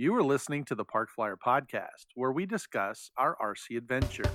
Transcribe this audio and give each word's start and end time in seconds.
You 0.00 0.14
are 0.14 0.22
listening 0.22 0.64
to 0.66 0.76
the 0.76 0.84
Park 0.84 1.10
Flyer 1.10 1.36
Podcast, 1.36 2.06
where 2.14 2.30
we 2.30 2.46
discuss 2.46 3.10
our 3.16 3.36
RC 3.42 3.76
adventures. 3.76 4.28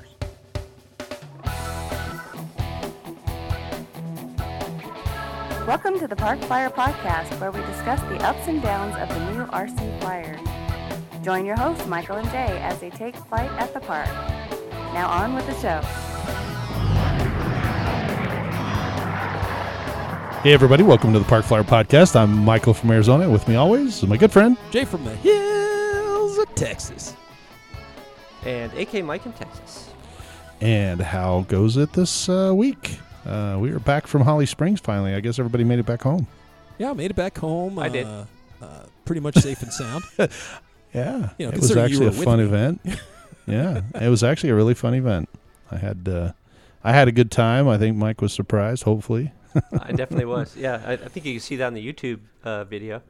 Welcome 5.65 5.97
to 5.99 6.07
the 6.10 6.18
Park 6.18 6.41
Flyer 6.41 6.70
Podcast, 6.70 7.39
where 7.39 7.49
we 7.49 7.62
discuss 7.62 8.02
the 8.02 8.18
ups 8.28 8.46
and 8.49 8.62
downs 8.62 8.97
of 8.97 9.07
the 9.07 9.31
new 9.31 9.46
RC 9.46 10.02
Flyer. 10.02 10.38
Join 11.23 11.46
your 11.46 11.55
hosts, 11.55 11.88
Michael 11.88 12.18
and 12.18 12.30
Jay, 12.32 12.59
as 12.61 12.77
they 12.82 12.89
take 12.89 13.16
flight 13.16 13.50
at 13.52 13.73
the 13.73 13.80
park. 13.80 14.09
Now 14.93 15.07
on 15.07 15.34
with 15.34 15.45
the 15.45 15.54
show. 15.61 15.80
Hey, 20.41 20.52
everybody, 20.52 20.84
welcome 20.84 21.14
to 21.14 21.20
the 21.20 21.25
Park 21.25 21.45
Flyer 21.45 21.64
Podcast. 21.64 22.18
I'm 22.18 22.43
Michael 22.43 22.73
from 22.73 22.91
Arizona. 22.91 23.30
With 23.30 23.48
me 23.48 23.55
always 23.55 24.04
is 24.04 24.09
my 24.09 24.18
good 24.18 24.34
friend. 24.34 24.57
Jay 24.71 24.84
from 24.84 25.05
the 25.05 25.16
hills 25.16 25.38
of 25.38 25.43
Texas. 26.55 27.15
and 28.45 28.73
AK 28.73 29.03
Mike 29.05 29.25
in 29.25 29.34
Texas. 29.34 29.89
And 30.61 31.02
how 31.02 31.41
goes 31.48 31.77
it 31.77 31.94
this 31.94 32.30
uh, 32.30 32.53
week? 32.55 32.99
Uh, 33.25 33.57
we 33.59 33.71
are 33.71 33.80
back 33.80 34.07
from 34.07 34.21
Holly 34.21 34.45
Springs 34.45 34.80
finally. 34.80 35.13
I 35.13 35.20
guess 35.20 35.39
everybody 35.39 35.63
made 35.63 35.80
it 35.80 35.85
back 35.85 36.02
home. 36.02 36.27
Yeah, 36.77 36.91
I 36.91 36.94
made 36.94 37.11
it 37.11 37.16
back 37.16 37.38
home. 37.38 37.80
I 37.80 37.88
uh, 37.88 37.89
did. 37.89 38.08
Uh, 38.08 38.25
pretty 39.05 39.21
much 39.21 39.35
safe 39.35 39.61
and 39.61 39.71
sound. 39.71 40.03
Yeah. 40.94 41.30
You 41.38 41.47
know, 41.47 41.52
it 41.52 41.59
was 41.59 41.71
considering 41.71 41.91
you 41.91 42.08
actually 42.08 42.21
a 42.21 42.23
fun 42.23 42.39
me. 42.39 42.45
event. 42.45 42.81
yeah. 43.47 43.81
It 43.99 44.09
was 44.09 44.23
actually 44.23 44.52
a 44.52 44.55
really 44.55 44.75
fun 44.75 44.94
event. 44.94 45.30
I 45.72 45.77
had 45.77 46.08
uh, 46.08 46.33
I 46.83 46.94
had 46.94 47.08
a 47.08 47.11
good 47.11 47.31
time. 47.31 47.67
I 47.67 47.77
think 47.77 47.97
Mike 47.97 48.22
was 48.22 48.33
surprised, 48.33 48.83
hopefully. 48.83 49.31
I 49.80 49.91
definitely 49.95 50.25
was. 50.25 50.55
Yeah, 50.55 50.81
I, 50.85 50.94
I 50.94 50.97
think 50.97 51.25
you 51.25 51.33
can 51.33 51.39
see 51.39 51.55
that 51.58 51.67
on 51.67 51.73
the 51.73 51.94
YouTube 51.94 52.20
uh, 52.44 52.63
video. 52.66 53.02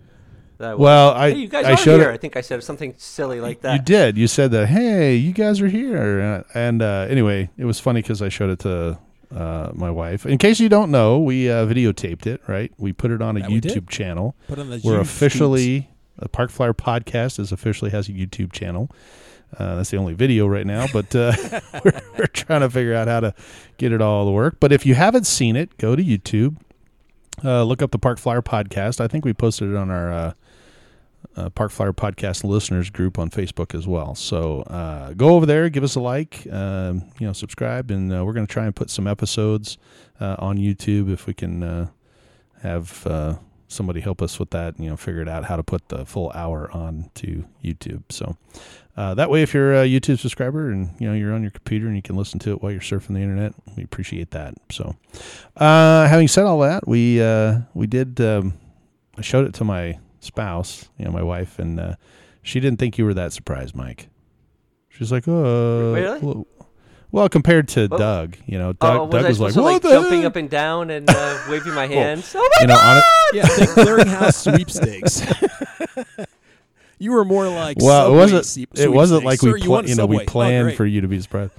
That 0.58 0.72
I 0.72 0.76
Well, 0.76 1.12
I 1.12 1.32
hey, 1.32 1.38
you 1.40 1.48
guys 1.48 1.66
I 1.66 1.74
are 1.74 1.78
showed 1.78 2.00
here. 2.00 2.10
it. 2.10 2.14
I 2.14 2.18
think 2.18 2.36
I 2.38 2.42
said 2.42 2.64
something 2.64 2.94
silly 2.98 3.40
like 3.42 3.62
that. 3.62 3.74
You 3.76 3.82
did. 3.84 4.18
You 4.18 4.28
said 4.28 4.52
that. 4.52 4.68
Hey, 4.68 5.16
you 5.16 5.34
guys 5.34 5.62
are 5.62 5.68
here. 5.68 6.22
Uh, 6.22 6.44
And 6.58 6.82
uh, 6.82 7.08
anyway, 7.10 7.50
it 7.58 7.66
was 7.66 7.80
funny 7.80 8.02
because 8.02 8.22
I 8.22 8.30
showed 8.30 8.50
it 8.52 8.60
to 8.60 8.98
uh, 9.36 9.72
my 9.74 9.90
wife. 9.92 10.26
In 10.26 10.38
case 10.38 10.60
you 10.60 10.70
don't 10.70 10.92
know, 10.92 11.20
we 11.20 11.50
uh, 11.50 11.66
videotaped 11.66 12.26
it. 12.28 12.42
Right? 12.48 12.72
We 12.78 12.94
put 12.94 13.12
it 13.12 13.22
on 13.22 13.38
a 13.38 13.42
That 13.42 13.50
we. 13.50 13.62
YouTube 13.62 13.90
channel. 13.90 14.36
Put 14.48 14.60
on 14.60 14.70
the 14.70 14.82
We're 14.84 14.98
YouTube 14.98 15.02
officially 15.02 15.90
the 16.18 16.30
Park 16.30 16.52
Flyer 16.52 16.74
podcast 16.74 17.40
is 17.40 17.52
officially 17.52 17.90
has 17.92 18.08
a 18.08 18.12
YouTube 18.12 18.52
channel. 18.52 18.90
Uh, 19.58 19.76
that's 19.76 19.90
the 19.92 19.98
only 19.98 20.14
video 20.14 20.48
right 20.48 20.66
now, 20.66 20.88
but 20.94 21.16
uh, 21.16 21.32
we're, 21.86 22.02
we're 22.18 22.26
trying 22.28 22.62
to 22.62 22.70
figure 22.70 22.94
out 22.96 23.08
how 23.08 23.20
to 23.20 23.34
get 23.78 23.92
it 23.92 24.02
all 24.02 24.26
to 24.26 24.32
work. 24.32 24.58
But 24.60 24.72
if 24.72 24.86
you 24.86 24.96
haven't 24.96 25.26
seen 25.28 25.56
it, 25.56 25.78
go 25.78 25.96
to 25.96 26.04
YouTube. 26.04 26.58
Uh, 27.44 27.64
look 27.64 27.82
up 27.82 27.92
the 27.92 28.00
Park 28.00 28.20
Flyer 28.20 28.42
podcast. 28.42 29.02
I 29.02 29.08
think 29.08 29.26
we 29.26 29.34
posted 29.34 29.70
it 29.70 29.76
on 29.76 29.90
our 29.92 30.12
uh, 31.36 31.50
Park 31.50 31.72
Flyer 31.72 31.94
podcast 31.94 32.44
listeners 32.44 32.90
group 32.90 33.18
on 33.18 33.30
Facebook 33.30 33.76
as 33.76 33.88
well. 33.88 34.16
So 34.16 34.62
uh, 34.64 35.14
go 35.14 35.30
over 35.30 35.46
there, 35.46 35.70
give 35.70 35.84
us 35.84 35.96
a 35.96 36.00
like, 36.00 36.48
um, 36.52 37.04
you 37.20 37.28
know, 37.28 37.34
subscribe, 37.34 37.90
and 37.92 38.14
uh, 38.14 38.24
we're 38.24 38.34
going 38.34 38.46
to 38.46 38.52
try 38.52 38.66
and 38.66 38.76
put 38.76 38.90
some 38.90 39.08
episodes 39.08 39.78
uh, 40.20 40.36
on 40.40 40.58
YouTube 40.58 41.12
if 41.12 41.26
we 41.26 41.34
can 41.34 41.64
uh, 41.64 41.88
have 42.62 43.40
somebody 43.68 44.02
help 44.02 44.22
us 44.22 44.38
with 44.40 44.52
that. 44.52 44.80
You 44.80 44.90
know, 44.90 44.98
figure 44.98 45.22
it 45.22 45.28
out 45.28 45.46
how 45.46 45.56
to 45.56 45.64
put 45.64 45.90
the 45.90 46.06
full 46.06 46.32
hour 46.36 46.70
on 46.72 47.10
to 47.16 47.46
YouTube. 47.64 48.04
So 48.10 48.38
that 48.96 49.30
way, 49.30 49.42
if 49.42 49.54
you're 49.54 49.74
a 49.74 49.88
YouTube 49.88 50.20
subscriber 50.20 50.70
and 50.70 50.90
you 51.00 51.08
know 51.08 51.16
you're 51.16 51.34
on 51.34 51.42
your 51.42 51.52
computer 51.52 51.88
and 51.88 51.96
you 51.96 52.04
can 52.04 52.16
listen 52.16 52.38
to 52.40 52.52
it 52.52 52.62
while 52.62 52.72
you're 52.72 52.82
surfing 52.82 53.16
the 53.16 53.22
internet, 53.22 53.54
we 53.76 53.84
appreciate 53.84 54.32
that. 54.32 54.54
So, 54.72 54.96
having 55.58 56.28
said 56.28 56.46
all 56.46 56.60
that, 56.60 56.88
we 56.88 57.18
we 57.74 57.88
did. 57.88 58.22
Um, 58.22 58.54
I 59.16 59.22
showed 59.22 59.46
it 59.48 59.54
to 59.56 59.64
my 59.64 60.00
spouse, 60.24 60.90
you 60.98 61.06
know, 61.06 61.12
my 61.12 61.24
wife, 61.24 61.60
and 61.60 61.80
uh, 61.80 61.96
she 62.42 62.60
didn't 62.60 62.80
think 62.80 62.98
you 62.98 63.06
were 63.06 63.14
that 63.14 63.34
surprised, 63.34 63.76
Mike. 63.76 64.10
She's 64.90 65.12
like, 65.12 65.28
"Oh, 65.28 65.94
Really? 65.94 66.20
Well, 66.20 66.48
well, 67.12 67.30
compared 67.30 67.68
to 67.70 67.88
Well- 67.90 68.00
Doug, 68.00 68.38
you 68.46 68.58
know, 68.58 68.74
Doug, 68.74 69.00
oh, 69.00 69.04
was 69.06 69.12
Doug 69.12 69.26
was 69.30 69.40
like, 69.40 69.54
to, 69.54 69.62
"What 69.62 69.74
like 69.74 69.82
the 69.84 69.90
jumping 69.90 70.22
heck?" 70.22 70.26
up 70.28 70.36
and 70.36 70.50
down 70.50 70.90
and 70.90 71.10
uh, 71.10 71.40
waving 71.50 71.74
my 71.74 71.88
hands? 71.88 72.34
oh 72.36 72.40
my 72.58 72.62
you 72.62 72.68
know, 72.68 72.76
on 72.76 72.98
it, 72.98 73.04
Yeah, 73.34 73.46
think 73.48 73.70
clearinghouse 73.72 74.34
sweepstakes. 74.36 75.22
you 77.00 77.12
were 77.12 77.26
more 77.26 77.48
like 77.48 77.78
well, 77.80 78.12
it 78.14 78.16
wasn't. 78.16 78.46
sweep- 78.46 78.78
It 78.78 78.92
wasn't 78.92 79.24
like 79.26 79.40
Sir, 79.40 79.54
we, 79.54 79.60
you 79.62 79.66
pla- 79.66 79.76
won 79.76 79.86
a 79.86 79.88
you 79.90 79.96
know, 79.96 80.06
we 80.06 80.18
Subway. 80.18 80.26
Oh, 80.26 80.32
planned 80.32 80.74
for 80.76 80.86
you 80.86 81.02
to 81.02 81.08
be 81.08 81.20
surprised. 81.20 81.54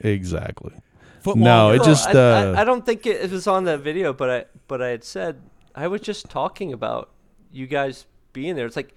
exactly. 0.00 0.72
Foot 1.22 1.36
No, 1.36 1.70
it 1.70 1.84
just, 1.84 2.08
I, 2.08 2.12
I- 2.12 2.14
uh, 2.46 2.54
I, 2.58 2.64
don't 2.64 2.84
think 2.84 3.06
it, 3.06 3.20
it 3.22 3.30
was 3.30 3.46
on 3.46 3.64
that 3.64 3.80
video, 3.80 4.12
but 4.12 4.30
I 4.30 4.44
but 4.66 4.82
I 4.82 4.88
had 4.88 5.04
said 5.04 5.40
I 5.74 5.86
was 5.88 6.00
just 6.00 6.28
talking 6.28 6.72
about 6.72 7.10
you 7.52 7.66
guys 7.66 8.06
being 8.32 8.56
there. 8.56 8.66
It's 8.66 8.76
like, 8.76 8.94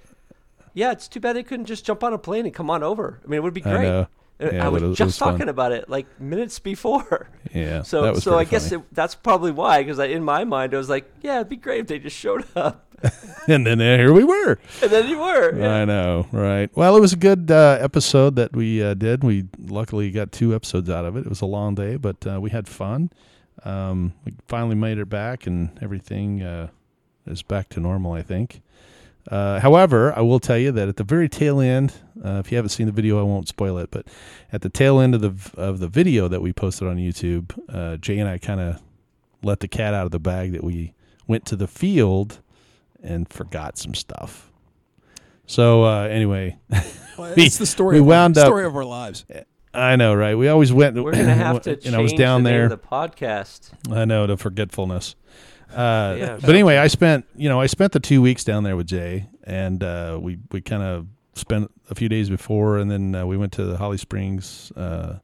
yeah, 0.73 0.91
it's 0.91 1.07
too 1.07 1.19
bad 1.19 1.35
they 1.35 1.44
couldn't 1.44 1.66
just 1.66 1.85
jump 1.85 2.03
on 2.03 2.13
a 2.13 2.18
plane 2.18 2.46
and 2.46 2.53
come 2.53 2.69
on 2.69 2.84
over. 2.84 3.19
I 3.23 3.28
mean, 3.28 3.38
it 3.38 3.44
would 3.44 3.53
be 3.53 3.63
I 3.63 3.72
great. 3.72 3.88
Uh, 3.90 4.06
Yeah, 4.40 4.66
I 4.66 4.68
was 4.69 4.84
was- 4.84 4.97
just 4.97 5.07
was 5.07 5.18
fun. 5.18 5.34
talking 5.34 5.50
about 5.50 5.72
it 5.72 5.90
like 5.90 6.06
minutes 6.19 6.59
before. 6.59 7.29
Yeah. 7.53 7.84
So 7.84 8.16
so 8.16 8.31
I 8.34 8.44
pretty 8.44 8.51
guess 8.51 8.72
it, 8.74 8.81
that's 8.94 9.16
probably 9.16 9.51
why, 9.53 9.81
because 9.81 9.97
in 10.00 10.24
my 10.25 10.44
mind 10.44 10.74
I 10.74 10.78
was 10.78 10.90
like, 10.90 11.09
yeah, 11.22 11.35
it'd 11.38 11.47
be 11.47 11.56
great 11.56 11.79
if 11.81 11.88
they 11.88 12.00
just 12.00 12.18
showed 12.18 12.44
up, 12.57 12.84
and 13.47 13.66
then 13.66 13.79
uh, 13.79 13.95
here 13.97 14.12
we 14.12 14.25
were. 14.25 14.59
and 14.81 14.91
then 14.91 15.07
you 15.07 15.19
were. 15.19 15.57
Yeah. 15.57 15.74
I 15.75 15.85
know, 15.85 16.28
right? 16.34 16.69
Well, 16.75 16.97
it 16.97 17.00
was 17.00 17.13
a 17.13 17.18
good 17.18 17.50
uh, 17.50 17.78
episode 17.79 18.35
that 18.35 18.53
we 18.53 18.84
uh, 18.84 18.94
did. 18.94 19.24
We 19.24 19.45
luckily 19.57 20.12
got 20.12 20.34
two 20.34 20.53
episodes 20.53 20.90
out 20.90 21.06
of 21.06 21.16
it. 21.16 21.22
It 21.22 21.29
was 21.29 21.40
a 21.40 21.45
long 21.45 21.75
day, 21.75 21.95
but 21.95 22.28
uh, 22.28 22.41
we 22.41 22.50
had 22.50 22.68
fun. 22.68 23.09
Um, 23.63 24.13
we 24.25 24.34
finally 24.50 24.75
made 24.75 24.97
it 24.97 25.07
back, 25.07 25.47
and 25.47 25.69
everything 25.81 26.41
uh, 26.44 26.68
is 27.25 27.41
back 27.41 27.69
to 27.69 27.79
normal. 27.79 28.12
I 28.12 28.22
think. 28.22 28.62
Uh, 29.30 29.59
however, 29.59 30.13
I 30.16 30.22
will 30.22 30.40
tell 30.40 30.58
you 30.58 30.72
that 30.72 30.88
at 30.88 30.97
the 30.97 31.03
very 31.03 31.28
tail 31.28 31.59
end, 31.59 31.94
uh, 32.24 32.41
if 32.46 32.52
you 32.52 32.58
haven't 32.58 32.69
seen 32.69 32.86
the 32.86 32.91
video, 32.91 33.19
I 33.19 33.24
won't 33.24 33.47
spoil 33.47 33.78
it. 33.80 33.90
But 33.91 34.08
at 34.53 34.62
the 34.62 34.69
tail 34.69 35.00
end 35.00 35.16
of 35.16 35.22
the 35.22 35.59
of 35.62 35.80
the 35.80 35.88
video 35.88 36.28
that 36.28 36.41
we 36.41 36.53
posted 36.53 36.88
on 36.88 36.97
YouTube, 36.97 37.58
uh, 37.69 37.97
Jay 37.97 38.19
and 38.19 38.30
I 38.30 38.38
kind 38.38 38.59
of 38.59 38.81
let 39.44 39.59
the 39.62 39.68
cat 39.68 39.94
out 39.94 40.06
of 40.06 40.12
the 40.12 40.19
bag 40.19 40.52
that 40.53 40.63
we 40.63 40.94
went 41.28 41.46
to 41.47 41.56
the 41.56 41.68
field 41.68 42.40
and 43.02 43.28
forgot 43.31 43.78
some 43.78 43.94
stuff. 43.96 44.52
So 45.47 45.84
uh, 45.86 46.03
anyway, 46.03 46.57
Well, 47.18 47.34
we- 47.38 47.44
it's 47.46 47.57
the 47.57 47.66
story. 47.66 47.96
we 47.96 48.00
of 48.02 48.06
wound 48.07 48.38
our, 48.38 48.44
up- 48.44 48.47
story 48.47 48.66
of 48.66 48.75
our 48.75 48.86
lives. 48.86 49.25
I 49.74 49.96
know, 49.97 50.13
right? 50.16 50.36
We 50.36 50.47
always 50.47 50.72
went. 50.72 50.96
We're 50.96 51.12
gonna 51.12 51.34
have 51.34 51.62
to 51.63 51.72
and 51.72 51.81
change 51.81 51.96
I 51.96 52.00
was 52.00 52.13
down 52.13 52.44
the 52.44 52.50
name 52.52 52.57
there. 52.57 52.66
of 52.66 52.69
the 52.81 52.88
podcast. 52.88 53.72
I 53.92 54.06
know 54.06 54.25
the 54.28 54.38
forgetfulness. 54.38 55.16
Uh, 55.75 56.16
Yeah, 56.18 56.38
but 56.41 56.50
anyway, 56.52 56.78
I 56.78 56.88
spent 56.88 57.25
you 57.36 57.50
know 57.50 57.59
I 57.59 57.68
spent 57.68 57.91
the 57.91 58.00
two 58.00 58.22
weeks 58.22 58.44
down 58.44 58.63
there 58.63 58.75
with 58.75 58.88
Jay, 58.88 59.28
and 59.44 59.84
uh, 59.84 60.18
we 60.22 60.38
we 60.52 60.62
kind 60.62 60.84
of 60.84 61.08
spent 61.34 61.69
a 61.90 61.96
few 61.96 62.09
days 62.09 62.30
before, 62.30 62.78
and 62.78 62.90
then 62.90 63.13
uh, 63.13 63.25
we 63.25 63.38
went 63.38 63.52
to 63.53 63.66
the 63.66 63.78
Holly 63.78 63.97
Springs, 63.97 64.72
uh, 64.75 65.19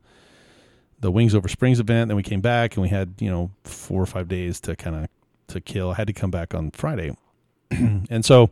the 1.00 1.10
Wings 1.12 1.34
Over 1.34 1.48
Springs 1.48 1.80
event. 1.80 2.10
Then 2.10 2.18
we 2.18 2.24
came 2.24 2.42
back, 2.42 2.76
and 2.76 2.82
we 2.82 2.90
had 2.90 3.14
you 3.20 3.30
know 3.32 3.52
four 3.64 4.02
or 4.02 4.06
five 4.06 4.28
days 4.28 4.60
to 4.62 4.76
kind 4.76 4.96
of 4.96 5.08
to 5.48 5.62
kill. 5.62 5.92
I 5.92 5.96
had 5.96 6.08
to 6.08 6.14
come 6.14 6.32
back 6.32 6.54
on 6.54 6.72
Friday, 6.72 7.16
and 7.72 8.26
so 8.26 8.50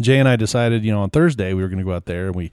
Jay 0.00 0.18
and 0.18 0.28
I 0.28 0.36
decided 0.36 0.84
you 0.84 0.92
know 0.92 1.02
on 1.02 1.10
Thursday 1.10 1.54
we 1.54 1.62
were 1.62 1.68
going 1.68 1.78
to 1.78 1.84
go 1.84 1.94
out 1.94 2.04
there, 2.04 2.26
and 2.26 2.36
we 2.36 2.50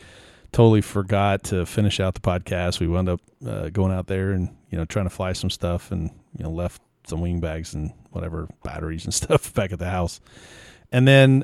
totally 0.51 0.81
forgot 0.81 1.43
to 1.43 1.65
finish 1.65 1.99
out 1.99 2.13
the 2.15 2.19
podcast. 2.21 2.79
We 2.79 2.87
wound 2.87 3.09
up 3.09 3.21
uh, 3.45 3.69
going 3.69 3.91
out 3.91 4.07
there 4.07 4.31
and 4.31 4.55
you 4.71 4.77
know 4.77 4.85
trying 4.85 5.05
to 5.05 5.11
fly 5.11 5.33
some 5.33 5.49
stuff, 5.49 5.91
and 5.91 6.09
you 6.37 6.43
know 6.43 6.51
left 6.51 6.81
some 7.09 7.21
wing 7.21 7.39
bags 7.39 7.73
and 7.73 7.93
whatever 8.11 8.47
batteries 8.63 9.05
and 9.05 9.13
stuff 9.21 9.53
back 9.53 9.71
at 9.71 9.79
the 9.79 9.89
house. 9.89 10.19
And 10.91 11.07
then 11.07 11.43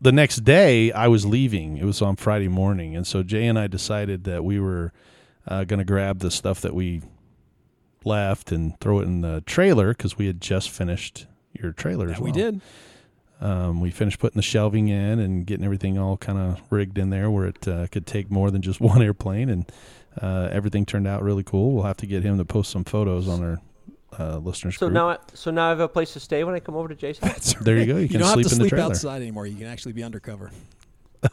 the 0.00 0.12
next 0.12 0.44
day, 0.44 0.92
I 0.92 1.08
was 1.08 1.24
leaving. 1.24 1.78
It 1.78 1.84
was 1.84 2.02
on 2.02 2.16
Friday 2.16 2.48
morning, 2.48 2.96
and 2.96 3.06
so 3.06 3.22
Jay 3.22 3.46
and 3.46 3.58
I 3.58 3.66
decided 3.66 4.24
that 4.24 4.44
we 4.44 4.60
were 4.60 4.92
uh, 5.46 5.64
going 5.64 5.78
to 5.78 5.84
grab 5.84 6.18
the 6.18 6.30
stuff 6.30 6.60
that 6.60 6.74
we 6.74 7.02
left 8.04 8.52
and 8.52 8.78
throw 8.80 9.00
it 9.00 9.04
in 9.04 9.22
the 9.22 9.42
trailer 9.46 9.88
because 9.88 10.18
we 10.18 10.26
had 10.26 10.40
just 10.40 10.70
finished 10.70 11.26
your 11.52 11.72
trailer. 11.72 12.14
we 12.20 12.32
did. 12.32 12.60
Um, 13.40 13.80
we 13.80 13.90
finished 13.90 14.18
putting 14.18 14.36
the 14.36 14.42
shelving 14.42 14.88
in 14.88 15.18
and 15.18 15.46
getting 15.46 15.64
everything 15.64 15.98
all 15.98 16.16
kind 16.16 16.38
of 16.38 16.60
rigged 16.70 16.96
in 16.96 17.10
there 17.10 17.30
where 17.30 17.46
it 17.46 17.68
uh, 17.68 17.86
could 17.88 18.06
take 18.06 18.30
more 18.30 18.50
than 18.50 18.62
just 18.62 18.80
one 18.82 19.02
airplane, 19.02 19.48
and 19.48 19.70
uh, 20.20 20.48
everything 20.50 20.86
turned 20.86 21.06
out 21.06 21.22
really 21.22 21.42
cool. 21.42 21.72
We'll 21.72 21.84
have 21.84 21.98
to 21.98 22.06
get 22.06 22.22
him 22.22 22.38
to 22.38 22.44
post 22.44 22.70
some 22.70 22.84
photos 22.84 23.28
on 23.28 23.42
our 23.42 23.60
uh, 24.18 24.38
listeners 24.38 24.78
So 24.78 24.86
group. 24.86 24.94
now, 24.94 25.10
I, 25.10 25.18
so 25.34 25.50
now 25.50 25.66
I 25.66 25.68
have 25.70 25.80
a 25.80 25.88
place 25.88 26.12
to 26.14 26.20
stay 26.20 26.44
when 26.44 26.54
I 26.54 26.60
come 26.60 26.74
over 26.76 26.88
to 26.88 26.94
Jason's. 26.94 27.32
That's 27.32 27.54
There 27.54 27.78
you 27.78 27.86
go. 27.86 27.96
You 27.98 28.08
can 28.08 28.20
don't 28.20 28.32
sleep 28.32 28.44
have 28.46 28.50
to 28.50 28.54
in 28.56 28.58
the 28.58 28.64
sleep 28.64 28.70
trailer. 28.70 28.86
outside 28.90 29.22
anymore. 29.22 29.46
You 29.46 29.56
can 29.56 29.66
actually 29.66 29.92
be 29.92 30.02
undercover. 30.02 30.50
oh, 31.22 31.28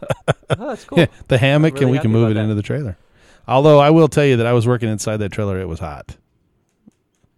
that's 0.50 0.86
cool. 0.86 1.00
Yeah, 1.00 1.08
the 1.28 1.38
hammock, 1.38 1.74
really 1.76 1.84
and 1.86 1.92
we 1.92 2.00
can 2.00 2.12
move 2.12 2.32
it 2.32 2.36
that. 2.36 2.42
into 2.42 2.56
the 2.56 2.62
trailer. 2.62 2.98
Although 3.48 3.80
I 3.80 3.90
will 3.90 4.08
tell 4.08 4.26
you 4.26 4.38
that 4.38 4.46
I 4.46 4.54
was 4.54 4.66
working 4.66 4.90
inside 4.90 5.18
that 5.18 5.32
trailer, 5.32 5.60
it 5.60 5.68
was 5.68 5.80
hot. 5.80 6.18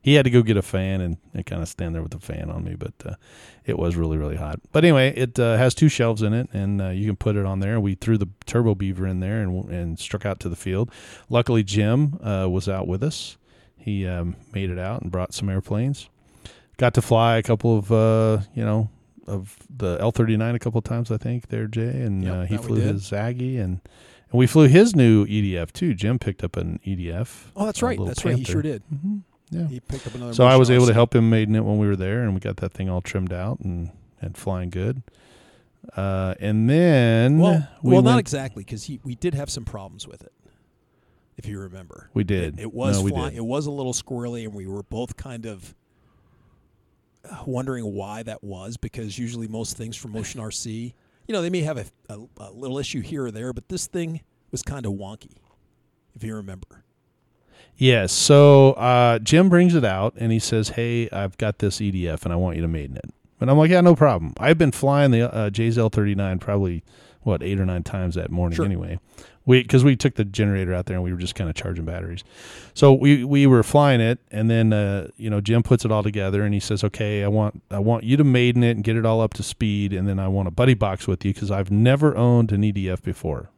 He 0.01 0.13
had 0.13 0.25
to 0.25 0.29
go 0.29 0.43
get 0.43 0.55
a 0.55 0.61
fan 0.61 1.01
and, 1.01 1.17
and 1.33 1.43
kind 1.47 1.63
of 1.63 1.67
stand 1.67 1.95
there 1.95 2.03
with 2.03 2.11
the 2.11 2.19
fan 2.19 2.51
on 2.51 2.63
me, 2.63 2.75
but 2.75 2.93
uh, 3.03 3.15
it 3.65 3.79
was 3.79 3.95
really 3.95 4.17
really 4.17 4.35
hot. 4.35 4.59
But 4.71 4.83
anyway, 4.85 5.11
it 5.17 5.39
uh, 5.39 5.57
has 5.57 5.73
two 5.73 5.89
shelves 5.89 6.21
in 6.21 6.31
it, 6.31 6.47
and 6.53 6.79
uh, 6.79 6.89
you 6.89 7.07
can 7.07 7.15
put 7.15 7.35
it 7.35 7.43
on 7.45 7.59
there. 7.59 7.79
We 7.79 7.95
threw 7.95 8.19
the 8.19 8.29
turbo 8.45 8.75
beaver 8.75 9.07
in 9.07 9.19
there 9.19 9.41
and 9.41 9.67
and 9.71 9.97
struck 9.99 10.23
out 10.23 10.39
to 10.41 10.49
the 10.49 10.55
field. 10.55 10.91
Luckily, 11.27 11.63
Jim 11.63 12.19
uh, 12.23 12.47
was 12.47 12.69
out 12.69 12.87
with 12.87 13.01
us. 13.01 13.37
He 13.85 14.07
um, 14.07 14.35
made 14.51 14.71
it 14.71 14.79
out 14.79 15.03
and 15.03 15.11
brought 15.11 15.31
some 15.35 15.47
airplanes. 15.47 16.09
Got 16.77 16.95
to 16.95 17.03
fly 17.03 17.37
a 17.37 17.43
couple 17.43 17.77
of 17.77 17.91
uh, 17.91 18.39
you 18.55 18.65
know 18.65 18.89
of 19.27 19.55
the 19.69 19.97
L 19.99 20.11
thirty 20.11 20.35
nine 20.35 20.55
a 20.55 20.59
couple 20.59 20.79
of 20.79 20.83
times, 20.83 21.11
I 21.11 21.17
think. 21.17 21.49
There, 21.49 21.67
Jay, 21.67 22.01
and 22.01 22.23
Yep, 22.23 22.33
uh, 22.33 22.45
he 22.45 22.57
flew 22.57 22.81
his 22.81 23.13
Aggie, 23.13 23.57
and 23.59 23.79
and 24.31 24.39
we 24.39 24.47
flew 24.47 24.67
his 24.67 24.95
new 24.95 25.27
EDF 25.27 25.71
too. 25.71 25.93
Jim 25.93 26.17
picked 26.17 26.43
up 26.43 26.57
an 26.57 26.79
EDF. 26.83 27.51
Oh, 27.55 27.67
that's 27.67 27.83
right. 27.83 27.99
That's 28.03 28.25
right. 28.25 28.35
He 28.35 28.43
sure 28.43 28.63
did. 28.63 28.81
hmm 28.89 29.17
Yeah. 29.51 29.67
He 29.67 29.79
picked 29.79 30.07
up 30.07 30.15
another. 30.15 30.33
So 30.33 30.45
I 30.45 30.55
was 30.55 30.71
able 30.71 30.87
to 30.87 30.93
help 30.93 31.13
him 31.13 31.29
maiden 31.29 31.55
it 31.55 31.63
when 31.63 31.77
we 31.77 31.85
were 31.85 31.95
there, 31.95 32.23
and 32.23 32.33
we 32.33 32.39
got 32.39 32.57
that 32.57 32.73
thing 32.73 32.89
all 32.89 33.01
trimmed 33.01 33.31
out 33.31 33.59
and 33.59 33.91
and 34.19 34.35
flying 34.35 34.71
good. 34.71 35.03
Uh, 35.95 36.33
and 36.39 36.67
then 36.67 37.37
Well, 37.37 37.67
we 37.83 37.93
well, 37.93 38.01
not 38.01 38.17
exactly 38.17 38.63
because 38.63 38.85
he 38.85 38.99
we 39.03 39.13
did 39.13 39.35
have 39.35 39.51
some 39.51 39.63
problems 39.63 40.07
with 40.07 40.23
it. 40.23 40.33
If 41.37 41.45
you 41.47 41.59
remember, 41.59 42.09
We 42.13 42.23
did. 42.23 42.59
It, 42.59 42.63
it 42.63 42.73
was 42.73 43.01
No, 43.03 43.09
flying. 43.09 43.29
did. 43.31 43.37
It 43.37 43.45
was 43.45 43.65
a 43.65 43.71
little 43.71 43.93
squirrely, 43.93 44.43
and 44.45 44.53
we 44.53 44.67
were 44.67 44.83
both 44.83 45.17
kind 45.17 45.45
of 45.45 45.75
uh, 47.29 47.43
wondering 47.45 47.83
why 47.93 48.23
that 48.23 48.43
was. 48.43 48.77
Because 48.77 49.17
usually 49.19 49.47
most 49.47 49.75
things 49.77 49.97
from 49.97 50.11
Motion 50.11 50.39
RC, 50.41 50.93
you 51.27 51.33
know, 51.33 51.41
they 51.41 51.49
may 51.49 51.61
have 51.61 51.77
a, 51.77 51.85
a, 52.09 52.19
a 52.37 52.51
little 52.51 52.77
issue 52.79 53.01
here 53.01 53.25
or 53.25 53.31
there, 53.31 53.51
but 53.53 53.67
this 53.69 53.87
thing 53.87 54.21
was 54.51 54.61
kind 54.63 54.85
of 54.85 54.93
wonky. 54.93 55.37
If 56.15 56.23
you 56.23 56.35
remember, 56.35 56.83
Yes. 57.77 58.13
So 58.13 58.71
uh, 58.73 59.19
Jim 59.19 59.49
brings 59.49 59.75
it 59.75 59.83
out 59.83 60.13
and 60.17 60.31
he 60.31 60.39
says, 60.39 60.69
"Hey, 60.69 61.09
I've 61.09 61.37
got 61.37 61.59
this 61.59 61.79
EDF 61.79 62.23
and 62.23 62.31
I 62.31 62.37
want 62.37 62.55
you 62.55 62.61
to 62.61 62.69
maiden 62.69 62.95
it." 62.95 63.11
And 63.41 63.51
I'm 63.51 63.57
like, 63.57 63.69
"Yeah, 63.69 63.81
no 63.81 63.95
problem." 63.97 64.33
I've 64.39 64.57
been 64.57 64.71
flying 64.71 65.11
the 65.11 65.33
uh, 65.33 65.49
J's 65.49 65.75
L39 65.75 66.39
probably 66.39 66.85
what 67.23 67.43
eight 67.43 67.59
or 67.59 67.65
nine 67.65 67.83
times 67.83 68.15
that 68.15 68.31
morning 68.31 68.55
Sure. 68.55 68.63
anyway. 68.63 68.97
We 69.45 69.61
because 69.61 69.83
we 69.83 69.95
took 69.95 70.15
the 70.15 70.25
generator 70.25 70.73
out 70.73 70.87
there 70.87 70.95
and 70.95 71.03
we 71.03 71.11
were 71.11 71.19
just 71.19 71.35
kind 71.35 71.49
of 71.49 71.55
charging 71.55 71.85
batteries. 71.85 72.23
So 72.73 72.93
we 72.93 73.23
we 73.23 73.45
were 73.45 73.61
flying 73.63 74.01
it 74.01 74.19
and 74.31 74.49
then 74.49 74.73
uh, 74.73 75.09
you 75.17 75.29
know 75.29 75.39
Jim 75.41 75.61
puts 75.63 75.85
it 75.85 75.91
all 75.91 76.01
together 76.03 76.43
and 76.43 76.53
he 76.53 76.59
says, 76.59 76.83
"Okay, 76.83 77.23
I 77.23 77.27
want 77.27 77.61
I 77.69 77.79
want 77.79 78.03
you 78.03 78.17
to 78.17 78.23
maiden 78.23 78.63
it 78.63 78.71
and 78.71 78.83
get 78.83 78.95
it 78.95 79.05
all 79.05 79.21
up 79.21 79.33
to 79.35 79.43
speed 79.43 79.93
and 79.93 80.07
then 80.07 80.19
I 80.19 80.27
want 80.27 80.47
a 80.47 80.51
buddy 80.51 80.73
box 80.73 81.07
with 81.07 81.23
you 81.23 81.33
because 81.33 81.51
I've 81.51 81.69
never 81.71 82.15
owned 82.17 82.51
an 82.51 82.61
EDF 82.61 83.01
before." 83.01 83.49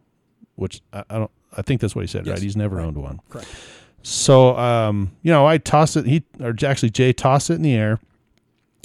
Which 0.56 0.82
I, 0.92 1.04
I 1.10 1.18
don't. 1.20 1.32
I 1.56 1.62
think 1.62 1.82
that's 1.82 1.96
what 1.96 2.02
he 2.02 2.08
said, 2.08 2.26
Yes, 2.26 2.34
right? 2.34 2.44
He's 2.44 2.58
never 2.58 2.76
right. 2.78 2.86
owned 2.86 2.98
one. 2.98 3.20
correct? 3.30 3.48
So, 4.04 4.56
um, 4.58 5.12
you 5.22 5.32
know, 5.32 5.46
I 5.46 5.58
tossed 5.58 5.96
it. 5.98 6.06
He 6.06 6.24
or 6.40 6.54
actually 6.66 6.90
Jay 6.90 7.14
tossed 7.14 7.50
it 7.50 7.54
in 7.56 7.62
the 7.62 7.74
air. 7.74 8.00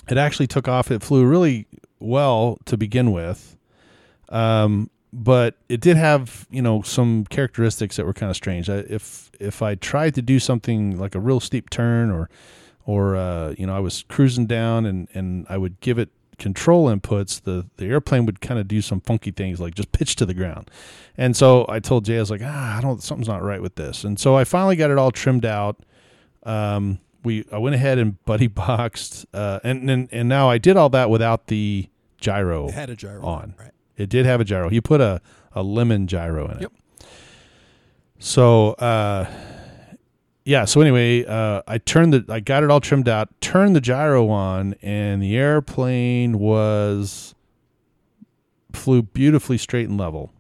It 0.08 0.18
actually 0.18 0.46
took 0.46 0.68
off. 0.68 0.90
It 0.90 1.02
flew 1.02 1.24
really 1.24 1.66
well 1.98 2.58
to 2.66 2.76
begin 2.76 3.12
with, 3.12 3.56
um, 4.28 4.90
but 5.12 5.56
it 5.68 5.80
did 5.80 5.96
have 5.96 6.46
you 6.50 6.62
know 6.62 6.82
some 6.82 7.24
characteristics 7.26 7.96
that 7.96 8.06
were 8.06 8.14
kind 8.14 8.30
of 8.30 8.36
strange. 8.36 8.70
I, 8.70 8.78
if 8.88 9.30
if 9.38 9.62
I 9.62 9.74
tried 9.74 10.14
to 10.14 10.22
do 10.22 10.38
something 10.38 10.98
like 10.98 11.14
a 11.14 11.20
real 11.20 11.40
steep 11.40 11.70
turn 11.70 12.10
or 12.10 12.30
or 12.84 13.16
uh, 13.16 13.54
you 13.58 13.66
know 13.66 13.76
I 13.76 13.80
was 13.80 14.04
cruising 14.08 14.46
down 14.46 14.86
and 14.86 15.08
and 15.14 15.46
I 15.48 15.58
would 15.58 15.80
give 15.80 15.98
it 15.98 16.10
control 16.38 16.86
inputs, 16.88 17.42
the 17.42 17.66
the 17.76 17.86
airplane 17.86 18.26
would 18.26 18.40
kind 18.40 18.58
of 18.58 18.66
do 18.66 18.80
some 18.82 19.00
funky 19.00 19.30
things 19.30 19.60
like 19.60 19.74
just 19.74 19.92
pitch 19.92 20.16
to 20.16 20.26
the 20.26 20.34
ground. 20.34 20.70
And 21.16 21.36
so 21.36 21.66
I 21.68 21.78
told 21.78 22.04
Jay, 22.04 22.16
I 22.16 22.20
was 22.20 22.30
like, 22.30 22.40
ah, 22.42 22.78
I 22.78 22.80
don't, 22.80 23.02
something's 23.02 23.28
not 23.28 23.42
right 23.42 23.60
with 23.60 23.74
this. 23.74 24.02
And 24.02 24.18
so 24.18 24.36
I 24.36 24.44
finally 24.44 24.76
got 24.76 24.90
it 24.90 24.98
all 24.98 25.10
trimmed 25.10 25.44
out. 25.44 25.80
Um, 26.42 27.00
we, 27.22 27.44
I 27.52 27.58
went 27.58 27.74
ahead 27.74 27.98
and 27.98 28.22
buddy 28.24 28.46
boxed, 28.48 29.26
uh, 29.32 29.60
and, 29.62 29.88
and, 29.90 30.08
and 30.10 30.28
now 30.28 30.48
I 30.50 30.58
did 30.58 30.76
all 30.76 30.88
that 30.90 31.10
without 31.10 31.46
the 31.46 31.88
gyro. 32.18 32.68
It 32.68 32.74
had 32.74 32.90
a 32.90 32.96
gyro 32.96 33.24
on. 33.24 33.54
right? 33.58 33.72
It 33.96 34.08
did 34.08 34.26
have 34.26 34.40
a 34.40 34.44
gyro. 34.44 34.68
He 34.68 34.80
put 34.80 35.00
a, 35.00 35.20
a 35.52 35.62
lemon 35.62 36.06
gyro 36.06 36.46
in 36.46 36.56
it. 36.58 36.60
Yep. 36.62 36.72
So, 38.18 38.72
uh, 38.74 39.30
yeah. 40.44 40.64
So 40.64 40.80
anyway, 40.80 41.24
uh, 41.24 41.62
I 41.66 41.78
turned 41.78 42.12
the, 42.12 42.24
I 42.28 42.40
got 42.40 42.62
it 42.62 42.70
all 42.70 42.80
trimmed 42.80 43.08
out, 43.08 43.28
turned 43.40 43.76
the 43.76 43.80
gyro 43.80 44.28
on, 44.28 44.74
and 44.82 45.22
the 45.22 45.36
airplane 45.36 46.38
was 46.38 47.34
flew 48.72 49.02
beautifully 49.02 49.58
straight 49.58 49.88
and 49.88 49.98
level. 49.98 50.30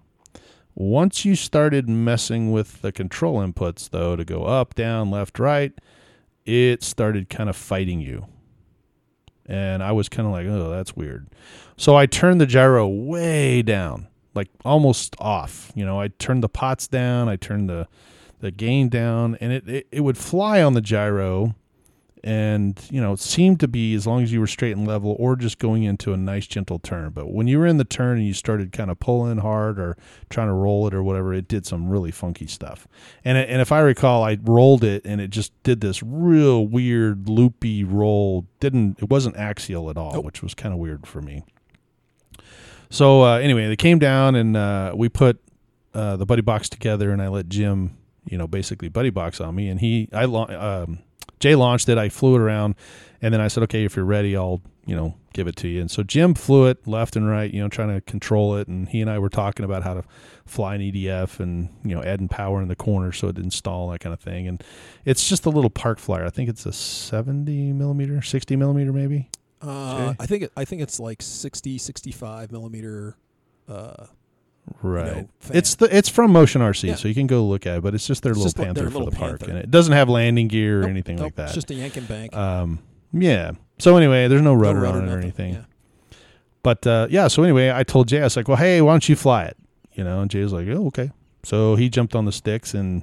Once 0.74 1.24
you 1.24 1.36
started 1.36 1.88
messing 1.88 2.50
with 2.50 2.80
the 2.80 2.90
control 2.90 3.36
inputs, 3.36 3.90
though, 3.90 4.16
to 4.16 4.24
go 4.24 4.44
up, 4.44 4.74
down, 4.74 5.10
left, 5.10 5.38
right, 5.38 5.72
it 6.46 6.82
started 6.82 7.28
kind 7.28 7.50
of 7.50 7.56
fighting 7.56 8.00
you. 8.00 8.26
And 9.44 9.82
I 9.82 9.92
was 9.92 10.08
kind 10.08 10.26
of 10.26 10.32
like, 10.32 10.46
oh, 10.46 10.70
that's 10.70 10.96
weird. 10.96 11.28
So 11.82 11.96
I 11.96 12.06
turned 12.06 12.40
the 12.40 12.46
gyro 12.46 12.86
way 12.86 13.60
down, 13.60 14.06
like 14.36 14.46
almost 14.64 15.16
off. 15.18 15.72
You 15.74 15.84
know, 15.84 16.00
I 16.00 16.08
turned 16.16 16.40
the 16.40 16.48
pots 16.48 16.86
down, 16.86 17.28
I 17.28 17.34
turned 17.34 17.68
the 17.68 17.88
the 18.38 18.52
gain 18.52 18.88
down, 18.88 19.36
and 19.40 19.52
it, 19.52 19.68
it, 19.68 19.86
it 19.90 20.00
would 20.02 20.16
fly 20.16 20.62
on 20.62 20.74
the 20.74 20.80
gyro 20.80 21.56
and 22.22 22.86
you 22.88 23.00
know 23.00 23.14
it 23.14 23.18
seemed 23.18 23.58
to 23.58 23.66
be 23.66 23.94
as 23.94 24.06
long 24.06 24.22
as 24.22 24.32
you 24.32 24.38
were 24.38 24.46
straight 24.46 24.76
and 24.76 24.86
level 24.86 25.16
or 25.18 25.34
just 25.34 25.58
going 25.58 25.82
into 25.82 26.12
a 26.12 26.16
nice 26.16 26.46
gentle 26.46 26.78
turn 26.78 27.10
but 27.10 27.32
when 27.32 27.48
you 27.48 27.58
were 27.58 27.66
in 27.66 27.78
the 27.78 27.84
turn 27.84 28.18
and 28.18 28.24
you 28.24 28.32
started 28.32 28.70
kind 28.70 28.92
of 28.92 29.00
pulling 29.00 29.38
hard 29.38 29.76
or 29.76 29.96
trying 30.30 30.46
to 30.46 30.52
roll 30.52 30.86
it 30.86 30.94
or 30.94 31.02
whatever 31.02 31.34
it 31.34 31.48
did 31.48 31.66
some 31.66 31.88
really 31.88 32.12
funky 32.12 32.46
stuff 32.46 32.86
and 33.24 33.36
it, 33.36 33.48
and 33.50 33.60
if 33.60 33.72
i 33.72 33.80
recall 33.80 34.22
i 34.22 34.38
rolled 34.44 34.84
it 34.84 35.04
and 35.04 35.20
it 35.20 35.30
just 35.30 35.52
did 35.64 35.80
this 35.80 36.00
real 36.00 36.64
weird 36.64 37.28
loopy 37.28 37.82
roll 37.82 38.46
didn't 38.60 39.00
it 39.00 39.10
wasn't 39.10 39.36
axial 39.36 39.90
at 39.90 39.96
all 39.96 40.12
Nope. 40.12 40.24
which 40.24 40.44
was 40.44 40.54
kind 40.54 40.72
of 40.72 40.78
weird 40.78 41.08
for 41.08 41.20
me 41.20 41.42
so 42.92 43.22
uh, 43.24 43.38
anyway 43.38 43.66
they 43.66 43.76
came 43.76 43.98
down 43.98 44.34
and 44.34 44.56
uh, 44.56 44.92
we 44.94 45.08
put 45.08 45.40
uh, 45.94 46.16
the 46.16 46.26
buddy 46.26 46.42
box 46.42 46.68
together 46.68 47.10
and 47.10 47.20
i 47.20 47.28
let 47.28 47.48
jim 47.48 47.96
you 48.24 48.38
know 48.38 48.46
basically 48.46 48.88
buddy 48.88 49.10
box 49.10 49.40
on 49.40 49.54
me 49.54 49.68
and 49.68 49.80
he 49.80 50.08
i 50.12 50.24
um, 50.24 50.98
Jay 51.42 51.56
launched 51.56 51.88
it. 51.88 51.98
I 51.98 52.08
flew 52.08 52.36
it 52.36 52.40
around, 52.40 52.76
and 53.20 53.34
then 53.34 53.40
I 53.40 53.48
said, 53.48 53.64
"Okay, 53.64 53.84
if 53.84 53.96
you're 53.96 54.04
ready, 54.04 54.36
I'll 54.36 54.62
you 54.86 54.94
know 54.94 55.16
give 55.34 55.48
it 55.48 55.56
to 55.56 55.68
you." 55.68 55.80
And 55.80 55.90
so 55.90 56.04
Jim 56.04 56.34
flew 56.34 56.66
it 56.66 56.86
left 56.86 57.16
and 57.16 57.28
right, 57.28 57.52
you 57.52 57.60
know, 57.60 57.68
trying 57.68 57.92
to 57.92 58.00
control 58.00 58.56
it. 58.56 58.68
And 58.68 58.88
he 58.88 59.00
and 59.00 59.10
I 59.10 59.18
were 59.18 59.28
talking 59.28 59.64
about 59.64 59.82
how 59.82 59.94
to 59.94 60.04
fly 60.46 60.76
an 60.76 60.80
EDF 60.80 61.40
and 61.40 61.68
you 61.84 61.96
know 61.96 62.02
adding 62.04 62.28
power 62.28 62.62
in 62.62 62.68
the 62.68 62.76
corner 62.76 63.10
so 63.10 63.26
it 63.26 63.34
didn't 63.34 63.50
stall 63.50 63.90
that 63.90 63.98
kind 63.98 64.14
of 64.14 64.20
thing. 64.20 64.46
And 64.46 64.62
it's 65.04 65.28
just 65.28 65.44
a 65.44 65.50
little 65.50 65.68
park 65.68 65.98
flyer. 65.98 66.24
I 66.24 66.30
think 66.30 66.48
it's 66.48 66.64
a 66.64 66.72
70 66.72 67.72
millimeter, 67.72 68.22
60 68.22 68.54
millimeter, 68.54 68.92
maybe. 68.92 69.28
Uh, 69.62 70.14
I 70.18 70.26
think 70.26 70.44
it, 70.44 70.52
I 70.56 70.64
think 70.64 70.82
it's 70.82 70.98
like 71.00 71.22
60, 71.22 71.78
65 71.78 72.52
millimeter. 72.52 73.16
Uh, 73.68 74.06
Right. 74.80 75.26
fan. 75.40 75.56
it's 75.56 75.74
the 75.74 75.94
it's 75.96 76.08
from 76.08 76.30
Motion 76.30 76.60
RC, 76.62 76.88
Yeah. 76.88 76.94
so 76.94 77.08
you 77.08 77.14
can 77.14 77.26
go 77.26 77.44
look 77.44 77.66
at 77.66 77.78
it. 77.78 77.82
But 77.82 77.94
it's 77.94 78.06
just 78.06 78.22
their 78.22 78.30
It's 78.30 78.38
little 78.38 78.46
just 78.52 78.56
panther 78.56 78.82
their 78.82 78.90
for 78.90 78.98
little 78.98 79.10
the 79.10 79.16
park, 79.16 79.42
and 79.48 79.58
it 79.58 79.72
doesn't 79.72 79.92
have 79.92 80.08
landing 80.08 80.46
gear 80.46 80.78
or 80.78 80.82
nope, 80.82 80.90
anything 80.90 81.16
nope, 81.16 81.24
like 81.24 81.34
that. 81.34 81.44
It's 81.46 81.54
just 81.54 81.70
a 81.72 81.74
Yankin 81.74 82.04
Bank. 82.06 82.34
um, 82.36 82.78
yeah. 83.12 83.52
So 83.78 83.96
anyway, 83.96 84.28
there's 84.28 84.40
no 84.40 84.54
No 84.54 84.60
rudder, 84.60 84.80
rudder, 84.80 84.98
on 84.98 85.08
it 85.08 85.12
or 85.12 85.18
anything. 85.18 85.54
Yeah. 85.54 85.64
But 86.62 86.86
uh, 86.86 87.08
yeah, 87.10 87.26
so 87.26 87.42
anyway, 87.42 87.72
I 87.72 87.82
told 87.82 88.06
Jay, 88.06 88.20
I 88.20 88.24
was 88.24 88.36
like, 88.36 88.46
well, 88.46 88.56
hey, 88.56 88.80
why 88.80 88.92
don't 88.92 89.08
you 89.08 89.16
fly 89.16 89.44
it? 89.46 89.56
You 89.94 90.04
know, 90.04 90.20
and 90.20 90.30
Jay 90.30 90.42
was 90.44 90.52
like, 90.52 90.68
oh, 90.68 90.86
okay. 90.86 91.10
So 91.42 91.74
he 91.74 91.88
jumped 91.88 92.14
on 92.14 92.24
the 92.24 92.32
sticks 92.32 92.72
and 92.72 93.02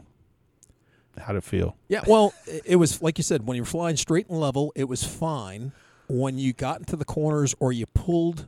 how'd 1.19 1.35
it 1.35 1.43
feel? 1.43 1.75
Yeah, 1.89 2.03
well, 2.07 2.33
it, 2.47 2.61
it 2.65 2.75
was 2.77 3.01
like 3.01 3.17
you 3.17 3.23
said 3.23 3.45
when 3.45 3.55
you 3.57 3.63
were 3.63 3.67
flying 3.67 3.97
straight 3.97 4.29
and 4.29 4.39
level, 4.39 4.71
it 4.77 4.85
was 4.85 5.03
fine. 5.03 5.73
When 6.09 6.37
you 6.37 6.53
got 6.53 6.79
into 6.79 6.95
the 6.95 7.05
corners 7.05 7.55
or 7.59 7.71
you 7.71 7.85
pulled 7.85 8.47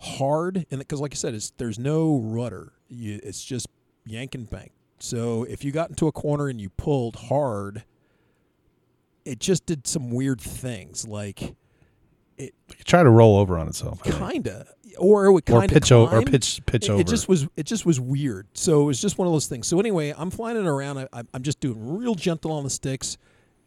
hard, 0.00 0.66
and 0.70 0.78
because 0.80 1.00
like 1.00 1.12
I 1.12 1.16
said, 1.16 1.34
it's, 1.34 1.50
there's 1.56 1.78
no 1.78 2.18
rudder, 2.22 2.72
you, 2.88 3.20
it's 3.22 3.42
just 3.44 3.66
yank 4.06 4.34
and 4.34 4.48
bank. 4.48 4.72
So 4.98 5.44
if 5.44 5.64
you 5.64 5.72
got 5.72 5.88
into 5.88 6.06
a 6.08 6.12
corner 6.12 6.48
and 6.48 6.60
you 6.60 6.68
pulled 6.70 7.16
hard, 7.16 7.84
it 9.24 9.38
just 9.40 9.64
did 9.66 9.86
some 9.86 10.10
weird 10.10 10.40
things, 10.40 11.06
like 11.06 11.54
It 12.36 12.54
tried 12.84 13.04
to 13.04 13.10
roll 13.10 13.38
over 13.38 13.58
on 13.58 13.68
itself. 13.68 14.02
Kinda, 14.02 14.66
or 14.98 15.26
it 15.26 15.32
would 15.32 15.46
kind 15.46 15.64
of 15.64 15.70
pitch 15.70 15.92
o- 15.92 16.06
or 16.06 16.22
pitch 16.22 16.60
pitch 16.66 16.84
it, 16.84 16.90
over. 16.90 17.00
it 17.00 17.06
just 17.06 17.28
was 17.28 17.46
it 17.56 17.64
just 17.64 17.86
was 17.86 18.00
weird. 18.00 18.46
So 18.54 18.82
it 18.82 18.84
was 18.84 19.00
just 19.00 19.18
one 19.18 19.26
of 19.26 19.32
those 19.32 19.46
things. 19.46 19.66
So 19.66 19.78
anyway, 19.80 20.12
I'm 20.16 20.30
flying 20.30 20.56
it 20.56 20.66
around. 20.66 20.98
I, 20.98 21.22
I'm 21.32 21.42
just 21.42 21.60
doing 21.60 21.96
real 21.96 22.14
gentle 22.14 22.52
on 22.52 22.64
the 22.64 22.70
sticks. 22.70 23.16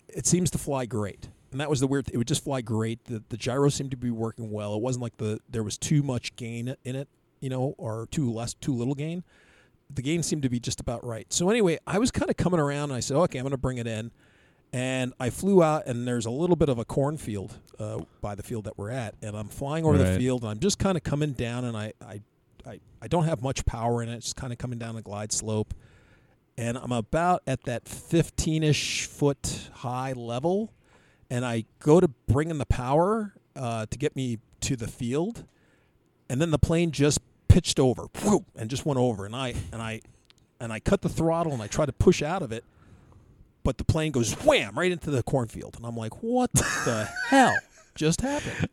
It 0.07 0.27
seems 0.27 0.51
to 0.51 0.57
fly 0.57 0.85
great, 0.85 1.29
and 1.53 1.61
that 1.61 1.69
was 1.69 1.79
the 1.79 1.87
weird. 1.87 2.09
It 2.11 2.17
would 2.17 2.27
just 2.27 2.43
fly 2.43 2.61
great. 2.61 3.05
The 3.05 3.23
the 3.29 3.37
gyro 3.37 3.69
seemed 3.69 3.91
to 3.91 3.97
be 3.97 4.11
working 4.11 4.51
well. 4.51 4.75
It 4.75 4.81
wasn't 4.81 5.03
like 5.03 5.17
the 5.17 5.39
there 5.49 5.63
was 5.63 5.77
too 5.77 6.03
much 6.03 6.35
gain 6.35 6.75
in 6.83 6.95
it, 6.95 7.07
you 7.39 7.49
know, 7.49 7.75
or 7.77 8.07
too 8.11 8.31
less 8.31 8.53
too 8.53 8.73
little 8.73 8.95
gain. 8.95 9.23
The 9.89 10.01
gain 10.01 10.23
seemed 10.23 10.41
to 10.43 10.49
be 10.49 10.59
just 10.59 10.79
about 10.79 11.05
right. 11.05 11.31
So 11.31 11.49
anyway, 11.49 11.77
I 11.85 11.99
was 11.99 12.09
kind 12.11 12.29
of 12.31 12.37
coming 12.37 12.59
around, 12.59 12.85
and 12.85 12.93
I 12.93 12.99
said, 12.99 13.15
okay, 13.17 13.37
I'm 13.37 13.43
going 13.43 13.51
to 13.51 13.57
bring 13.57 13.77
it 13.77 13.87
in. 13.87 14.11
And 14.71 15.13
I 15.19 15.29
flew 15.29 15.61
out, 15.61 15.85
and 15.85 16.07
there's 16.07 16.25
a 16.25 16.31
little 16.31 16.55
bit 16.55 16.67
of 16.67 16.79
a 16.79 16.85
cornfield 16.85 17.53
uh, 17.77 17.99
by 18.21 18.33
the 18.33 18.41
field 18.41 18.63
that 18.63 18.75
we're 18.75 18.89
at, 18.89 19.13
and 19.21 19.37
I'm 19.37 19.47
flying 19.47 19.85
over 19.85 19.99
the 19.99 20.17
field, 20.17 20.41
and 20.41 20.49
I'm 20.49 20.59
just 20.59 20.79
kind 20.79 20.97
of 20.97 21.03
coming 21.03 21.33
down, 21.33 21.65
and 21.65 21.77
I, 21.77 21.93
I, 22.01 22.21
I, 22.65 22.79
I 22.99 23.07
don't 23.07 23.25
have 23.25 23.43
much 23.43 23.67
power 23.67 24.01
in 24.01 24.09
it. 24.09 24.15
It's 24.15 24.33
kind 24.33 24.51
of 24.51 24.57
coming 24.57 24.79
down 24.79 24.95
a 24.95 25.03
glide 25.03 25.31
slope, 25.31 25.75
and 26.57 26.75
I'm 26.75 26.91
about 26.91 27.43
at 27.45 27.65
that 27.65 27.85
15ish 27.85 29.05
foot 29.05 29.69
high 29.73 30.13
level, 30.13 30.73
and 31.29 31.45
I 31.45 31.65
go 31.79 31.99
to 31.99 32.07
bring 32.27 32.49
in 32.49 32.57
the 32.57 32.65
power 32.65 33.33
uh, 33.55 33.85
to 33.89 33.97
get 33.97 34.15
me 34.15 34.39
to 34.61 34.75
the 34.75 34.87
field, 34.87 35.45
and 36.29 36.39
then 36.41 36.51
the 36.51 36.59
plane 36.59 36.91
just 36.91 37.19
pitched 37.47 37.79
over, 37.79 38.07
whoop, 38.23 38.45
and 38.55 38.69
just 38.69 38.85
went 38.85 38.99
over, 38.99 39.25
and 39.25 39.35
I 39.35 39.53
and 39.71 39.81
I 39.81 40.01
and 40.59 40.71
I 40.73 40.79
cut 40.79 41.01
the 41.01 41.09
throttle 41.09 41.53
and 41.53 41.61
I 41.61 41.67
try 41.67 41.85
to 41.85 41.91
push 41.93 42.21
out 42.21 42.41
of 42.41 42.51
it, 42.51 42.63
but 43.63 43.77
the 43.77 43.83
plane 43.83 44.11
goes 44.11 44.33
wham 44.45 44.77
right 44.77 44.91
into 44.91 45.11
the 45.11 45.21
cornfield, 45.23 45.75
and 45.75 45.85
I'm 45.85 45.95
like, 45.97 46.21
what 46.23 46.51
the 46.53 47.09
hell 47.29 47.55
just 47.95 48.21
happened? 48.21 48.69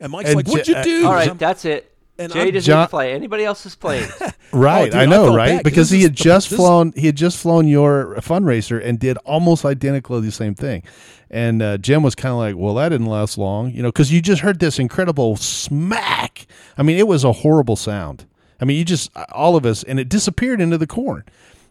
And 0.00 0.10
Mike's 0.10 0.30
And 0.30 0.36
like, 0.36 0.48
"What'd 0.48 0.66
you 0.68 0.74
uh, 0.74 0.82
do?" 0.82 1.04
All 1.06 1.12
And 1.12 1.14
right, 1.18 1.28
I'm- 1.28 1.38
that's 1.38 1.64
it. 1.64 1.93
And 2.18 2.32
Jay 2.32 2.40
I'm- 2.42 2.52
doesn't 2.52 2.66
John- 2.66 2.82
even 2.82 2.90
play. 2.90 3.12
Anybody 3.12 3.44
else 3.44 3.66
is 3.66 3.74
playing. 3.76 4.08
Right, 4.52 4.84
dude, 4.84 4.94
I 4.94 5.02
I 5.02 5.06
know, 5.06 5.24
felt 5.24 5.36
right? 5.36 5.46
bad 5.48 5.54
'cause 5.56 5.62
Because 5.64 5.90
this 5.90 5.96
he 5.98 5.98
is 5.98 6.04
had 6.04 6.12
the- 6.16 6.22
just 6.22 6.50
this- 6.50 6.56
flown. 6.56 6.92
He 6.96 7.06
had 7.06 7.16
just 7.16 7.38
flown 7.38 7.66
your 7.66 8.14
FunRacer 8.20 8.80
and 8.84 9.00
did 9.00 9.16
almost 9.24 9.64
identically 9.64 10.20
the 10.20 10.30
same 10.30 10.54
thing. 10.54 10.84
And 11.28 11.60
uh, 11.60 11.76
Jim 11.78 12.04
was 12.04 12.14
kind 12.14 12.30
of 12.32 12.38
like, 12.38 12.54
"Well, 12.56 12.74
that 12.74 12.90
didn't 12.90 13.08
last 13.08 13.36
long, 13.36 13.72
you 13.72 13.82
know, 13.82 13.88
because 13.88 14.12
you 14.12 14.20
just 14.22 14.42
heard 14.42 14.60
this 14.60 14.78
incredible 14.78 15.34
smack. 15.78 16.46
I 16.78 16.84
mean, 16.84 16.98
it 16.98 17.08
was 17.08 17.24
a 17.24 17.32
horrible 17.32 17.74
sound. 17.74 18.26
I 18.60 18.64
mean, 18.64 18.76
you 18.78 18.84
just 18.84 19.10
all 19.32 19.56
of 19.56 19.66
us, 19.66 19.82
and 19.82 19.98
it 19.98 20.08
disappeared 20.08 20.60
into 20.60 20.78
the 20.78 20.86
corn, 20.86 21.24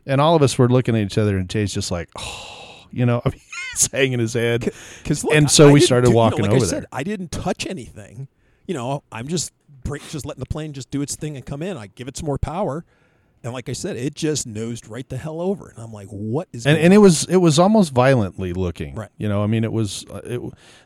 and 0.06 0.20
all 0.20 0.36
of 0.36 0.42
us 0.42 0.58
were 0.58 0.68
looking 0.68 0.94
at 0.96 1.02
each 1.04 1.18
other, 1.18 1.38
and 1.38 1.50
Jay's 1.50 1.74
just 1.74 1.90
like, 1.92 2.10
"Oh, 2.18 2.86
you 2.92 3.06
know." 3.06 3.22
I 3.26 3.30
mean, 3.32 3.40
he's 3.72 3.90
hanging 3.94 4.20
his 4.20 4.34
head. 4.34 4.70
Cause 5.06 5.26
And 5.32 5.50
so 5.50 5.72
we 5.72 5.80
started 5.80 6.12
walking 6.12 6.42
like 6.42 6.52
over 6.52 6.66
I 6.66 6.68
said, 6.68 6.82
there. 6.84 6.90
I 6.92 7.04
didn't 7.04 7.32
touch 7.32 7.66
anything. 7.66 8.28
You 8.68 8.74
know, 8.74 9.04
I'm 9.12 9.28
just 9.30 9.52
break, 9.84 10.08
just 10.10 10.26
letting 10.26 10.40
the 10.40 10.46
plane 10.46 10.74
just 10.74 10.90
do 10.92 11.02
its 11.02 11.16
thing 11.16 11.36
and 11.36 11.46
come 11.46 11.62
in. 11.62 11.78
I 11.78 11.88
give 11.88 12.08
it 12.08 12.18
some 12.18 12.26
more 12.26 12.38
power, 12.38 12.86
and 13.44 13.52
like 13.54 13.68
I 13.68 13.74
said, 13.74 13.98
it 13.98 14.16
just 14.16 14.48
nosed 14.48 14.88
right 14.88 15.08
the 15.08 15.18
hell 15.18 15.42
over. 15.42 15.68
And 15.70 15.80
I'm 15.84 15.92
like, 15.92 16.08
what 16.08 16.48
is? 16.54 16.66
and 16.66 16.78
and 16.78 16.94
it 16.94 16.98
was 17.00 17.26
it 17.26 17.38
was 17.38 17.60
almost 17.60 17.92
violently 17.92 18.54
looking 18.54 18.96
Right. 18.96 19.10
you 19.18 19.28
know 19.28 19.44
i 19.44 19.48
mean 19.48 19.64
it 19.64 19.72
was 19.74 20.06
uh, 20.10 20.22
it, 20.24 20.42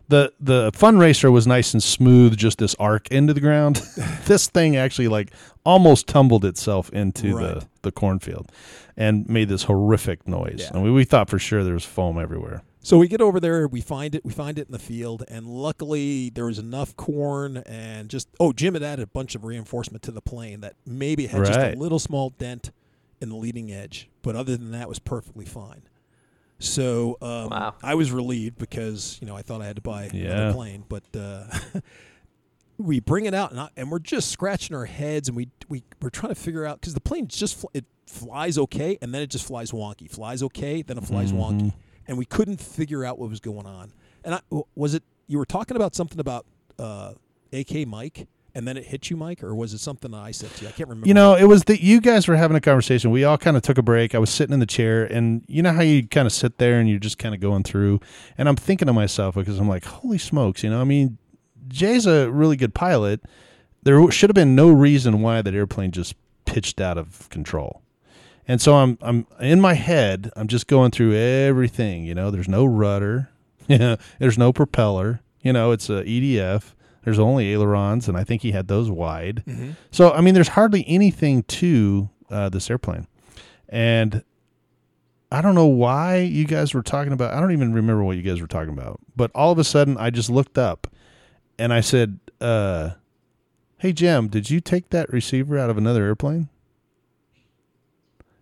the 0.09 0.33
the 0.39 0.71
FunRacer 0.71 1.31
was 1.31 1.45
nice 1.45 1.73
and 1.73 1.83
smooth 1.83 2.35
just 2.37 2.57
this 2.57 2.73
arc 2.79 3.07
into 3.09 3.33
the 3.33 3.41
ground 3.41 3.75
this 4.25 4.47
thing 4.47 4.75
actually 4.75 5.07
like 5.07 5.31
almost 5.65 6.07
tumbled 6.07 6.43
itself 6.45 6.89
into 6.91 7.35
Right. 7.35 7.43
the 7.59 7.67
the 7.83 7.91
cornfield 7.91 8.51
and 8.97 9.27
made 9.29 9.47
this 9.49 9.63
horrific 9.63 10.27
noise 10.27 10.57
Yeah. 10.59 10.71
and 10.73 10.83
we, 10.83 10.91
we 10.91 11.03
thought 11.05 11.29
for 11.29 11.37
sure 11.39 11.63
there 11.63 11.73
was 11.75 11.85
foam 11.85 12.17
everywhere 12.19 12.63
So 12.81 12.97
we 12.97 13.07
get 13.07 13.21
over 13.21 13.39
there, 13.39 13.67
we 13.67 13.81
find 13.81 14.15
it, 14.15 14.23
we 14.25 14.31
find 14.33 14.57
it 14.57 14.67
in 14.67 14.71
the 14.71 14.79
field, 14.79 15.23
and 15.27 15.45
luckily 15.45 16.29
there 16.29 16.45
was 16.45 16.57
enough 16.57 16.95
corn 16.95 17.57
and 17.65 18.09
just 18.09 18.27
oh, 18.39 18.53
Jim 18.53 18.73
had 18.73 18.83
added 18.83 19.03
a 19.03 19.07
bunch 19.07 19.35
of 19.35 19.43
reinforcement 19.43 20.01
to 20.03 20.11
the 20.11 20.21
plane 20.21 20.61
that 20.61 20.73
maybe 20.85 21.25
it 21.25 21.31
had 21.31 21.45
just 21.45 21.59
a 21.59 21.75
little 21.75 21.99
small 21.99 22.31
dent 22.31 22.71
in 23.21 23.29
the 23.29 23.35
leading 23.35 23.71
edge, 23.71 24.09
but 24.21 24.35
other 24.35 24.55
than 24.55 24.71
that, 24.71 24.87
was 24.87 24.99
perfectly 24.99 25.43
fine. 25.45 25.81
So 26.59 27.17
um, 27.21 27.49
Wow. 27.49 27.75
I 27.83 27.93
was 27.95 28.11
relieved 28.11 28.57
because 28.57 29.17
you 29.21 29.27
know 29.27 29.35
I 29.35 29.41
thought 29.41 29.61
I 29.61 29.65
had 29.65 29.75
to 29.75 29.81
buy 29.81 30.09
Yeah. 30.13 30.31
another 30.31 30.53
plane, 30.53 30.83
but 30.87 31.03
uh, 31.15 31.43
we 32.77 32.99
bring 32.99 33.25
it 33.25 33.33
out 33.33 33.51
and, 33.51 33.59
I, 33.59 33.69
and 33.75 33.91
we're 33.91 33.99
just 33.99 34.29
scratching 34.29 34.75
our 34.75 34.85
heads 34.85 35.27
and 35.27 35.35
we 35.35 35.49
we 35.67 35.83
we're 36.01 36.09
trying 36.09 36.33
to 36.33 36.39
figure 36.39 36.65
out 36.65 36.79
because 36.79 36.93
the 36.93 37.01
plane 37.01 37.27
just 37.27 37.57
fl- 37.57 37.67
it 37.73 37.85
flies 38.05 38.57
okay 38.57 38.97
and 39.01 39.13
then 39.13 39.21
it 39.21 39.29
just 39.29 39.45
flies 39.45 39.71
wonky, 39.71 40.09
flies 40.09 40.41
okay, 40.43 40.81
then 40.81 40.97
it 40.97 41.03
flies 41.03 41.31
wonky, 41.33 41.73
and 42.07 42.17
we 42.17 42.25
couldn't 42.25 42.61
figure 42.61 43.03
out 43.03 43.19
what 43.19 43.29
was 43.29 43.39
going 43.39 43.65
on. 43.65 43.91
And 44.23 44.35
I, 44.35 44.41
was 44.75 44.93
it 44.93 45.03
you 45.27 45.37
were 45.37 45.45
talking 45.45 45.75
about 45.75 45.95
something 45.95 46.19
about 46.19 46.45
uh, 46.79 47.13
AK 47.51 47.87
Mike, 47.87 48.27
and 48.55 48.67
then 48.67 48.77
it 48.77 48.85
hit 48.85 49.09
you, 49.09 49.17
Mike, 49.17 49.43
or 49.43 49.53
was 49.53 49.73
it 49.73 49.79
something 49.79 50.13
I 50.13 50.31
said 50.31 50.49
to 50.55 50.63
you? 50.63 50.69
I 50.69 50.71
can't 50.71 50.89
remember. 50.89 51.07
you 51.07 51.13
know 51.13 51.35
it 51.35 51.45
was 51.45 51.63
that 51.65 51.81
you 51.81 51.99
guys 51.99 52.27
were 52.27 52.35
having 52.35 52.55
a 52.55 52.61
conversation. 52.61 53.11
We 53.11 53.23
all 53.23 53.37
kind 53.37 53.57
of 53.57 53.63
took 53.63 53.77
a 53.77 53.83
break. 53.83 54.15
I 54.15 54.19
was 54.19 54.29
sitting 54.29 54.53
in 54.53 54.59
the 54.59 54.65
chair 54.65 55.03
and 55.05 55.43
you 55.47 55.61
know 55.61 55.73
how 55.73 55.81
you 55.81 56.07
kind 56.07 56.25
of 56.25 56.31
sit 56.33 56.57
there 56.59 56.79
and 56.79 56.87
you're 56.89 56.99
just 56.99 57.17
kind 57.17 57.35
of 57.35 57.41
going 57.41 57.63
through? 57.63 57.99
And 58.37 58.47
i'm 58.47 58.55
thinking 58.55 58.85
to 58.85 58.93
myself 58.93 59.35
because 59.35 59.59
i'm 59.59 59.67
like 59.67 59.85
holy 59.85 60.17
smokes 60.17 60.63
you 60.63 60.69
know? 60.69 60.79
I 60.79 60.85
mean 60.85 61.17
jay's 61.67 62.05
a 62.05 62.29
really 62.31 62.55
good 62.55 62.73
pilot. 62.73 63.21
There 63.83 64.09
should 64.11 64.29
have 64.29 64.35
been 64.35 64.55
no 64.55 64.69
reason 64.69 65.21
why 65.21 65.41
that 65.41 65.53
airplane 65.53 65.91
just 65.91 66.15
pitched 66.45 66.81
out 66.81 66.97
of 66.97 67.29
control. 67.29 67.81
And 68.47 68.61
so 68.61 68.75
i'm 68.75 68.97
i'm 69.01 69.27
in 69.41 69.59
my 69.59 69.73
head 69.73 70.31
i'm 70.37 70.47
just 70.47 70.67
going 70.67 70.91
through 70.91 71.13
everything 71.15 72.05
you 72.05 72.15
know? 72.15 72.31
There's 72.31 72.47
no 72.47 72.65
rudder 72.65 73.29
yeah 73.67 73.97
there's 74.19 74.37
no 74.37 74.53
propeller 74.53 75.21
you 75.41 75.51
know? 75.53 75.71
It's 75.71 75.89
a 75.89 76.03
edf 76.03 76.73
there's 77.03 77.19
only 77.19 77.51
ailerons 77.51 78.07
and 78.07 78.17
i 78.17 78.23
think 78.23 78.41
he 78.41 78.51
had 78.51 78.67
those 78.67 78.89
wide. 78.89 79.43
So 79.91 80.11
I 80.11 80.21
mean, 80.21 80.33
there's 80.33 80.49
hardly 80.49 80.85
anything 80.87 81.43
to 81.43 82.09
uh, 82.29 82.49
this 82.49 82.69
airplane, 82.69 83.07
and 83.69 84.23
I 85.31 85.41
don't 85.41 85.55
know 85.55 85.65
why 85.65 86.17
you 86.17 86.45
guys 86.45 86.73
were 86.73 86.81
talking 86.81 87.13
about. 87.13 87.33
I 87.33 87.39
don't 87.39 87.51
even 87.51 87.73
remember 87.73 88.03
what 88.03 88.17
you 88.17 88.23
guys 88.23 88.41
were 88.41 88.47
talking 88.47 88.73
about. 88.73 88.99
But 89.15 89.31
all 89.35 89.51
of 89.51 89.59
a 89.59 89.63
sudden, 89.63 89.97
I 89.97 90.09
just 90.09 90.29
looked 90.29 90.57
up, 90.57 90.87
and 91.59 91.73
I 91.73 91.81
said, 91.81 92.19
uh, 92.41 92.91
"Hey 93.77 93.93
Jim, 93.93 94.27
did 94.27 94.49
you 94.49 94.59
take 94.61 94.89
that 94.89 95.11
receiver 95.11 95.57
out 95.57 95.69
of 95.69 95.77
another 95.77 96.03
airplane?" 96.05 96.49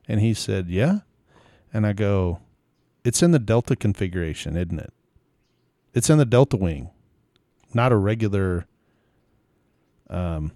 And 0.07 0.19
he 0.19 0.34
said, 0.34 0.67
"Yeah," 0.69 1.00
and 1.74 1.86
I 1.86 1.93
go, 1.93 2.39
"It's 3.03 3.24
in 3.24 3.31
the 3.31 3.39
Delta 3.39 3.75
configuration, 3.75 4.55
isn't 4.55 4.79
it? 4.79 4.93
It's 5.93 6.10
in 6.10 6.17
the 6.17 6.25
Delta 6.25 6.57
wing, 6.57 6.89
not 7.74 7.91
a 7.91 7.98
regular." 7.98 8.65
Um, 10.07 10.51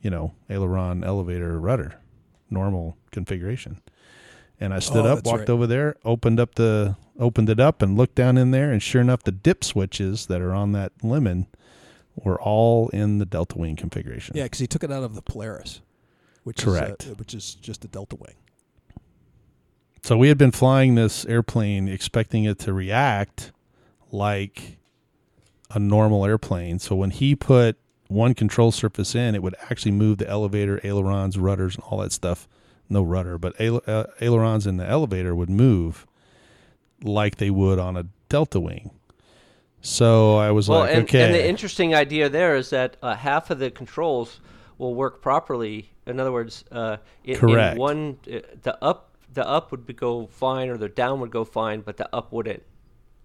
you 0.00 0.10
know, 0.10 0.32
aileron, 0.48 1.02
elevator, 1.02 1.58
rudder, 1.60 2.00
normal 2.50 2.96
configuration. 3.10 3.80
And 4.60 4.72
I 4.72 4.78
stood 4.78 5.06
Oh, 5.06 5.14
up, 5.14 5.24
walked 5.26 5.40
right. 5.40 5.50
over 5.50 5.66
there, 5.66 5.96
opened 6.04 6.38
up 6.38 6.54
the 6.54 6.96
opened 7.18 7.50
it 7.50 7.58
up 7.58 7.82
and 7.82 7.96
looked 7.96 8.14
down 8.14 8.38
in 8.38 8.52
there 8.52 8.70
and 8.70 8.80
sure 8.82 9.00
enough 9.00 9.22
the 9.24 9.32
dip 9.32 9.64
switches 9.64 10.26
that 10.26 10.40
are 10.40 10.54
on 10.54 10.70
that 10.72 10.92
lemon 11.02 11.46
were 12.16 12.40
all 12.40 12.88
in 12.90 13.18
the 13.18 13.26
Delta 13.26 13.58
Wing 13.58 13.76
configuration. 13.76 14.36
Yeah, 14.36 14.44
because 14.44 14.58
he 14.58 14.66
took 14.66 14.84
it 14.84 14.92
out 14.92 15.02
of 15.02 15.14
the 15.14 15.22
Polaris, 15.22 15.80
which 16.44 16.64
Correct. 16.64 17.04
is 17.04 17.10
uh, 17.10 17.14
which 17.14 17.34
is 17.34 17.54
just 17.54 17.84
a 17.84 17.88
Delta 17.88 18.16
wing. 18.16 18.34
So 20.02 20.16
we 20.16 20.28
had 20.28 20.38
been 20.38 20.50
flying 20.50 20.96
this 20.96 21.24
airplane 21.26 21.88
expecting 21.88 22.44
it 22.44 22.58
to 22.60 22.72
react 22.72 23.52
like 24.10 24.78
a 25.70 25.78
normal 25.78 26.26
airplane. 26.26 26.78
So 26.78 26.96
when 26.96 27.10
he 27.10 27.34
put 27.36 27.78
one 28.08 28.34
control 28.34 28.72
surface 28.72 29.14
in, 29.14 29.34
it 29.34 29.42
would 29.42 29.54
actually 29.70 29.92
move 29.92 30.18
the 30.18 30.28
elevator, 30.28 30.80
ailerons, 30.84 31.38
rudders, 31.38 31.76
and 31.76 31.84
all 31.84 31.98
that 31.98 32.12
stuff. 32.12 32.48
No 32.88 33.02
rudder, 33.02 33.38
but 33.38 33.58
uh, 33.58 34.04
ailerons 34.20 34.66
in 34.66 34.76
the 34.76 34.86
elevator 34.86 35.34
would 35.34 35.48
move 35.48 36.06
like 37.02 37.36
they 37.36 37.48
would 37.48 37.78
on 37.78 37.96
a 37.96 38.06
Delta 38.28 38.60
wing. 38.60 38.90
So 39.82 40.36
I 40.36 40.50
was 40.52 40.68
Well, 40.68 40.80
like, 40.80 40.90
and, 40.94 41.02
okay. 41.02 41.24
and 41.24 41.34
the 41.34 41.46
interesting 41.46 41.94
idea 41.94 42.28
there 42.28 42.56
is 42.56 42.70
that 42.70 42.96
uh, 43.02 43.14
half 43.16 43.50
of 43.50 43.58
the 43.58 43.70
controls 43.70 44.40
will 44.78 44.94
work 44.94 45.20
properly. 45.20 45.90
In 46.06 46.18
other 46.20 46.32
words, 46.32 46.64
uh, 46.72 46.96
in, 47.24 47.34
in 47.34 47.38
Correct. 47.40 47.78
one 47.78 48.18
uh, 48.32 48.38
the 48.62 48.82
up 48.82 49.10
the 49.34 49.46
up 49.48 49.70
would 49.70 49.86
be- 49.86 49.92
go 49.94 50.26
fine, 50.26 50.68
or 50.68 50.76
the 50.76 50.88
down 50.88 51.18
would 51.20 51.30
go 51.30 51.44
fine, 51.44 51.80
but 51.80 51.96
the 51.96 52.08
up 52.14 52.32
wouldn't. 52.32 52.62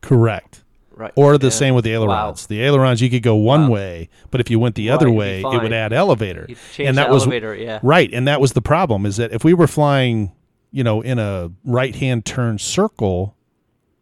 Correct. 0.02 0.64
Right. 0.96 1.12
Or 1.16 1.38
the 1.38 1.52
same 1.52 1.76
with 1.76 1.84
the 1.84 1.92
Wow. 1.96 2.04
ailerons. 2.06 2.48
The 2.48 2.64
ailerons 2.64 3.02
you 3.02 3.10
could 3.12 3.22
go 3.22 3.36
one 3.36 3.68
Wow. 3.68 3.74
way, 3.76 4.10
but 4.32 4.42
if 4.42 4.50
you 4.50 4.58
went 4.60 4.74
the 4.76 4.88
Right, 4.90 4.96
other 4.96 5.12
way, 5.12 5.42
it 5.42 5.62
would 5.62 5.74
add 5.74 5.94
elevator. 5.94 6.48
And 6.80 6.98
the 6.98 7.02
that 7.04 7.12
was 7.12 7.24
elevator, 7.24 7.54
yeah. 7.56 7.80
right. 7.84 8.10
And 8.12 8.28
that 8.28 8.42
was 8.42 8.54
the 8.54 8.62
problem 8.64 9.06
is 9.06 9.18
that 9.18 9.32
if 9.32 9.44
we 9.44 9.54
were 9.54 9.68
flying, 9.68 10.32
you 10.72 10.84
know, 10.84 11.02
in 11.02 11.20
a 11.20 11.52
right 11.64 11.96
hand 11.96 12.26
turn 12.26 12.58
circle, 12.58 13.36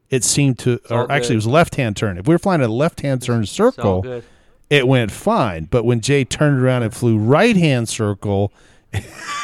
it 0.10 0.24
seemed 0.24 0.60
to, 0.60 0.80
all 0.90 1.00
or 1.04 1.12
actually 1.12 1.34
it 1.36 1.38
was 1.38 1.48
left 1.48 1.76
hand 1.76 1.96
turn. 1.98 2.18
If 2.18 2.28
we 2.28 2.36
were 2.36 2.40
flying 2.40 2.62
a 2.62 2.68
left 2.68 3.02
hand 3.02 3.22
turn 3.22 3.46
circle, 3.46 4.22
it 4.70 4.88
went 4.88 5.12
fine. 5.12 5.66
But 5.66 5.84
when 5.86 6.02
Jay 6.02 6.24
turned 6.26 6.62
around 6.62 6.84
and 6.84 6.94
flew 6.94 7.18
right 7.18 7.56
hand 7.58 7.90
circle, 7.90 8.52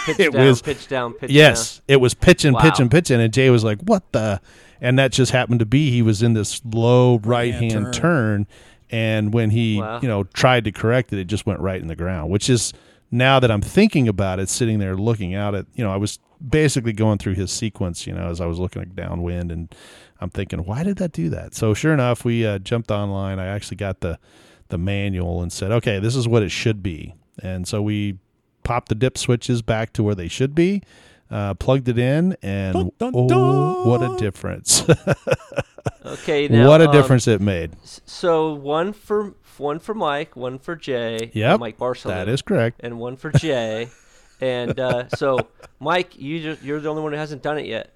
Pitch 0.06 0.20
it 0.20 0.32
down, 0.34 0.46
was- 0.48 0.62
pitch 0.62 0.88
down, 0.88 1.14
pitch 1.14 1.30
yes, 1.30 1.82
it 1.88 1.98
was 1.98 2.14
pitching, 2.14 2.54
Wow. 2.54 2.62
pitching, 2.62 2.90
pitching, 2.90 3.20
and 3.20 3.34
Jay 3.34 3.50
was 3.50 3.64
like, 3.64 3.80
"What 3.82 4.10
the?" 4.14 4.40
And 4.80 4.98
that 4.98 5.12
just 5.12 5.32
happened 5.32 5.60
to 5.60 5.66
be 5.66 5.92
he 5.92 6.02
was 6.02 6.24
in 6.24 6.34
this 6.34 6.62
low 6.66 7.20
right 7.20 7.54
hand 7.54 7.74
Right-hand 7.74 7.94
turn. 7.94 8.48
and 8.90 9.34
when 9.34 9.50
he 9.52 9.80
Wow. 9.80 10.00
you 10.02 10.08
know 10.08 10.24
tried 10.24 10.64
to 10.66 10.72
correct 10.72 11.12
it, 11.14 11.20
it 11.20 11.26
just 11.26 11.46
went 11.46 11.60
right 11.60 11.82
in 11.82 11.88
the 11.88 11.96
ground. 11.96 12.32
Which 12.32 12.50
is 12.50 12.72
now 13.12 13.40
that 13.40 13.52
I'm 13.52 13.62
thinking 13.62 14.08
about 14.08 14.40
it, 14.40 14.50
sitting 14.50 14.80
there 14.80 14.96
looking 14.96 15.36
out 15.36 15.54
at 15.54 15.66
you 15.76 15.84
know 15.84 15.92
I 15.92 15.98
was 15.98 16.20
basically 16.46 16.94
going 16.94 17.18
through 17.18 17.36
his 17.36 17.52
sequence, 17.52 18.08
you 18.08 18.14
know, 18.14 18.30
as 18.30 18.42
I 18.42 18.46
was 18.46 18.58
looking 18.58 18.82
at 18.82 18.96
downwind, 18.96 19.52
and 19.52 19.74
I'm 20.20 20.30
thinking, 20.30 20.60
why 20.66 20.84
did 20.84 20.98
that 20.98 21.12
do 21.12 21.30
that? 21.30 21.54
So 21.54 21.74
sure 21.74 21.94
enough, 21.94 22.26
we 22.26 22.46
uh, 22.46 22.60
jumped 22.60 22.90
online. 22.90 23.40
I 23.40 23.48
actually 23.48 23.78
got 23.78 24.00
the 24.00 24.18
the 24.70 24.78
manual 24.78 25.42
and 25.42 25.52
said, 25.52 25.72
okay, 25.72 26.00
this 26.00 26.16
is 26.16 26.28
what 26.28 26.42
it 26.42 26.50
should 26.50 26.82
be, 26.82 27.14
and 27.44 27.68
so 27.68 27.82
we 27.82 28.18
popped 28.64 28.90
the 28.90 28.96
dip 28.96 29.18
switches 29.18 29.62
back 29.62 29.92
to 29.94 30.04
where 30.04 30.16
they 30.16 30.28
should 30.28 30.56
be. 30.56 30.82
Uh, 31.30 31.54
plugged 31.54 31.88
it 31.88 31.98
in, 31.98 32.36
and 32.42 32.74
Dun, 32.74 32.92
dun, 32.98 33.12
oh, 33.16 33.88
what 33.88 34.02
a 34.02 34.18
difference! 34.18 34.84
Okay. 36.06 36.48
Now, 36.48 36.68
what 36.68 36.82
a 36.82 36.88
um, 36.88 36.92
difference 36.92 37.28
it 37.28 37.42
made. 37.42 37.76
So 37.84 38.54
one 38.54 38.94
for 38.94 39.36
one 39.60 39.80
for 39.80 39.94
Mike, 39.94 40.36
one 40.36 40.60
for 40.60 40.76
Jay. 40.76 41.32
Yeah, 41.34 41.58
Mike 41.58 41.78
Barcelona. 41.78 42.26
That 42.26 42.32
is 42.32 42.42
correct. 42.42 42.80
and 42.84 43.00
one 43.00 43.16
for 43.18 43.32
Jay. 43.32 43.90
and 44.42 44.80
uh, 44.80 45.10
so, 45.10 45.48
Mike, 45.80 46.18
you 46.20 46.42
just, 46.42 46.62
you're 46.64 46.80
the 46.80 46.90
only 46.90 47.02
one 47.04 47.12
who 47.12 47.18
hasn't 47.18 47.42
done 47.44 47.58
it 47.58 47.66
yet. 47.66 47.92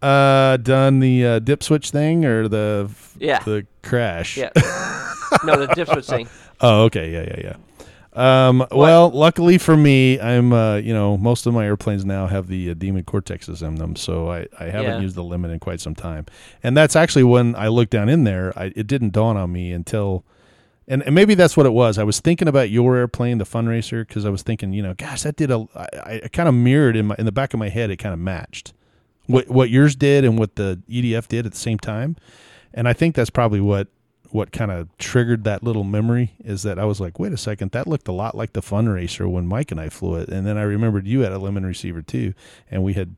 Uh, 0.00 0.56
done 0.56 0.98
the 0.98 1.24
uh, 1.24 1.38
dip 1.38 1.62
switch 1.62 1.90
thing 1.90 2.24
or 2.24 2.48
the 2.48 2.90
Yeah. 3.18 3.38
the 3.40 3.66
crash. 3.82 4.36
Yeah. 4.36 4.50
no, 5.44 5.64
the 5.64 5.72
dip 5.74 5.88
switch 5.88 6.06
thing. 6.06 6.28
Oh, 6.64 6.84
okay. 6.84 7.10
Yeah, 7.10 7.22
yeah, 7.22 7.56
yeah. 8.14 8.48
Um, 8.48 8.64
well, 8.70 9.10
luckily 9.10 9.58
for 9.58 9.76
me, 9.76 10.20
I'm 10.20 10.52
uh, 10.52 10.76
you 10.76 10.94
know, 10.94 11.16
most 11.16 11.44
of 11.44 11.54
my 11.54 11.64
airplanes 11.64 12.04
now 12.04 12.28
have 12.28 12.46
the 12.46 12.70
uh, 12.70 12.74
Demon 12.74 13.02
Cortexes 13.02 13.66
in 13.66 13.74
them, 13.76 13.96
so 13.96 14.30
I, 14.30 14.46
I 14.60 14.66
haven't 14.66 14.92
Yeah. 14.92 15.00
used 15.00 15.16
the 15.16 15.24
Lemon 15.24 15.50
in 15.50 15.58
quite 15.58 15.80
some 15.80 15.96
time. 15.96 16.26
And 16.62 16.76
that's 16.76 16.94
actually 16.94 17.24
when 17.24 17.56
I 17.56 17.66
looked 17.66 17.90
down 17.90 18.08
in 18.08 18.22
there, 18.22 18.52
I, 18.56 18.66
it 18.76 18.86
didn't 18.86 19.10
dawn 19.12 19.36
on 19.36 19.50
me 19.50 19.72
until 19.72 20.24
and, 20.88 21.02
and 21.02 21.14
maybe 21.14 21.34
that's 21.34 21.56
what 21.56 21.66
it 21.66 21.72
was. 21.72 21.98
I 21.98 22.04
was 22.04 22.20
thinking 22.20 22.48
about 22.48 22.70
your 22.70 22.96
airplane, 22.96 23.38
the 23.38 23.44
FunRacer, 23.44 24.06
because 24.06 24.24
I 24.24 24.30
was 24.30 24.42
thinking, 24.42 24.72
you 24.72 24.82
know, 24.82 24.94
gosh, 24.94 25.22
that 25.22 25.36
did 25.36 25.50
a. 25.50 25.66
I, 25.74 26.22
I 26.24 26.28
kind 26.28 26.48
of 26.48 26.54
mirrored 26.54 26.96
in 26.96 27.06
my 27.06 27.16
in 27.18 27.24
the 27.24 27.32
back 27.32 27.54
of 27.54 27.60
my 27.60 27.68
head. 27.68 27.90
It 27.90 27.96
kind 27.96 28.12
of 28.12 28.18
matched 28.18 28.72
what 29.26 29.48
what 29.48 29.70
yours 29.70 29.94
did 29.94 30.24
and 30.24 30.38
what 30.38 30.56
the 30.56 30.82
EDF 30.90 31.28
did 31.28 31.46
at 31.46 31.52
the 31.52 31.58
same 31.58 31.78
time, 31.78 32.16
and 32.74 32.88
I 32.88 32.92
think 32.92 33.14
that's 33.14 33.30
probably 33.30 33.60
what 33.60 33.88
what 34.30 34.50
kind 34.50 34.70
of 34.70 34.88
triggered 34.96 35.44
that 35.44 35.62
little 35.62 35.84
memory 35.84 36.32
is 36.42 36.62
that 36.62 36.78
I 36.78 36.86
was 36.86 37.00
like, 37.00 37.18
wait 37.18 37.32
a 37.32 37.36
second, 37.36 37.72
that 37.72 37.86
looked 37.86 38.08
a 38.08 38.12
lot 38.12 38.34
like 38.34 38.54
the 38.54 38.62
FunRacer 38.62 39.30
when 39.30 39.46
Mike 39.46 39.70
and 39.70 39.78
I 39.78 39.90
flew 39.90 40.16
it, 40.16 40.30
and 40.30 40.46
then 40.46 40.56
I 40.56 40.62
remembered 40.62 41.06
you 41.06 41.20
had 41.20 41.32
a 41.32 41.38
lemon 41.38 41.66
receiver 41.66 42.02
too, 42.02 42.32
and 42.70 42.82
we 42.82 42.94
had, 42.94 43.14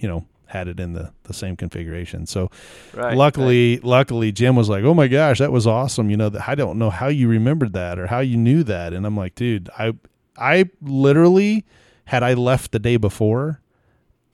you 0.00 0.06
know, 0.06 0.26
had 0.54 0.68
it 0.68 0.80
in 0.80 0.94
the, 0.94 1.12
the 1.24 1.34
same 1.34 1.56
configuration. 1.56 2.24
So 2.26 2.50
Right. 2.94 3.14
luckily, 3.16 3.78
luckily 3.82 4.32
Jim 4.32 4.56
was 4.56 4.68
like, 4.70 4.84
"Oh 4.84 4.94
my 4.94 5.08
gosh, 5.08 5.38
that 5.40 5.52
was 5.52 5.66
awesome!" 5.66 6.08
You 6.10 6.16
know, 6.16 6.30
that 6.30 6.48
I 6.48 6.54
don't 6.54 6.78
know 6.78 6.88
how 6.90 7.08
you 7.08 7.28
remembered 7.28 7.72
that 7.74 7.98
or 7.98 8.06
how 8.06 8.20
you 8.20 8.36
knew 8.38 8.62
that, 8.64 8.92
and 8.94 9.04
I'm 9.04 9.16
like, 9.16 9.34
dude, 9.34 9.68
I 9.78 9.92
I 10.38 10.70
literally 10.80 11.64
had 12.06 12.22
I 12.22 12.34
left 12.34 12.72
the 12.72 12.78
day 12.78 12.96
before, 12.96 13.60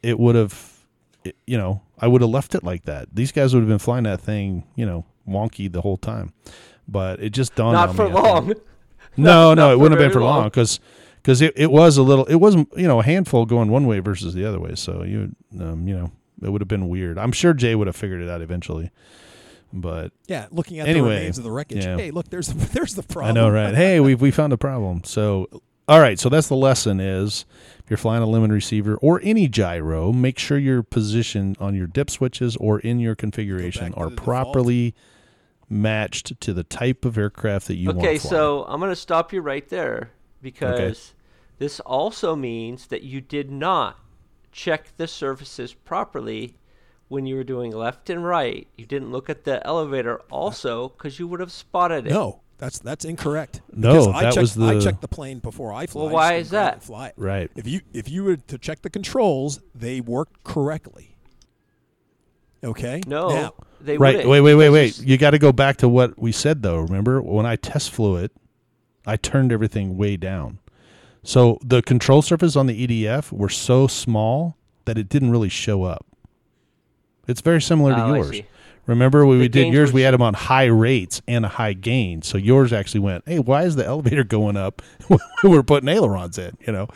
it 0.03 0.19
would 0.19 0.35
have, 0.35 0.79
you 1.47 1.57
know, 1.59 1.83
I 1.99 2.07
would 2.07 2.21
have 2.21 2.31
left 2.31 2.55
it 2.55 2.65
like 2.65 2.85
that. 2.85 3.09
These 3.13 3.33
guys 3.33 3.55
would 3.55 3.61
have 3.61 3.69
been 3.69 3.79
flying 3.79 4.05
that 4.05 4.21
thing, 4.21 4.65
you 4.77 4.85
know, 4.87 5.05
wonky 5.29 5.71
the 5.71 5.81
whole 5.83 5.97
time. 5.97 6.33
But 6.89 7.21
it 7.23 7.31
just 7.31 7.55
dawned 7.55 7.75
Not 7.75 7.91
on 7.91 7.95
for 7.97 8.09
me. 8.09 8.11
I 8.11 8.15
think- 8.15 8.25
long. 8.25 8.47
No, 9.17 9.55
no, 9.55 9.55
not 9.55 9.73
it 9.73 9.79
wouldn't 9.79 10.01
have 10.01 10.05
been 10.09 10.13
for 10.13 10.21
long 10.23 10.37
long. 10.41 10.45
because 10.49 10.81
because 11.23 11.43
it, 11.43 11.53
it 11.57 11.71
was 11.71 11.97
a 11.97 12.03
little 12.03 12.25
it 12.27 12.37
wasn't 12.37 12.69
you 12.77 12.87
know 12.89 13.01
a 13.01 13.05
handful 13.05 13.47
going 13.47 13.71
one 13.71 13.87
way 13.87 13.99
versus 14.01 14.35
the 14.35 14.45
other 14.45 14.59
way. 14.61 14.75
So 14.75 15.03
you 15.03 15.35
um, 15.61 15.87
you 15.87 15.97
know 15.97 16.13
it 16.43 16.51
would 16.51 16.61
have 16.61 16.69
been 16.69 16.89
weird. 16.89 17.19
I'm 17.19 17.33
sure 17.33 17.53
Jay 17.53 17.75
would 17.75 17.87
have 17.87 17.97
figured 17.97 18.23
it 18.23 18.29
out 18.31 18.41
eventually, 18.41 18.91
but 19.73 20.13
Yeah, 20.27 20.47
looking 20.51 20.79
at 20.81 20.89
Anyway, 20.89 21.09
the 21.11 21.15
remains 21.17 21.39
of 21.39 21.45
the 21.45 21.51
wreckage. 21.51 21.85
yeah. 21.85 21.97
Hey, 21.97 22.11
look, 22.11 22.29
there's 22.31 22.49
there's 22.73 22.95
the 22.95 23.03
problem. 23.03 23.37
I 23.37 23.41
know, 23.41 23.51
right? 23.51 23.75
hey, 23.75 24.01
we 24.01 24.15
we 24.15 24.31
found 24.31 24.53
a 24.53 24.59
problem. 24.59 25.03
So 25.05 25.49
all 25.89 26.01
right, 26.01 26.19
so 26.21 26.29
that's 26.29 26.47
the 26.47 26.55
lesson 26.57 27.01
is 27.01 27.45
if 27.83 27.91
you're 27.91 27.97
flying 27.97 28.23
a 28.23 28.27
lemon 28.27 28.53
receiver 28.53 28.95
or 28.97 29.21
any 29.25 29.49
gyro, 29.49 30.13
make 30.13 30.39
sure 30.39 30.57
your 30.57 30.85
position 30.85 31.57
on 31.59 31.75
your 31.75 31.89
dip 31.89 32.11
switches 32.11 32.57
or 32.57 32.79
in 32.79 33.01
your 33.01 33.17
configuration 33.17 33.93
are 33.95 34.05
the 34.05 34.11
default. 34.11 34.25
properly 34.25 34.95
matched 35.69 36.41
to 36.41 36.53
the 36.53 36.63
type 36.65 37.05
of 37.05 37.19
aircraft 37.19 37.67
that 37.69 37.77
you 37.77 37.89
want. 37.89 37.99
Okay, 37.99 38.19
so 38.19 38.65
I'm 38.69 38.79
going 38.81 38.93
to 38.93 38.97
stop 38.97 39.33
you 39.33 39.41
right 39.41 39.69
there 39.69 40.11
because 40.43 41.15
this 41.59 41.81
also 41.81 42.35
means 42.37 42.87
that 42.89 43.03
you 43.03 43.21
did 43.21 43.51
not 43.51 43.99
check 44.53 44.97
the 44.97 45.07
surfaces 45.07 45.75
properly 45.75 46.55
when 47.09 47.27
you 47.27 47.37
were 47.37 47.45
doing 47.45 47.73
left 47.73 48.09
and 48.11 48.25
right. 48.25 48.67
You 48.77 48.87
didn't 48.87 49.11
look 49.11 49.29
at 49.29 49.45
the 49.45 49.65
elevator 49.67 50.21
also 50.31 50.89
because 50.91 51.19
you 51.19 51.27
would 51.29 51.41
have 51.41 51.53
spotted 51.53 52.07
it. 52.07 52.11
No, 52.13 52.41
that's 52.59 52.79
that's 52.79 53.05
incorrect. 53.05 53.61
No, 53.73 53.91
Because 53.93 54.07
I 54.09 54.23
checked, 54.25 54.37
was 54.39 54.55
the- 54.55 54.65
I 54.67 54.81
checked 54.81 55.01
the 55.01 55.09
plane 55.09 55.39
before 55.41 55.73
I 55.73 55.87
fly. 55.87 56.03
Well, 56.05 56.13
why 56.13 56.35
is 56.35 56.51
that? 56.51 56.83
Fly 56.83 57.09
it. 57.09 57.15
right. 57.17 57.51
If 57.57 57.67
you 57.67 57.81
if 57.93 58.09
you 58.09 58.25
were 58.25 58.37
to 58.37 58.59
check 58.59 58.83
the 58.83 58.91
controls, 58.91 59.61
they 59.75 60.01
worked 60.01 60.45
correctly. 60.45 61.17
Okay. 62.63 63.01
No, 63.07 63.29
Now, 63.31 63.55
they 63.81 63.97
Right. 63.97 64.17
wouldn't. 64.17 64.29
Wait, 64.29 64.41
wait, 64.43 64.55
wait, 64.55 64.69
wait. 64.71 64.99
You 65.01 65.17
got 65.17 65.31
to 65.31 65.39
go 65.39 65.51
back 65.53 65.79
to 65.79 65.89
what 65.89 66.19
we 66.19 66.31
said 66.33 66.63
though. 66.63 66.79
Remember 66.79 67.23
when 67.23 67.47
I 67.47 67.57
test 67.57 67.91
flew 67.91 68.17
it, 68.17 68.33
I 69.07 69.17
turned 69.17 69.53
everything 69.53 69.97
way 69.97 70.17
down. 70.17 70.59
So 71.23 71.59
the 71.63 71.83
control 71.83 72.23
surface 72.23 72.57
on 72.57 72.67
the 72.67 72.87
EDF 72.87 73.33
were 73.33 73.49
so 73.49 73.87
small 73.87 74.57
that 74.87 74.97
it 74.97 75.09
didn't 75.09 75.31
really 75.31 75.49
show 75.49 75.83
up. 75.85 76.07
It's 77.29 77.41
very 77.41 77.61
similar 77.61 77.95
to 77.95 78.01
Oh, 78.03 78.15
I 78.15 78.17
yours. 78.17 78.41
Remember 78.87 79.25
when 79.25 79.39
The 79.39 79.45
we 79.45 79.49
did 79.49 79.73
yours, 79.73 79.93
we 79.93 80.03
had 80.03 80.15
them 80.15 80.23
on 80.23 80.35
high 80.35 80.65
rates 80.65 81.23
and 81.29 81.45
a 81.45 81.49
high 81.49 81.75
gain. 81.75 82.23
So 82.23 82.39
yours 82.39 82.73
actually 82.73 83.01
went, 83.01 83.25
hey, 83.27 83.39
why 83.39 83.63
is 83.63 83.77
the 83.77 83.87
elevator 83.87 84.25
going 84.25 84.57
up 84.57 84.83
when 85.07 85.21
we're 85.45 85.63
putting 85.63 85.89
ailerons 85.89 86.39
in? 86.39 86.57
You 86.67 86.73
know, 86.73 86.89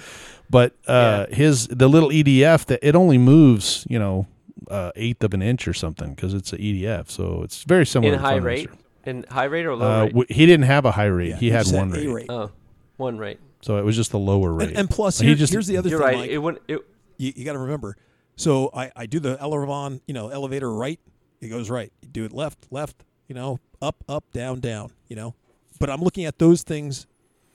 but 0.51 0.75
uh, 0.89 1.27
his 1.31 1.69
the 1.69 1.89
little 1.89 2.09
EDF 2.09 2.65
that 2.67 2.81
it 2.83 2.97
only 2.97 3.19
moves, 3.19 3.87
you 3.89 3.99
know, 3.99 4.27
uh, 4.71 4.91
eighth 4.97 5.23
of 5.23 5.35
an 5.35 5.43
inch 5.43 5.69
or 5.69 5.75
something 5.75 6.15
because 6.15 6.35
it's 6.35 6.53
an 6.53 6.59
EDF. 6.59 7.11
So 7.11 7.43
it's 7.43 7.63
very 7.65 7.87
similar 7.87 8.15
in 8.15 8.19
to 8.19 8.25
high 8.25 8.37
rate, 8.37 8.71
Racer. 8.71 8.79
In 9.07 9.25
high 9.29 9.45
rate 9.45 9.67
or 9.67 9.75
low 9.77 9.87
Uh, 9.91 10.03
rate. 10.05 10.09
w- 10.11 10.27
he 10.31 10.47
didn't 10.47 10.67
have 10.67 10.85
a 10.85 10.93
high 10.93 11.05
rate. 11.07 11.31
yeah, 11.31 11.37
he 11.37 11.51
had 11.51 11.67
set 11.67 11.79
one 11.79 11.95
A 11.97 12.07
rate. 12.09 12.27
oh, 12.29 12.51
one 12.97 13.19
rate. 13.19 13.39
So 13.63 13.79
it 13.79 13.85
was 13.85 13.97
just 13.97 14.11
the 14.11 14.19
lower 14.19 14.53
rate. 14.53 14.69
And, 14.71 14.79
and 14.79 14.91
plus, 14.91 15.19
He 15.21 15.27
here- 15.29 15.37
just- 15.37 15.53
here's 15.53 15.67
the 15.67 15.77
other 15.77 15.89
You're 15.89 15.99
thing. 16.01 16.07
right. 16.07 16.17
Mike. 16.19 16.31
It 16.31 16.39
wouldn't. 16.39 16.63
It, 16.69 16.81
you, 17.17 17.33
you 17.37 17.45
got 17.45 17.55
to 17.55 17.59
remember. 17.59 17.97
So 18.37 18.71
I, 18.75 18.91
I 18.97 19.07
do 19.07 19.21
the 19.21 19.39
elevator, 19.41 20.01
you 20.07 20.15
know, 20.15 20.29
elevator 20.29 20.73
right. 20.73 20.99
It 21.41 21.49
goes 21.49 21.71
right. 21.71 21.93
You 22.03 22.09
do 22.09 22.25
it 22.25 22.33
left, 22.33 22.67
left. 22.71 23.05
You 23.29 23.35
know, 23.35 23.59
up, 23.81 24.03
up, 24.09 24.25
down, 24.33 24.61
down. 24.61 24.91
You 25.09 25.17
know, 25.17 25.35
but 25.81 25.89
I'm 25.91 26.03
looking 26.03 26.25
at 26.25 26.39
those 26.39 26.63
things 26.63 27.07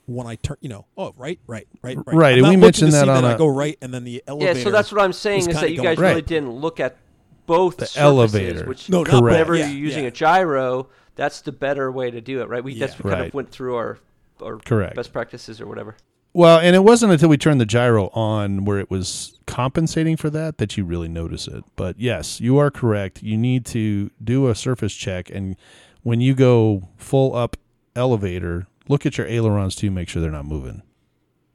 when 0.06 0.26
I 0.26 0.36
turn. 0.36 0.58
You 0.62 0.70
know, 0.70 0.86
oh 0.98 1.14
right, 1.18 1.40
right, 1.48 1.68
right, 1.84 1.98
right. 1.98 2.06
Right, 2.08 2.32
I'm 2.32 2.34
and 2.38 2.42
not 2.44 2.50
we 2.50 2.56
looking 2.56 2.60
mentioned 2.62 2.92
to 2.92 2.98
that 2.98 3.06
see 3.06 3.10
on 3.12 3.26
I 3.26 3.34
a- 3.34 3.38
go 3.38 3.48
right, 3.48 3.78
and 3.82 3.94
then 3.94 4.04
the 4.04 4.12
yeah. 4.12 4.20
elevator. 4.28 4.62
So 4.62 4.72
that's 4.72 4.92
what 4.92 5.02
I'm 5.02 5.14
saying 5.14 5.42
is 5.42 5.48
is 5.48 5.54
kinda 5.54 5.62
that 5.62 5.72
you 5.72 5.78
going 5.78 5.90
guys 5.90 5.98
really 6.00 6.14
right. 6.16 6.26
didn't 6.26 6.52
look 6.52 6.80
at 6.80 6.98
both 7.46 7.78
The 7.78 7.86
surfaces, 7.88 8.02
elevator. 8.36 8.66
Which 8.68 8.90
No, 8.90 9.00
not 9.00 9.08
Correct. 9.08 9.24
whenever 9.24 9.56
Yeah, 9.56 9.68
you're 9.68 9.80
using 9.80 10.04
yeah. 10.04 10.10
a 10.10 10.12
gyro, 10.12 10.88
that's 11.20 11.42
the 11.42 11.52
better 11.52 11.92
way 11.92 12.10
to 12.10 12.22
do 12.22 12.42
it, 12.42 12.48
right? 12.50 12.64
We 12.64 12.80
that's 12.80 12.94
Yeah. 12.94 13.02
we 13.04 13.10
kind 13.12 13.22
Right. 13.22 13.28
of 13.28 13.34
went 13.34 13.52
through 13.52 13.76
our 13.76 14.00
our 14.42 14.58
Correct. 14.58 14.96
best 14.96 15.12
practices 15.12 15.60
or 15.60 15.68
whatever. 15.68 15.96
Well, 16.34 16.60
and 16.60 16.74
it 16.76 16.84
wasn't 16.84 17.12
until 17.12 17.28
we 17.28 17.38
turned 17.38 17.60
the 17.60 17.66
gyro 17.66 18.08
on 18.14 18.64
where 18.64 18.80
it 18.80 18.90
was 18.90 19.38
compensating 19.48 20.16
for 20.16 20.30
that 20.30 20.60
that 20.60 20.78
you 20.78 20.86
really 20.86 21.10
notice 21.10 21.48
it. 21.48 21.64
But 21.76 22.00
yes, 22.00 22.40
you 22.40 22.58
are 22.58 22.72
correct. 22.72 23.22
You 23.22 23.36
need 23.38 23.66
to 23.68 24.12
do 24.24 24.48
a 24.48 24.56
surface 24.56 24.94
check, 24.94 25.30
and 25.30 25.58
when 26.04 26.22
you 26.22 26.34
go 26.36 26.88
full 26.98 27.36
up 27.36 27.58
elevator, 27.96 28.68
look 28.88 29.06
at 29.06 29.18
your 29.18 29.28
ailerons 29.28 29.76
too. 29.76 29.92
Make 29.92 30.08
sure 30.08 30.22
they're 30.22 30.32
not 30.32 30.46
moving, 30.46 30.84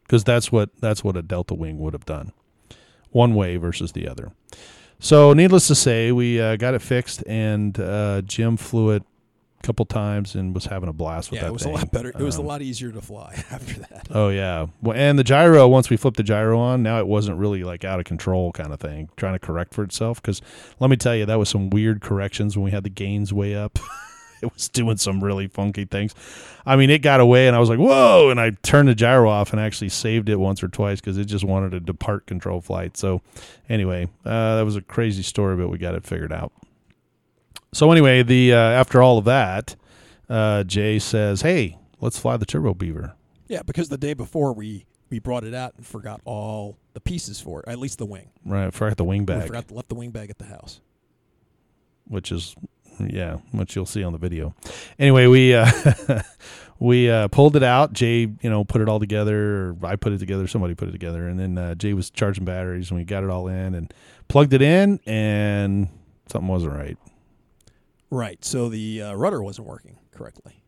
because 0.03 0.23
that's 0.25 0.53
what 0.53 0.69
that's 0.81 1.03
what 1.03 1.17
a 1.17 1.23
delta 1.23 1.55
wing 1.55 1.79
would 1.79 1.95
have 1.95 2.05
done, 2.05 2.33
one 3.13 3.35
way 3.35 3.57
versus 3.57 3.93
the 3.93 4.07
other. 4.07 4.33
So, 4.99 5.33
needless 5.33 5.67
to 5.69 5.75
say, 5.75 6.13
we 6.13 6.41
uh, 6.41 6.57
got 6.57 6.75
it 6.75 6.83
fixed, 6.83 7.23
and 7.27 7.79
uh, 7.81 8.21
Jim 8.23 8.57
flew 8.57 8.91
it 8.91 9.03
couple 9.65 9.85
times 9.87 10.35
and 10.35 10.55
was 10.55 10.67
having 10.67 10.89
a 10.89 10.93
blast 10.93 11.31
with 11.31 11.39
Yeah, 11.39 11.45
that 11.45 11.49
it 11.49 11.53
was 11.53 11.63
thing. 11.65 11.73
a 11.73 11.77
lot 11.77 11.91
better. 11.91 12.11
It 12.11 12.19
was 12.19 12.37
a 12.37 12.41
Um, 12.41 12.47
lot 12.47 12.63
easier 12.63 12.93
to 12.93 13.01
fly 13.01 13.33
after 13.51 13.81
that. 13.81 14.09
Oh 14.11 14.29
yeah, 14.29 14.67
well, 14.83 14.97
and 14.97 15.19
the 15.19 15.25
gyro. 15.25 15.67
Once 15.67 15.91
we 15.91 15.97
flipped 15.97 16.17
the 16.19 16.23
gyro 16.23 16.59
on, 16.59 16.83
now 16.83 16.99
it 16.99 17.07
wasn't 17.07 17.39
really 17.39 17.65
like 17.65 17.85
out 17.85 17.99
of 17.99 18.05
control 18.05 18.53
kind 18.53 18.73
of 18.73 18.81
thing, 18.81 19.09
trying 19.17 19.33
to 19.35 19.39
correct 19.39 19.75
for 19.75 19.83
itself. 19.83 20.21
Because 20.21 20.41
let 20.81 20.91
me 20.91 20.97
tell 20.97 21.17
you, 21.17 21.27
that 21.27 21.39
was 21.39 21.49
some 21.49 21.71
weird 21.71 22.01
corrections 22.01 22.57
when 22.57 22.65
we 22.65 22.71
had 22.71 22.85
the 22.85 22.91
gains 22.91 23.33
way 23.33 23.55
up. 23.55 23.79
it 24.43 24.53
was 24.53 24.69
doing 24.69 24.99
some 24.99 25.25
really 25.25 25.47
funky 25.47 25.87
things. 25.87 26.15
I 26.67 26.77
mean, 26.77 26.91
it 26.91 27.01
got 27.01 27.21
away, 27.21 27.47
and 27.47 27.57
I 27.57 27.59
was 27.59 27.71
like, 27.71 27.79
"Whoa!" 27.79 28.29
And 28.31 28.39
I 28.39 28.51
turned 28.63 28.89
the 28.89 28.95
gyro 28.95 29.29
off 29.31 29.53
and 29.53 29.61
actually 29.61 29.89
saved 29.89 30.29
it 30.29 30.37
once 30.37 30.63
or 30.63 30.69
twice 30.69 31.01
because 31.01 31.17
it 31.19 31.25
just 31.25 31.45
wanted 31.45 31.71
to 31.71 31.81
depart 31.81 32.27
control 32.27 32.61
flight. 32.61 32.97
So, 32.99 33.23
anyway, 33.69 34.09
uh, 34.27 34.57
that 34.57 34.65
was 34.65 34.77
a 34.77 34.83
crazy 34.83 35.23
story, 35.23 35.57
but 35.57 35.69
we 35.69 35.79
got 35.79 35.95
it 35.95 36.05
figured 36.05 36.33
out. 36.33 36.53
So 37.75 37.91
anyway, 37.91 38.23
the 38.23 38.53
uh, 38.55 38.57
after 38.57 39.03
all 39.03 39.19
of 39.19 39.25
that, 39.25 39.75
uh, 40.29 40.63
Jay 40.65 40.99
says, 40.99 41.43
"Hey, 41.43 41.77
let's 42.01 42.19
fly 42.19 42.37
the 42.37 42.47
Turbo 42.47 42.73
Beaver." 42.75 43.15
Yeah, 43.49 43.63
because 43.63 43.89
the 43.89 43.99
day 43.99 44.15
before 44.15 44.53
we 44.53 44.87
we 45.11 45.19
brought 45.19 45.45
it 45.45 45.55
out 45.55 45.75
and 45.77 45.85
forgot 45.85 46.21
all 46.25 46.79
the 46.93 47.01
pieces 47.01 47.41
for 47.41 47.61
it, 47.61 47.69
at 47.69 47.79
least 47.79 47.99
the 47.99 48.07
wing. 48.07 48.31
Right, 48.45 48.73
forgot 48.73 48.97
the 48.97 49.05
wing 49.05 49.23
We 49.23 49.27
bag, 49.27 49.47
forgot 49.49 49.69
to 49.69 49.75
left 49.75 49.89
the 49.89 49.97
wing 49.97 50.11
bag 50.11 50.31
at 50.31 50.39
the 50.39 50.45
house. 50.45 50.81
which 52.07 52.31
is 52.31 52.55
yeah, 53.01 53.39
which 53.51 53.75
you'll 53.75 53.87
see 53.87 54.05
on 54.05 54.13
the 54.13 54.19
video. 54.19 54.55
Anyway, 54.99 55.27
we 55.27 55.53
uh, 55.53 55.69
we 56.79 57.11
uh, 57.11 57.27
pulled 57.29 57.57
it 57.57 57.65
out. 57.65 57.93
Jay, 57.93 58.21
you 58.41 58.51
know, 58.51 58.63
put 58.65 58.83
it 58.83 58.89
all 58.89 59.01
together. 59.01 59.71
Or 59.71 59.77
I 59.83 59.97
put 59.97 60.13
it 60.13 60.19
together. 60.19 60.47
Somebody 60.47 60.77
put 60.77 60.89
it 60.89 60.93
together, 60.93 61.27
and 61.27 61.41
then 61.41 61.59
uh, 61.59 61.75
Jay 61.75 61.93
was 61.93 62.09
charging 62.09 62.45
batteries, 62.45 62.91
and 62.91 62.99
we 63.01 63.05
got 63.05 63.25
it 63.25 63.31
all 63.31 63.49
in 63.49 63.75
and 63.75 63.93
plugged 64.29 64.53
it 64.53 64.63
in, 64.63 65.01
and 65.07 65.89
something 66.29 66.47
wasn't 66.49 66.73
right. 66.73 66.97
Right. 68.15 68.45
So 68.45 68.69
the 68.69 69.03
uh, 69.03 69.15
rudder 69.15 69.43
wasn't 69.43 69.67
working 69.67 69.99
correctly. 70.13 70.63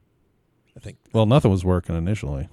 I 0.76 0.80
think. 0.80 0.98
Well, 1.12 1.26
nothing 1.26 1.50
was 1.50 1.64
working 1.64 1.94
initially. 1.96 2.48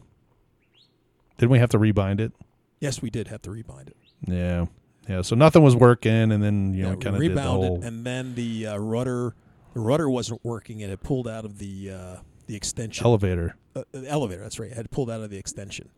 Didn't 1.38 1.51
we 1.51 1.60
have 1.60 1.69
to 1.71 1.79
rebind 1.79 2.19
it? 2.19 2.32
Yes, 2.79 3.01
we 3.01 3.10
did 3.10 3.27
have 3.29 3.41
to 3.43 3.49
rebind 3.49 3.88
it. 3.88 3.97
Yeah, 4.27 4.65
yeah. 5.10 5.21
So 5.23 5.36
nothing 5.36 5.63
was 5.63 5.75
working, 5.75 6.32
and 6.32 6.43
then 6.43 6.73
you 6.73 6.84
know, 6.84 6.89
Yeah, 6.91 6.95
kind 6.97 7.15
of 7.15 7.19
we 7.19 7.27
did 7.27 7.38
the 7.38 7.41
rebound 7.41 7.63
whole. 7.63 7.77
it, 7.77 7.84
and 7.86 8.06
then 8.06 8.36
the 8.36 8.67
uh, 8.67 8.77
rudder, 8.77 9.36
the 9.73 9.79
rudder 9.79 10.10
wasn't 10.10 10.43
working, 10.45 10.84
and 10.84 10.91
it 10.91 11.01
pulled 11.01 11.27
out 11.27 11.43
of 11.43 11.58
the 11.58 11.89
uh, 11.91 12.15
the 12.45 12.56
extension. 12.56 13.03
elevator. 13.06 13.56
uh, 13.75 13.84
the 13.91 14.08
elevator. 14.08 14.41
That's 14.43 14.60
right. 14.60 14.71
I 14.71 14.75
had 14.75 14.91
pulled 14.91 15.10
out 15.10 15.21
of 15.21 15.29
the 15.32 15.38
extension, 15.38 15.89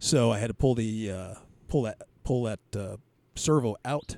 so 0.00 0.32
I 0.32 0.38
had 0.40 0.48
to 0.48 0.54
pull 0.54 0.74
the 0.74 1.10
uh, 1.12 1.34
pull 1.68 1.82
that 1.82 2.02
pull 2.24 2.42
that 2.44 2.60
uh, 2.76 2.96
servo 3.36 3.76
out, 3.84 4.16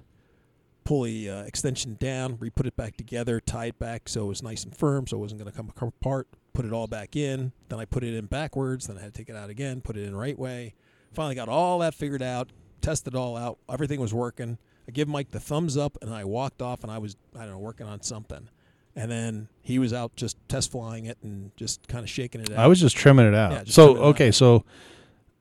pull 0.87 1.03
the 1.03 1.29
uh, 1.29 1.43
extension 1.43 1.97
down, 2.01 2.39
re 2.41 2.49
put 2.49 2.65
it 2.65 2.77
back 2.77 2.97
together, 2.97 3.41
tie 3.41 3.67
it 3.67 3.79
back 3.79 4.09
so 4.09 4.25
it 4.25 4.29
was 4.29 4.43
nice 4.43 4.65
and 4.65 4.75
firm, 4.75 5.07
so 5.07 5.19
it 5.19 5.21
wasn't 5.21 5.41
going 5.41 5.51
to 5.53 5.57
come 5.57 5.73
apart. 6.01 6.29
Put 6.55 6.65
it 6.65 6.73
all 6.73 6.87
back 6.87 7.17
in. 7.17 7.53
Then 7.69 7.79
I 7.79 7.85
put 7.85 8.03
it 8.03 8.15
in 8.15 8.27
backwards. 8.27 8.87
Then 8.87 8.97
I 8.97 9.03
had 9.03 9.13
to 9.13 9.19
take 9.19 9.29
it 9.29 9.37
out 9.37 9.51
again. 9.51 9.83
Put 9.83 9.97
it 9.99 10.05
in 10.05 10.17
right 10.17 10.39
way. 10.39 10.75
Finally 11.13 11.35
got 11.35 11.49
all 11.49 11.81
that 11.81 11.93
figured 11.93 12.23
out. 12.23 12.51
Tested 12.81 13.15
it 13.15 13.17
all 13.19 13.37
out. 13.37 13.59
Everything 13.69 14.01
was 14.01 14.15
working. 14.15 14.57
I 14.89 14.93
give 14.93 15.09
Mike 15.09 15.33
the 15.33 15.41
thumbs 15.41 15.77
up, 15.77 15.99
and 16.01 16.15
I 16.15 16.25
walked 16.25 16.63
off, 16.63 16.83
and 16.83 16.91
I 16.91 16.99
was 16.99 17.17
I 17.35 17.41
don't 17.41 17.51
know 17.51 17.59
working 17.59 17.87
on 17.87 18.01
something. 18.03 18.49
and 18.95 19.11
then 19.11 19.49
he 19.61 19.79
was 19.79 19.93
out 19.93 20.15
just 20.17 20.39
test 20.49 20.71
flying 20.73 21.05
it 21.05 21.19
and 21.23 21.51
just 21.57 21.87
kind 21.89 22.03
of 22.05 22.09
shaking 22.09 22.41
it 22.41 22.51
out. 22.53 22.59
I 22.59 22.67
was 22.69 22.81
just 22.81 22.97
trimming 22.97 23.27
it 23.27 23.35
out. 23.35 23.53
Yeah, 23.53 23.63
so 23.67 23.91
it 23.91 23.99
out. 23.99 24.05
okay, 24.05 24.31
so 24.31 24.65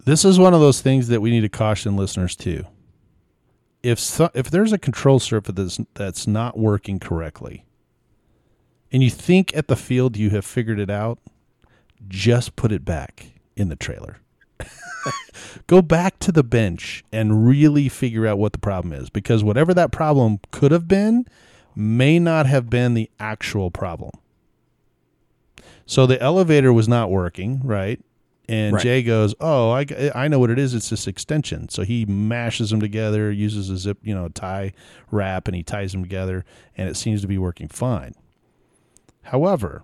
this 0.04 0.26
is 0.26 0.38
one 0.40 0.54
of 0.54 0.60
those 0.60 0.82
things 0.82 1.08
that 1.08 1.22
we 1.22 1.30
need 1.30 1.42
to 1.42 1.50
caution 1.50 1.96
listeners 1.96 2.36
to. 2.38 2.66
If 3.86 4.00
so, 4.00 4.32
if 4.34 4.50
there's 4.50 4.74
a 4.74 4.80
control 4.80 5.20
surface 5.20 5.54
that's 5.54 5.80
that's 5.94 6.26
not 6.26 6.58
working 6.58 6.98
correctly, 6.98 7.66
and 8.92 9.04
you 9.04 9.12
think 9.12 9.56
at 9.56 9.68
the 9.68 9.76
field 9.76 10.18
you 10.18 10.32
have 10.32 10.44
figured 10.44 10.80
it 10.80 10.90
out, 10.90 11.20
just 12.08 12.56
put 12.56 12.72
it 12.72 12.84
back 12.84 13.28
in 13.56 13.70
the 13.70 13.76
trailer. 13.76 14.18
Go 15.68 15.84
back 15.84 16.18
to 16.18 16.32
the 16.32 16.42
bench 16.42 17.04
and 17.12 17.48
really 17.48 17.88
figure 17.88 18.26
out 18.26 18.40
what 18.40 18.54
the 18.54 18.58
problem 18.58 18.92
is 18.92 19.12
because 19.12 19.44
whatever 19.44 19.72
that 19.76 19.92
problem 19.92 20.40
could 20.50 20.72
have 20.72 20.88
been 20.88 21.28
may 21.76 22.18
not 22.18 22.48
have 22.48 22.72
been 22.72 22.96
the 22.96 23.12
actual 23.20 23.70
problem. 23.70 24.14
So 25.86 26.08
the 26.08 26.20
elevator 26.20 26.74
was 26.74 26.88
not 26.88 27.12
working, 27.12 27.62
right? 27.64 28.02
And 28.48 28.76
Right. 28.76 28.84
Jay 28.84 29.04
goes, 29.04 29.34
"Oh, 29.40 29.72
I, 29.72 29.86
I 30.14 30.28
know 30.28 30.40
what 30.40 30.50
it 30.50 30.60
is. 30.60 30.74
It's 30.74 30.90
this 30.90 31.08
extension." 31.08 31.70
So 31.70 31.84
he 31.84 32.06
mashes 32.06 32.70
them 32.70 32.80
together, 32.80 33.32
uses 33.32 33.70
a 33.70 33.78
zip, 33.78 33.98
you 34.04 34.14
know, 34.14 34.30
tie 34.30 34.74
wrap, 35.12 35.48
and 35.48 35.56
he 35.56 35.64
ties 35.64 35.92
them 35.92 36.04
together, 36.04 36.46
and 36.78 36.88
it 36.88 36.96
seems 36.96 37.22
to 37.22 37.28
be 37.28 37.38
working 37.38 37.68
fine. 37.68 38.14
However, 39.24 39.84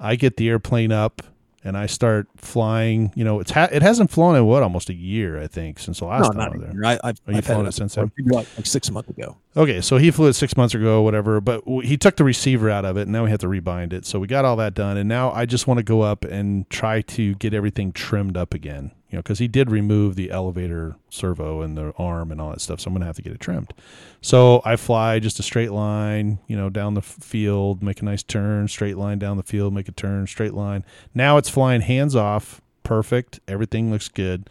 I 0.00 0.16
get 0.16 0.36
the 0.36 0.48
airplane 0.48 0.92
up 0.92 1.22
and 1.66 1.76
I 1.76 1.86
start 1.86 2.28
flying. 2.36 3.12
You 3.14 3.24
know, 3.24 3.40
it's 3.40 3.50
ha- 3.50 3.68
it 3.70 3.82
hasn't 3.82 4.10
flown 4.10 4.36
in 4.36 4.46
what 4.46 4.62
almost 4.62 4.88
a 4.88 4.94
year, 4.94 5.40
I 5.42 5.46
think, 5.46 5.78
since 5.78 5.98
the 5.98 6.06
last 6.06 6.22
no, 6.22 6.28
time 6.30 6.38
not 6.38 6.48
I 6.52 6.56
was 6.56 6.74
there. 6.74 6.84
I, 6.84 6.98
I've, 7.08 7.20
Oh, 7.26 7.30
you've 7.32 7.38
I've 7.38 7.44
flown 7.46 7.66
it 7.66 7.70
it 7.70 7.72
since 7.72 7.94
then? 7.96 8.10
like, 8.26 8.46
like 8.56 8.66
six 8.66 8.90
months 8.90 9.10
ago. 9.10 9.36
Okay, 9.56 9.80
so 9.80 9.96
he 9.98 10.10
flew 10.10 10.28
it 10.28 10.34
six 10.34 10.56
months 10.56 10.74
ago, 10.74 11.02
whatever. 11.02 11.40
But 11.40 11.64
w- 11.64 11.86
he 11.86 11.96
took 11.96 12.16
the 12.16 12.24
receiver 12.24 12.70
out 12.70 12.84
of 12.84 12.96
it, 12.96 13.02
and 13.02 13.12
now 13.12 13.24
we 13.24 13.30
have 13.30 13.40
to 13.40 13.48
rebind 13.48 13.92
it. 13.92 14.06
So 14.06 14.18
we 14.18 14.26
got 14.26 14.44
all 14.44 14.56
that 14.56 14.74
done, 14.74 14.96
and 14.96 15.08
now 15.08 15.32
I 15.32 15.46
just 15.46 15.66
want 15.66 15.78
to 15.78 15.84
go 15.84 16.02
up 16.02 16.24
and 16.24 16.68
try 16.70 17.00
to 17.02 17.34
get 17.36 17.52
everything 17.54 17.92
trimmed 17.92 18.36
up 18.36 18.54
again. 18.54 18.92
Know, 19.16 19.22
because 19.22 19.38
he 19.38 19.48
did 19.48 19.70
remove 19.70 20.14
the 20.14 20.30
elevator 20.30 20.96
servo 21.08 21.62
and 21.62 21.74
the 21.74 21.94
arm 21.96 22.30
and 22.30 22.38
all 22.38 22.50
that 22.50 22.60
stuff, 22.60 22.80
so 22.80 22.88
I'm 22.88 22.94
gonna 22.94 23.06
have 23.06 23.16
to 23.16 23.22
get 23.22 23.32
it 23.32 23.40
trimmed. 23.40 23.72
So 24.20 24.60
I 24.62 24.76
fly 24.76 25.18
just 25.20 25.38
a 25.38 25.42
straight 25.42 25.72
line, 25.72 26.38
you 26.46 26.54
know, 26.54 26.68
down 26.68 26.92
the 26.92 27.00
field, 27.00 27.82
make 27.82 28.02
a 28.02 28.04
nice 28.04 28.22
turn, 28.22 28.68
straight 28.68 28.98
line 28.98 29.18
down 29.18 29.38
the 29.38 29.42
field, 29.42 29.72
make 29.72 29.88
a 29.88 29.92
turn, 29.92 30.26
straight 30.26 30.52
line. 30.52 30.84
Now 31.14 31.38
it's 31.38 31.48
flying 31.48 31.80
hands 31.80 32.14
off, 32.14 32.60
perfect. 32.82 33.40
Everything 33.48 33.90
looks 33.90 34.08
good. 34.08 34.50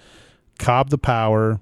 Cob 0.57 0.89
the 0.89 0.97
power, 0.97 1.59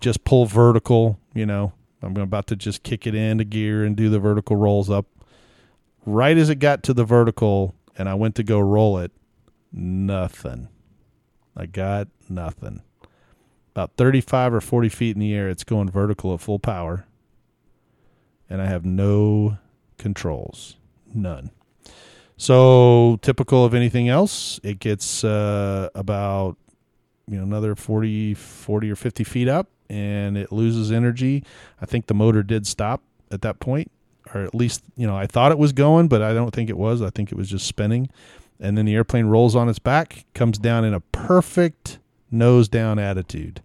just 0.00 0.22
pull 0.22 0.46
vertical, 0.46 1.18
you 1.34 1.46
know. 1.46 1.72
I'm 2.00 2.16
about 2.16 2.46
to 2.46 2.54
just 2.54 2.84
kick 2.84 3.08
it 3.08 3.16
into 3.16 3.42
gear 3.42 3.84
and 3.84 3.96
do 3.96 4.08
the 4.08 4.20
vertical 4.20 4.54
rolls 4.54 4.88
up. 4.88 5.06
Right 6.04 6.36
as 6.36 6.48
it 6.48 6.60
got 6.60 6.84
to 6.84 6.94
the 6.94 7.04
vertical 7.04 7.74
and 7.98 8.08
I 8.08 8.14
went 8.14 8.36
to 8.36 8.44
go 8.44 8.60
roll 8.60 8.98
it, 8.98 9.10
nothing. 9.72 10.68
I 11.56 11.66
got 11.66 12.08
nothing. 12.28 12.82
About 13.74 13.92
35 13.96 14.54
or 14.54 14.60
40 14.60 14.88
feet 14.88 15.16
in 15.16 15.20
the 15.20 15.34
air, 15.34 15.48
it's 15.48 15.64
going 15.64 15.90
vertical 15.90 16.34
at 16.34 16.40
full 16.40 16.58
power. 16.58 17.06
And 18.48 18.62
I 18.62 18.66
have 18.66 18.84
no 18.84 19.58
controls. 19.98 20.76
None. 21.12 21.50
So, 22.36 23.18
typical 23.22 23.64
of 23.64 23.74
anything 23.74 24.08
else, 24.08 24.60
it 24.62 24.78
gets 24.78 25.24
uh, 25.24 25.88
about 25.94 26.56
you 27.28 27.36
know 27.36 27.42
another 27.42 27.74
40 27.74 28.34
40 28.34 28.90
or 28.90 28.96
50 28.96 29.24
feet 29.24 29.48
up 29.48 29.68
and 29.88 30.36
it 30.36 30.52
loses 30.52 30.92
energy 30.92 31.42
i 31.80 31.86
think 31.86 32.06
the 32.06 32.14
motor 32.14 32.42
did 32.42 32.66
stop 32.66 33.02
at 33.30 33.42
that 33.42 33.58
point 33.58 33.90
or 34.32 34.42
at 34.42 34.54
least 34.54 34.82
you 34.96 35.06
know 35.06 35.16
i 35.16 35.26
thought 35.26 35.50
it 35.50 35.58
was 35.58 35.72
going 35.72 36.08
but 36.08 36.22
i 36.22 36.32
don't 36.32 36.52
think 36.52 36.70
it 36.70 36.76
was 36.76 37.02
i 37.02 37.10
think 37.10 37.32
it 37.32 37.34
was 37.36 37.48
just 37.48 37.66
spinning 37.66 38.08
and 38.60 38.76
then 38.76 38.84
the 38.86 38.94
airplane 38.94 39.26
rolls 39.26 39.54
on 39.54 39.68
its 39.68 39.78
back 39.78 40.24
comes 40.34 40.58
down 40.58 40.84
in 40.84 40.94
a 40.94 41.00
perfect 41.00 41.98
nose 42.30 42.68
down 42.68 42.98
attitude 42.98 43.62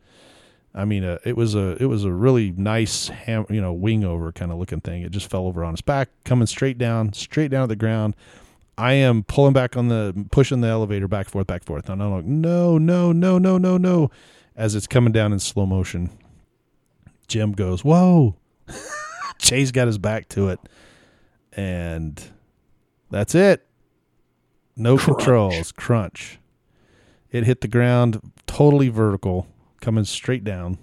i 0.74 0.86
mean 0.86 1.04
uh, 1.04 1.18
it 1.26 1.36
was 1.36 1.56
a 1.56 1.82
it 1.82 1.86
was 1.86 2.04
a 2.04 2.12
really 2.12 2.52
nice 2.52 3.08
ham, 3.08 3.46
you 3.50 3.62
know 3.62 3.74
wing 3.74 4.04
over 4.04 4.32
kind 4.32 4.52
of 4.52 4.58
looking 4.58 4.82
thing 4.82 5.02
it 5.02 5.12
just 5.12 5.30
fell 5.30 5.48
over 5.48 5.64
on 5.64 5.74
its 5.74 5.82
back 5.82 6.10
coming 6.24 6.48
straight 6.48 6.78
down 6.78 7.12
straight 7.14 7.50
down 7.52 7.64
to 7.64 7.68
the 7.68 7.76
ground 7.76 8.16
I 8.78 8.94
am 8.94 9.24
pulling 9.24 9.54
back 9.54 9.78
on 9.78 9.90
the 9.90 10.26
pushing 10.32 10.62
the 10.62 10.68
elevator 10.68 11.08
back 11.08 11.30
forth, 11.30 11.46
back 11.46 11.64
forth. 11.64 11.88
And 11.88 12.02
I'm 12.02 12.12
like, 12.12 12.26
no, 12.26 12.80
no, 12.80 13.12
no, 13.12 13.38
no, 13.38 13.60
no, 13.60 13.78
no. 13.78 14.10
As 14.56 14.74
it's 14.74 14.88
coming 14.88 15.14
down 15.14 15.34
in 15.34 15.40
slow 15.40 15.68
motion. 15.68 16.10
Jim 17.28 17.52
goes, 17.52 17.84
Whoa. 17.84 18.36
Jay's 19.38 19.72
got 19.72 19.86
his 19.86 20.00
back 20.00 20.30
to 20.30 20.50
it. 20.50 20.60
And 21.54 22.22
that's 23.12 23.36
it. 23.36 23.66
No 24.76 24.98
Crunch. 24.98 25.18
controls. 25.18 25.72
Crunch. 25.72 26.40
It 27.32 27.46
hit 27.46 27.62
the 27.62 27.68
ground 27.68 28.20
totally 28.48 28.90
vertical, 28.90 29.48
coming 29.80 30.04
straight 30.04 30.44
down. 30.44 30.78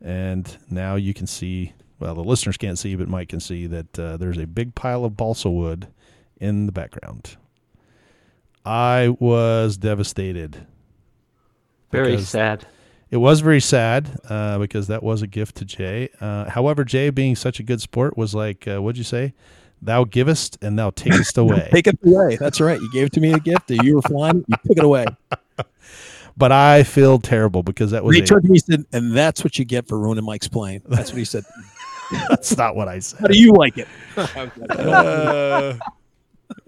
And 0.00 0.56
now 0.70 0.96
you 0.96 1.14
can 1.14 1.26
see, 1.26 1.72
well, 1.98 2.14
the 2.14 2.22
listeners 2.24 2.56
can't 2.58 2.78
see, 2.78 2.94
but 2.94 3.08
Mike 3.08 3.30
can 3.30 3.40
see 3.40 3.66
that 3.66 3.98
uh, 3.98 4.16
there's 4.18 4.36
a 4.36 4.46
big 4.46 4.74
pile 4.74 5.04
of 5.04 5.16
balsa 5.16 5.48
wood 5.48 5.88
in 6.36 6.66
the 6.66 6.72
background. 6.72 7.36
I 8.64 9.16
was 9.18 9.76
devastated. 9.76 10.66
Very 11.90 12.20
sad. 12.20 12.66
It 13.10 13.18
was 13.18 13.40
very 13.40 13.60
sad 13.60 14.18
uh, 14.28 14.58
because 14.58 14.88
that 14.88 15.02
was 15.02 15.22
a 15.22 15.26
gift 15.26 15.56
to 15.56 15.64
Jay. 15.64 16.08
Uh, 16.20 16.50
however, 16.50 16.84
Jay, 16.84 17.10
being 17.10 17.36
such 17.36 17.60
a 17.60 17.62
good 17.62 17.80
sport, 17.80 18.16
was 18.16 18.34
like, 18.34 18.66
uh, 18.66 18.82
"What'd 18.82 18.98
you 18.98 19.04
say? 19.04 19.34
Thou 19.84 20.04
givest, 20.04 20.58
and 20.62 20.78
thou 20.78 20.90
takest 20.90 21.38
away." 21.38 21.68
Take 21.72 21.86
it 21.86 21.98
away. 22.04 22.36
That's 22.36 22.60
right. 22.60 22.80
You 22.80 22.90
gave 22.92 23.06
it 23.06 23.12
to 23.14 23.20
me 23.20 23.32
a 23.32 23.38
gift. 23.38 23.70
You 23.70 23.96
were 23.96 24.02
flying. 24.02 24.44
You 24.48 24.56
took 24.66 24.78
it 24.78 24.84
away. 24.84 25.06
but 26.36 26.52
I 26.52 26.82
feel 26.82 27.18
terrible 27.18 27.62
because 27.62 27.90
that 27.92 28.04
was 28.04 28.16
He 28.16 28.22
a, 28.22 28.26
turned 28.26 28.44
to 28.44 28.50
and 28.50 28.62
said, 28.62 28.86
and 28.92 29.16
that's 29.16 29.44
what 29.44 29.58
you 29.58 29.64
get 29.64 29.88
for 29.88 29.98
ruining 29.98 30.24
Mike's 30.24 30.48
plane. 30.48 30.82
That's 30.86 31.10
what 31.10 31.18
he 31.18 31.24
said. 31.24 31.44
that's 32.28 32.56
not 32.56 32.76
what 32.76 32.88
I 32.88 32.98
said. 32.98 33.20
How 33.20 33.26
do 33.28 33.38
you 33.38 33.52
like 33.52 33.78
it? 33.78 33.88
Uh, 34.16 35.74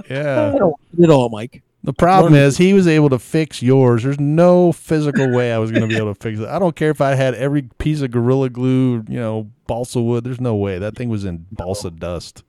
yeah. 0.09 0.53
I 0.55 0.59
don't 0.59 0.75
like 0.93 1.09
it 1.09 1.11
all, 1.11 1.29
Mike. 1.29 1.63
The 1.87 1.93
problem 1.93 2.35
is 2.35 2.57
he 2.57 2.73
was 2.73 2.89
able 2.89 3.11
to 3.11 3.19
fix 3.19 3.63
yours. 3.63 4.03
There's 4.03 4.19
no 4.19 4.73
physical 4.73 5.31
way 5.31 5.53
I 5.53 5.59
was 5.59 5.71
going 5.71 5.83
to 5.83 5.89
be 5.89 5.97
able 5.97 6.13
to 6.13 6.21
fix 6.21 6.41
it. 6.41 6.49
I 6.49 6.59
don't 6.59 6.75
care 6.75 6.91
if 6.91 7.01
I 7.01 7.15
had 7.15 7.35
every 7.35 7.63
piece 7.63 8.01
of 8.01 8.11
gorilla 8.11 8.51
glue, 8.51 9.05
you 9.09 9.21
know, 9.21 9.51
balsa 9.69 10.03
wood. 10.03 10.25
There's 10.25 10.41
no 10.41 10.57
way 10.57 10.81
that 10.81 10.97
thing 10.97 11.09
was 11.09 11.25
in 11.25 11.47
balsa 11.53 11.93
dust. 11.93 12.43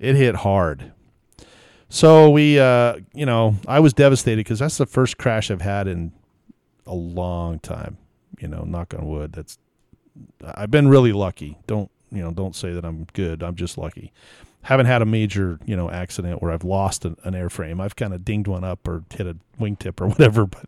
It 0.00 0.16
hit 0.16 0.34
hard. 0.34 0.92
So 1.88 2.30
we, 2.30 2.58
uh, 2.58 2.96
you 3.14 3.26
know, 3.26 3.54
I 3.68 3.78
was 3.78 3.92
devastated 3.92 4.38
because 4.38 4.58
that's 4.58 4.78
the 4.78 4.86
first 4.86 5.18
crash 5.18 5.50
I've 5.50 5.60
had 5.60 5.86
in 5.86 6.12
a 6.86 6.94
long 6.94 7.60
time. 7.60 7.98
You 8.40 8.48
know, 8.48 8.62
knock 8.62 8.94
on 8.94 9.06
wood. 9.06 9.32
That's 9.32 9.58
I've 10.44 10.70
been 10.70 10.88
really 10.88 11.12
lucky. 11.12 11.58
Don't 11.66 11.90
you 12.10 12.22
know? 12.22 12.32
Don't 12.32 12.56
say 12.56 12.72
that 12.72 12.84
I'm 12.84 13.06
good. 13.12 13.42
I'm 13.42 13.54
just 13.54 13.78
lucky 13.78 14.12
haven't 14.62 14.86
had 14.86 15.00
a 15.00 15.06
major 15.06 15.58
you 15.64 15.76
know 15.76 15.90
accident 15.90 16.42
where 16.42 16.52
I've 16.52 16.64
lost 16.64 17.04
an, 17.04 17.16
an 17.24 17.34
airframe. 17.34 17.80
I've 17.80 17.96
kind 17.96 18.12
of 18.12 18.24
dinged 18.24 18.48
one 18.48 18.64
up 18.64 18.86
or 18.86 19.04
hit 19.10 19.26
a 19.26 19.36
wingtip 19.58 20.00
or 20.00 20.08
whatever, 20.08 20.46
but 20.46 20.66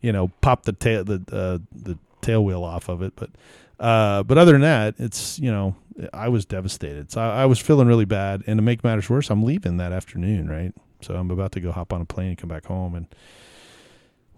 you 0.00 0.12
know 0.12 0.28
popped 0.40 0.64
the 0.64 0.72
tail 0.72 1.04
the 1.04 1.22
uh, 1.30 1.58
the 1.72 1.98
tail 2.20 2.44
wheel 2.44 2.64
off 2.64 2.88
of 2.88 3.02
it. 3.02 3.14
But 3.16 3.30
uh, 3.78 4.22
but 4.22 4.38
other 4.38 4.52
than 4.52 4.62
that, 4.62 4.94
it's 4.98 5.38
you 5.38 5.50
know 5.50 5.74
I 6.12 6.28
was 6.28 6.44
devastated. 6.44 7.10
So 7.10 7.20
I, 7.20 7.42
I 7.42 7.46
was 7.46 7.58
feeling 7.58 7.86
really 7.86 8.04
bad. 8.04 8.42
And 8.46 8.58
to 8.58 8.62
make 8.62 8.84
matters 8.84 9.08
worse, 9.08 9.30
I'm 9.30 9.42
leaving 9.42 9.76
that 9.78 9.92
afternoon, 9.92 10.48
right? 10.48 10.72
So 11.00 11.14
I'm 11.14 11.30
about 11.30 11.52
to 11.52 11.60
go 11.60 11.72
hop 11.72 11.92
on 11.92 12.00
a 12.00 12.04
plane 12.04 12.30
and 12.30 12.38
come 12.38 12.48
back 12.48 12.66
home 12.66 12.94
and. 12.94 13.06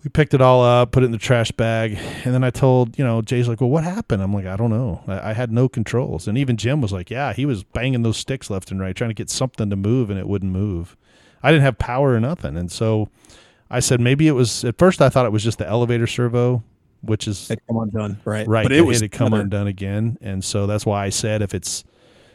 We 0.05 0.11
picked 0.11 0.35
it 0.35 0.41
all 0.41 0.63
up, 0.63 0.93
put 0.93 1.03
it 1.03 1.07
in 1.07 1.11
the 1.11 1.19
trash 1.19 1.51
bag, 1.51 1.99
and 2.25 2.33
then 2.33 2.45
I 2.45 2.51
told, 2.51 2.97
you 2.97 3.05
know, 3.05 3.23
Jay's 3.23 3.49
like, 3.49 3.61
"Well, 3.61 3.71
what 3.71 3.83
happened?" 3.83 4.23
I'm 4.23 4.33
like, 4.33 4.47
"I 4.47 4.55
don't 4.55 4.71
know. 4.71 5.03
I, 5.09 5.31
I 5.31 5.33
had 5.33 5.51
no 5.51 5.69
controls." 5.69 6.29
And 6.29 6.39
even 6.39 6.57
Jim 6.57 6.81
was 6.81 6.93
like, 6.93 7.11
"Yeah, 7.11 7.33
he 7.33 7.45
was 7.45 7.65
banging 7.65 8.03
those 8.03 8.17
sticks 8.17 8.49
left 8.49 8.71
and 8.71 8.79
right, 8.79 8.95
trying 8.95 9.11
to 9.11 9.15
get 9.15 9.31
something 9.31 9.69
to 9.69 9.75
move, 9.75 10.09
and 10.09 10.17
it 10.17 10.29
wouldn't 10.29 10.53
move. 10.53 10.97
I 11.43 11.51
didn't 11.51 11.65
have 11.65 11.79
power 11.79 12.13
or 12.13 12.21
nothing." 12.21 12.57
And 12.57 12.71
so 12.71 13.09
I 13.71 13.81
said, 13.81 14.01
maybe 14.01 14.29
it 14.29 14.33
was. 14.33 14.65
At 14.65 14.79
first, 14.79 15.03
I 15.03 15.09
thought 15.09 15.27
it 15.27 15.33
was 15.33 15.43
just 15.43 15.59
the 15.59 15.67
elevator 15.67 16.07
servo, 16.07 16.63
which 17.09 17.27
is 17.29 17.51
It 17.51 17.61
come 17.67 17.79
undone, 17.79 18.19
right? 18.25 18.47
right. 18.47 18.63
But 18.65 18.73
it 18.73 18.79
it 18.79 18.83
was 18.83 19.01
had 19.01 19.13
come 19.13 19.29
another- 19.29 19.43
undone 19.43 19.67
again, 19.67 20.19
and 20.21 20.45
so 20.45 20.67
that's 20.67 20.85
why 20.87 21.05
I 21.05 21.09
said 21.11 21.43
if 21.43 21.55
it's 21.55 21.85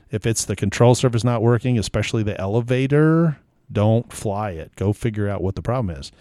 if 0.09 0.25
it's 0.25 0.43
the 0.45 0.55
control 0.55 0.93
surface 0.95 1.23
not 1.23 1.41
working, 1.41 1.77
especially 1.79 2.21
the 2.23 2.39
elevator, 2.39 3.37
don't 3.71 4.11
fly 4.11 4.51
it. 4.51 4.75
Go 4.75 4.91
figure 4.93 5.29
out 5.29 5.41
what 5.41 5.55
the 5.55 5.61
problem 5.61 5.95
is. 5.95 6.11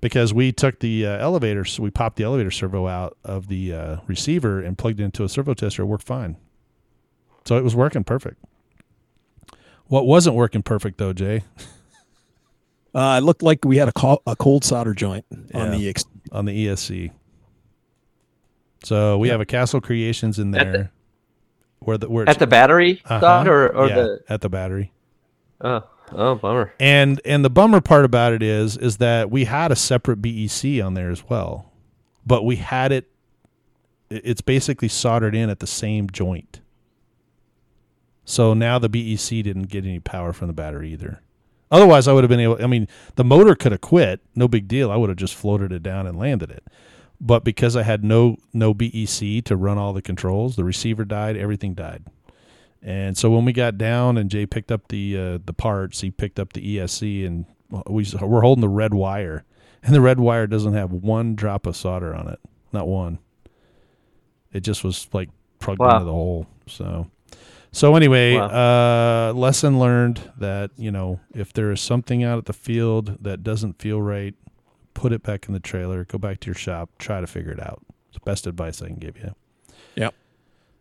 Because 0.00 0.32
we 0.34 0.50
took 0.52 0.80
the 0.80 1.06
uh, 1.06 1.18
elevator, 1.18 1.64
so 1.64 1.82
we 1.82 1.90
popped 1.90 2.16
the 2.16 2.24
elevator 2.24 2.50
servo 2.50 2.86
out 2.88 3.16
of 3.24 3.48
the 3.48 3.72
uh, 3.72 3.96
receiver 4.06 4.60
and 4.60 4.76
plugged 4.78 5.00
it 5.00 5.04
into 5.04 5.24
a 5.24 5.28
servo 5.28 5.54
tester. 5.54 5.82
It 5.82 5.86
worked 5.86 6.04
fine. 6.06 6.36
So 7.46 7.56
it 7.58 7.64
was 7.64 7.74
working 7.74 8.04
perfect. 8.04 8.42
What 9.88 10.06
wasn't 10.06 10.36
working 10.36 10.62
perfect 10.62 10.98
though, 10.98 11.12
Jay, 11.12 11.42
Uh, 12.94 13.18
it 13.20 13.24
looked 13.24 13.42
like 13.42 13.64
we 13.64 13.76
had 13.76 13.88
a, 13.88 13.92
co- 13.92 14.22
a 14.26 14.36
cold 14.36 14.64
solder 14.64 14.94
joint 14.94 15.24
on 15.32 15.72
Yeah. 15.72 15.78
the 15.78 15.88
ex- 15.88 16.04
on 16.30 16.44
the 16.44 16.66
ESC. 16.66 17.10
So 18.84 19.18
we 19.18 19.28
have 19.28 19.40
a 19.40 19.46
Castle 19.46 19.80
Creations 19.80 20.38
in 20.38 20.50
the- 20.50 20.58
there, 20.58 20.92
where 21.80 21.98
the 21.98 22.08
where 22.08 22.28
At 22.28 22.38
the 22.38 22.46
battery 22.46 23.00
Uh-huh. 23.04 23.20
side 23.20 23.48
or, 23.48 23.68
or 23.74 23.88
yeah, 23.88 23.94
the 23.94 24.20
at 24.28 24.40
the 24.40 24.48
battery. 24.48 24.92
oh 25.60 25.82
Oh, 26.12 26.34
bummer. 26.34 26.72
And 26.78 27.20
and 27.24 27.42
the 27.44 27.50
bummer 27.50 27.80
part 27.80 28.04
about 28.04 28.34
it 28.34 28.42
is 28.42 28.76
is 28.76 28.98
that 28.98 29.30
we 29.30 29.44
had 29.46 29.72
a 29.72 29.76
separate 29.76 30.20
BEC 30.20 30.80
on 30.84 30.92
there 30.94 31.10
as 31.10 31.28
well, 31.30 31.72
but 32.26 32.44
we 32.44 32.56
had 32.56 32.92
it. 32.92 33.08
It's 34.10 34.42
basically 34.42 34.88
soldered 34.88 35.34
in 35.34 35.48
at 35.48 35.60
the 35.60 35.66
same 35.66 36.10
joint. 36.10 36.60
So 38.26 38.54
now 38.54 38.78
the 38.78 38.88
BEC 38.90 39.42
didn't 39.42 39.64
get 39.68 39.84
any 39.84 39.98
power 39.98 40.32
from 40.32 40.48
the 40.48 40.52
battery 40.54 40.92
either. 40.92 41.20
Otherwise, 41.70 42.06
I 42.06 42.12
would 42.12 42.22
have 42.22 42.28
been 42.28 42.40
able. 42.40 42.62
I 42.62 42.66
mean, 42.66 42.86
the 43.16 43.24
motor 43.24 43.54
could 43.54 43.72
have 43.72 43.80
quit, 43.80 44.20
no 44.34 44.46
big 44.46 44.68
deal. 44.68 44.90
I 44.90 44.96
would 44.96 45.08
have 45.08 45.16
just 45.18 45.34
floated 45.34 45.72
it 45.72 45.82
down 45.82 46.06
and 46.06 46.18
landed 46.18 46.50
it. 46.50 46.64
But 47.20 47.44
because 47.44 47.76
I 47.76 47.82
had 47.84 48.04
no 48.04 48.36
no 48.52 48.74
BEC 48.74 49.42
to 49.44 49.56
run 49.56 49.78
all 49.78 49.92
the 49.92 50.02
controls, 50.02 50.56
the 50.56 50.64
receiver 50.64 51.04
died, 51.04 51.36
everything 51.36 51.74
died. 51.74 52.04
And 52.82 53.16
so 53.16 53.30
when 53.30 53.44
we 53.46 53.52
got 53.54 53.78
down 53.78 54.18
and 54.18 54.30
Jay 54.30 54.44
picked 54.46 54.70
up 54.70 54.88
the 54.88 55.16
uh, 55.18 55.38
the 55.44 55.54
parts, 55.54 56.00
he 56.02 56.10
picked 56.10 56.38
up 56.38 56.52
the 56.52 56.76
ESC, 56.76 57.26
and 57.26 57.46
we 57.88 58.06
we're 58.20 58.42
holding 58.42 58.60
the 58.60 58.68
red 58.68 58.92
wire, 58.92 59.44
and 59.82 59.94
the 59.94 60.00
red 60.02 60.20
wire 60.20 60.46
doesn't 60.46 60.74
have 60.74 60.92
one 60.92 61.34
drop 61.34 61.66
of 61.66 61.76
solder 61.76 62.14
on 62.14 62.28
it, 62.28 62.40
not 62.72 62.86
one. 62.86 63.18
It 64.52 64.60
just 64.60 64.84
was 64.84 65.08
like 65.12 65.30
plugged 65.60 65.80
Wow. 65.80 65.94
into 65.94 66.04
the 66.04 66.12
hole. 66.12 66.46
So, 66.66 67.08
so 67.72 67.96
anyway, 67.96 68.34
Wow. 68.36 69.30
uh, 69.30 69.32
lesson 69.32 69.78
learned 69.78 70.20
that 70.38 70.70
you 70.76 70.90
know 70.90 71.20
if 71.34 71.52
there 71.54 71.72
is 71.72 71.80
something 71.80 72.22
out 72.22 72.36
at 72.38 72.44
the 72.46 72.52
field 72.52 73.16
that 73.22 73.42
doesn't 73.42 73.80
feel 73.80 74.02
right, 74.02 74.34
put 74.94 75.12
it 75.12 75.22
back 75.22 75.46
in 75.46 75.52
the 75.54 75.60
trailer, 75.60 76.04
go 76.04 76.18
back 76.18 76.40
to 76.40 76.46
your 76.46 76.54
shop, 76.54 76.90
try 76.98 77.20
to 77.20 77.26
figure 77.26 77.52
it 77.52 77.60
out. 77.60 77.82
It's 78.08 78.18
the 78.18 78.24
best 78.30 78.46
advice 78.46 78.80
I 78.80 78.86
can 78.86 78.96
give 78.96 79.16
you. 79.18 79.34
Yep. 79.96 80.14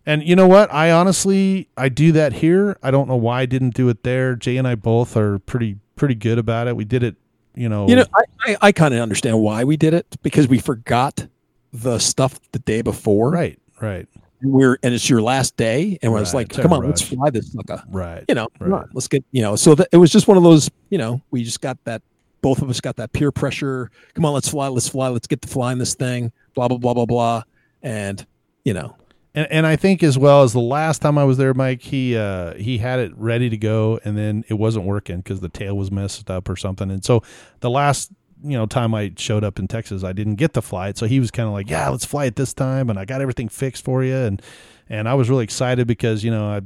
And 0.05 0.23
you 0.23 0.35
know 0.35 0.47
what? 0.47 0.71
I 0.73 0.91
honestly 0.91 1.69
I 1.77 1.89
do 1.89 2.11
that 2.13 2.33
here. 2.33 2.77
I 2.83 2.91
don't 2.91 3.07
know 3.07 3.15
why 3.15 3.41
I 3.41 3.45
didn't 3.45 3.73
do 3.73 3.89
it 3.89 4.03
there. 4.03 4.35
Jay 4.35 4.57
and 4.57 4.67
I 4.67 4.75
both 4.75 5.15
are 5.17 5.39
pretty 5.39 5.77
pretty 5.95 6.15
good 6.15 6.37
about 6.37 6.67
it. 6.67 6.75
We 6.75 6.83
did 6.85 7.03
it, 7.03 7.15
you 7.55 7.69
know. 7.69 7.87
You 7.87 7.95
know, 7.97 8.05
I, 8.15 8.23
I, 8.51 8.57
I 8.61 8.71
kind 8.71 8.93
of 8.93 8.99
understand 8.99 9.39
why 9.39 9.63
we 9.63 9.77
did 9.77 9.93
it 9.93 10.05
because 10.21 10.47
we 10.47 10.59
forgot 10.59 11.25
the 11.71 11.99
stuff 11.99 12.39
the 12.51 12.59
day 12.59 12.81
before. 12.81 13.31
right, 13.31 13.57
right, 13.81 14.07
And 14.41 14.51
we're 14.51 14.77
and 14.83 14.93
it's 14.93 15.09
your 15.09 15.21
last 15.21 15.55
day, 15.57 15.97
and 16.01 16.13
Right, 16.13 16.33
like, 16.33 16.47
it's 16.49 16.57
a 16.57 16.61
come 16.61 16.73
on, 16.73 16.85
let's 16.85 17.01
fly 17.01 17.29
this 17.29 17.51
sucker. 17.53 17.81
right. 17.89 18.23
You 18.27 18.35
know, 18.35 18.47
come 18.59 18.69
Right. 18.71 18.81
on, 18.83 18.89
let's 18.93 19.07
get 19.07 19.23
you 19.31 19.41
know. 19.41 19.55
So 19.55 19.73
that, 19.75 19.87
it 19.93 19.97
was 19.97 20.11
just 20.11 20.27
one 20.27 20.35
of 20.37 20.43
those. 20.43 20.69
You 20.89 20.97
know, 20.97 21.21
we 21.31 21.43
just 21.43 21.61
got 21.61 21.77
that. 21.85 22.01
Both 22.43 22.61
of 22.61 22.69
us 22.69 22.79
got 22.79 22.97
that 22.97 23.11
peer 23.13 23.31
pressure. 23.31 23.89
Come 24.13 24.25
on, 24.25 24.33
let's 24.33 24.49
fly. 24.49 24.67
Let's 24.67 24.87
fly. 24.87 25.07
Let's 25.07 25.25
get 25.25 25.41
to 25.41 25.47
flying 25.47 25.79
this 25.79 25.95
thing. 25.95 26.31
Blah 26.53 26.67
blah 26.67 26.77
blah 26.77 26.93
blah 26.93 27.07
blah. 27.07 27.43
And 27.81 28.23
you 28.63 28.75
know, 28.75 28.95
And 29.33 29.47
and 29.51 29.65
I 29.65 29.75
think 29.75 30.03
as 30.03 30.17
well 30.17 30.43
as 30.43 30.53
the 30.53 30.59
last 30.59 31.01
time 31.01 31.17
I 31.17 31.23
was 31.23 31.37
there, 31.37 31.55
Mike, 31.55 31.81
he 31.81 32.15
uh 32.15 32.53
he 32.53 32.77
had 32.77 32.99
it 32.99 33.11
ready 33.17 33.49
to 33.49 33.57
go, 33.57 33.99
and 34.05 34.15
then 34.15 34.43
it 34.47 34.55
wasn't 34.55 34.85
working 34.85 35.17
because 35.17 35.39
the 35.39 35.49
tail 35.49 35.75
was 35.75 35.89
messed 35.89 36.29
up 36.29 36.47
or 36.47 36.55
something. 36.55 36.91
And 36.91 37.03
so 37.03 37.23
the 37.61 37.69
last 37.71 38.11
you 38.43 38.57
know 38.57 38.65
time 38.65 38.93
I 38.93 39.13
showed 39.17 39.43
up 39.43 39.57
in 39.57 39.67
Texas, 39.67 40.03
I 40.03 40.13
didn't 40.13 40.35
get 40.35 40.53
to 40.53 40.61
fly 40.61 40.89
it. 40.89 40.97
So 40.97 41.07
he 41.07 41.19
was 41.19 41.31
kind 41.31 41.47
of 41.47 41.53
like, 41.53 41.69
"Yeah, 41.69 41.89
let's 41.89 42.05
fly 42.05 42.25
it 42.25 42.35
this 42.35 42.53
time," 42.53 42.89
and 42.89 42.99
I 42.99 43.05
got 43.05 43.21
everything 43.21 43.49
fixed 43.49 43.83
for 43.83 44.03
you, 44.03 44.15
and 44.15 44.41
and 44.89 45.07
I 45.09 45.13
was 45.13 45.29
really 45.29 45.45
excited 45.45 45.87
because 45.87 46.23
you 46.23 46.31
know 46.31 46.45
I 46.45 46.61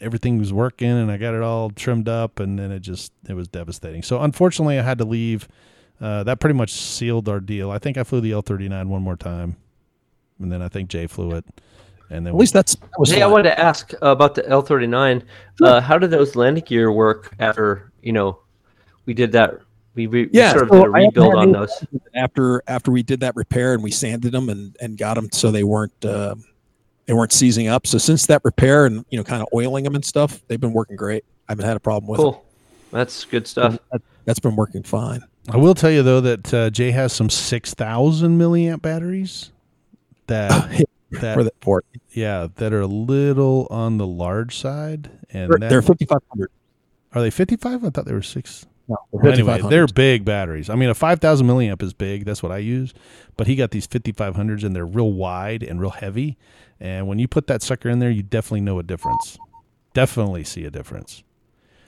everything 0.00 0.38
was 0.38 0.52
working 0.52 0.88
and 0.90 1.10
I 1.10 1.16
got 1.16 1.34
it 1.34 1.42
all 1.42 1.70
trimmed 1.70 2.08
up, 2.08 2.40
and 2.40 2.58
then 2.58 2.70
it 2.72 2.80
just 2.80 3.12
it 3.28 3.34
was 3.34 3.48
devastating. 3.48 4.02
So 4.02 4.20
unfortunately, 4.20 4.78
I 4.78 4.82
had 4.82 4.98
to 4.98 5.04
leave. 5.04 5.48
Uh, 6.00 6.22
that 6.24 6.40
pretty 6.40 6.54
much 6.54 6.72
sealed 6.72 7.28
our 7.28 7.40
deal. 7.40 7.70
I 7.70 7.78
think 7.78 7.98
I 7.98 8.04
flew 8.04 8.20
the 8.22 8.32
L 8.32 8.40
thirty 8.42 8.68
nine 8.68 8.88
one 8.88 9.02
more 9.02 9.16
time, 9.16 9.56
and 10.38 10.50
then 10.50 10.62
I 10.62 10.68
think 10.68 10.88
Jay 10.88 11.06
flew 11.06 11.32
it, 11.32 11.44
and 12.08 12.24
then 12.26 12.32
at 12.34 12.38
least 12.38 12.54
that's 12.54 12.74
that 12.74 12.88
was 12.98 13.10
Hey, 13.10 13.20
I 13.20 13.26
wanted 13.26 13.50
to 13.50 13.60
ask 13.60 13.92
about 14.00 14.34
the 14.34 14.42
L39. 14.42 15.22
Uh, 15.60 15.80
how 15.80 15.98
did 15.98 16.10
those 16.10 16.36
landing 16.36 16.64
gear 16.64 16.90
work 16.90 17.34
after 17.38 17.92
you 18.02 18.12
know 18.14 18.38
we 19.04 19.12
did 19.12 19.32
that? 19.32 19.58
We, 19.94 20.06
re- 20.06 20.24
we 20.26 20.30
Yeah, 20.32 20.52
sort 20.52 20.62
of 20.62 20.68
so 20.70 20.74
did 20.76 20.88
a 20.88 20.92
I 20.96 21.00
haven't 21.02 21.16
rebuild 21.16 21.34
on 21.34 21.52
those. 21.52 21.84
after 22.14 22.62
after 22.66 22.90
we 22.90 23.02
did 23.02 23.20
that 23.20 23.36
repair 23.36 23.74
and 23.74 23.82
we 23.82 23.90
sanded 23.90 24.32
them 24.32 24.48
and 24.48 24.74
and 24.80 24.96
got 24.96 25.14
them 25.14 25.28
so 25.32 25.50
they 25.50 25.64
weren't 25.64 26.02
uh, 26.04 26.36
they 27.10 27.14
weren't 27.14 27.32
seizing 27.32 27.66
up. 27.66 27.88
So 27.88 27.98
since 27.98 28.26
that 28.26 28.40
repair 28.44 28.86
and 28.86 29.04
you 29.10 29.18
know 29.18 29.24
kind 29.24 29.42
of 29.42 29.48
oiling 29.52 29.82
them 29.82 29.96
and 29.96 30.04
stuff, 30.04 30.40
they've 30.46 30.60
been 30.60 30.72
working 30.72 30.94
great. 30.94 31.24
I 31.48 31.52
haven't 31.52 31.64
had 31.66 31.76
a 31.76 31.80
problem 31.80 32.08
with 32.08 32.20
them. 32.20 32.30
Cool. 32.34 32.44
That's 32.92 33.24
good 33.24 33.48
stuff. 33.48 33.76
That, 33.90 34.00
that's 34.26 34.38
been 34.38 34.54
working 34.54 34.84
fine. 34.84 35.24
I 35.48 35.56
will 35.56 35.74
tell 35.74 35.90
you 35.90 36.04
though 36.04 36.20
that 36.20 36.54
uh, 36.54 36.70
Jay 36.70 36.92
has 36.92 37.12
some 37.12 37.28
six 37.28 37.74
thousand 37.74 38.38
milliamp 38.38 38.82
batteries 38.82 39.50
that 40.28 40.84
that 41.10 41.34
for 41.34 41.42
the 41.42 41.52
for 41.60 41.80
it. 41.80 42.00
yeah 42.12 42.46
that 42.54 42.72
are 42.72 42.82
a 42.82 42.86
little 42.86 43.66
on 43.70 43.98
the 43.98 44.06
large 44.06 44.56
side, 44.56 45.10
and 45.30 45.50
They're, 45.50 45.58
that, 45.58 45.68
they're 45.68 45.82
5500. 45.82 46.48
are 47.14 47.22
they 47.22 47.30
fifty 47.30 47.56
five? 47.56 47.84
I 47.84 47.90
thought 47.90 48.04
they 48.04 48.12
were 48.14 48.22
six. 48.22 48.66
No, 48.90 48.96
Well, 49.12 49.32
anyway, 49.32 49.62
they're 49.62 49.86
big 49.86 50.24
batteries. 50.24 50.68
I 50.68 50.74
mean, 50.74 50.90
a 50.90 50.94
five 50.94 51.20
thousand 51.20 51.46
milliamp 51.46 51.82
is 51.82 51.92
big. 51.94 52.24
That's 52.26 52.42
what 52.42 52.52
I 52.52 52.58
use. 52.58 52.92
But 53.36 53.46
he 53.46 53.54
got 53.56 53.70
these 53.70 53.86
fifty 53.86 54.12
five 54.12 54.36
hundreds, 54.36 54.64
and 54.64 54.74
they're 54.76 54.84
real 54.84 55.12
wide 55.12 55.62
and 55.62 55.80
real 55.80 55.90
heavy. 55.90 56.36
And 56.80 57.06
when 57.08 57.18
you 57.18 57.28
put 57.28 57.46
that 57.46 57.62
sucker 57.62 57.88
in 57.88 58.00
there, 58.00 58.10
you 58.10 58.22
definitely 58.22 58.62
know 58.62 58.78
a 58.78 58.82
difference. 58.82 59.38
Definitely 59.94 60.44
see 60.44 60.64
a 60.64 60.70
difference. 60.70 61.22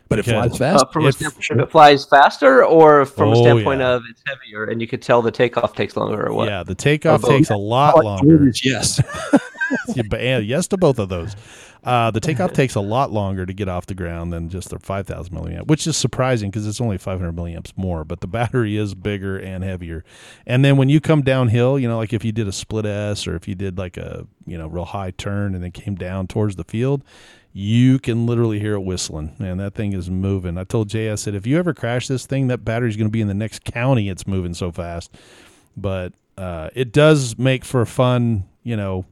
but 0.08 0.18
it 0.18 0.24
flies 0.24 0.58
fast. 0.58 0.84
Uh, 0.84 0.88
from 0.92 1.06
a 1.06 1.12
standpoint 1.12 1.50
of 1.50 1.58
it 1.60 1.70
flies 1.70 2.04
faster, 2.04 2.64
or 2.64 3.04
from 3.06 3.30
Oh, 3.30 3.32
a 3.32 3.36
standpoint 3.36 3.80
yeah. 3.80 3.94
of 3.94 4.02
it's 4.10 4.22
heavier, 4.26 4.64
and 4.64 4.80
you 4.80 4.86
could 4.86 5.00
tell 5.02 5.22
the 5.22 5.30
takeoff 5.30 5.74
takes 5.74 5.96
longer, 5.96 6.26
or 6.28 6.34
what? 6.34 6.48
Yeah, 6.48 6.62
the 6.62 6.74
takeoff 6.74 7.22
takes 7.22 7.50
a 7.50 7.56
lot 7.56 8.04
longer. 8.04 8.52
yes. 8.62 9.00
Yeah, 9.94 10.38
yes 10.38 10.68
to 10.68 10.76
both 10.76 10.98
of 10.98 11.08
those. 11.08 11.34
Uh, 11.84 12.10
the 12.10 12.20
takeoff 12.20 12.52
takes 12.54 12.74
a 12.74 12.80
lot 12.80 13.10
longer 13.10 13.44
to 13.44 13.52
get 13.52 13.68
off 13.68 13.86
the 13.86 13.94
ground 13.94 14.32
than 14.32 14.48
just 14.48 14.70
the 14.70 14.78
5,000 14.78 15.34
milliamp, 15.34 15.66
which 15.66 15.86
is 15.86 15.96
surprising 15.96 16.50
because 16.50 16.66
it's 16.66 16.80
only 16.80 16.98
500 16.98 17.34
milliamps 17.34 17.72
more, 17.76 18.04
but 18.04 18.20
the 18.20 18.26
battery 18.26 18.76
is 18.76 18.94
bigger 18.94 19.36
and 19.36 19.64
heavier. 19.64 20.04
And 20.46 20.64
then 20.64 20.76
when 20.76 20.88
you 20.88 21.00
come 21.00 21.22
downhill, 21.22 21.78
you 21.78 21.88
know, 21.88 21.96
like 21.96 22.12
if 22.12 22.24
you 22.24 22.32
did 22.32 22.46
a 22.46 22.52
split 22.52 22.86
S 22.86 23.26
or 23.26 23.34
if 23.34 23.48
you 23.48 23.54
did 23.54 23.78
like 23.78 23.96
a, 23.96 24.26
you 24.46 24.56
know, 24.56 24.68
real 24.68 24.84
high 24.84 25.10
turn 25.10 25.54
and 25.54 25.62
then 25.64 25.72
came 25.72 25.94
down 25.94 26.26
towards 26.28 26.56
the 26.56 26.64
field, 26.64 27.02
you 27.52 27.98
can 27.98 28.26
literally 28.26 28.58
hear 28.58 28.74
it 28.74 28.80
whistling. 28.80 29.34
Man, 29.38 29.58
that 29.58 29.74
thing 29.74 29.92
is 29.92 30.08
moving. 30.10 30.56
I 30.56 30.64
told 30.64 30.88
Jay, 30.88 31.10
I 31.10 31.16
said, 31.16 31.34
if 31.34 31.46
you 31.46 31.58
ever 31.58 31.74
crash 31.74 32.08
this 32.08 32.26
thing, 32.26 32.46
that 32.46 32.64
battery's 32.64 32.96
going 32.96 33.08
to 33.08 33.12
be 33.12 33.20
in 33.20 33.28
the 33.28 33.34
next 33.34 33.64
county. 33.64 34.08
It's 34.08 34.26
moving 34.26 34.54
so 34.54 34.72
fast. 34.72 35.14
But 35.76 36.12
uh, 36.38 36.70
it 36.74 36.92
does 36.92 37.38
make 37.38 37.64
for 37.64 37.82
a 37.82 37.86
fun, 37.86 38.44
you 38.62 38.76
know, 38.76 39.04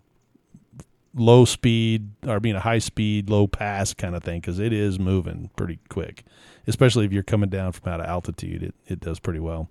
low 1.14 1.44
speed 1.44 2.11
or 2.27 2.40
being 2.40 2.57
a 2.57 2.61
high 2.61 2.79
speed, 2.79 3.31
low 3.31 3.46
pass 3.46 3.94
kind 3.94 4.14
of 4.14 4.23
thing 4.23 4.40
because 4.40 4.59
it 4.59 4.73
is 4.73 4.99
moving 4.99 5.51
pretty 5.57 5.79
quick, 5.88 6.25
especially 6.66 7.05
if 7.05 7.12
you're 7.12 7.23
coming 7.23 7.51
down 7.51 7.73
from 7.73 7.92
out 7.92 8.01
of 8.01 8.07
altitude. 8.07 8.62
It 8.62 8.75
it 8.87 9.01
does 9.01 9.18
pretty 9.18 9.40
well, 9.40 9.68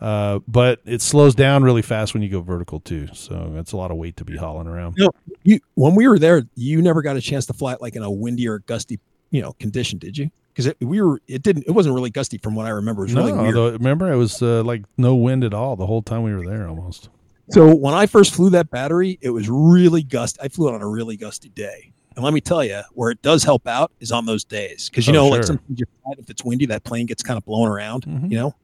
uh, 0.00 0.40
but 0.48 0.80
it 0.84 1.00
slows 1.00 1.34
down 1.34 1.62
really 1.62 1.82
fast 1.82 2.14
when 2.14 2.22
you 2.22 2.28
go 2.28 2.40
vertical 2.40 2.80
too. 2.80 3.08
So 3.12 3.50
that's 3.54 3.72
a 3.72 3.76
lot 3.76 3.90
of 3.90 3.96
weight 3.96 4.16
to 4.18 4.24
be 4.24 4.36
hauling 4.36 4.66
around. 4.66 4.96
No, 4.98 5.10
you 5.42 5.60
when 5.74 5.94
we 5.94 6.08
were 6.08 6.18
there, 6.18 6.42
you 6.54 6.82
never 6.82 7.02
got 7.02 7.16
a 7.16 7.20
chance 7.20 7.46
to 7.46 7.52
fly 7.52 7.74
it 7.74 7.80
like 7.80 7.96
in 7.96 8.02
a 8.02 8.10
windy 8.10 8.48
or 8.48 8.60
gusty, 8.60 8.98
you 9.30 9.42
know, 9.42 9.52
condition, 9.54 9.98
did 9.98 10.18
you? 10.18 10.30
Because 10.54 10.72
we 10.80 11.02
were, 11.02 11.20
it 11.26 11.42
didn't, 11.42 11.64
it 11.66 11.72
wasn't 11.72 11.96
really 11.96 12.10
gusty 12.10 12.38
from 12.38 12.54
what 12.54 12.64
I 12.64 12.68
remember. 12.68 13.02
It 13.02 13.06
was 13.06 13.14
really 13.14 13.32
no, 13.32 13.42
weird. 13.42 13.56
although 13.56 13.72
remember 13.72 14.12
it 14.12 14.16
was 14.16 14.40
uh, 14.40 14.62
like 14.62 14.84
no 14.96 15.16
wind 15.16 15.42
at 15.42 15.52
all 15.52 15.74
the 15.74 15.86
whole 15.86 16.00
time 16.00 16.22
we 16.22 16.32
were 16.32 16.46
there 16.46 16.68
almost. 16.68 17.08
So 17.50 17.74
when 17.74 17.94
I 17.94 18.06
first 18.06 18.34
flew 18.34 18.50
that 18.50 18.70
battery, 18.70 19.18
it 19.20 19.30
was 19.30 19.48
really 19.50 20.02
gusty. 20.02 20.40
I 20.40 20.48
flew 20.48 20.68
it 20.68 20.74
on 20.74 20.80
a 20.82 20.88
really 20.88 21.16
gusty 21.16 21.50
day. 21.50 21.92
And 22.16 22.24
let 22.24 22.32
me 22.32 22.40
tell 22.40 22.64
you, 22.64 22.80
where 22.92 23.10
it 23.10 23.20
does 23.22 23.42
help 23.42 23.66
out 23.66 23.90
is 24.00 24.12
on 24.12 24.24
those 24.24 24.44
days. 24.44 24.88
Because, 24.88 25.06
you 25.06 25.12
Oh, 25.12 25.16
know, 25.16 25.28
like 25.28 25.44
sometimes 25.44 25.82
if 26.18 26.30
it's 26.30 26.44
windy, 26.44 26.66
that 26.66 26.84
plane 26.84 27.06
gets 27.06 27.22
kind 27.22 27.36
of 27.36 27.44
blown 27.44 27.68
around, 27.68 28.04
Mhm. 28.06 28.30
you 28.30 28.36
know? 28.38 28.54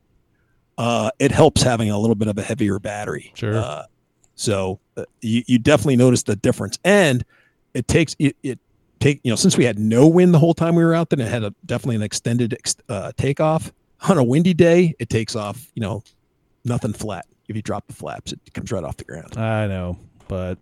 Uh, 0.79 1.11
it 1.19 1.31
helps 1.33 1.63
having 1.63 1.91
a 1.91 1.99
little 1.99 2.15
bit 2.15 2.29
of 2.29 2.39
a 2.39 2.43
heavier 2.43 2.79
battery. 2.79 3.33
Sure. 3.35 3.57
Uh, 3.57 3.83
so 4.35 4.79
uh, 4.97 5.05
you, 5.21 5.43
you 5.47 5.59
definitely 5.59 5.97
notice 5.97 6.23
the 6.23 6.37
difference. 6.37 6.79
And 6.85 7.25
it 7.75 7.87
takes, 7.87 8.17
it, 8.19 8.37
it 8.43 8.59
take, 9.01 9.21
you 9.25 9.31
know, 9.31 9.37
since 9.37 9.59
we 9.59 9.65
had 9.65 9.79
no 9.79 10.07
wind 10.07 10.33
the 10.33 10.39
whole 10.39 10.55
time 10.55 10.75
we 10.75 10.85
were 10.85 10.95
out 10.95 11.11
there, 11.11 11.19
and 11.19 11.29
it 11.29 11.31
had 11.31 11.43
a 11.45 11.53
definitely 11.67 11.97
an 11.97 12.03
extended 12.03 12.55
ex- 12.55 12.77
uh, 12.89 13.13
takeoff. 13.17 13.73
On 14.09 14.17
a 14.17 14.25
windy 14.25 14.55
day, 14.55 14.95
it 14.99 15.11
takes 15.11 15.37
off, 15.37 15.71
you 15.75 15.83
know, 15.83 16.03
nothing 16.65 16.93
flat. 16.95 17.27
If 17.51 17.57
you 17.57 17.63
drop 17.63 17.89
the 17.89 17.95
flaps, 17.95 18.33
it 18.33 18.39
comes 18.55 18.71
right 18.71 18.85
off 18.85 18.97
the 18.97 19.05
ground. 19.05 19.37
I 19.37 19.67
know, 19.67 19.99
but 20.29 20.57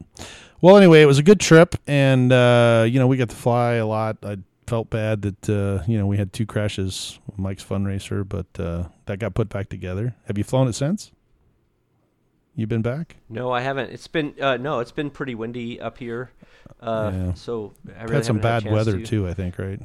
well, 0.62 0.78
anyway, 0.78 1.02
it 1.02 1.06
was 1.06 1.18
a 1.18 1.22
good 1.22 1.38
trip, 1.38 1.74
and 1.86 2.32
uh, 2.32 2.86
you 2.88 2.98
know 2.98 3.06
we 3.06 3.18
got 3.18 3.28
to 3.28 3.36
fly 3.36 3.74
a 3.74 3.86
lot. 3.86 4.16
I 4.22 4.38
felt 4.66 4.88
bad 4.88 5.20
that 5.20 5.50
uh, 5.50 5.84
you 5.86 5.98
know 5.98 6.06
we 6.06 6.16
had 6.16 6.32
two 6.32 6.46
crashes, 6.46 7.18
with 7.26 7.38
Mike's 7.38 7.62
FunRacer, 7.62 8.26
but 8.26 8.46
uh, 8.58 8.88
that 9.04 9.18
got 9.18 9.34
put 9.34 9.50
back 9.50 9.68
together. 9.68 10.14
Have 10.28 10.38
you 10.38 10.44
flown 10.44 10.66
it 10.66 10.72
since? 10.72 11.12
You've 12.54 12.70
been 12.70 12.80
back? 12.80 13.16
No, 13.28 13.52
I 13.52 13.60
haven't. 13.60 13.90
It's 13.90 14.08
been 14.08 14.34
uh, 14.40 14.56
no, 14.56 14.80
it's 14.80 14.90
been 14.90 15.10
pretty 15.10 15.34
windy 15.34 15.78
up 15.78 15.98
here. 15.98 16.30
Uh, 16.80 17.10
Yeah. 17.12 17.34
So 17.34 17.74
I 17.98 18.04
really 18.04 18.14
had 18.14 18.24
some 18.24 18.36
haven't 18.36 18.50
had 18.50 18.64
bad 18.64 18.72
weather 18.72 18.98
to. 18.98 19.04
too, 19.04 19.28
I 19.28 19.34
think, 19.34 19.58
right? 19.58 19.80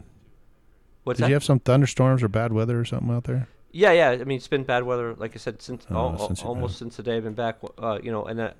What's 1.03 1.17
Did 1.17 1.25
that? 1.25 1.29
you 1.29 1.33
have 1.33 1.43
some 1.43 1.59
thunderstorms 1.59 2.23
or 2.23 2.29
bad 2.29 2.53
weather 2.53 2.79
or 2.79 2.85
something 2.85 3.13
out 3.13 3.25
there? 3.25 3.49
Yeah, 3.75 3.91
yeah. 3.91 4.09
I 4.11 4.23
mean, 4.23 4.37
it's 4.37 4.47
been 4.47 4.63
bad 4.63 4.83
weather, 4.83 5.15
like 5.15 5.33
I 5.35 5.39
said, 5.39 5.61
since, 5.61 5.85
Oh, 5.89 5.95
al- 5.95 6.09
al- 6.11 6.27
since 6.27 6.43
almost 6.43 6.77
since 6.77 6.95
the 6.95 7.03
day 7.03 7.17
I've 7.17 7.23
been 7.23 7.33
back. 7.33 7.57
Uh, 7.77 7.97
you 8.01 8.11
know, 8.11 8.23
and 8.25 8.39
uh, 8.39 8.51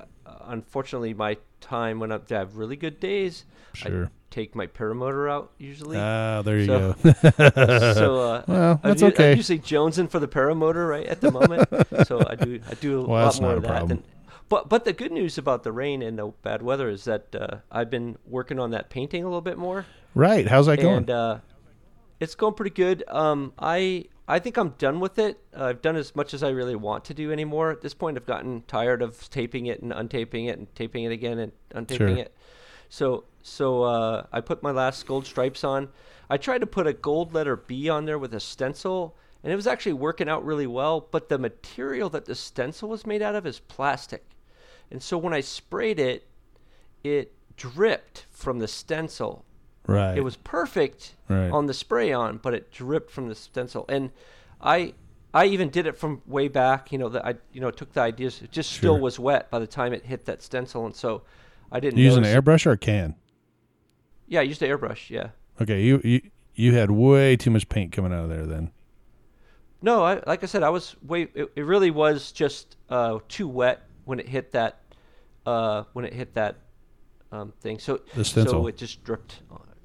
unfortunately, 0.45 1.13
my 1.13 1.37
time 1.61 1.99
when 1.99 2.11
I 2.11 2.19
have 2.29 2.57
really 2.57 2.75
good 2.75 2.99
days, 2.99 3.45
Sure. 3.73 4.05
I 4.05 4.07
take 4.31 4.55
my 4.55 4.65
paramotor 4.67 5.31
out 5.31 5.51
usually. 5.59 5.97
Ah, 5.99 6.41
there 6.43 6.57
you 6.59 6.65
So- 6.65 6.95
go. 7.03 7.11
so 7.93 8.19
uh, 8.21 8.43
Well, 8.47 8.79
I'm 8.83 8.89
that's 8.89 9.03
okay. 9.03 9.31
I'm 9.31 9.37
usually 9.37 9.59
jonesing 9.59 10.09
for 10.09 10.19
the 10.19 10.27
paramotor 10.27 10.89
right 10.89 11.05
at 11.05 11.21
the 11.21 11.31
moment. 11.31 11.69
so 12.07 12.23
I 12.27 12.35
do 12.35 12.59
I 12.69 12.73
do 12.75 13.01
a 13.01 13.07
Well, 13.07 13.25
lot 13.25 13.41
more 13.41 13.53
of 13.53 13.63
that. 13.63 13.87
Than, 13.87 14.03
but 14.49 14.67
but 14.69 14.83
the 14.85 14.93
good 14.93 15.11
news 15.11 15.37
about 15.37 15.61
the 15.63 15.71
rain 15.71 16.01
and 16.01 16.17
the 16.17 16.27
bad 16.41 16.61
weather 16.63 16.89
is 16.89 17.03
that 17.05 17.35
uh, 17.35 17.57
I've 17.71 17.89
been 17.91 18.17
working 18.25 18.57
on 18.59 18.71
that 18.71 18.89
painting 18.89 19.23
a 19.23 19.27
little 19.27 19.41
bit 19.41 19.57
more, 19.57 19.85
right. 20.15 20.47
How's 20.47 20.65
that 20.65 20.79
going? 20.81 20.97
and 20.97 21.09
uh, 21.09 21.37
it's 22.19 22.33
going 22.35 22.53
pretty 22.55 22.73
good. 22.75 23.03
Um, 23.07 23.53
I 23.59 24.05
I 24.27 24.39
think 24.39 24.57
I'm 24.57 24.69
done 24.77 24.99
with 24.99 25.19
it. 25.19 25.39
Uh, 25.55 25.65
I've 25.65 25.81
done 25.81 25.95
as 25.97 26.15
much 26.15 26.33
as 26.33 26.43
I 26.43 26.49
really 26.49 26.75
want 26.75 27.05
to 27.05 27.13
do 27.13 27.31
anymore. 27.31 27.71
At 27.71 27.81
this 27.81 27.93
point, 27.93 28.17
I've 28.17 28.25
gotten 28.25 28.63
tired 28.67 29.01
of 29.01 29.29
taping 29.29 29.65
it 29.65 29.81
and 29.81 29.91
untaping 29.91 30.47
it 30.47 30.57
and 30.57 30.73
taping 30.75 31.03
it 31.03 31.11
again 31.11 31.39
and 31.39 31.51
untaping 31.73 31.97
Sure. 31.97 32.07
it. 32.17 32.35
So 32.89 33.25
so 33.41 33.83
uh, 33.83 34.25
I 34.31 34.39
put 34.39 34.63
my 34.63 34.71
last 34.71 35.05
gold 35.05 35.25
stripes 35.25 35.63
on. 35.63 35.89
I 36.29 36.37
tried 36.37 36.59
to 36.59 36.67
put 36.67 36.87
a 36.87 36.93
gold 36.93 37.33
letter 37.33 37.57
B 37.57 37.89
on 37.89 38.05
there 38.05 38.17
with 38.17 38.33
a 38.33 38.39
stencil, 38.39 39.17
and 39.43 39.51
it 39.51 39.55
was 39.57 39.67
actually 39.67 39.93
working 39.93 40.29
out 40.29 40.45
really 40.45 40.67
well. 40.67 41.01
But 41.11 41.27
the 41.27 41.37
material 41.37 42.09
that 42.11 42.25
the 42.25 42.35
stencil 42.35 42.87
was 42.87 43.05
made 43.05 43.21
out 43.21 43.35
of 43.35 43.45
is 43.45 43.59
plastic, 43.59 44.23
and 44.89 45.03
so 45.03 45.17
when 45.17 45.33
I 45.33 45.41
sprayed 45.41 45.99
it, 45.99 46.27
it 47.03 47.33
dripped 47.57 48.25
from 48.31 48.59
the 48.59 48.67
stencil 48.69 49.43
right. 49.87 50.17
it 50.17 50.21
was 50.21 50.35
perfect 50.37 51.15
Right. 51.29 51.49
on 51.51 51.65
the 51.67 51.73
spray 51.73 52.11
on, 52.13 52.37
but 52.37 52.53
it 52.53 52.71
dripped 52.71 53.09
from 53.11 53.27
the 53.29 53.35
stencil. 53.35 53.85
And 53.89 54.11
I 54.61 54.93
I 55.33 55.45
even 55.45 55.69
did 55.69 55.87
it 55.87 55.97
from 55.97 56.21
way 56.27 56.47
back, 56.47 56.91
you 56.91 56.97
know, 56.99 57.09
that 57.09 57.25
I 57.25 57.35
you 57.51 57.61
know 57.61 57.71
took 57.71 57.93
the 57.93 58.01
ideas 58.01 58.41
it 58.41 58.51
just 58.51 58.71
still 58.73 58.99
was 58.99 59.17
wet 59.19 59.49
by 59.49 59.59
the 59.59 59.67
time 59.67 59.93
it 59.93 60.05
hit 60.05 60.25
that 60.25 60.41
stencil 60.43 60.85
and 60.85 60.95
so 60.95 61.23
I 61.71 61.79
didn't 61.79 61.97
You 61.97 62.05
use 62.05 62.17
an 62.17 62.23
airbrush 62.23 62.65
or 62.65 62.71
a 62.71 62.77
can? 62.77 63.15
Yeah, 64.27 64.39
I 64.41 64.43
used 64.43 64.59
the 64.61 64.67
airbrush, 64.67 65.09
yeah. 65.09 65.29
Okay, 65.61 65.81
you 65.83 66.01
you 66.03 66.21
you 66.55 66.75
had 66.75 66.91
way 66.91 67.35
too 67.35 67.49
much 67.51 67.67
paint 67.67 67.91
coming 67.91 68.13
out 68.13 68.23
of 68.25 68.29
there 68.29 68.45
then. 68.45 68.71
No, 69.81 70.03
I 70.03 70.21
like 70.27 70.43
I 70.43 70.45
said 70.45 70.63
I 70.63 70.69
was 70.69 70.95
way 71.01 71.23
it, 71.33 71.51
it 71.55 71.65
really 71.65 71.91
was 71.91 72.31
just 72.31 72.77
uh 72.89 73.19
too 73.27 73.47
wet 73.47 73.81
when 74.05 74.19
it 74.19 74.27
hit 74.29 74.51
that 74.51 74.79
uh 75.45 75.83
when 75.93 76.05
it 76.05 76.13
hit 76.13 76.33
that 76.35 76.57
um 77.31 77.53
thing. 77.59 77.79
So 77.79 78.01
The 78.15 78.23
stencil. 78.23 78.61
so 78.63 78.67
it 78.67 78.77
just 78.77 79.03
dripped 79.03 79.41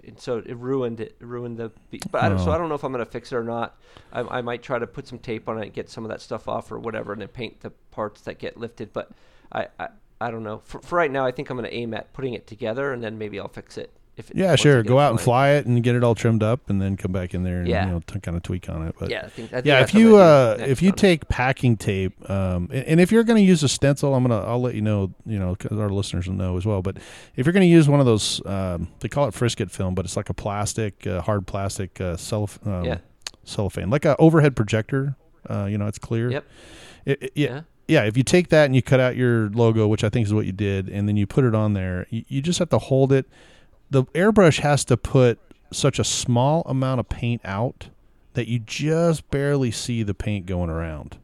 and 0.09 0.21
so 0.21 0.39
it 0.45 0.57
ruined 0.57 1.01
it, 1.01 1.17
it 1.21 1.25
ruined 1.27 1.57
the 1.59 1.71
be- 1.91 2.01
but 2.11 2.23
I 2.23 2.29
don't, 2.29 2.39
so 2.39 2.51
Oh. 2.51 2.53
I 2.53 2.59
don't 2.59 2.69
know 2.69 2.75
if 2.75 2.85
I'm 2.85 2.93
gonna 2.93 3.05
fix 3.05 3.33
it 3.33 3.37
or 3.37 3.45
not. 3.45 3.77
I, 4.13 4.21
I 4.21 4.41
might 4.43 4.63
try 4.63 4.79
to 4.79 4.87
put 4.87 5.07
some 5.07 5.19
tape 5.19 5.49
on 5.49 5.59
it 5.59 5.63
and 5.65 5.73
get 5.73 5.89
some 5.91 6.05
of 6.05 6.11
that 6.11 6.21
stuff 6.21 6.49
off 6.49 6.71
or 6.73 6.79
whatever, 6.79 7.13
and 7.13 7.21
then 7.21 7.29
paint 7.29 7.61
the 7.61 7.71
parts 7.91 8.21
that 8.23 8.39
get 8.39 8.57
lifted. 8.57 8.93
But 8.93 9.11
I 9.53 9.69
I, 9.79 9.89
I 10.21 10.31
don't 10.31 10.43
know. 10.43 10.61
For, 10.65 10.81
for 10.81 10.97
right 10.97 11.11
now, 11.11 11.25
I 11.25 11.31
think 11.31 11.51
I'm 11.51 11.57
gonna 11.57 11.69
aim 11.71 11.95
at 11.95 12.13
putting 12.13 12.35
it 12.35 12.47
together, 12.47 12.93
and 12.93 13.03
then 13.03 13.19
maybe 13.19 13.39
I'll 13.39 13.49
fix 13.49 13.79
it. 13.79 13.93
If 14.19 14.31
Yeah, 14.35 14.57
sure. 14.57 14.83
Go 14.83 14.99
out 14.99 15.13
and 15.13 15.21
fly 15.21 15.51
it 15.51 15.65
and 15.67 15.83
get 15.83 15.95
it 15.95 16.03
all 16.05 16.15
trimmed 16.15 16.43
up, 16.43 16.69
and 16.69 16.83
then 16.83 16.97
come 16.97 17.13
back 17.13 17.33
in 17.35 17.45
there 17.45 17.61
and 17.61 17.69
Yeah. 17.69 17.87
you 17.87 17.93
know 17.93 18.01
t- 18.07 18.19
kind 18.21 18.37
of 18.37 18.43
tweak 18.43 18.69
on 18.69 18.87
it. 18.87 18.95
But 18.99 19.11
Yeah, 19.11 19.23
I 19.25 19.29
think, 19.29 19.49
I 19.53 19.57
think 19.57 19.67
yeah, 19.67 19.81
if 19.81 19.95
you 19.95 20.17
uh, 20.17 20.57
if 20.59 20.83
you 20.83 20.89
on 20.89 20.95
it. 20.95 20.99
take 20.99 21.29
packing 21.29 21.77
tape, 21.77 22.29
um, 22.29 22.69
and, 22.73 22.85
and 22.87 23.01
if 23.01 23.11
you're 23.13 23.23
going 23.25 23.37
to 23.39 23.43
use 23.49 23.63
a 23.63 23.69
stencil, 23.69 24.15
I'm 24.15 24.23
gonna 24.25 24.41
I'll 24.45 24.61
let 24.61 24.75
you 24.75 24.83
know, 24.83 25.15
you 25.25 25.39
know, 25.39 25.55
because 25.55 25.79
our 25.79 25.89
listeners 25.89 26.27
will 26.27 26.35
know 26.35 26.57
as 26.57 26.67
well. 26.67 26.83
But 26.83 26.97
if 27.37 27.47
you're 27.47 27.53
going 27.53 27.63
to 27.67 27.73
use 27.73 27.89
one 27.89 28.01
of 28.01 28.07
those, 28.07 28.45
um, 28.45 28.89
they 29.01 29.09
call 29.09 29.29
it 29.29 29.35
frisket 29.35 29.71
film, 29.71 29.95
but 29.95 30.05
it's 30.05 30.17
like 30.17 30.29
a 30.29 30.35
plastic, 30.35 31.07
uh, 31.07 31.21
hard 31.23 31.47
plastic 31.47 32.01
uh, 32.01 32.17
cellof- 32.17 32.67
um, 32.67 32.85
Yeah. 32.85 32.99
cellophane, 33.45 33.89
like 33.91 34.05
a 34.05 34.17
overhead 34.19 34.57
projector. 34.57 35.15
Uh, 35.49 35.65
you 35.71 35.79
know, 35.79 35.87
it's 35.87 35.99
clear. 35.99 36.31
Yep. 36.31 36.45
It- 37.07 37.23
it- 37.23 37.33
yeah. 37.35 37.47
Yeah. 37.49 37.61
Yeah, 37.91 38.03
if 38.05 38.19
you 38.19 38.23
take 38.23 38.49
that 38.51 38.67
and 38.67 38.77
you 38.77 38.83
cut 38.83 39.01
out 39.01 39.17
your 39.17 39.49
logo, 39.49 39.89
which 39.89 40.05
I 40.05 40.11
think 40.11 40.27
is 40.27 40.35
what 40.35 40.45
you 40.45 40.53
did, 40.53 40.91
and 40.91 41.09
then 41.09 41.17
you 41.17 41.27
put 41.27 41.45
it 41.45 41.55
on 41.55 41.73
there, 41.73 42.07
you, 42.11 42.23
you 42.29 42.43
just 42.43 42.59
have 42.59 42.69
to 42.69 42.77
hold 42.79 43.13
it. 43.15 43.25
The 43.91 44.05
airbrush 44.05 44.61
has 44.61 44.85
to 44.87 44.97
put 44.97 45.39
such 45.73 45.99
a 45.99 46.05
small 46.05 46.63
amount 46.67 47.01
of 47.01 47.09
paint 47.09 47.41
out 47.45 47.89
that 48.35 48.49
you 48.49 48.59
just 48.59 49.31
barely 49.31 49.71
see 49.71 50.03
the 50.03 50.15
paint 50.15 50.47
going 50.47 50.71
around. 50.71 51.19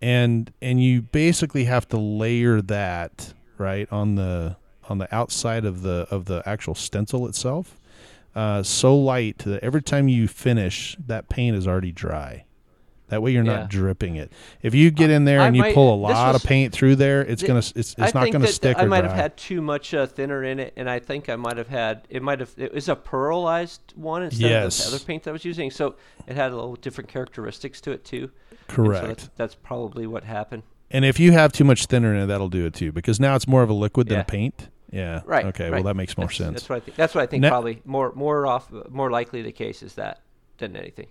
And 0.00 0.52
and 0.62 0.82
you 0.82 1.02
basically 1.02 1.64
have 1.64 1.86
to 1.88 1.98
layer 1.98 2.62
that 2.62 3.34
right 3.58 3.86
on 3.92 4.14
the 4.14 4.56
on 4.88 4.98
the 4.98 5.14
outside 5.14 5.64
of 5.64 5.82
the 5.82 6.06
of 6.10 6.24
the 6.24 6.42
actual 6.46 6.74
stencil 6.74 7.26
itself. 7.28 7.76
Uh, 8.34 8.62
so 8.62 8.96
light 8.96 9.38
that 9.38 9.62
every 9.62 9.82
time 9.82 10.08
you 10.08 10.28
finish, 10.28 10.96
that 11.04 11.28
paint 11.28 11.56
is 11.56 11.66
already 11.66 11.92
dry. 11.92 12.44
That 13.10 13.22
way, 13.22 13.32
you're 13.32 13.44
Yeah. 13.44 13.56
not 13.56 13.68
dripping 13.70 14.16
it. 14.16 14.32
If 14.62 14.74
you 14.74 14.90
get 14.90 15.10
in 15.10 15.24
there 15.24 15.40
I 15.40 15.46
and 15.48 15.56
you 15.56 15.62
might- 15.62 15.74
pull 15.74 15.92
a 15.94 15.96
lot 15.96 16.32
was- 16.32 16.42
of 16.42 16.48
paint 16.48 16.72
through 16.72 16.96
there, 16.96 17.20
it's 17.22 17.42
Th- 17.42 17.48
gonna 17.48 17.58
it's 17.58 17.72
it's 17.96 17.96
I 17.98 18.10
not 18.18 18.30
gonna 18.32 18.46
stick 18.46 18.78
I 18.78 18.84
might 18.86 19.00
dry. 19.02 19.08
have 19.10 19.16
had 19.16 19.36
too 19.36 19.60
much 19.60 19.92
uh, 19.92 20.06
thinner 20.06 20.42
in 20.42 20.58
it, 20.58 20.72
and 20.76 20.88
I 20.88 20.98
think 20.98 21.28
I 21.28 21.36
might 21.36 21.56
have 21.58 21.68
had 21.68 22.06
it 22.08 22.22
might 22.22 22.40
have 22.40 22.50
it 22.56 22.72
was 22.72 22.88
a 22.88 22.96
pearlized 22.96 23.80
one 23.96 24.22
instead 24.22 24.50
Yes. 24.50 24.84
of 24.84 24.90
the 24.90 24.96
other 24.96 25.04
paint 25.04 25.24
that 25.24 25.30
I 25.30 25.32
was 25.32 25.44
using, 25.44 25.70
so 25.70 25.94
it 26.26 26.36
had 26.36 26.52
a 26.52 26.54
little 26.54 26.76
different 26.76 27.08
characteristics 27.10 27.80
to 27.82 27.92
it 27.92 28.04
too. 28.04 28.30
And 28.50 28.58
so 28.68 28.74
Correct. 28.74 29.06
that's, 29.08 29.30
that's 29.36 29.54
probably 29.56 30.06
what 30.06 30.24
happened. 30.24 30.62
And 30.90 31.04
if 31.04 31.18
you 31.20 31.32
have 31.32 31.52
too 31.52 31.64
much 31.64 31.86
thinner 31.86 32.14
in 32.14 32.22
it, 32.22 32.26
that'll 32.26 32.48
do 32.48 32.66
it 32.66 32.74
too, 32.74 32.92
because 32.92 33.20
now 33.20 33.34
it's 33.36 33.46
more 33.48 33.62
of 33.62 33.70
a 33.70 33.74
liquid 33.74 34.08
than 34.08 34.16
Yeah. 34.18 34.22
a 34.22 34.24
paint. 34.24 34.68
Yeah. 34.92 35.20
Right. 35.24 35.46
Okay. 35.46 35.64
right. 35.64 35.74
Well, 35.74 35.82
that 35.84 35.94
makes 35.96 36.16
more 36.16 36.26
That's- 36.26 36.38
sense. 36.38 36.54
That's 36.54 36.68
what 36.68 36.76
I 36.76 36.80
think. 36.80 36.96
That's 36.96 37.14
what 37.14 37.22
I 37.22 37.26
think. 37.26 37.44
Probably 37.44 37.80
more 37.84 38.12
more 38.14 38.46
off 38.46 38.70
more 38.90 39.10
likely 39.10 39.42
the 39.42 39.52
case 39.52 39.82
is 39.82 39.94
that 39.94 40.20
than 40.58 40.74
anything. 40.76 41.06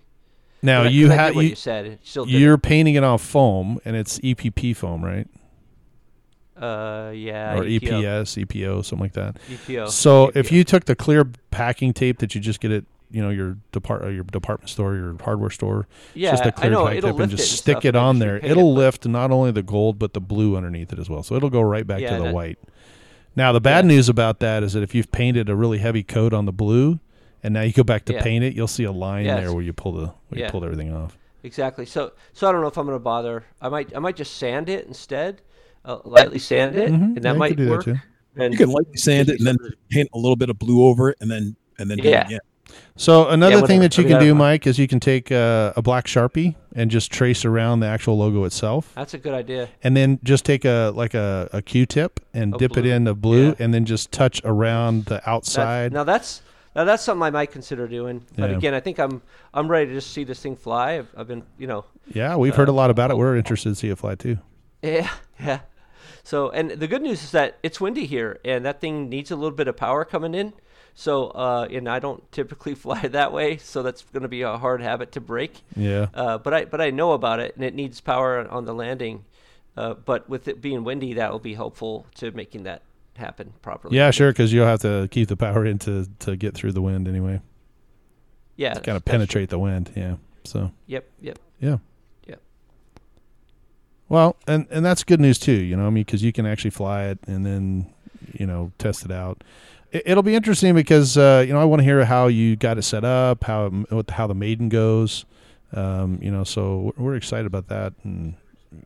Now 0.62 0.82
you 0.84 1.10
have 1.10 1.34
what 1.34 1.42
you, 1.42 1.50
you 1.50 1.56
said 1.56 1.98
you're 2.26 2.58
painting 2.58 2.94
it 2.94 3.04
on 3.04 3.18
foam, 3.18 3.78
and 3.84 3.96
it's 3.96 4.18
EPP 4.20 4.76
foam, 4.76 5.04
right? 5.04 5.26
Uh, 6.56 7.10
yeah. 7.14 7.56
or 7.56 7.64
EPO. 7.64 7.80
EPS, 7.80 8.44
EPO, 8.44 8.84
something 8.84 9.04
like 9.04 9.14
that. 9.14 9.36
EPO. 9.48 9.88
So 9.88 10.30
if 10.34 10.52
you 10.52 10.62
took 10.62 10.84
the 10.84 10.94
clear 10.94 11.24
packing 11.50 11.94
tape 11.94 12.18
that 12.18 12.34
you 12.34 12.40
just 12.40 12.60
get 12.60 12.70
at 12.70 12.84
you 13.10 13.20
know 13.22 13.30
your 13.30 13.56
depart 13.72 14.02
uh, 14.04 14.08
your 14.08 14.24
department 14.24 14.68
store, 14.68 14.94
your 14.94 15.16
hardware 15.22 15.50
store, 15.50 15.88
yeah, 16.14 16.30
just 16.32 16.44
a 16.44 16.52
clear 16.52 16.70
know 16.70 16.86
tape 16.88 17.02
and 17.04 17.30
just 17.30 17.32
it 17.32 17.32
and 17.32 17.40
stick 17.40 17.76
stuff 17.78 17.84
it 17.86 17.96
on 17.96 18.18
there, 18.18 18.36
it'll 18.36 18.72
it, 18.72 18.78
lift 18.78 19.06
not 19.06 19.30
only 19.30 19.50
the 19.50 19.62
gold 19.62 19.98
but 19.98 20.12
the 20.12 20.20
blue 20.20 20.56
underneath 20.56 20.92
it 20.92 20.98
as 20.98 21.08
well. 21.08 21.22
So 21.22 21.34
it'll 21.34 21.50
go 21.50 21.62
right 21.62 21.86
back 21.86 22.00
Yeah, 22.00 22.18
to 22.18 22.24
the 22.24 22.30
white. 22.32 22.58
Now 23.34 23.52
the 23.52 23.60
bad 23.60 23.84
Yeah. 23.84 23.94
news 23.94 24.08
about 24.08 24.40
that 24.40 24.62
is 24.62 24.74
that 24.74 24.82
if 24.82 24.94
you've 24.94 25.10
painted 25.10 25.48
a 25.48 25.56
really 25.56 25.78
heavy 25.78 26.02
coat 26.02 26.32
on 26.34 26.44
the 26.44 26.52
blue, 26.52 27.00
and 27.42 27.54
now 27.54 27.62
you 27.62 27.72
go 27.72 27.82
back 27.82 28.04
to 28.06 28.12
Yeah. 28.14 28.22
paint 28.22 28.44
it, 28.44 28.54
you'll 28.54 28.66
see 28.68 28.84
a 28.84 28.92
line 28.92 29.24
Yes. 29.26 29.40
there 29.40 29.52
where 29.52 29.62
you 29.62 29.72
pull 29.72 29.92
the 29.92 30.12
where 30.28 30.44
you 30.44 30.48
pulled 30.50 30.64
everything 30.64 30.92
off. 30.94 31.16
Exactly. 31.42 31.86
So 31.86 32.12
so 32.32 32.48
I 32.48 32.52
don't 32.52 32.60
know 32.60 32.66
if 32.68 32.76
I'm 32.76 32.86
going 32.86 32.96
to 32.98 33.02
bother. 33.02 33.44
I 33.60 33.68
might 33.68 33.94
I 33.96 33.98
might 33.98 34.16
just 34.16 34.36
sand 34.36 34.68
it 34.68 34.86
instead, 34.86 35.40
uh, 35.84 35.98
lightly 36.04 36.38
sand 36.38 36.76
it, 36.76 36.90
Mhm. 36.90 37.16
and 37.16 37.22
that 37.22 37.32
you 37.32 37.38
might 37.38 37.56
do 37.56 37.64
that 37.66 37.70
work. 37.70 37.84
too. 37.84 37.96
And 38.36 38.52
You 38.52 38.58
can 38.58 38.70
lightly 38.70 38.96
sand 38.96 39.28
it 39.28 39.38
and 39.38 39.46
then 39.46 39.56
paint 39.90 40.08
a 40.14 40.18
little 40.18 40.36
bit 40.36 40.50
of 40.50 40.58
blue 40.58 40.84
over 40.86 41.10
it, 41.10 41.16
and 41.20 41.30
then 41.30 41.56
and 41.78 41.90
then 41.90 41.98
do 41.98 42.08
Yeah. 42.08 42.28
So 42.96 43.26
another 43.28 43.66
thing 43.66 43.80
that 43.80 43.98
you 43.98 44.04
can 44.04 44.20
do. 44.20 44.32
Mike, 44.34 44.64
is 44.66 44.78
you 44.78 44.86
can 44.86 45.00
take 45.00 45.32
uh, 45.32 45.72
a 45.76 45.82
black 45.82 46.04
sharpie 46.06 46.54
and 46.76 46.88
just 46.88 47.10
trace 47.10 47.44
around 47.44 47.80
the 47.80 47.86
actual 47.88 48.16
logo 48.18 48.44
itself, 48.44 48.92
that's 48.94 49.12
a 49.14 49.18
good 49.18 49.34
idea. 49.34 49.68
and 49.82 49.96
then 49.96 50.20
just 50.22 50.44
take 50.44 50.64
a 50.64 50.92
like 50.94 51.14
a, 51.14 51.48
a 51.52 51.62
Q-tip 51.62 52.20
and 52.32 52.54
A 52.54 52.58
dip 52.58 52.76
it 52.76 52.86
in 52.86 53.04
the 53.04 53.14
blue, 53.14 53.48
Yeah. 53.48 53.54
and 53.64 53.74
then 53.74 53.86
just 53.86 54.12
touch 54.12 54.40
around 54.44 55.06
the 55.06 55.14
That's, 55.14 55.26
outside. 55.26 55.92
now 55.92 56.04
that's 56.04 56.42
now 56.74 56.84
that's 56.84 57.02
something 57.02 57.22
I 57.22 57.30
might 57.30 57.50
consider 57.50 57.88
doing. 57.88 58.24
But 58.36 58.50
Yeah. 58.50 58.56
again, 58.56 58.74
I 58.74 58.80
think 58.80 58.98
I'm 58.98 59.22
I'm 59.52 59.68
ready 59.68 59.86
to 59.86 59.94
just 59.94 60.12
see 60.12 60.24
this 60.24 60.40
thing 60.40 60.56
fly. 60.56 60.98
I've, 60.98 61.08
I've 61.16 61.28
been 61.28 61.44
you 61.58 61.66
know 61.66 61.84
yeah, 62.12 62.36
we've 62.36 62.54
heard 62.54 62.68
a 62.68 62.72
uh, 62.72 62.74
lot 62.74 62.90
about 62.90 63.10
it. 63.10 63.16
We're 63.16 63.36
interested 63.36 63.70
to 63.70 63.74
see 63.74 63.88
it 63.88 63.98
fly 63.98 64.14
too. 64.14 64.38
Yeah, 64.82 65.10
yeah. 65.40 65.60
So, 66.22 66.50
and 66.50 66.70
the 66.70 66.86
good 66.86 67.02
news 67.02 67.24
is 67.24 67.30
that 67.32 67.58
it's 67.62 67.80
windy 67.80 68.06
here, 68.06 68.38
and 68.44 68.64
that 68.64 68.80
thing 68.80 69.08
needs 69.08 69.30
a 69.30 69.36
little 69.36 69.56
bit 69.56 69.68
of 69.68 69.76
power 69.76 70.04
coming 70.04 70.34
in. 70.34 70.52
So, 70.94 71.28
uh, 71.28 71.66
and 71.70 71.88
I 71.88 71.98
don't 71.98 72.30
typically 72.30 72.74
fly 72.84 73.00
that 73.08 73.32
way, 73.32 73.56
so 73.56 73.82
that's 73.82 74.02
going 74.02 74.22
to 74.22 74.28
be 74.28 74.42
a 74.42 74.58
hard 74.58 74.82
habit 74.82 75.12
to 75.12 75.20
break. 75.20 75.62
Yeah. 75.74 76.08
Uh, 76.12 76.38
but 76.38 76.52
I, 76.52 76.64
but 76.66 76.80
I 76.80 76.90
know 76.90 77.12
about 77.12 77.40
it, 77.40 77.54
and 77.56 77.64
it 77.64 77.74
needs 77.74 78.00
power 78.00 78.46
on 78.48 78.64
the 78.64 78.74
landing. 78.74 79.24
Uh, 79.76 79.94
but 79.94 80.28
with 80.28 80.48
it 80.48 80.60
being 80.60 80.84
windy, 80.84 81.14
that 81.14 81.32
will 81.32 81.38
be 81.38 81.54
helpful 81.54 82.06
to 82.16 82.30
making 82.32 82.64
that 82.64 82.82
happen 83.20 83.52
properly. 83.62 83.96
Yeah, 83.96 84.10
sure, 84.10 84.30
because 84.32 84.52
you'll 84.52 84.66
have 84.66 84.80
to 84.80 85.08
keep 85.10 85.28
the 85.28 85.36
power 85.36 85.64
in 85.64 85.78
to, 85.80 86.06
to 86.20 86.36
get 86.36 86.54
through 86.54 86.72
the 86.72 86.82
wind 86.82 87.06
anyway. 87.06 87.40
Yeah. 88.56 88.74
To 88.74 88.80
kind 88.80 88.96
of 88.96 89.04
penetrate 89.04 89.48
the 89.50 89.58
wind. 89.58 89.90
Yeah. 89.94 90.16
So 90.44 90.72
Yep. 90.86 91.08
Yep. 91.20 91.38
yeah. 91.60 91.76
Yep. 92.26 92.40
Well, 94.08 94.36
and 94.46 94.66
and 94.70 94.84
that's 94.84 95.04
good 95.04 95.20
news 95.20 95.38
too. 95.38 95.52
You 95.52 95.76
know, 95.76 95.86
I 95.86 95.90
mean, 95.90 96.04
because 96.04 96.22
you 96.22 96.32
can 96.32 96.46
actually 96.46 96.70
fly 96.70 97.04
it 97.04 97.18
and 97.26 97.46
then 97.46 97.86
you 98.34 98.46
know 98.46 98.72
test 98.78 99.04
it 99.04 99.10
out. 99.12 99.42
It, 99.92 100.02
it'll 100.06 100.22
be 100.22 100.34
interesting 100.34 100.74
because 100.74 101.16
uh, 101.16 101.44
you 101.46 101.52
know 101.52 101.60
I 101.60 101.64
want 101.64 101.80
to 101.80 101.84
hear 101.84 102.04
how 102.04 102.26
you 102.26 102.56
got 102.56 102.76
it 102.78 102.82
set 102.82 103.04
up, 103.04 103.44
how 103.44 103.66
it, 103.66 103.72
what- 103.92 104.10
how 104.10 104.26
the 104.26 104.34
maiden 104.34 104.68
goes. 104.68 105.24
Um, 105.72 106.18
you 106.20 106.32
know, 106.32 106.42
so 106.42 106.92
we're, 106.98 107.04
we're 107.04 107.14
excited 107.14 107.46
about 107.46 107.68
that, 107.68 107.92
and 108.02 108.34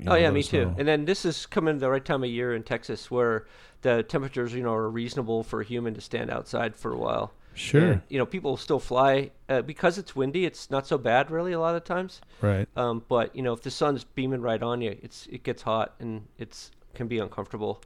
you 0.01 0.07
oh 0.09 0.15
yeah, 0.15 0.31
me 0.31 0.43
too. 0.43 0.67
know. 0.67 0.75
And 0.79 0.89
then 0.89 1.05
this 1.05 1.25
is 1.25 1.47
coming 1.47 1.79
the 1.79 1.91
right 1.91 2.05
time 2.05 2.23
of 2.23 2.31
year 2.31 2.55
in 2.55 2.63
Texas 2.63 3.11
where 3.11 3.47
the 3.83 4.03
temperatures, 4.03 4.55
you 4.55 4.63
know, 4.63 4.73
are 4.75 4.89
reasonable 4.89 5.43
for 5.43 5.61
a 5.61 5.65
human 5.65 5.95
to 5.95 6.01
stand 6.01 6.31
outside 6.31 6.75
for 6.75 6.93
a 6.93 6.97
while. 6.97 7.33
Sure. 7.55 7.93
And, 7.93 8.03
you 8.09 8.19
know, 8.19 8.27
people 8.27 8.57
still 8.57 8.81
fly 8.81 9.31
uh, 9.49 9.63
because 9.63 9.97
it's 9.99 10.17
windy. 10.17 10.45
It's 10.45 10.71
not 10.71 10.87
so 10.87 10.99
bad, 10.99 11.31
really, 11.31 11.53
a 11.53 11.61
lot 11.61 11.77
of 11.77 11.85
times. 11.85 12.21
Right. 12.41 12.69
Um, 12.77 13.05
but 13.09 13.35
you 13.37 13.43
know, 13.43 13.53
if 13.53 13.63
the 13.63 13.71
sun's 13.71 14.05
beaming 14.05 14.41
right 14.41 14.63
on 14.63 14.81
you, 14.81 14.97
it's 15.03 15.27
it 15.31 15.43
gets 15.43 15.63
hot 15.63 15.95
and 16.01 16.27
it's 16.39 16.71
can 16.95 17.07
be 17.07 17.19
uncomfortable. 17.19 17.83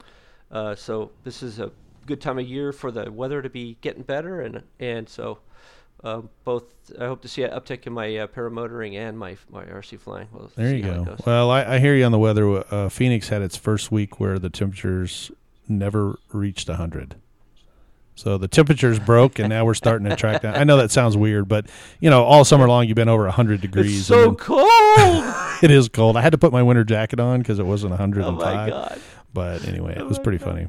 Uh, 0.50 0.74
so 0.74 1.10
this 1.24 1.42
is 1.42 1.58
a 1.58 1.70
good 2.06 2.20
time 2.20 2.38
of 2.38 2.46
year 2.46 2.72
for 2.72 2.90
the 2.90 3.10
weather 3.10 3.42
to 3.42 3.50
be 3.50 3.76
getting 3.80 4.02
better, 4.02 4.40
and 4.40 4.62
and 4.80 5.08
so 5.08 5.38
uh, 6.04 6.22
both 6.44 6.64
I 6.98 7.06
hope 7.06 7.22
to 7.22 7.28
see 7.28 7.42
an 7.42 7.50
uptick 7.50 7.86
in 7.86 7.92
my 7.92 8.16
uh, 8.16 8.26
paramotoring 8.26 8.94
and 8.94 9.18
my 9.18 9.36
my 9.50 9.64
RC 9.64 10.00
flying. 10.00 10.28
We'll 10.32 10.50
There 10.56 10.74
you 10.74 10.82
go. 10.82 11.16
Well, 11.26 11.50
I, 11.50 11.74
I 11.74 11.78
hear 11.78 11.94
you 11.94 12.04
on 12.04 12.12
the 12.12 12.18
weather. 12.18 12.64
Uh, 12.72 12.88
Phoenix 12.88 13.28
had 13.28 13.42
its 13.42 13.56
first 13.56 13.90
week 13.90 14.20
where 14.20 14.38
the 14.38 14.50
temperatures 14.50 15.30
never 15.68 16.18
reached 16.32 16.68
100. 16.68 17.16
So 18.14 18.36
the 18.36 18.48
temperatures 18.48 18.98
broke, 18.98 19.38
and 19.38 19.48
now 19.48 19.64
we're 19.64 19.74
starting 19.74 20.08
to 20.08 20.16
track 20.16 20.42
down. 20.42 20.56
I 20.56 20.64
know 20.64 20.76
that 20.78 20.90
sounds 20.90 21.16
weird, 21.16 21.46
but 21.46 21.66
you 22.00 22.10
know, 22.10 22.24
all 22.24 22.44
summer 22.44 22.68
long 22.68 22.88
you've 22.88 22.96
been 22.96 23.08
over 23.08 23.24
100 23.24 23.60
degrees. 23.60 23.98
It's 23.98 24.08
so 24.08 24.30
and 24.30 24.38
cold. 24.38 24.68
it 25.62 25.70
is 25.70 25.88
cold. 25.88 26.16
I 26.16 26.22
had 26.22 26.32
to 26.32 26.38
put 26.38 26.52
my 26.52 26.62
winter 26.62 26.82
jacket 26.82 27.20
on 27.20 27.38
because 27.38 27.60
it 27.60 27.66
wasn't 27.66 27.92
oh 27.92 27.96
105. 27.96 28.38
my 28.38 28.70
god! 28.70 29.00
But 29.32 29.68
anyway, 29.68 29.92
it 29.92 30.02
Oh 30.02 30.06
was 30.06 30.18
pretty 30.18 30.38
funny. 30.38 30.68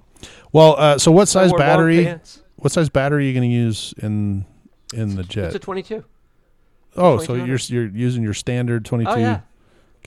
Well, 0.52 0.76
uh, 0.78 0.98
so 1.00 1.12
what 1.12 1.28
size 1.28 1.52
battery? 1.54 2.20
What 2.58 2.72
size 2.72 2.90
battery 2.90 3.24
are 3.24 3.28
you 3.28 3.34
going 3.34 3.50
to 3.50 3.56
use 3.56 3.96
in 3.98 4.46
in 4.94 5.16
the 5.16 5.24
jet? 5.24 5.46
It's 5.46 5.56
a 5.56 5.60
22. 5.60 6.04
oh, 6.98 7.18
so 7.20 7.36
you're 7.36 7.58
you're 7.58 7.88
using 7.88 8.24
your 8.24 8.34
standard 8.34 8.86
22. 8.86 9.12
Oh 9.12 9.16
yeah. 9.18 9.42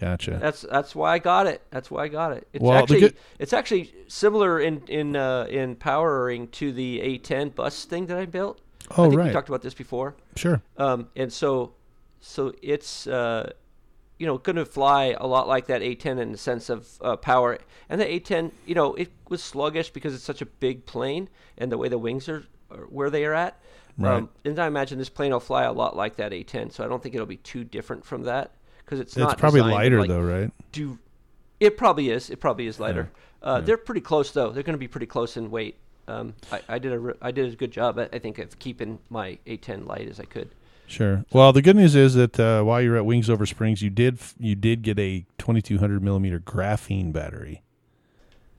Gotcha. 0.00 0.38
That's 0.40 0.62
that's 0.62 0.94
why 0.94 1.12
I 1.12 1.18
got 1.18 1.46
it. 1.46 1.62
That's 1.70 1.90
why 1.90 2.04
I 2.04 2.08
got 2.08 2.32
it. 2.32 2.48
It's 2.52 2.62
Well, 2.62 2.72
actually 2.72 3.00
good- 3.00 3.16
it's 3.38 3.52
actually 3.52 3.92
similar 4.08 4.58
in 4.58 4.82
in 4.88 5.14
uh, 5.16 5.46
in 5.48 5.76
powering 5.76 6.48
to 6.48 6.72
the 6.72 7.00
A10 7.00 7.54
bus 7.54 7.84
thing 7.84 8.06
that 8.06 8.18
I 8.18 8.26
built. 8.26 8.60
oh 8.96 9.04
I 9.04 9.08
think 9.08 9.18
right. 9.18 9.26
we 9.28 9.32
talked 9.32 9.48
about 9.48 9.62
this 9.62 9.74
before. 9.74 10.16
sure. 10.36 10.62
Um, 10.76 11.08
and 11.14 11.32
so 11.32 11.74
so 12.20 12.52
it's 12.62 13.06
uh, 13.06 13.52
you 14.18 14.26
know 14.26 14.38
going 14.38 14.56
to 14.56 14.64
fly 14.64 15.14
a 15.20 15.26
lot 15.26 15.46
like 15.46 15.66
that 15.66 15.82
A10 15.82 16.18
in 16.18 16.32
the 16.32 16.38
sense 16.38 16.68
of 16.70 16.88
uh, 17.02 17.16
power. 17.16 17.58
And 17.88 18.00
the 18.00 18.06
A10, 18.06 18.50
you 18.66 18.74
know, 18.74 18.94
it 18.94 19.10
was 19.28 19.42
sluggish 19.42 19.90
because 19.90 20.14
it's 20.14 20.24
such 20.24 20.40
a 20.40 20.46
big 20.46 20.86
plane 20.86 21.28
and 21.58 21.70
the 21.70 21.76
way 21.76 21.88
the 21.88 21.98
wings 21.98 22.28
are, 22.28 22.44
are 22.70 22.86
where 22.86 23.10
they 23.10 23.24
are 23.26 23.34
at. 23.34 23.60
Right. 23.98 24.16
Um, 24.16 24.28
and 24.44 24.58
I 24.58 24.66
imagine 24.66 24.98
this 24.98 25.08
plane 25.10 25.32
will 25.32 25.40
fly 25.40 25.64
a 25.64 25.72
lot 25.72 25.94
like 25.96 26.16
that 26.16 26.32
A10. 26.32 26.72
So 26.72 26.84
I 26.84 26.88
don't 26.88 27.02
think 27.02 27.14
it'll 27.14 27.26
be 27.26 27.36
too 27.36 27.62
different 27.64 28.04
from 28.04 28.22
that 28.22 28.52
because 28.84 29.00
it's, 29.00 29.12
It's 29.12 29.18
not 29.18 29.38
probably 29.38 29.60
designed 29.60 29.72
to, 29.72 29.76
lighter 29.76 30.00
like, 30.00 30.08
though, 30.08 30.20
right? 30.22 30.50
do 30.72 30.98
it 31.60 31.76
probably 31.76 32.10
is 32.10 32.28
it 32.30 32.40
probably 32.40 32.66
is 32.66 32.80
lighter 32.80 33.08
uh, 33.42 33.56
Yeah. 33.60 33.66
they're 33.66 33.76
pretty 33.76 34.00
close 34.00 34.32
though 34.32 34.50
they're 34.50 34.62
going 34.64 34.74
to 34.74 34.78
be 34.78 34.88
pretty 34.88 35.06
close 35.06 35.36
in 35.36 35.50
weight 35.50 35.76
um, 36.08 36.34
I, 36.50 36.60
I 36.68 36.78
did 36.80 36.92
a 36.92 36.98
re- 36.98 37.14
I 37.22 37.30
did 37.30 37.52
a 37.52 37.54
good 37.56 37.70
job 37.70 37.98
I, 37.98 38.08
I 38.12 38.18
think 38.18 38.38
of 38.38 38.58
keeping 38.58 38.98
my 39.10 39.38
A10 39.46 39.86
light 39.86 40.08
as 40.08 40.18
I 40.18 40.24
could 40.24 40.48
Sure. 40.88 41.24
Well, 41.32 41.52
the 41.54 41.62
good 41.62 41.76
news 41.76 41.94
is 41.94 42.14
that 42.14 42.38
uh, 42.40 42.62
while 42.64 42.82
you're 42.82 42.96
at 42.96 43.06
Wings 43.06 43.30
Over 43.30 43.46
Springs, 43.46 43.80
you 43.80 43.88
did 43.88 44.18
you 44.40 44.54
did 44.54 44.82
get 44.82 44.98
a 44.98 45.24
2200 45.38 46.02
millimeter 46.02 46.40
graphene 46.40 47.12
battery. 47.12 47.62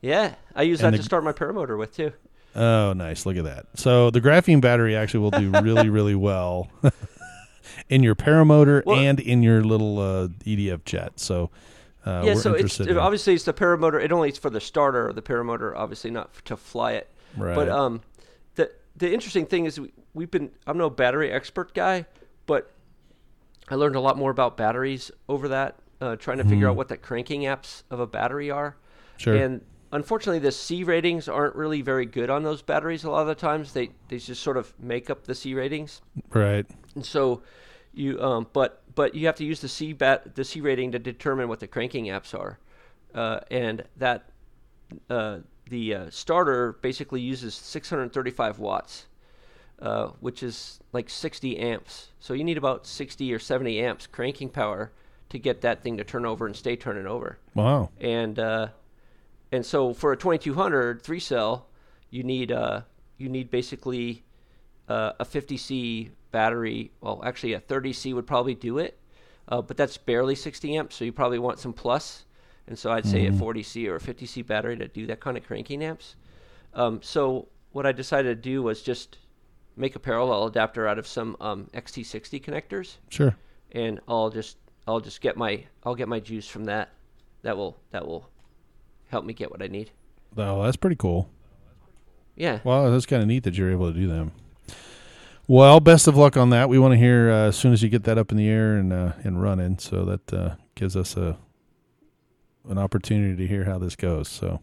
yeah 0.01 0.35
I 0.55 0.61
use 0.63 0.79
And 0.81 0.87
that 0.87 0.91
the- 0.91 0.97
to 0.99 1.03
start 1.03 1.23
my 1.23 1.33
paramotor 1.33 1.77
with 1.77 1.95
too 1.95 2.13
Oh, 2.55 2.93
nice! 2.93 3.25
Look 3.25 3.37
at 3.37 3.43
that. 3.45 3.65
So 3.75 4.09
the 4.11 4.21
graphene 4.21 4.61
battery 4.61 4.95
actually 4.95 5.21
will 5.21 5.31
do 5.31 5.49
really, 5.61 5.89
really 5.99 6.15
well 6.15 6.69
in 7.89 8.03
your 8.03 8.15
paramotor 8.15 8.85
Well- 8.85 8.99
and 8.99 9.19
in 9.19 9.43
your 9.43 9.63
little 9.63 9.99
uh, 9.99 10.27
EDF 10.45 10.85
jet. 10.85 11.19
So 11.19 11.49
uh, 12.05 12.23
yeah 12.25 12.33
so 12.35 12.53
it's 12.53 12.81
obviously 12.81 13.33
it's 13.33 13.45
the 13.45 13.53
paramotor 13.53 14.03
it 14.03 14.11
only 14.11 14.27
it's 14.27 14.37
for 14.37 14.49
the 14.49 14.59
starter 14.59 15.07
of 15.07 15.15
the 15.15 15.21
paramotor 15.21 15.73
obviously 15.73 16.11
not 16.11 16.31
f- 16.33 16.43
to 16.43 16.57
fly 16.57 16.91
it 16.91 17.09
right. 17.37 17.55
But 17.55 17.69
um, 17.69 18.01
the 18.55 18.69
the 18.97 19.13
interesting 19.13 19.45
thing 19.45 19.65
is 19.65 19.79
we, 19.79 19.93
we've 20.13 20.29
been 20.29 20.51
I'm 20.67 20.77
no 20.77 20.89
battery 20.89 21.31
expert 21.31 21.73
guy, 21.73 22.05
but 22.45 22.69
I 23.69 23.75
learned 23.75 23.95
a 23.95 24.01
lot 24.01 24.17
more 24.17 24.31
about 24.31 24.57
batteries 24.57 25.11
over 25.29 25.47
that, 25.47 25.75
uh, 26.01 26.17
trying 26.17 26.39
to 26.39 26.43
figure 26.43 26.67
out 26.67 26.75
what 26.75 26.89
the 26.89 26.97
cranking 26.97 27.45
amps 27.45 27.83
of 27.89 28.01
a 28.01 28.05
battery 28.07 28.51
are. 28.51 28.75
Sure. 29.17 29.35
And 29.35 29.61
unfortunately, 29.93 30.39
the 30.39 30.51
C 30.51 30.83
ratings 30.83 31.29
aren't 31.29 31.55
really 31.55 31.81
very 31.81 32.05
good 32.05 32.29
on 32.29 32.43
those 32.43 32.61
batteries. 32.61 33.03
A 33.03 33.09
lot 33.09 33.21
of 33.21 33.27
the 33.27 33.35
times, 33.35 33.73
they 33.73 33.91
they 34.09 34.17
just 34.17 34.43
sort 34.43 34.57
of 34.57 34.73
make 34.79 35.09
up 35.09 35.23
the 35.23 35.35
C 35.35 35.53
ratings, 35.53 36.01
right. 36.31 36.65
and 36.95 37.05
so 37.05 37.41
you 37.93 38.21
um, 38.21 38.47
but 38.51 38.81
but 38.95 39.15
you 39.15 39.25
have 39.27 39.35
to 39.35 39.45
use 39.45 39.61
the 39.61 39.69
C 39.69 39.93
bat 39.93 40.35
the 40.35 40.43
C 40.43 40.59
rating 40.59 40.91
to 40.91 40.99
determine 40.99 41.47
what 41.47 41.59
the 41.59 41.67
cranking 41.67 42.09
amps 42.09 42.33
are, 42.33 42.59
uh, 43.13 43.39
and 43.49 43.83
that 43.97 44.29
uh, 45.09 45.39
the 45.69 45.95
uh, 45.95 46.09
starter 46.09 46.73
basically 46.81 47.21
uses 47.21 47.53
635 47.55 48.59
watts, 48.59 49.05
uh, 49.81 50.07
which 50.19 50.43
is 50.43 50.79
like 50.91 51.09
60 51.09 51.57
amps. 51.57 52.09
So 52.19 52.33
you 52.33 52.43
need 52.43 52.57
about 52.57 52.85
60 52.85 53.31
or 53.33 53.39
70 53.39 53.79
amps 53.79 54.07
cranking 54.07 54.49
power 54.49 54.91
to 55.29 55.39
get 55.39 55.61
that 55.61 55.81
thing 55.81 55.97
to 55.97 56.03
turn 56.03 56.25
over 56.25 56.45
and 56.45 56.55
stay 56.55 56.75
turning 56.75 57.07
over. 57.07 57.37
Wow. 57.55 57.89
And 57.99 58.37
uh, 58.37 58.67
and 59.53 59.65
so 59.65 59.93
for 59.93 60.11
a 60.11 60.17
2200 60.17 61.01
three 61.01 61.19
cell, 61.19 61.67
you 62.09 62.23
need 62.23 62.51
uh, 62.51 62.81
you 63.17 63.29
need 63.29 63.49
basically 63.51 64.23
uh, 64.89 65.13
a 65.19 65.25
50C 65.25 66.09
battery. 66.31 66.91
Well, 67.01 67.21
actually, 67.23 67.53
a 67.53 67.59
30C 67.61 68.13
would 68.13 68.27
probably 68.27 68.55
do 68.55 68.79
it, 68.79 68.99
uh, 69.47 69.61
but 69.61 69.77
that's 69.77 69.95
barely 69.97 70.35
60 70.35 70.75
amps. 70.75 70.95
So 70.95 71.05
you 71.05 71.13
probably 71.13 71.39
want 71.39 71.59
some 71.59 71.71
plus. 71.73 72.25
And 72.65 72.79
so 72.79 72.91
I'd 72.91 73.05
say 73.05 73.25
a 73.27 73.31
40C 73.31 73.89
or 73.89 73.97
a 73.97 73.99
50C 73.99 74.45
battery 74.47 74.77
to 74.77 74.87
do 74.87 75.05
that 75.07 75.19
kind 75.19 75.37
of 75.37 75.45
cranking 75.45 75.83
amps. 75.83 76.15
Um, 76.73 77.01
so 77.03 77.49
what 77.73 77.85
I 77.85 77.91
decided 77.91 78.29
to 78.29 78.41
do 78.49 78.63
was 78.63 78.81
just 78.81 79.17
make 79.75 79.95
a 79.97 79.99
parallel 79.99 80.45
adapter 80.47 80.87
out 80.87 80.97
of 80.97 81.05
some 81.05 81.35
um, 81.41 81.69
XT60 81.73 82.41
connectors, 82.41 82.95
Sure. 83.09 83.35
and 83.73 83.99
I'll 84.07 84.29
just 84.29 84.57
I'll 84.87 85.01
just 85.01 85.19
get 85.21 85.35
my 85.35 85.65
I'll 85.83 85.95
get 85.95 86.07
my 86.07 86.19
juice 86.21 86.47
from 86.47 86.65
that. 86.65 86.89
That 87.41 87.57
will 87.57 87.75
that 87.91 88.07
will 88.07 88.29
help 89.13 89.25
me 89.25 89.33
get 89.33 89.51
what 89.51 89.61
I 89.61 89.67
need. 89.67 89.91
Oh, 90.35 90.63
that's 90.63 90.75
pretty 90.75 90.95
cool. 90.95 91.29
Yeah. 92.35 92.59
Well, 92.63 92.91
that's 92.91 93.05
kind 93.05 93.21
of 93.21 93.27
neat 93.27 93.43
that 93.43 93.55
you're 93.55 93.71
able 93.71 93.93
to 93.93 93.97
do 93.97 94.07
them. 94.07 94.31
Well, 95.47 95.79
best 95.79 96.07
of 96.07 96.17
luck 96.17 96.35
on 96.35 96.49
that. 96.49 96.67
We 96.67 96.79
want 96.79 96.93
to 96.93 96.97
hear 96.97 97.29
uh, 97.29 97.47
as 97.49 97.55
soon 97.55 97.73
as 97.73 97.83
you 97.83 97.89
get 97.89 98.03
that 98.05 98.17
up 98.17 98.31
in 98.31 98.37
the 98.37 98.47
air 98.49 98.75
and 98.75 98.91
uh, 98.91 99.11
and 99.23 99.41
running, 99.41 99.77
so 99.77 100.03
that 100.05 100.33
uh, 100.33 100.55
gives 100.73 100.95
us 100.95 101.15
a 101.15 101.37
an 102.67 102.77
opportunity 102.77 103.35
to 103.35 103.47
hear 103.47 103.65
how 103.65 103.77
this 103.77 103.95
goes. 103.95 104.27
So 104.29 104.61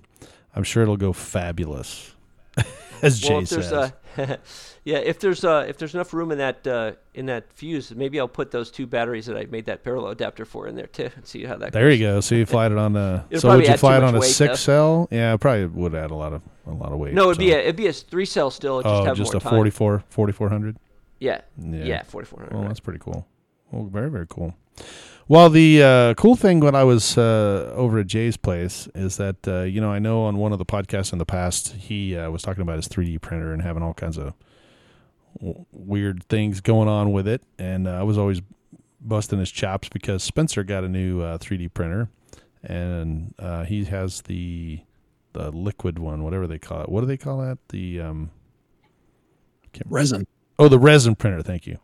I'm 0.55 0.65
sure 0.65 0.83
it'll 0.83 0.97
go 0.97 1.13
fabulous, 1.13 2.15
as 3.03 3.21
Jay 3.21 3.29
well, 3.35 3.43
if 3.43 3.51
there's 3.51 3.65
says. 3.69 3.73
uh, 3.73 3.91
yeah, 4.85 4.99
if 4.99 5.19
there's 5.19 5.45
uh, 5.45 5.65
if 5.69 5.79
there's 5.79 5.95
enough 5.95 6.13
room 6.13 6.33
in 6.33 6.39
that 6.39 6.67
uh, 6.67 6.93
in 7.15 7.27
that 7.27 7.53
fuse, 7.53 7.95
maybe 7.95 8.19
I'll 8.19 8.29
put 8.29 8.51
those 8.51 8.71
two 8.71 8.87
batteries 8.87 9.27
that 9.27 9.37
I 9.37 9.47
made 9.47 9.67
that 9.67 9.85
parallel 9.85 10.11
adapter 10.11 10.45
for 10.45 10.67
in 10.67 10.75
there 10.75 10.87
too, 10.87 11.11
and 11.17 11.27
see 11.27 11.45
how 11.45 11.57
that. 11.57 11.73
there 11.73 11.89
goes. 11.89 11.99
you 11.99 12.07
go. 12.07 12.21
So 12.21 12.35
you 12.35 12.47
fly 12.47 12.67
it 12.67 12.73
on 12.73 12.93
the. 12.93 13.25
It'll 13.31 13.51
so 13.51 13.57
would 13.57 13.67
you 13.67 13.77
fly 13.77 13.97
it 13.97 14.03
on 14.03 14.17
a 14.17 14.23
six 14.23 14.51
though. 14.51 14.55
cell? 14.55 15.09
Yeah, 15.11 15.35
it 15.35 15.39
probably 15.39 15.67
would 15.67 15.95
add 15.95 16.11
a 16.11 16.15
lot 16.15 16.33
of 16.33 16.43
a 16.67 16.73
lot 16.73 16.93
of 16.93 16.99
weight. 16.99 17.15
No, 17.15 17.31
it'd 17.31 17.39
be 17.39 17.53
a 17.53 17.59
it'd 17.59 17.77
be 17.77 17.87
a 17.87 17.93
three 17.93 18.27
cell 18.27 18.51
still. 18.51 18.81
It 18.81 18.85
just 18.85 19.09
oh, 19.09 19.15
just 19.15 19.33
more 19.33 19.39
a 19.39 19.41
time. 19.41 19.51
44 19.53 20.05
4400. 20.09 20.77
Yeah, 21.19 21.41
Yeah. 21.59 21.85
yeah, 21.85 22.03
forty 22.03 22.27
four 22.27 22.41
hundred. 22.41 22.55
Well, 22.55 22.69
that's 22.69 22.81
pretty 22.81 22.99
cool. 22.99 23.27
Well, 23.71 23.85
very 23.85 24.11
very 24.11 24.27
cool. 24.29 24.55
Well, 25.31 25.49
the 25.49 25.81
uh, 25.81 26.15
cool 26.15 26.35
thing 26.35 26.59
when 26.59 26.75
I 26.75 26.83
was 26.83 27.17
uh, 27.17 27.73
over 27.77 28.01
at 28.01 28.09
Jay's 28.09 28.37
place 28.37 28.89
is 28.97 29.17
that 29.19 29.47
uh, 29.47 29.61
you 29.61 29.81
know 29.81 29.93
I 29.93 30.01
know 30.01 30.25
on 30.25 30.39
one 30.39 30.51
of 30.53 30.59
the 30.59 30.67
podcasts 30.67 31.13
in 31.13 31.21
the 31.21 31.25
past 31.25 31.69
he 31.75 32.17
uh, 32.17 32.29
was 32.33 32.43
talking 32.43 32.63
about 32.63 32.79
his 32.79 32.89
3D 32.89 33.21
printer 33.21 33.53
and 33.53 33.63
having 33.63 33.81
all 33.81 33.95
kinds 33.95 34.19
of 34.19 34.35
w- 35.39 35.67
weird 35.71 36.25
things 36.25 36.61
going 36.61 36.89
on 36.89 37.13
with 37.13 37.29
it, 37.29 37.45
and 37.61 37.87
uh, 37.87 37.93
I 37.93 38.03
was 38.03 38.19
always 38.19 38.43
busting 39.01 39.39
his 39.39 39.53
chops 39.53 39.89
because 39.89 40.25
Spencer 40.25 40.65
got 40.65 40.83
a 40.83 40.89
new 40.89 41.21
uh, 41.21 41.39
3D 41.39 41.75
printer, 41.75 42.09
and 42.65 43.33
uh, 43.39 43.63
he 43.63 43.85
has 43.85 44.23
the 44.23 44.81
the 45.35 45.53
liquid 45.53 46.01
one, 46.01 46.25
whatever 46.25 46.49
they 46.49 46.59
call 46.59 46.83
it. 46.83 46.89
What 46.89 47.03
do 47.03 47.07
they 47.07 47.17
call 47.17 47.39
that? 47.39 47.59
The 47.69 48.01
um, 48.01 48.31
Resin. 49.87 50.27
Oh, 50.61 50.69
the 50.69 50.79
resin 50.79 51.17
printer. 51.17 51.41
Thank 51.41 51.67
you. 51.67 51.79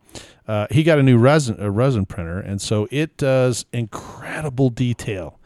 Uh, 0.46 0.66
he 0.70 0.82
got 0.82 0.98
a 0.98 1.02
new 1.02 1.16
resin 1.16 1.56
a 1.58 1.70
resin 1.70 2.04
printer, 2.04 2.38
and 2.38 2.60
so 2.60 2.86
it 2.90 3.16
does 3.16 3.64
incredible 3.72 4.68
detail. 4.68 5.40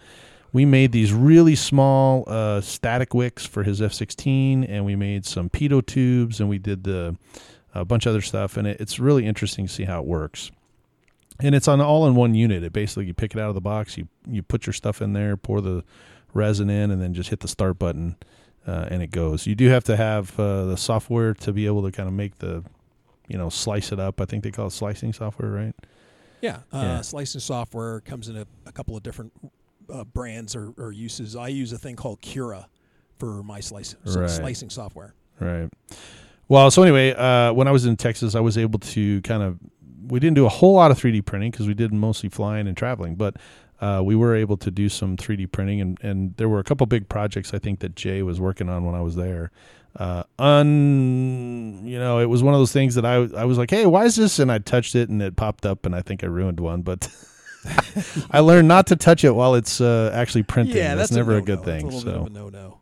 We 0.52 0.64
made 0.64 0.90
these 0.90 1.12
really 1.12 1.54
small 1.54 2.24
uh, 2.26 2.60
static 2.60 3.14
wicks 3.14 3.46
for 3.46 3.62
his 3.62 3.80
F16, 3.80 4.66
and 4.68 4.84
we 4.84 4.96
made 4.96 5.24
some 5.24 5.48
pitot 5.48 5.86
tubes, 5.86 6.40
and 6.40 6.48
we 6.48 6.58
did 6.58 6.82
the 6.82 7.16
a 7.72 7.84
bunch 7.84 8.04
of 8.04 8.10
other 8.10 8.20
stuff. 8.20 8.56
And 8.56 8.66
it, 8.66 8.80
it's 8.80 8.98
really 8.98 9.26
interesting 9.26 9.68
to 9.68 9.72
see 9.72 9.84
how 9.84 10.00
it 10.00 10.06
works. 10.06 10.50
And 11.38 11.54
it's 11.54 11.68
on 11.68 11.80
all 11.80 12.08
in 12.08 12.16
one 12.16 12.34
unit. 12.34 12.64
It 12.64 12.72
basically 12.72 13.06
you 13.06 13.14
pick 13.14 13.32
it 13.32 13.40
out 13.40 13.48
of 13.48 13.54
the 13.54 13.60
box, 13.60 13.96
you 13.96 14.08
you 14.26 14.42
put 14.42 14.66
your 14.66 14.74
stuff 14.74 15.00
in 15.00 15.12
there, 15.12 15.36
pour 15.36 15.60
the 15.60 15.84
resin 16.34 16.68
in, 16.68 16.90
and 16.90 17.00
then 17.00 17.14
just 17.14 17.30
hit 17.30 17.38
the 17.38 17.48
start 17.48 17.78
button, 17.78 18.16
uh, 18.66 18.88
and 18.90 19.04
it 19.04 19.12
goes. 19.12 19.46
You 19.46 19.54
do 19.54 19.68
have 19.68 19.84
to 19.84 19.96
have 19.96 20.38
uh, 20.38 20.64
the 20.64 20.76
software 20.76 21.32
to 21.34 21.52
be 21.52 21.66
able 21.66 21.84
to 21.84 21.92
kind 21.92 22.08
of 22.08 22.12
make 22.12 22.38
the 22.38 22.64
you 23.30 23.38
know, 23.38 23.48
slice 23.48 23.92
it 23.92 24.00
up. 24.00 24.20
I 24.20 24.24
think 24.26 24.44
they 24.44 24.50
call 24.50 24.66
it 24.66 24.72
slicing 24.72 25.12
software, 25.12 25.50
right? 25.50 25.74
Yeah, 26.42 26.56
uh, 26.72 26.80
Yeah. 26.82 27.00
slicing 27.02 27.40
software 27.40 28.00
comes 28.00 28.28
in 28.28 28.36
a, 28.36 28.46
a 28.66 28.72
couple 28.72 28.96
of 28.96 29.02
different 29.02 29.32
uh, 29.88 30.04
brands 30.04 30.54
or, 30.56 30.72
or 30.76 30.92
uses. 30.92 31.36
I 31.36 31.48
use 31.48 31.72
a 31.72 31.78
thing 31.78 31.96
called 31.96 32.20
Cura 32.20 32.68
for 33.18 33.42
my 33.42 33.60
slice, 33.60 33.94
Right. 34.04 34.28
slicing 34.28 34.70
software. 34.70 35.14
Right. 35.38 35.68
Well, 36.48 36.70
so 36.70 36.82
anyway, 36.82 37.12
uh, 37.14 37.52
when 37.52 37.68
I 37.68 37.70
was 37.70 37.86
in 37.86 37.96
Texas, 37.96 38.34
I 38.34 38.40
was 38.40 38.58
able 38.58 38.78
to 38.80 39.20
kind 39.22 39.42
of. 39.42 39.58
We 40.08 40.18
didn't 40.18 40.34
do 40.34 40.44
a 40.46 40.48
whole 40.48 40.74
lot 40.74 40.90
of 40.90 40.98
3D 40.98 41.24
printing 41.24 41.52
because 41.52 41.68
we 41.68 41.74
did 41.74 41.92
mostly 41.92 42.28
flying 42.28 42.66
and 42.66 42.76
traveling, 42.76 43.14
but 43.14 43.36
uh, 43.80 44.02
we 44.04 44.16
were 44.16 44.34
able 44.34 44.56
to 44.56 44.70
do 44.70 44.88
some 44.88 45.16
3D 45.16 45.52
printing, 45.52 45.80
and, 45.80 45.98
and 46.02 46.36
there 46.36 46.48
were 46.48 46.58
a 46.58 46.64
couple 46.64 46.84
big 46.86 47.08
projects 47.08 47.54
I 47.54 47.58
think 47.60 47.78
that 47.80 47.94
Jay 47.94 48.22
was 48.22 48.40
working 48.40 48.68
on 48.68 48.84
when 48.84 48.94
I 48.96 49.00
was 49.02 49.14
there. 49.14 49.52
Uh, 49.96 50.22
un, 50.38 51.82
you 51.84 51.98
know, 51.98 52.20
it 52.20 52.26
was 52.26 52.42
one 52.42 52.54
of 52.54 52.60
those 52.60 52.72
things 52.72 52.94
that 52.94 53.04
I 53.04 53.14
I 53.14 53.44
was 53.44 53.58
like, 53.58 53.70
hey, 53.70 53.86
why 53.86 54.04
is 54.04 54.16
this? 54.16 54.38
And 54.38 54.50
I 54.50 54.58
touched 54.58 54.94
it, 54.94 55.08
and 55.08 55.20
it 55.20 55.36
popped 55.36 55.66
up, 55.66 55.86
and 55.86 55.94
I 55.94 56.02
think 56.02 56.24
I 56.24 56.26
ruined 56.26 56.60
one, 56.60 56.82
but. 56.82 57.08
I 58.30 58.40
learned 58.40 58.68
not 58.68 58.86
to 58.86 58.96
touch 58.96 59.22
it 59.22 59.32
while 59.32 59.54
it's 59.54 59.82
uh, 59.82 60.10
actually 60.14 60.44
printing. 60.44 60.78
Yeah, 60.78 60.94
that's, 60.94 61.10
that's 61.10 61.16
never 61.16 61.32
a, 61.32 61.34
no-no. 61.34 61.44
good 61.44 61.58
That's 61.58 61.66
thing. 61.66 61.82
a 61.82 61.94
little 61.94 62.00
so 62.00 62.26
a 62.26 62.30
no-no. 62.30 62.80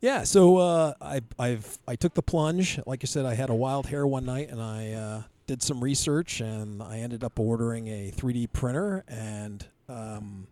Yeah, 0.00 0.22
so 0.22 0.58
uh, 0.58 0.94
I 1.00 1.20
I've 1.38 1.78
I 1.86 1.96
took 1.96 2.14
the 2.14 2.22
plunge. 2.22 2.78
Like 2.86 3.00
I 3.02 3.06
said, 3.06 3.26
I 3.26 3.34
had 3.34 3.50
a 3.50 3.54
wild 3.54 3.86
hair 3.86 4.06
one 4.06 4.24
night, 4.24 4.50
and 4.50 4.62
I 4.62 4.92
uh, 4.92 5.22
did 5.46 5.62
some 5.62 5.82
research, 5.82 6.40
and 6.40 6.80
I 6.82 6.98
ended 6.98 7.24
up 7.24 7.38
ordering 7.40 7.88
a 7.88 8.12
3D 8.16 8.52
printer, 8.52 9.04
and 9.08 9.66
um, 9.88 10.46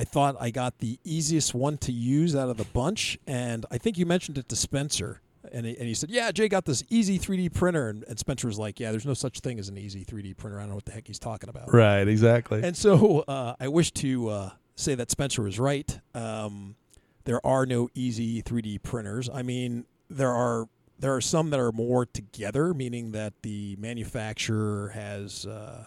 I 0.00 0.04
thought 0.04 0.34
I 0.40 0.48
got 0.48 0.78
the 0.78 0.98
easiest 1.04 1.52
one 1.52 1.76
to 1.78 1.92
use 1.92 2.34
out 2.34 2.48
of 2.48 2.56
the 2.56 2.64
bunch. 2.64 3.18
And 3.26 3.66
I 3.70 3.76
think 3.76 3.98
you 3.98 4.06
mentioned 4.06 4.38
it 4.38 4.48
to 4.48 4.56
Spencer, 4.56 5.20
and 5.52 5.66
he, 5.66 5.76
and 5.76 5.86
he 5.86 5.92
said, 5.92 6.08
"Yeah, 6.08 6.32
Jay 6.32 6.48
got 6.48 6.64
this 6.64 6.82
easy 6.88 7.18
3D 7.18 7.52
printer," 7.52 7.90
and, 7.90 8.02
and 8.08 8.18
Spencer 8.18 8.46
was 8.46 8.58
like, 8.58 8.80
"Yeah, 8.80 8.92
there's 8.92 9.04
no 9.04 9.12
such 9.12 9.40
thing 9.40 9.58
as 9.58 9.68
an 9.68 9.76
easy 9.76 10.02
3D 10.02 10.38
printer. 10.38 10.56
I 10.56 10.62
don't 10.62 10.70
know 10.70 10.76
what 10.76 10.86
the 10.86 10.92
heck 10.92 11.06
he's 11.06 11.18
talking 11.18 11.50
about." 11.50 11.74
right, 11.74 12.08
exactly. 12.08 12.62
And 12.62 12.74
so 12.74 13.24
uh, 13.28 13.56
I 13.60 13.68
wish 13.68 13.90
to 13.92 14.30
uh, 14.30 14.50
say 14.74 14.94
that 14.94 15.10
Spencer 15.10 15.42
was 15.42 15.58
right. 15.58 16.00
Um, 16.14 16.76
there 17.24 17.44
are 17.44 17.66
no 17.66 17.90
easy 17.94 18.42
3D 18.42 18.82
printers. 18.82 19.28
I 19.28 19.42
mean, 19.42 19.84
there 20.08 20.32
are 20.32 20.66
there 20.98 21.14
are 21.14 21.20
some 21.20 21.50
that 21.50 21.60
are 21.60 21.72
more 21.72 22.06
together, 22.06 22.72
meaning 22.72 23.12
that 23.12 23.34
the 23.42 23.76
manufacturer 23.78 24.92
has 24.94 25.44
uh, 25.44 25.84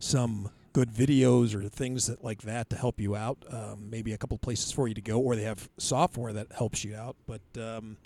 some 0.00 0.50
good 0.76 0.92
videos 0.92 1.54
or 1.54 1.66
things 1.70 2.06
that 2.06 2.22
like 2.22 2.42
that 2.42 2.68
to 2.68 2.76
help 2.76 3.00
you 3.00 3.16
out. 3.16 3.38
Um, 3.50 3.88
maybe 3.88 4.12
a 4.12 4.18
couple 4.18 4.36
places 4.36 4.70
for 4.70 4.86
you 4.86 4.92
to 4.92 5.00
go, 5.00 5.18
or 5.18 5.34
they 5.34 5.44
have 5.44 5.70
software 5.78 6.34
that 6.34 6.48
helps 6.52 6.84
you 6.84 6.94
out. 6.94 7.16
But 7.26 7.40
um, 7.58 7.96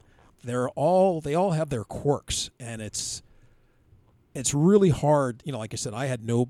they're 0.45 0.69
all 0.71 1.21
they 1.21 1.35
all 1.35 1.51
have 1.51 1.71
their 1.71 1.83
quirks, 1.83 2.49
and 2.61 2.81
it's 2.81 3.25
it's 4.37 4.55
really 4.55 4.91
hard. 4.91 5.43
You 5.45 5.51
know, 5.51 5.59
like 5.59 5.75
I 5.75 5.77
said, 5.77 5.95
I 5.95 6.07
had 6.07 6.25
no, 6.25 6.49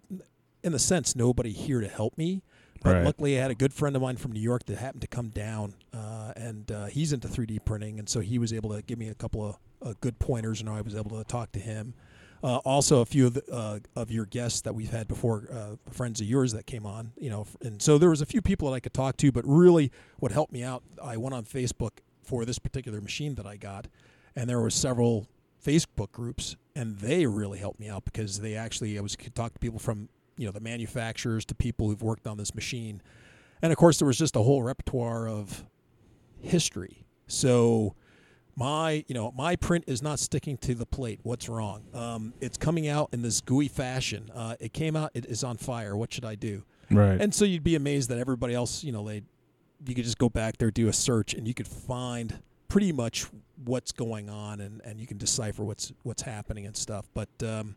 in 0.62 0.73
the 0.73 0.79
sense, 0.79 1.16
nobody 1.16 1.53
here 1.53 1.81
to 1.81 1.89
help 1.89 2.18
me. 2.18 2.43
But 2.83 2.97
Right. 2.97 3.05
luckily, 3.05 3.39
I 3.39 3.41
had 3.43 3.51
a 3.51 3.55
good 3.55 3.73
friend 3.73 3.97
of 3.97 4.03
mine 4.03 4.18
from 4.18 4.33
New 4.33 4.41
York 4.41 4.66
that 4.66 4.77
happened 4.77 5.01
to 5.01 5.09
come 5.09 5.31
down, 5.31 5.73
uh, 5.95 6.33
and 6.37 6.71
uh, 6.71 6.87
he's 6.87 7.14
into 7.14 7.29
3D 7.29 7.64
printing, 7.64 7.99
and 7.99 8.11
so 8.11 8.21
he 8.21 8.39
was 8.39 8.53
able 8.53 8.71
to 8.75 8.83
give 8.83 8.99
me 8.99 9.09
a 9.09 9.14
couple 9.14 9.43
of 9.49 9.57
uh, 9.83 9.95
good 10.03 10.18
pointers, 10.18 10.61
and 10.61 10.68
I 10.68 10.83
was 10.83 10.95
able 10.95 11.16
to 11.16 11.25
talk 11.25 11.53
to 11.53 11.59
him. 11.61 11.95
Uh, 12.43 12.57
also, 12.59 13.01
a 13.01 13.05
few 13.05 13.26
of 13.26 13.34
the, 13.34 13.53
uh, 13.53 13.78
of 13.95 14.11
your 14.11 14.24
guests 14.24 14.62
that 14.62 14.74
we've 14.74 14.91
had 14.91 15.07
before, 15.07 15.45
uh, 15.53 15.76
friends 15.91 16.20
of 16.20 16.26
yours 16.26 16.53
that 16.53 16.66
came 16.66 16.86
on, 16.86 17.12
you 17.18 17.28
know, 17.28 17.47
and 17.61 17.82
so 17.82 17.99
there 17.99 18.09
was 18.09 18.22
a 18.22 18.26
few 18.26 18.41
people 18.41 18.68
that 18.68 18.74
I 18.74 18.80
could 18.80 18.95
talk 18.95 19.18
to. 19.18 19.30
But 19.30 19.45
really, 19.47 19.93
what 20.18 20.32
helped 20.32 20.53
me 20.53 20.62
out, 20.62 20.82
I 21.03 21.18
went 21.18 21.34
on 21.34 21.45
Facebook 21.45 21.99
for 22.22 22.45
this 22.47 22.59
particular 22.59 23.01
machine 23.01 23.34
that 23.34 23.47
I 23.47 23.57
got, 23.57 23.88
and 24.34 24.49
there 24.49 24.59
were 24.59 24.70
several 24.70 25.26
Facebook 25.64 26.12
groups, 26.12 26.57
and 26.74 26.99
they 26.99 27.26
really 27.26 27.59
helped 27.59 27.78
me 27.78 27.91
out 27.91 28.05
because 28.07 28.41
they 28.41 28.55
actually 28.55 28.99
I 28.99 29.03
was 29.03 29.16
could 29.16 29.34
talk 29.34 29.53
to 29.53 29.59
people 29.59 29.78
from 29.78 30.09
you 30.38 30.47
know 30.47 30.53
the 30.53 30.61
manufacturers 30.61 31.45
to 31.47 31.55
people 31.55 31.88
who've 31.88 32.03
worked 32.03 32.26
on 32.26 32.38
this 32.38 32.55
machine, 32.55 33.03
and 33.61 33.70
of 33.70 33.76
course 33.76 33.99
there 33.99 34.07
was 34.07 34.16
just 34.16 34.34
a 34.36 34.43
whole 34.43 34.62
repertoire 34.62 35.28
of 35.28 35.64
history. 36.41 37.05
So 37.26 37.95
my 38.61 39.03
you 39.09 39.15
know 39.15 39.33
my 39.33 39.57
print 39.57 39.85
is 39.87 40.03
not 40.03 40.19
sticking 40.19 40.59
to 40.59 40.75
the 40.75 40.85
plate. 40.85 41.19
What's 41.23 41.49
wrong? 41.49 41.83
Um, 41.95 42.35
it's 42.41 42.59
coming 42.59 42.89
out 42.89 43.09
in 43.13 43.23
this 43.23 43.41
gooey 43.41 43.69
fashion. 43.69 44.31
Uh, 44.35 44.57
it 44.61 44.75
came 44.75 44.97
out. 44.97 45.11
It 45.15 45.25
is 45.25 45.43
on 45.43 45.57
fire. 45.57 45.97
What 45.97 46.13
should 46.13 46.27
I 46.27 46.35
do? 46.35 46.63
right. 46.91 47.19
And 47.19 47.35
so 47.35 47.47
you'd 47.47 47.65
be 47.65 47.75
amazed 47.75 48.11
that 48.11 48.19
everybody 48.19 48.55
else, 48.55 48.85
you 48.85 48.93
know, 48.93 49.07
they 49.09 49.23
you 49.87 49.95
could 49.95 50.05
just 50.05 50.19
go 50.19 50.29
back 50.29 50.59
there, 50.59 50.71
do 50.71 50.89
a 50.89 50.93
search, 50.93 51.33
and 51.33 51.49
you 51.49 51.55
could 51.55 51.67
find 51.67 52.43
pretty 52.69 52.93
much 52.93 53.27
what's 53.65 53.93
going 53.93 54.29
on, 54.29 54.61
and, 54.61 54.83
and 54.85 55.01
you 55.01 55.07
can 55.07 55.17
decipher 55.17 55.65
what's 55.65 55.91
what's 56.03 56.23
happening 56.23 56.67
and 56.67 56.77
stuff. 56.77 57.09
But 57.15 57.31
um, 57.43 57.77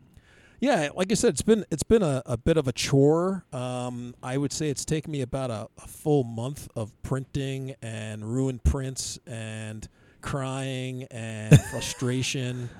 yeah, 0.60 0.90
like 0.94 1.10
I 1.10 1.14
said, 1.14 1.30
it's 1.30 1.42
been 1.42 1.64
it's 1.70 1.82
been 1.82 2.02
a, 2.02 2.22
a 2.26 2.36
bit 2.36 2.58
of 2.58 2.68
a 2.68 2.72
chore. 2.72 3.46
Um, 3.54 4.14
I 4.22 4.36
would 4.36 4.52
say 4.52 4.68
it's 4.68 4.84
taken 4.84 5.12
me 5.12 5.22
about 5.22 5.50
a, 5.50 5.68
a 5.82 5.88
full 5.88 6.24
month 6.24 6.68
of 6.76 6.92
printing 7.02 7.74
and 7.80 8.22
ruined 8.22 8.64
prints 8.64 9.18
and 9.26 9.88
crying 10.24 11.04
and 11.10 11.60
frustration. 11.70 12.70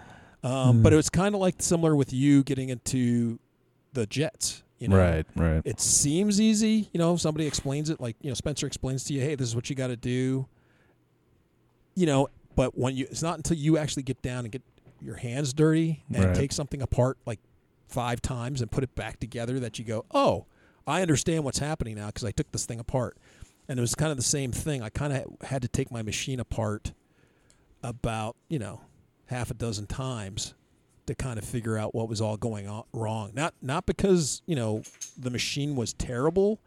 Um, 0.42 0.82
But 0.82 0.92
it 0.92 0.97
was 0.97 1.11
kind 1.11 1.34
of 1.34 1.40
like 1.40 1.57
similar 1.59 1.95
with 1.95 2.12
you 2.12 2.42
getting 2.42 2.70
into 2.70 3.38
the 3.92 4.07
Jets. 4.07 4.62
You 4.78 4.88
know? 4.88 4.99
right, 4.99 5.26
right. 5.36 5.62
it 5.64 5.80
seems 5.80 6.40
easy. 6.40 6.90
You 6.92 6.99
know, 6.99 7.14
if 7.14 7.20
somebody 7.20 7.47
explains 7.47 7.88
it, 7.90 8.01
like 8.01 8.16
you 8.20 8.28
know, 8.30 8.34
Spencer 8.34 8.66
explains 8.66 9.05
to 9.05 9.12
you, 9.14 9.20
hey, 9.20 9.34
this 9.36 9.47
is 9.49 9.55
what 9.55 9.70
you 9.70 9.76
got 9.76 9.86
to 9.86 9.97
do. 9.97 10.47
You 11.95 12.07
know, 12.07 12.28
but 12.57 12.76
when 12.76 12.97
you, 12.97 13.07
it's 13.09 13.22
not 13.22 13.36
until 13.36 13.57
you 13.57 13.78
actually 13.78 14.03
get 14.03 14.20
down 14.20 14.45
and 14.45 14.51
get 14.53 14.62
your 15.01 15.16
hands 15.16 15.53
dirty 15.53 16.03
and 16.12 16.24
Right. 16.24 16.34
take 16.34 16.53
something 16.53 16.82
apart 16.82 17.18
like 17.24 17.38
five 17.88 18.20
times 18.20 18.61
and 18.61 18.70
put 18.70 18.82
it 18.82 18.95
back 18.95 19.20
together 19.20 19.61
that 19.61 19.78
you 19.78 19.84
go, 19.84 20.05
oh, 20.11 20.47
I 20.86 21.03
understand 21.03 21.45
what's 21.45 21.59
happening 21.61 21.95
now 21.95 22.07
because 22.07 22.24
I 22.24 22.32
took 22.32 22.51
this 22.53 22.66
thing 22.66 22.80
apart. 22.80 23.16
And 23.68 23.78
it 23.78 23.80
was 23.80 23.95
kind 23.95 24.11
of 24.11 24.16
the 24.18 24.22
same 24.24 24.51
thing. 24.53 24.82
I 24.82 24.88
kind 24.90 25.12
of 25.12 25.49
had 25.49 25.62
to 25.62 25.68
take 25.68 25.90
my 25.90 26.03
machine 26.03 26.40
apart 26.40 26.92
about 27.85 28.35
you 28.49 28.59
know 28.59 28.80
half 29.26 29.51
a 29.51 29.55
dozen 29.55 29.87
times 29.87 30.55
to 31.07 31.14
kind 31.14 31.39
of 31.39 31.45
figure 31.45 31.76
out 31.78 31.95
what 31.95 32.09
was 32.09 32.20
all 32.20 32.37
going 32.37 32.66
on 32.66 32.82
wrong. 32.93 33.30
Not 33.35 33.55
not 33.62 33.87
because 33.87 34.43
you 34.47 34.57
know 34.57 34.82
the 35.16 35.30
machine 35.30 35.76
was 35.76 35.93
terrible. 35.93 36.59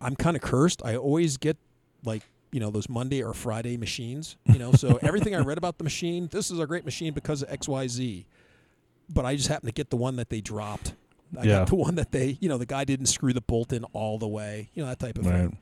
I'm 0.00 0.16
kind 0.16 0.36
of 0.36 0.42
cursed. 0.42 0.82
I 0.84 0.96
always 0.96 1.36
get 1.38 1.56
like 2.04 2.22
you 2.52 2.60
know 2.60 2.70
those 2.70 2.88
Monday 2.88 3.22
or 3.22 3.32
Friday 3.32 3.76
machines. 3.76 4.36
You 4.46 4.58
know, 4.58 4.72
so 4.72 4.96
everything 5.02 5.34
I 5.34 5.38
read 5.38 5.56
about 5.56 5.78
the 5.78 5.84
machine, 5.84 6.28
this 6.30 6.50
is 6.50 6.58
a 6.58 6.66
great 6.66 6.84
machine 6.84 7.14
because 7.14 7.42
of 7.42 7.50
X 7.50 7.68
Y 7.68 7.86
Z. 7.88 8.26
But 9.08 9.24
I 9.24 9.36
just 9.36 9.48
happened 9.48 9.68
to 9.68 9.72
get 9.74 9.90
the 9.90 9.96
one 9.96 10.16
that 10.16 10.30
they 10.30 10.40
dropped. 10.40 10.94
I 11.38 11.44
Yeah. 11.44 11.58
got 11.58 11.68
the 11.68 11.74
one 11.76 11.94
that 11.96 12.10
they, 12.12 12.38
you 12.40 12.48
know, 12.48 12.58
the 12.58 12.66
guy 12.66 12.84
didn't 12.84 13.06
screw 13.06 13.32
the 13.32 13.40
bolt 13.40 13.72
in 13.72 13.84
all 13.92 14.18
the 14.18 14.28
way. 14.28 14.70
You 14.74 14.82
know 14.82 14.88
that 14.88 14.98
type 14.98 15.18
of 15.18 15.26
Right. 15.26 15.40
thing. 15.50 15.58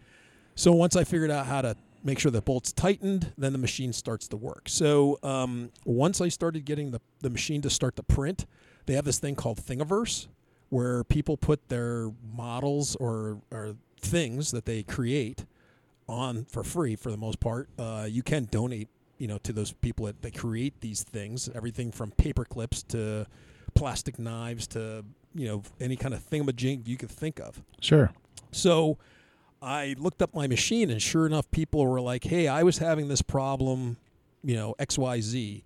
So 0.55 0.73
once 0.73 0.97
I 0.97 1.05
figured 1.05 1.31
out 1.31 1.47
how 1.47 1.63
to 1.63 1.77
make 2.05 2.19
sure 2.19 2.31
the 2.31 2.43
bolt's 2.43 2.73
tightened, 2.73 3.33
then 3.39 3.53
the 3.53 3.59
machine 3.59 3.93
starts 3.93 4.29
to 4.29 4.37
work. 4.37 4.69
So 4.69 5.19
um, 5.23 5.71
once 5.85 6.21
I 6.21 6.29
started 6.29 6.65
getting 6.65 6.91
the, 6.91 7.01
the 7.21 7.31
machine 7.31 7.63
to 7.63 7.71
start 7.71 7.97
to 7.97 8.03
print, 8.03 8.47
they 8.87 8.95
have 8.95 9.05
this 9.05 9.19
thing 9.19 9.35
called 9.35 9.59
Thingiverse 9.59 10.27
where 10.69 11.05
people 11.05 11.37
put 11.37 11.69
their 11.69 12.11
models 12.35 12.97
or, 12.97 13.43
or 13.51 13.77
things 14.01 14.51
that 14.53 14.65
they 14.65 14.83
create 14.83 15.45
on 16.09 16.45
for 16.47 16.65
free 16.65 16.97
for 16.97 17.11
the 17.11 17.17
most 17.17 17.41
part. 17.41 17.69
Uh, 17.79 18.07
you 18.09 18.23
can 18.23 18.47
donate, 18.47 18.89
you 19.19 19.29
know, 19.29 19.39
to 19.39 19.53
those 19.53 19.73
people 19.73 20.07
that, 20.07 20.23
that 20.23 20.37
create 20.37 20.81
these 20.81 21.03
things, 21.03 21.51
everything 21.55 21.93
from 21.93 22.11
paper 22.13 22.45
clips 22.45 22.83
to 22.83 23.27
plastic 23.75 24.19
knives 24.19 24.67
to, 24.67 25.05
you 25.35 25.47
know, 25.47 25.63
any 25.81 25.95
kind 25.95 26.15
of 26.15 26.21
thingamajig 26.29 26.89
you 26.89 26.97
could 26.97 27.11
think 27.11 27.39
of. 27.39 27.63
Sure. 27.81 28.11
So 28.51 28.99
I 29.63 29.95
looked 29.97 30.21
up 30.21 30.35
my 30.35 30.49
machine, 30.49 30.91
and 30.91 31.01
sure 31.01 31.25
enough, 31.25 31.49
people 31.53 31.87
were 31.87 32.01
like, 32.01 32.25
"Hey, 32.25 32.49
I 32.49 32.65
was 32.65 32.79
having 32.79 33.07
this 33.07 33.23
problem, 33.23 33.97
you 34.43 34.57
know, 34.57 34.75
X, 34.79 34.99
Y, 34.99 35.21
Z," 35.21 35.63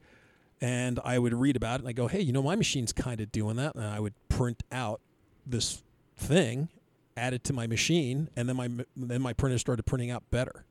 and 0.61 1.01
I 1.03 1.19
would 1.19 1.33
read 1.33 1.57
about 1.57 1.77
it, 1.77 1.81
and 1.81 1.89
I 1.89 1.93
go, 1.93 2.07
"Hey, 2.07 2.21
you 2.21 2.33
know, 2.33 2.43
my 2.43 2.57
machine's 2.57 2.93
kind 2.93 3.21
of 3.21 3.33
doing 3.33 3.57
that," 3.57 3.75
and 3.75 3.85
I 3.85 3.99
would 3.99 4.13
print 4.29 4.63
out 4.71 5.01
this 5.47 5.83
thing, 6.17 6.69
add 7.17 7.33
it 7.33 7.43
to 7.45 7.55
my 7.55 7.67
machine, 7.67 8.29
and 8.37 8.49
then 8.49 8.57
my 8.57 8.69
then 8.95 9.23
my 9.23 9.33
printer 9.33 9.59
started 9.59 9.85
printing 9.85 10.11
out 10.11 10.31
better, 10.31 10.67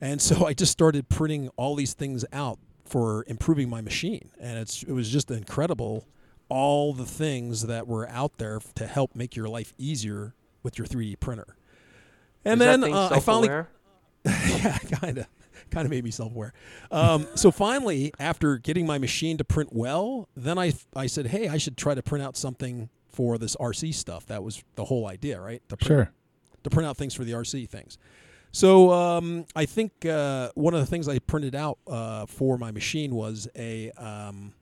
and 0.00 0.20
so 0.20 0.44
I 0.44 0.52
just 0.52 0.72
started 0.72 1.08
printing 1.08 1.48
all 1.56 1.74
these 1.74 1.94
things 1.94 2.24
out 2.32 2.58
for 2.84 3.24
improving 3.28 3.70
my 3.70 3.80
machine, 3.80 4.28
and 4.38 4.58
it's 4.58 4.82
it 4.82 4.92
was 4.92 5.08
just 5.08 5.30
incredible 5.30 6.06
all 6.50 6.92
the 6.92 7.06
things 7.06 7.62
that 7.62 7.86
were 7.86 8.06
out 8.10 8.36
there 8.36 8.60
to 8.74 8.86
help 8.86 9.14
make 9.14 9.34
your 9.34 9.48
life 9.48 9.72
easier 9.78 10.34
with 10.62 10.76
your 10.76 10.86
3D 10.86 11.16
printer. 11.16 11.56
And 12.44 12.60
Is 12.60 12.66
then 12.66 12.80
that 12.80 12.86
thing 12.86 12.94
uh, 12.94 13.08
I 13.12 13.20
finally, 13.20 13.48
self-aware? 13.48 13.68
yeah, 14.24 14.78
kind 15.00 15.18
of, 15.18 15.26
kind 15.70 15.84
of 15.86 15.90
made 15.90 16.04
me 16.04 16.10
self-aware. 16.10 16.52
Um, 16.90 17.26
so 17.34 17.50
finally, 17.50 18.12
after 18.18 18.58
getting 18.58 18.86
my 18.86 18.98
machine 18.98 19.36
to 19.38 19.44
print 19.44 19.70
well, 19.72 20.28
then 20.36 20.58
I 20.58 20.72
I 20.94 21.06
said, 21.06 21.26
hey, 21.28 21.48
I 21.48 21.58
should 21.58 21.76
try 21.76 21.94
to 21.94 22.02
print 22.02 22.24
out 22.24 22.36
something 22.36 22.88
for 23.10 23.38
this 23.38 23.56
RC 23.56 23.94
stuff. 23.94 24.26
That 24.26 24.42
was 24.42 24.62
the 24.76 24.84
whole 24.86 25.06
idea, 25.06 25.40
right? 25.40 25.62
To 25.68 25.76
print, 25.76 25.86
Sure. 25.88 26.12
to 26.64 26.70
print 26.70 26.86
out 26.88 26.96
things 26.96 27.14
for 27.14 27.24
the 27.24 27.32
RC 27.32 27.68
things. 27.68 27.98
So 28.54 28.92
um, 28.92 29.46
I 29.56 29.64
think 29.64 30.04
uh, 30.04 30.50
one 30.54 30.74
of 30.74 30.80
the 30.80 30.86
things 30.86 31.08
I 31.08 31.18
printed 31.20 31.54
out 31.54 31.78
uh, 31.86 32.26
for 32.26 32.58
my 32.58 32.70
machine 32.70 33.14
was 33.14 33.48
a. 33.56 33.90
Um, 33.92 34.52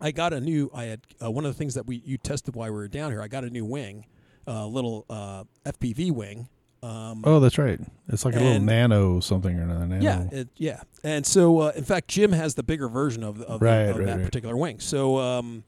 I 0.00 0.12
got 0.12 0.32
a 0.32 0.40
new. 0.40 0.70
I 0.72 0.84
had 0.84 1.00
uh, 1.20 1.28
one 1.30 1.44
of 1.44 1.52
the 1.52 1.58
things 1.58 1.74
that 1.74 1.86
we 1.86 1.96
you 2.04 2.18
tested 2.18 2.54
while 2.54 2.68
we 2.70 2.76
were 2.76 2.86
down 2.86 3.10
here. 3.10 3.20
I 3.20 3.26
got 3.26 3.42
a 3.42 3.50
new 3.50 3.64
wing, 3.64 4.06
a 4.46 4.64
little 4.66 5.04
uh, 5.10 5.42
FPV 5.66 6.12
wing 6.12 6.48
Um, 6.82 7.22
Oh, 7.24 7.40
that's 7.40 7.58
right. 7.58 7.80
It's 8.08 8.24
like 8.24 8.36
a 8.36 8.40
little 8.40 8.60
nano 8.60 9.20
something 9.20 9.58
or 9.58 9.62
another. 9.62 9.86
Nano. 9.86 10.02
yeah, 10.04 10.28
it, 10.40 10.48
yeah. 10.56 10.82
And 11.02 11.26
so, 11.26 11.58
uh, 11.60 11.72
in 11.74 11.84
fact, 11.84 12.08
Jim 12.08 12.32
has 12.32 12.54
the 12.54 12.62
bigger 12.62 12.88
version 12.88 13.22
of, 13.24 13.40
of, 13.42 13.60
the- 13.60 13.64
Right, 13.66 13.74
of 13.88 13.96
right, 13.96 14.06
that 14.06 14.16
right. 14.18 14.24
particular 14.24 14.56
wing. 14.56 14.78
So 14.80 15.18
um, 15.18 15.64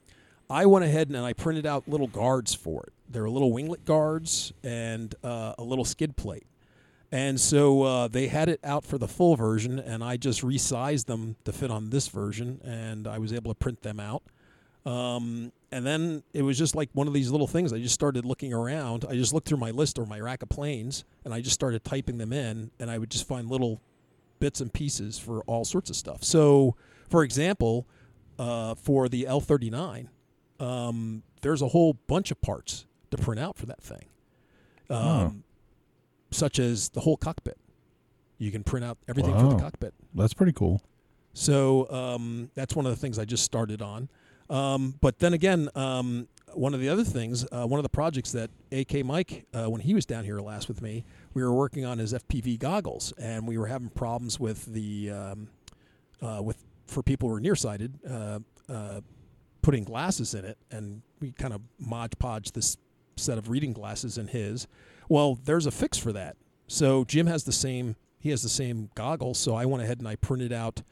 I 0.48 0.66
went 0.66 0.84
ahead 0.84 1.08
and 1.08 1.16
I 1.18 1.32
printed 1.32 1.66
out 1.66 1.88
little 1.88 2.06
guards 2.06 2.54
for 2.54 2.84
it. 2.84 2.92
There 3.08 3.22
were 3.22 3.30
little 3.30 3.52
winglet 3.52 3.84
guards 3.84 4.52
and 4.62 5.14
uh, 5.24 5.54
a 5.58 5.64
little 5.64 5.84
skid 5.84 6.16
plate. 6.16 6.46
And 7.12 7.40
so 7.40 7.82
uh, 7.82 8.06
they 8.08 8.28
had 8.28 8.48
it 8.48 8.60
out 8.62 8.84
for 8.84 8.96
the 8.96 9.08
full 9.08 9.34
version, 9.34 9.80
and 9.80 10.04
I 10.04 10.16
just 10.16 10.42
resized 10.42 11.06
them 11.06 11.34
to 11.44 11.52
fit 11.52 11.68
on 11.72 11.90
this 11.90 12.06
version, 12.06 12.60
and 12.62 13.08
I 13.08 13.18
was 13.18 13.32
able 13.32 13.50
to 13.50 13.54
print 13.56 13.82
them 13.82 13.98
out. 13.98 14.22
Um, 14.86 15.50
and 15.72 15.86
then 15.86 16.22
it 16.32 16.42
was 16.42 16.58
just 16.58 16.74
like 16.74 16.90
one 16.92 17.06
of 17.06 17.14
these 17.14 17.30
little 17.30 17.46
things. 17.46 17.72
I 17.72 17.78
just 17.78 17.94
started 17.94 18.24
looking 18.24 18.52
around. 18.52 19.04
I 19.08 19.14
just 19.14 19.32
looked 19.32 19.48
through 19.48 19.58
my 19.58 19.70
list 19.70 19.98
or 19.98 20.06
my 20.06 20.20
rack 20.20 20.42
of 20.42 20.48
planes, 20.48 21.04
and 21.24 21.32
I 21.32 21.40
just 21.40 21.54
started 21.54 21.84
typing 21.84 22.18
them 22.18 22.32
in, 22.32 22.70
and 22.78 22.90
I 22.90 22.98
would 22.98 23.10
just 23.10 23.26
find 23.26 23.48
little 23.48 23.80
bits 24.40 24.60
and 24.60 24.72
pieces 24.72 25.18
for 25.18 25.42
all 25.42 25.64
sorts 25.64 25.90
of 25.90 25.96
stuff. 25.96 26.24
So, 26.24 26.76
for 27.08 27.22
example, 27.22 27.86
uh, 28.38 28.74
for 28.74 29.08
the 29.08 29.24
L39, 29.24 30.08
um, 30.58 31.22
there's 31.42 31.62
a 31.62 31.68
whole 31.68 31.94
bunch 32.06 32.30
of 32.30 32.40
parts 32.40 32.86
to 33.10 33.18
print 33.18 33.40
out 33.40 33.56
for 33.56 33.66
that 33.66 33.82
thing, 33.82 34.06
um, 34.88 35.44
such 36.30 36.58
as 36.58 36.88
the 36.90 37.00
whole 37.00 37.16
cockpit. 37.16 37.58
You 38.38 38.50
can 38.50 38.64
print 38.64 38.84
out 38.84 38.98
everything 39.08 39.34
for 39.34 39.54
the 39.54 39.60
cockpit. 39.60 39.94
That's 40.14 40.34
pretty 40.34 40.52
cool. 40.52 40.82
So 41.34 41.88
um, 41.90 42.50
that's 42.54 42.74
one 42.74 42.86
of 42.86 42.90
the 42.90 42.96
things 42.96 43.18
I 43.18 43.24
just 43.24 43.44
started 43.44 43.82
on. 43.82 44.08
Um, 44.50 44.96
but 45.00 45.20
then 45.20 45.32
again, 45.32 45.70
um, 45.74 46.28
one 46.52 46.74
of 46.74 46.80
the 46.80 46.88
other 46.88 47.04
things, 47.04 47.46
uh, 47.52 47.64
one 47.66 47.78
of 47.78 47.84
the 47.84 47.90
projects 47.90 48.32
that 48.32 48.50
AK 48.72 49.04
Mike, 49.04 49.46
uh, 49.54 49.66
when 49.66 49.80
he 49.80 49.94
was 49.94 50.04
down 50.04 50.24
here 50.24 50.40
last 50.40 50.68
with 50.68 50.82
me, 50.82 51.04
we 51.32 51.42
were 51.42 51.54
working 51.54 51.84
on 51.84 51.98
his 51.98 52.12
FPV 52.12 52.58
goggles, 52.58 53.12
and 53.16 53.46
we 53.46 53.56
were 53.56 53.68
having 53.68 53.88
problems 53.88 54.40
with 54.40 54.66
the 54.66 55.10
um, 55.10 55.48
uh, 56.20 56.40
with 56.42 56.64
for 56.86 57.02
people 57.02 57.28
who 57.28 57.36
are 57.36 57.40
nearsighted, 57.40 57.98
uh, 58.08 58.40
uh, 58.68 59.00
putting 59.62 59.84
glasses 59.84 60.34
in 60.34 60.44
it, 60.44 60.58
and 60.70 61.02
we 61.20 61.30
kind 61.32 61.54
of 61.54 61.60
mod 61.78 62.18
podge 62.18 62.52
this 62.52 62.76
set 63.16 63.38
of 63.38 63.48
reading 63.48 63.72
glasses 63.72 64.18
in 64.18 64.26
his. 64.26 64.66
Well, 65.08 65.38
there's 65.44 65.66
a 65.66 65.70
fix 65.70 65.98
for 65.98 66.12
that. 66.12 66.36
So 66.66 67.04
Jim 67.04 67.26
has 67.26 67.44
the 67.44 67.52
same. 67.52 67.96
He 68.18 68.30
has 68.30 68.42
the 68.42 68.48
same 68.48 68.90
goggles. 68.94 69.38
So 69.38 69.54
I 69.54 69.64
went 69.64 69.82
ahead 69.82 69.98
and 69.98 70.08
I 70.08 70.16
printed 70.16 70.52
out 70.52 70.82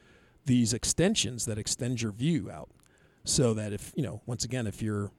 these 0.45 0.73
extensions 0.73 1.45
that 1.45 1.57
extend 1.57 2.01
your 2.01 2.11
view 2.11 2.49
out, 2.49 2.69
so 3.23 3.53
that 3.53 3.73
if 3.73 3.91
you 3.95 4.03
know, 4.03 4.21
once 4.25 4.43
again, 4.43 4.67
if 4.67 4.81
you're, 4.81 5.11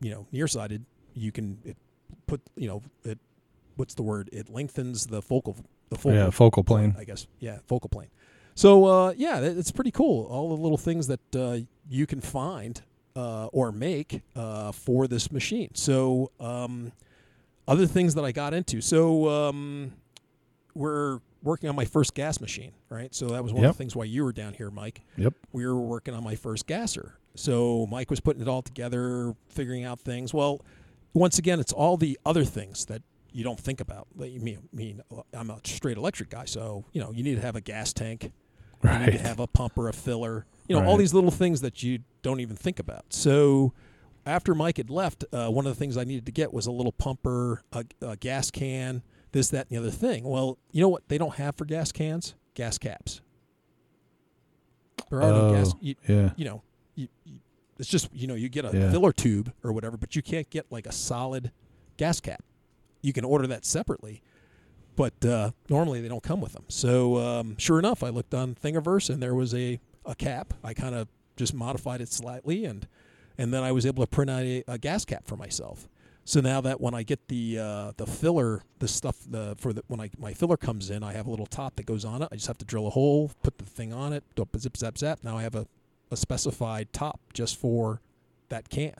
you 0.00 0.10
know, 0.10 0.26
nearsighted, 0.32 0.84
you 1.14 1.32
can 1.32 1.58
it 1.64 1.76
put 2.26 2.40
you 2.56 2.68
know 2.68 2.82
it. 3.04 3.18
What's 3.76 3.94
the 3.94 4.02
word? 4.02 4.30
It 4.32 4.48
lengthens 4.48 5.06
the 5.06 5.20
focal 5.20 5.56
the 5.90 5.96
focal 5.96 6.14
Yeah, 6.14 6.30
focal 6.30 6.64
plane. 6.64 6.94
I 6.98 7.04
guess. 7.04 7.26
Yeah, 7.40 7.58
focal 7.66 7.88
plane. 7.88 8.08
So 8.54 8.86
uh, 8.86 9.14
yeah, 9.16 9.40
it's 9.40 9.70
pretty 9.70 9.90
cool. 9.90 10.26
All 10.26 10.54
the 10.56 10.62
little 10.62 10.78
things 10.78 11.06
that 11.08 11.36
uh, 11.36 11.58
you 11.88 12.06
can 12.06 12.20
find 12.20 12.80
uh, 13.14 13.46
or 13.46 13.72
make 13.72 14.22
uh, 14.34 14.72
for 14.72 15.06
this 15.06 15.30
machine. 15.30 15.70
So 15.74 16.30
um, 16.40 16.92
other 17.68 17.86
things 17.86 18.14
that 18.14 18.24
I 18.24 18.32
got 18.32 18.54
into. 18.54 18.80
So 18.80 19.28
um, 19.28 19.92
we're 20.74 21.20
working 21.46 21.68
on 21.70 21.76
my 21.76 21.84
first 21.84 22.14
gas 22.14 22.40
machine, 22.40 22.72
right? 22.90 23.14
So 23.14 23.28
that 23.28 23.42
was 23.42 23.52
one 23.52 23.62
Yep. 23.62 23.70
of 23.70 23.76
the 23.76 23.78
things 23.78 23.96
why 23.96 24.04
you 24.04 24.24
were 24.24 24.32
down 24.32 24.54
here, 24.54 24.70
Mike. 24.70 25.02
Yep. 25.16 25.32
We 25.52 25.66
were 25.66 25.80
working 25.80 26.12
on 26.14 26.22
my 26.24 26.34
first 26.34 26.66
gasser. 26.66 27.14
So 27.34 27.86
Mike 27.90 28.10
was 28.10 28.20
putting 28.20 28.42
it 28.42 28.48
all 28.48 28.62
together, 28.62 29.34
figuring 29.48 29.84
out 29.84 30.00
things. 30.00 30.34
Well, 30.34 30.60
once 31.14 31.38
again, 31.38 31.60
it's 31.60 31.72
all 31.72 31.96
the 31.96 32.18
other 32.26 32.44
things 32.44 32.86
that 32.86 33.02
you 33.32 33.44
don't 33.44 33.60
think 33.60 33.80
about. 33.80 34.08
You 34.18 34.58
mean, 34.72 35.02
I'm 35.32 35.50
a 35.50 35.60
straight 35.64 35.96
electric 35.96 36.30
guy, 36.30 36.44
so 36.46 36.84
you 36.92 37.00
know 37.00 37.12
you 37.12 37.22
need 37.22 37.36
to 37.36 37.42
have 37.42 37.56
a 37.56 37.60
gas 37.60 37.92
tank, 37.92 38.32
you 38.82 38.98
need 38.98 39.12
to 39.12 39.18
have 39.18 39.40
a 39.40 39.46
pump 39.46 39.78
or 39.78 39.88
a 39.88 39.92
filler. 39.92 40.46
You 40.68 40.74
know 40.76 40.82
all 40.84 40.92
Right. 40.92 40.98
these 40.98 41.14
little 41.14 41.30
things 41.30 41.60
that 41.60 41.82
you 41.82 42.00
don't 42.22 42.40
even 42.40 42.56
think 42.56 42.78
about. 42.78 43.04
So 43.10 43.72
after 44.26 44.54
Mike 44.54 44.78
had 44.78 44.90
left, 44.90 45.24
uh, 45.32 45.48
one 45.50 45.66
of 45.66 45.72
the 45.72 45.78
things 45.78 45.96
I 45.96 46.04
needed 46.04 46.26
to 46.26 46.32
get 46.32 46.52
was 46.52 46.66
a 46.66 46.72
little 46.72 46.92
pumper, 46.92 47.62
a, 47.72 47.84
a 48.00 48.16
gas 48.16 48.50
can, 48.50 49.02
this, 49.36 49.50
that, 49.50 49.66
and 49.68 49.76
the 49.76 49.80
other 49.80 49.90
thing. 49.90 50.24
Well, 50.24 50.58
you 50.72 50.80
know 50.82 50.88
what 50.88 51.08
they 51.08 51.18
don't 51.18 51.34
have 51.36 51.54
for 51.56 51.64
gas 51.64 51.92
cans? 51.92 52.34
Gas 52.54 52.78
caps. 52.78 53.20
There 55.10 55.22
are 55.22 55.30
no 55.32 55.52
gas. 55.52 55.72
Oh, 55.74 55.78
You, 55.80 55.94
yeah. 56.08 56.30
you 56.36 56.44
know, 56.46 56.62
you, 56.94 57.08
you, 57.24 57.38
it's 57.78 57.88
just 57.88 58.08
you 58.14 58.26
know 58.26 58.34
you 58.34 58.48
get 58.48 58.64
a 58.64 58.76
Yeah. 58.76 58.90
filler 58.90 59.12
tube 59.12 59.52
or 59.62 59.72
whatever, 59.72 59.96
but 59.96 60.16
you 60.16 60.22
can't 60.22 60.48
get 60.50 60.66
like 60.70 60.86
a 60.86 60.92
solid 60.92 61.52
gas 61.96 62.20
cap. 62.20 62.42
You 63.02 63.12
can 63.12 63.24
order 63.24 63.46
that 63.48 63.64
separately, 63.64 64.22
but 64.96 65.24
uh, 65.24 65.50
normally 65.68 66.00
they 66.00 66.08
don't 66.08 66.22
come 66.22 66.40
with 66.40 66.54
them. 66.54 66.64
So 66.68 67.18
um, 67.18 67.56
sure 67.58 67.78
enough, 67.78 68.02
I 68.02 68.08
looked 68.08 68.34
on 68.34 68.54
Thingiverse 68.54 69.10
and 69.10 69.22
there 69.22 69.34
was 69.34 69.54
a, 69.54 69.78
a 70.04 70.14
cap. 70.14 70.54
I 70.64 70.72
kind 70.74 70.94
of 70.94 71.08
just 71.36 71.52
modified 71.54 72.00
it 72.00 72.10
slightly 72.10 72.64
and 72.64 72.88
and 73.38 73.52
then 73.52 73.62
I 73.62 73.70
was 73.70 73.84
able 73.84 74.02
to 74.02 74.06
print 74.08 74.30
out 74.30 74.42
a, 74.42 74.64
a 74.66 74.78
gas 74.78 75.04
cap 75.04 75.26
for 75.26 75.36
myself. 75.36 75.86
So 76.26 76.40
now 76.40 76.60
that 76.62 76.80
when 76.80 76.92
I 76.92 77.04
get 77.04 77.28
the 77.28 77.56
uh, 77.60 77.92
the 77.96 78.04
filler, 78.04 78.60
the 78.80 78.88
stuff 78.88 79.16
the 79.30 79.54
for 79.58 79.72
the 79.72 79.84
when 79.86 80.00
I 80.00 80.10
my 80.18 80.34
filler 80.34 80.56
comes 80.56 80.90
in, 80.90 81.04
I 81.04 81.12
have 81.12 81.28
a 81.28 81.30
little 81.30 81.46
top 81.46 81.76
that 81.76 81.86
goes 81.86 82.04
on 82.04 82.20
it. 82.20 82.28
I 82.32 82.34
just 82.34 82.48
have 82.48 82.58
to 82.58 82.64
drill 82.64 82.88
a 82.88 82.90
hole, 82.90 83.30
put 83.44 83.58
the 83.58 83.64
thing 83.64 83.92
on 83.92 84.12
it, 84.12 84.24
zip 84.58 84.76
zap 84.76 84.98
zap. 84.98 85.20
Now 85.22 85.38
I 85.38 85.42
have 85.42 85.54
a, 85.54 85.68
a 86.10 86.16
specified 86.16 86.92
top 86.92 87.20
just 87.32 87.56
for 87.56 88.00
that 88.48 88.68
can. 88.68 88.96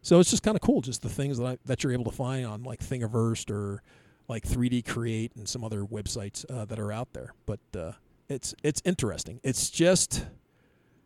So 0.00 0.20
it's 0.20 0.30
just 0.30 0.44
kind 0.44 0.54
of 0.54 0.60
cool, 0.60 0.80
just 0.80 1.02
the 1.02 1.08
things 1.08 1.38
that 1.38 1.44
I, 1.44 1.58
that 1.64 1.82
you're 1.82 1.92
able 1.92 2.04
to 2.04 2.16
find 2.16 2.46
on 2.46 2.62
like 2.62 2.78
Thingiverse 2.78 3.50
or 3.50 3.82
like 4.28 4.44
3D 4.44 4.86
Create 4.86 5.32
and 5.34 5.48
some 5.48 5.64
other 5.64 5.82
websites 5.82 6.44
uh, 6.48 6.64
that 6.66 6.78
are 6.78 6.92
out 6.92 7.12
there. 7.14 7.34
But 7.46 7.60
uh, 7.76 7.92
it's 8.28 8.54
it's 8.62 8.80
interesting. 8.84 9.40
It's 9.42 9.70
just 9.70 10.24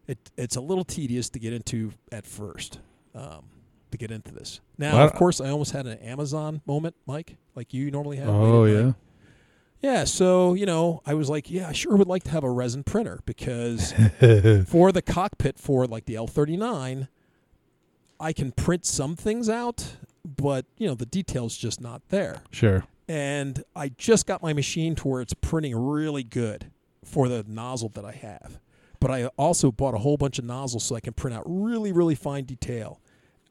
it 0.07 0.19
it's 0.37 0.57
a 0.57 0.61
little 0.61 0.85
tedious 0.85 1.31
to 1.31 1.39
get 1.39 1.55
into 1.55 1.93
at 2.13 2.27
first. 2.27 2.81
Um, 3.15 3.45
to 3.91 3.99
get 3.99 4.11
into 4.11 4.33
this. 4.33 4.61
Now, 4.77 4.97
Well, 4.97 5.07
of 5.07 5.15
course, 5.15 5.41
I 5.41 5.51
almost 5.51 5.73
had 5.73 5.87
an 5.87 5.99
Amazon 5.99 6.61
moment, 6.67 6.95
Mike, 7.07 7.37
like 7.55 7.73
you 7.75 7.91
normally 7.91 8.17
have. 8.19 8.29
Oh 8.29 8.65
yeah. 8.65 8.93
Yeah, 9.81 10.05
so, 10.05 10.55
you 10.55 10.67
know, 10.67 11.03
I 11.07 11.15
was 11.15 11.31
like, 11.31 11.51
yeah, 11.51 11.69
I 11.69 11.73
sure 11.73 11.97
would 11.97 12.09
like 12.09 12.25
to 12.25 12.31
have 12.33 12.43
a 12.43 12.51
resin 12.51 12.83
printer 12.83 13.21
because 13.25 13.93
for 14.67 14.91
the 14.91 15.03
cockpit 15.07 15.57
for 15.57 15.87
like 15.87 16.07
the 16.07 16.15
L39, 16.15 17.07
I 18.19 18.33
can 18.33 18.51
print 18.51 18.85
some 18.85 19.15
things 19.15 19.49
out, 19.49 19.97
but, 20.25 20.67
you 20.79 20.89
know, 20.89 20.95
the 20.95 21.07
detail's 21.07 21.57
just 21.57 21.81
not 21.81 22.03
there. 22.09 22.43
Sure. 22.51 22.85
And 23.07 23.63
I 23.77 23.91
just 23.91 24.27
got 24.27 24.43
my 24.43 24.53
machine 24.53 24.97
to 24.97 25.07
where 25.09 25.21
it's 25.21 25.33
printing 25.35 25.77
really 25.77 26.25
good 26.25 26.73
for 27.05 27.29
the 27.29 27.45
nozzle 27.47 27.91
that 27.91 28.05
I 28.05 28.13
have. 28.13 28.59
But 29.01 29.13
I 29.13 29.27
also 29.37 29.71
bought 29.71 29.95
a 29.95 29.99
whole 29.99 30.17
bunch 30.17 30.41
of 30.41 30.45
nozzles 30.45 30.83
so 30.83 30.97
I 30.97 31.01
can 31.01 31.13
print 31.15 31.37
out 31.37 31.45
really, 31.47 31.93
really 31.93 32.17
fine 32.17 32.45
detail. 32.45 33.01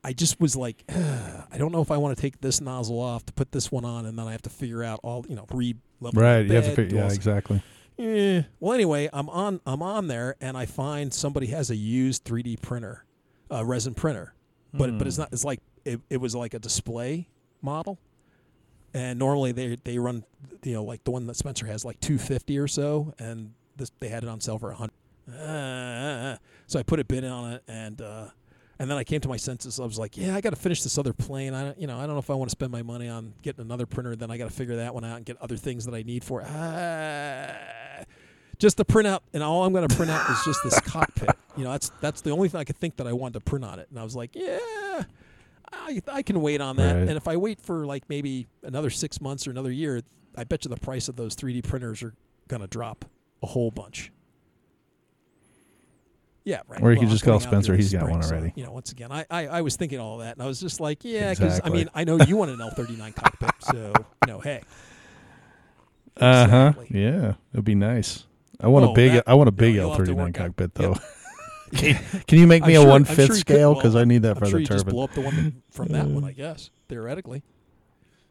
I 0.07 0.13
just 0.13 0.39
was 0.39 0.55
like, 0.55 0.85
I 0.89 1.57
don't 1.57 1.73
know 1.73 1.81
if 1.81 1.91
I 1.91 1.97
want 1.97 2.15
to 2.15 2.21
take 2.21 2.39
this 2.39 2.61
nozzle 2.61 3.01
off 3.01 3.25
to 3.25 3.33
put 3.33 3.51
this 3.51 3.69
one 3.73 3.83
on, 3.83 4.05
and 4.05 4.17
then 4.17 4.25
I 4.25 4.31
have 4.31 4.41
to 4.43 4.49
figure 4.49 4.81
out 4.81 5.01
all, 5.03 5.25
you 5.27 5.35
know, 5.35 5.45
re 5.51 5.75
level 5.99 6.21
Right. 6.21 6.45
You 6.45 6.53
have 6.53 6.63
to 6.63 6.75
figure. 6.75 6.99
Yeah. 6.99 7.11
Exactly. 7.11 7.61
Eh. 7.99 8.43
Well, 8.61 8.73
anyway, 8.73 9.09
I'm 9.11 9.27
on 9.27 9.59
I'm 9.65 9.81
on 9.81 10.07
there, 10.07 10.37
and 10.39 10.55
I 10.55 10.65
find 10.65 11.13
somebody 11.13 11.47
has 11.47 11.71
a 11.71 11.75
used 11.75 12.23
3D 12.23 12.61
printer, 12.61 13.03
a 13.49 13.65
resin 13.65 13.95
printer, 13.95 14.33
but 14.73 14.97
but 14.97 15.07
it's 15.07 15.17
not. 15.17 15.27
It's 15.33 15.43
like 15.43 15.59
it, 15.83 15.99
it 16.09 16.17
was 16.17 16.33
like 16.33 16.53
a 16.53 16.59
display 16.59 17.27
model, 17.61 17.99
and 18.93 19.19
normally 19.19 19.51
they 19.51 19.77
they 19.83 19.99
run, 19.99 20.23
you 20.63 20.73
know, 20.73 20.85
like 20.85 21.03
the 21.03 21.11
one 21.11 21.27
that 21.27 21.35
Spencer 21.35 21.65
has, 21.65 21.83
like 21.83 21.99
250 21.99 22.57
or 22.59 22.69
so, 22.69 23.13
and 23.19 23.51
this 23.75 23.91
they 23.99 24.07
had 24.07 24.23
it 24.23 24.29
on 24.29 24.39
sale 24.39 24.57
for 24.57 24.71
a 24.71 24.75
hundred. 24.75 24.93
Uh, 25.27 26.37
so 26.65 26.79
I 26.79 26.83
put 26.83 27.01
a 27.01 27.03
bid 27.03 27.25
on 27.25 27.53
it, 27.53 27.63
and 27.67 27.99
uh, 27.99 28.27
and 28.79 28.89
then 28.89 28.97
I 28.97 29.03
came 29.03 29.21
to 29.21 29.27
my 29.27 29.37
senses. 29.37 29.79
I 29.79 29.85
was 29.85 29.97
like, 29.97 30.17
yeah, 30.17 30.35
I 30.35 30.41
got 30.41 30.51
to 30.51 30.55
finish 30.55 30.83
this 30.83 30.97
other 30.97 31.13
plane. 31.13 31.53
I 31.53 31.63
don't, 31.63 31.79
you 31.79 31.87
know, 31.87 31.97
I 31.97 32.01
don't 32.01 32.13
know 32.13 32.19
if 32.19 32.29
I 32.29 32.33
want 32.33 32.49
to 32.49 32.51
spend 32.51 32.71
my 32.71 32.83
money 32.83 33.09
on 33.09 33.33
getting 33.41 33.61
another 33.61 33.85
printer. 33.85 34.15
Then 34.15 34.29
I 34.29 34.37
got 34.37 34.49
to 34.49 34.55
figure 34.55 34.77
that 34.77 34.93
one 34.93 35.03
out 35.03 35.17
and 35.17 35.25
get 35.25 35.41
other 35.41 35.57
things 35.57 35.85
that 35.85 35.95
I 35.95 36.03
need 36.03 36.23
for 36.23 36.41
it. 36.41 36.47
Ah. 36.49 38.03
just 38.59 38.77
the 38.77 38.85
printout, 38.85 39.21
and 39.33 39.41
all 39.41 39.63
I'm 39.63 39.73
going 39.73 39.87
to 39.87 39.95
print 39.95 40.11
out 40.11 40.29
is 40.29 40.43
just 40.45 40.63
this 40.63 40.79
cockpit. 40.85 41.29
You 41.55 41.63
know, 41.63 41.71
that's 41.71 41.91
that's 42.01 42.21
the 42.21 42.31
only 42.31 42.49
thing 42.49 42.59
I 42.59 42.63
could 42.63 42.77
think 42.77 42.97
that 42.97 43.07
I 43.07 43.13
wanted 43.13 43.33
to 43.33 43.41
print 43.41 43.65
on 43.65 43.79
it. 43.79 43.87
And 43.89 43.99
I 43.99 44.03
was 44.03 44.15
like, 44.15 44.35
yeah, 44.35 45.03
I, 45.71 46.01
I 46.07 46.21
can 46.21 46.41
wait 46.41 46.61
on 46.61 46.75
that. 46.77 46.93
Right. 46.93 47.01
And 47.07 47.11
if 47.11 47.27
I 47.27 47.37
wait 47.37 47.59
for 47.61 47.85
like 47.85 48.03
maybe 48.09 48.47
another 48.63 48.89
six 48.89 49.19
months 49.19 49.47
or 49.47 49.51
another 49.51 49.71
year, 49.71 50.01
I 50.35 50.43
bet 50.43 50.65
you 50.65 50.69
the 50.69 50.77
price 50.77 51.07
of 51.09 51.15
those 51.15 51.35
3D 51.35 51.63
printers 51.63 52.03
are 52.03 52.13
going 52.47 52.61
to 52.61 52.67
drop 52.67 53.05
a 53.41 53.47
whole 53.47 53.71
bunch. 53.71 54.11
Yeah, 56.47 56.61
right. 56.69 56.81
Or 56.81 56.91
you 56.93 56.99
Well, 56.99 57.07
could 57.07 57.11
just 57.11 57.25
call 57.25 57.39
coming 57.41 57.47
out 57.47 57.51
here 57.51 57.61
Spencer, 57.63 57.75
this 57.75 57.85
he's 57.87 57.91
got 57.93 57.99
spring, 58.03 58.13
one 58.15 58.23
so, 58.23 58.35
already. 58.35 58.53
you 58.55 58.63
know, 58.63 58.71
once 58.71 58.93
again, 58.93 59.11
I, 59.11 59.25
I, 59.29 59.47
I 59.47 59.61
was 59.63 59.75
thinking 59.75 59.99
all 59.99 60.19
that, 60.19 60.37
and 60.37 60.41
I 60.41 60.47
was 60.47 60.61
just 60.61 60.79
like, 60.79 61.03
yeah, 61.03 61.31
because 61.31 61.57
Exactly. 61.57 61.71
I 61.71 61.73
mean, 61.75 61.89
I 61.93 62.03
know 62.05 62.17
you 62.25 62.37
want 62.37 62.51
an 62.51 62.57
L39 62.75 63.15
cockpit, 63.15 63.49
so 63.59 63.91
you 64.25 64.31
know, 64.31 64.39
hey, 64.39 64.61
Uh 66.15 66.47
huh. 66.47 66.67
Exactly. 66.77 67.01
Yeah. 67.03 67.33
It'd 67.53 67.65
be 67.65 67.75
nice. 67.75 68.25
I 68.61 68.67
want 68.67 68.85
Oh, 68.85 68.91
a 68.91 68.95
big. 68.95 69.11
that- 69.11 69.23
I 69.27 69.33
want 69.33 69.49
a 69.49 69.51
big 69.51 69.75
you'll 69.75 69.93
have 69.93 70.05
to 70.05 70.11
L39 70.13 70.15
work 70.15 70.27
out- 70.27 70.33
cockpit 70.57 70.71
Yep. 70.79 70.93
though. 70.93 70.99
can, 71.77 71.95
can 72.27 72.39
you 72.39 72.47
make 72.47 72.65
me 72.65 72.75
a 72.75 72.79
one 72.81 73.01
I'm 73.01 73.03
fifth 73.05 73.15
sure 73.15 73.23
you 73.25 73.29
could. 73.43 73.55
scale? 73.55 73.71
Well, 73.73 73.81
Because 73.81 73.95
I 73.97 74.05
need 74.05 74.21
that 74.21 74.37
I'm 74.37 74.39
for 74.39 74.45
sure 74.45 74.53
the 74.53 74.59
you 74.61 74.67
just 74.67 74.85
turbine. 74.85 74.93
blow 74.93 75.03
up 75.03 75.13
the 75.13 75.21
one 75.21 75.61
from 75.71 75.89
that 75.89 76.07
one, 76.07 76.23
I 76.23 76.31
guess, 76.31 76.69
theoretically. 76.87 77.43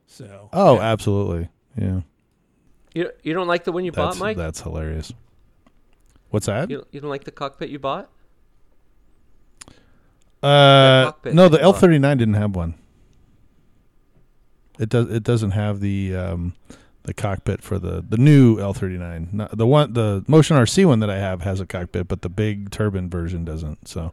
So 0.07 0.49
Oh, 0.55 0.77
yeah. 0.77 0.81
absolutely. 0.93 1.49
Yeah. 1.79 2.01
You 2.95 3.11
you 3.23 3.35
don't 3.35 3.47
like 3.47 3.65
the 3.65 3.73
one 3.73 3.85
you 3.85 3.91
That's 3.93 4.17
bought, 4.17 4.25
Mike? 4.25 4.37
that's 4.39 4.63
hilarious. 4.63 5.13
What's 6.31 6.47
that? 6.47 6.71
You, 6.71 6.87
you 6.91 7.01
don't 7.01 7.11
like 7.11 7.25
the 7.25 7.31
cockpit 7.31 7.71
you 7.71 7.79
bought? 7.79 8.11
Uh, 10.43 11.13
no, 11.25 11.49
the 11.49 11.61
L 11.61 11.73
thirty 11.73 11.99
nine 11.99 12.19
didn't 12.19 12.35
have 12.35 12.55
one. 12.55 12.75
It 14.79 14.89
does. 14.89 15.11
It 15.11 15.23
doesn't 15.23 15.53
have 15.53 15.81
the 15.81 16.15
um, 16.15 16.55
the 17.05 17.15
cockpit 17.15 17.63
for 17.63 17.79
the 17.79 18.05
the 18.07 18.17
new 18.19 18.61
L 18.61 18.75
thirty 18.75 18.99
nine. 18.99 19.49
The 19.53 19.67
one 19.67 19.95
the 19.95 20.25
Motion 20.29 20.57
RC 20.57 20.85
one 20.87 21.01
that 21.01 21.11
I 21.11 21.19
have 21.19 21.43
has 21.43 21.61
a 21.61 21.67
cockpit, 21.67 22.09
but 22.09 22.23
the 22.23 22.29
big 22.29 22.71
turbine 22.71 23.09
version 23.09 23.45
doesn't. 23.45 23.89
So 23.89 24.13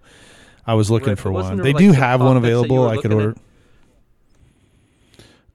I 0.66 0.76
was 0.76 0.90
looking 0.90 1.10
Right, 1.10 1.20
for 1.20 1.32
one. 1.32 1.58
They 1.58 1.74
like, 1.74 1.78
do 1.78 1.92
have 1.92 2.22
one 2.22 2.36
cockpits 2.36 2.44
that 2.44 2.50
you 2.50 2.58
available. 2.64 2.90
I 2.90 3.02
could 3.02 3.14
order. 3.14 3.36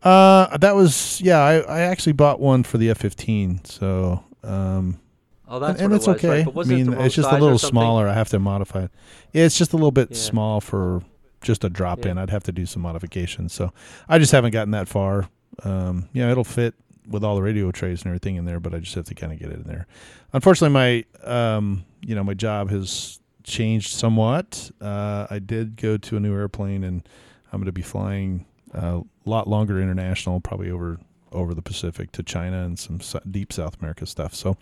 Uh, 0.03 0.57
that 0.59 0.77
was 0.77 1.21
yeah. 1.21 1.39
I, 1.39 1.55
I 1.61 1.81
actually 1.81 2.13
bought 2.13 2.41
one 2.41 2.63
for 2.63 2.79
the 2.79 2.91
F 2.91 2.99
fifteen. 2.99 3.65
So 3.65 4.23
um, 4.45 5.01
Oh, 5.49 5.59
that's 5.59 5.81
and 5.81 5.91
what 5.91 5.97
it's 5.97 6.09
okay. 6.09 6.29
right? 6.29 6.45
But 6.45 6.51
I 6.51 6.55
wasn't 6.55 6.81
it 6.81 6.85
mean, 6.89 7.01
it's 7.01 7.15
just 7.15 7.31
a 7.31 7.39
little 7.39 7.59
smaller. 7.59 8.07
I 8.07 8.15
have 8.15 8.29
to 8.31 8.39
modify 8.39 8.85
it. 8.85 8.91
It's 9.33 9.57
just 9.57 9.73
a 9.73 9.77
little 9.77 9.91
bit 9.91 10.11
Yeah. 10.11 10.17
small 10.17 10.61
for 10.61 11.03
just 11.41 11.65
a 11.65 11.71
drop 11.71 12.05
in. 12.05 12.19
I'd 12.19 12.31
have 12.31 12.45
to 12.45 12.53
do 12.53 12.67
some 12.67 12.83
modifications. 12.83 13.53
So 13.53 13.73
I 14.09 14.19
just 14.19 14.33
haven't 14.33 14.51
gotten 14.53 14.73
that 14.73 14.89
far. 14.89 15.29
Um, 15.65 16.09
yeah, 16.13 16.31
it'll 16.31 16.45
fit 16.45 16.75
with 17.09 17.25
all 17.25 17.35
the 17.37 17.43
radio 17.43 17.71
trays 17.71 18.03
and 18.03 18.09
everything 18.09 18.37
in 18.37 18.45
there, 18.45 18.61
but 18.61 18.75
I 18.75 18.79
just 18.81 18.95
have 18.95 19.07
to 19.07 19.15
kind 19.15 19.33
of 19.33 19.39
get 19.39 19.49
it 19.49 19.57
in 19.57 19.63
there. 19.65 19.87
Unfortunately, 20.33 20.73
my 20.75 21.05
um, 21.25 21.85
you 22.03 22.15
know 22.15 22.23
my 22.23 22.35
job 22.35 22.71
has 22.71 23.19
changed 23.45 23.93
somewhat. 23.93 24.71
Uh, 24.81 25.27
I 25.31 25.39
did 25.39 25.77
go 25.77 25.97
to 25.97 26.17
a 26.17 26.21
new 26.21 26.35
airplane, 26.35 26.85
and 26.85 27.09
I'm 27.53 27.61
going 27.61 27.67
to 27.67 27.73
be 27.73 27.83
flying 27.83 28.45
a 28.75 29.01
lot 29.25 29.49
longer 29.49 29.81
international, 29.81 30.41
probably 30.41 30.71
over 30.71 30.99
over 31.33 31.55
the 31.55 31.63
Pacific 31.63 32.13
to 32.13 32.23
China 32.23 32.65
and 32.65 32.79
some 32.79 33.01
deep 33.31 33.53
South 33.53 33.79
America 33.81 34.07
stuff. 34.07 34.35
So 34.35 34.57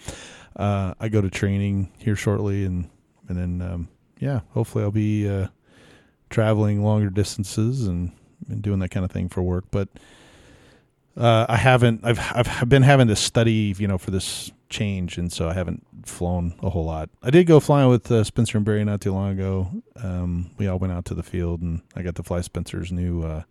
uh, 0.57 0.95
I 1.01 1.09
go 1.09 1.21
to 1.21 1.31
training 1.31 1.93
here 1.99 2.17
shortly, 2.17 2.65
and 2.65 2.89
and 3.29 3.37
then 3.37 3.63
um, 3.63 3.89
yeah, 4.19 4.41
hopefully 4.51 4.85
I'll 4.85 4.91
be 4.91 5.29
uh, 5.29 5.49
traveling 6.31 6.83
longer 6.83 7.11
distances 7.11 7.87
and, 7.87 8.13
and 8.49 8.63
doing 8.63 8.79
that 8.81 8.91
kind 8.91 9.05
of 9.05 9.11
thing 9.11 9.29
for 9.29 9.43
work. 9.43 9.65
But 9.71 9.89
uh, 11.17 11.47
I 11.49 11.57
haven't. 11.57 12.01
I've 12.05 12.21
I've 12.21 12.69
been 12.69 12.83
having 12.83 13.09
to 13.09 13.17
study, 13.17 13.75
you 13.79 13.89
know, 13.89 13.99
for 13.99 14.11
this 14.11 14.51
change, 14.69 15.17
and 15.19 15.33
so 15.33 15.49
I 15.49 15.55
haven't 15.55 15.87
flown 16.05 16.55
a 16.63 16.71
whole 16.71 16.85
lot. 16.85 17.09
I 17.23 17.31
did 17.31 17.47
go 17.47 17.61
flying 17.61 17.89
with 17.89 18.11
uh, 18.11 18.25
Spencer 18.25 18.59
and 18.59 18.65
Barry 18.65 18.85
not 18.85 19.01
too 19.01 19.13
long 19.13 19.33
ago. 19.33 19.71
Um, 19.97 20.51
we 20.59 20.69
all 20.69 20.79
went 20.79 20.93
out 20.93 21.07
to 21.07 21.15
the 21.15 21.23
field, 21.23 21.63
and 21.63 21.83
I 21.95 22.03
got 22.03 22.17
to 22.17 22.23
fly 22.23 22.43
Spencer's 22.43 22.93
new 22.93 23.23
uh, 23.23 23.43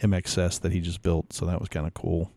MXS 0.00 0.60
that 0.60 0.72
he 0.72 0.80
just 0.80 1.02
built, 1.02 1.32
so 1.32 1.46
that 1.46 1.60
was 1.60 1.68
kind 1.68 1.86
of 1.86 1.94
cool. 1.94 2.32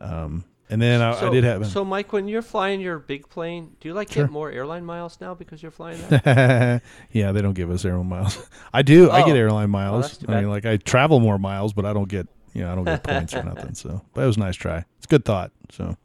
Um, 0.00 0.44
and 0.68 0.80
then 0.80 1.02
I, 1.02 1.26
I 1.26 1.30
did 1.30 1.42
have 1.44 1.66
So, 1.66 1.84
Mike, 1.84 2.12
when 2.12 2.28
you're 2.28 2.42
flying 2.42 2.80
your 2.80 2.98
big 3.00 3.28
plane, 3.28 3.76
do 3.80 3.88
you 3.88 3.94
like 3.94 4.12
Sure. 4.12 4.24
get 4.24 4.30
more 4.32 4.50
airline 4.52 4.84
miles 4.84 5.18
now 5.20 5.34
because 5.34 5.62
you're 5.62 5.72
flying 5.72 6.00
that? 6.08 6.82
yeah, 7.12 7.32
they 7.32 7.42
don't 7.42 7.54
give 7.54 7.70
us 7.70 7.84
airline 7.84 8.08
miles. 8.08 8.48
I 8.72 8.82
do. 8.82 9.10
I 9.10 9.24
get 9.24 9.32
Oh. 9.32 9.38
airline 9.40 9.70
miles. 9.70 10.18
that's 10.18 10.28
I 10.30 10.40
mean, 10.40 10.48
like 10.50 10.66
I 10.66 10.76
travel 10.76 11.18
more 11.20 11.38
miles, 11.38 11.72
but 11.72 11.84
I 11.84 11.92
don't 11.92 12.08
get 12.08 12.28
you 12.54 12.62
know 12.62 12.72
I 12.72 12.74
don't 12.76 12.84
get 12.84 13.02
points 13.02 13.34
or 13.34 13.42
nothing. 13.42 13.74
So, 13.74 14.02
but 14.14 14.22
it 14.22 14.26
was 14.26 14.36
a 14.36 14.40
nice 14.40 14.56
try. 14.56 14.84
It's 14.98 15.06
a 15.06 15.08
good 15.08 15.24
thought. 15.24 15.50
So, 15.70 15.96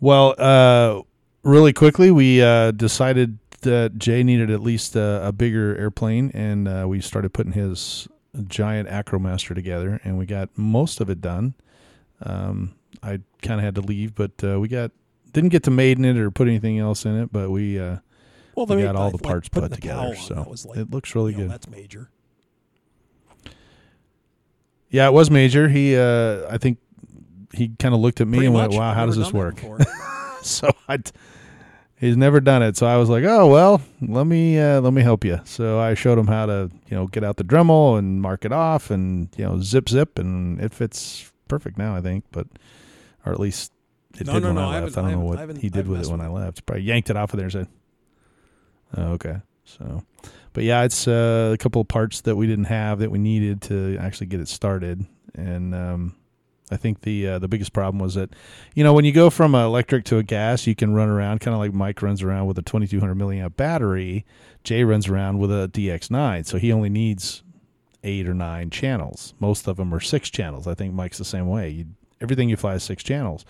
well, 0.00 0.34
uh, 0.38 1.02
really 1.42 1.72
quickly, 1.72 2.10
we 2.10 2.42
uh, 2.42 2.70
decided 2.72 3.38
that 3.62 3.98
Jay 3.98 4.22
needed 4.22 4.50
at 4.50 4.60
least 4.60 4.96
uh, 4.96 5.20
a 5.22 5.30
bigger 5.32 5.76
airplane, 5.76 6.30
and 6.34 6.66
uh, 6.66 6.84
we 6.88 7.00
started 7.00 7.32
putting 7.32 7.52
his 7.52 8.08
giant 8.48 8.88
Acromaster 8.88 9.54
together, 9.54 10.00
and 10.04 10.18
we 10.18 10.26
got 10.26 10.48
most 10.56 11.00
of 11.00 11.08
it 11.10 11.20
done. 11.20 11.54
Um, 12.24 12.74
I 13.02 13.20
kind 13.42 13.60
of 13.60 13.64
had 13.64 13.74
to 13.76 13.80
leave, 13.80 14.14
but 14.14 14.32
uh, 14.42 14.60
we 14.60 14.68
got 14.68 14.92
didn't 15.32 15.50
get 15.50 15.62
to 15.64 15.70
maiden 15.70 16.04
it 16.04 16.16
or 16.16 16.30
put 16.30 16.48
anything 16.48 16.78
else 16.78 17.04
in 17.04 17.18
it, 17.18 17.32
but 17.32 17.50
we. 17.50 17.78
Uh, 17.78 17.98
well, 18.54 18.66
we 18.66 18.82
got 18.82 18.96
all 18.96 19.10
the 19.10 19.18
parts 19.18 19.48
put 19.48 19.62
the 19.62 19.74
together, 19.74 20.14
so 20.14 20.54
like, 20.66 20.78
it 20.78 20.90
looks 20.90 21.14
really 21.14 21.32
you 21.32 21.38
know, 21.38 21.44
good. 21.44 21.52
That's 21.52 21.68
major. 21.68 22.10
Yeah, 24.90 25.06
it 25.06 25.12
was 25.14 25.30
major. 25.30 25.70
He, 25.70 25.96
uh, 25.96 26.46
I 26.50 26.58
think, 26.58 26.76
he 27.54 27.68
kind 27.78 27.94
of 27.94 28.00
looked 28.00 28.20
at 28.20 28.28
me 28.28 28.38
Pretty 28.38 28.46
and 28.48 28.54
went, 28.54 28.72
much. 28.72 28.78
"Wow, 28.78 28.92
how 28.92 29.06
does 29.06 29.16
this 29.16 29.32
work?" 29.32 29.58
so 30.42 30.70
I, 30.86 30.98
he's 31.96 32.16
never 32.18 32.40
done 32.40 32.62
it. 32.62 32.76
So 32.76 32.86
I 32.86 32.98
was 32.98 33.08
like, 33.08 33.24
"Oh 33.24 33.46
well, 33.46 33.80
let 34.02 34.26
me 34.26 34.58
uh, 34.58 34.82
let 34.82 34.92
me 34.92 35.00
help 35.00 35.24
you." 35.24 35.40
So 35.44 35.80
I 35.80 35.94
showed 35.94 36.18
him 36.18 36.26
how 36.26 36.44
to, 36.44 36.70
you 36.88 36.96
know, 36.96 37.06
get 37.06 37.24
out 37.24 37.36
the 37.36 37.44
Dremel 37.44 37.98
and 37.98 38.20
mark 38.20 38.44
it 38.44 38.52
off, 38.52 38.90
and 38.90 39.28
you 39.38 39.46
know, 39.46 39.62
zip 39.62 39.88
zip, 39.88 40.18
and 40.18 40.60
it 40.60 40.74
fits 40.74 41.31
perfect 41.52 41.76
now. 41.76 41.94
I 41.94 42.00
think, 42.00 42.24
but 42.32 42.46
or 43.26 43.32
at 43.32 43.38
least 43.40 43.72
it 44.18 44.26
No, 44.26 44.34
did 44.34 44.42
no, 44.42 44.48
when 44.48 44.54
no, 44.56 44.68
I 44.70 44.80
left. 44.80 44.96
I 44.96 45.00
I 45.00 45.10
don't 45.10 45.20
know 45.20 45.26
what 45.26 45.38
I 45.38 45.46
he 45.60 45.68
did 45.68 45.86
with 45.86 46.00
it 46.02 46.08
when 46.10 46.18
with 46.20 46.26
I 46.26 46.30
it. 46.30 46.32
left. 46.34 46.66
Probably 46.66 46.82
yanked 46.84 47.10
it 47.10 47.16
off 47.16 47.32
of 47.32 47.36
there 47.38 47.44
and 47.46 47.52
said, 47.52 47.68
"Oh, 48.96 49.12
okay." 49.12 49.36
So, 49.64 50.02
but 50.54 50.64
yeah, 50.64 50.82
it's 50.84 51.06
uh, 51.06 51.50
a 51.54 51.58
couple 51.58 51.80
of 51.82 51.88
parts 51.88 52.22
that 52.22 52.36
we 52.36 52.46
didn't 52.46 52.64
have 52.64 52.98
that 53.00 53.10
we 53.10 53.18
needed 53.18 53.60
to 53.62 53.96
actually 54.00 54.26
get 54.28 54.40
it 54.40 54.48
started, 54.48 55.04
and 55.34 55.74
um, 55.74 56.16
I 56.70 56.76
think 56.78 57.02
the 57.02 57.28
uh, 57.28 57.38
the 57.38 57.48
biggest 57.48 57.72
problem 57.72 58.00
was 58.00 58.14
that, 58.14 58.30
you 58.74 58.82
know, 58.82 58.92
when 58.94 59.04
you 59.04 59.12
go 59.12 59.28
from 59.30 59.54
a 59.54 59.64
electric 59.66 60.04
to 60.06 60.18
a 60.18 60.22
gas, 60.22 60.66
you 60.66 60.74
can 60.74 60.94
run 60.94 61.08
around 61.08 61.40
kind 61.40 61.54
of 61.54 61.60
like 61.60 61.72
Mike 61.74 62.00
runs 62.02 62.22
around 62.22 62.46
with 62.46 62.58
a 62.58 62.62
2200 62.62 63.14
milliamp 63.16 63.56
battery. 63.56 64.24
Jay 64.64 64.84
runs 64.84 65.06
around 65.08 65.38
with 65.38 65.50
a 65.50 65.68
DX9, 65.72 66.46
so 66.46 66.56
he 66.58 66.72
only 66.72 66.88
needs 66.88 67.42
eight 68.04 68.28
or 68.28 68.34
nine 68.34 68.70
channels. 68.70 69.34
Most 69.40 69.66
of 69.68 69.76
them 69.76 69.94
are 69.94 70.00
six 70.00 70.30
channels. 70.30 70.66
I 70.66 70.74
think 70.74 70.94
Mike's 70.94 71.18
the 71.18 71.24
same 71.24 71.48
way. 71.48 71.68
You, 71.70 71.86
everything 72.20 72.48
you 72.48 72.56
fly 72.56 72.74
is 72.74 72.82
six 72.82 73.02
channels. 73.02 73.44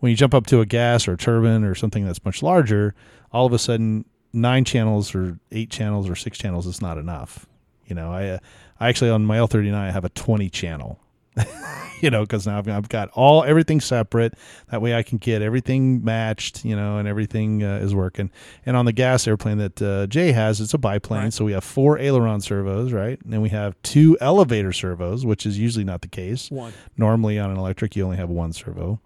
When 0.00 0.10
you 0.10 0.16
jump 0.16 0.34
up 0.34 0.46
to 0.48 0.60
a 0.60 0.66
gas 0.66 1.08
or 1.08 1.14
a 1.14 1.16
turbine 1.16 1.64
or 1.64 1.74
something 1.74 2.04
that's 2.04 2.24
much 2.24 2.42
larger, 2.42 2.94
all 3.32 3.46
of 3.46 3.52
a 3.52 3.58
sudden 3.58 4.04
nine 4.32 4.64
channels 4.64 5.14
or 5.14 5.38
eight 5.52 5.70
channels 5.70 6.08
or 6.08 6.16
six 6.16 6.36
channels 6.36 6.66
is 6.66 6.82
not 6.82 6.98
enough. 6.98 7.46
You 7.86 7.94
know, 7.94 8.12
I 8.12 8.28
uh, 8.28 8.38
I 8.80 8.88
actually 8.88 9.10
on 9.10 9.24
my 9.24 9.38
L39 9.38 9.74
I 9.74 9.90
have 9.90 10.04
a 10.04 10.10
20 10.10 10.50
channel. 10.50 10.98
you 12.00 12.10
know, 12.10 12.22
because 12.22 12.46
now 12.46 12.58
I've, 12.58 12.68
I've 12.68 12.88
got 12.88 13.08
all 13.14 13.42
everything 13.44 13.80
separate. 13.80 14.34
That 14.70 14.80
way 14.82 14.94
I 14.94 15.02
can 15.02 15.18
get 15.18 15.42
everything 15.42 16.04
matched. 16.04 16.64
You 16.64 16.76
know, 16.76 16.98
and 16.98 17.08
everything 17.08 17.62
uh, 17.62 17.78
is 17.82 17.94
working. 17.94 18.30
And 18.66 18.76
on 18.76 18.84
the 18.84 18.92
gas 18.92 19.26
airplane 19.26 19.58
that 19.58 19.82
uh, 19.82 20.06
Jay 20.06 20.32
has, 20.32 20.60
it's 20.60 20.74
a 20.74 20.78
biplane, 20.78 21.22
Right. 21.24 21.32
so 21.32 21.44
we 21.44 21.52
have 21.52 21.64
four 21.64 21.98
aileron 21.98 22.40
servos, 22.40 22.92
right? 22.92 23.20
And 23.22 23.32
then 23.32 23.40
we 23.42 23.48
have 23.50 23.74
two 23.82 24.16
elevator 24.20 24.72
servos, 24.72 25.24
which 25.26 25.44
is 25.46 25.58
usually 25.58 25.84
not 25.84 26.02
the 26.02 26.08
case. 26.08 26.50
One. 26.50 26.72
Normally 26.96 27.38
on 27.38 27.50
an 27.50 27.56
electric, 27.56 27.96
you 27.96 28.04
only 28.04 28.16
have 28.16 28.28
one 28.30 28.52
servo 28.52 29.00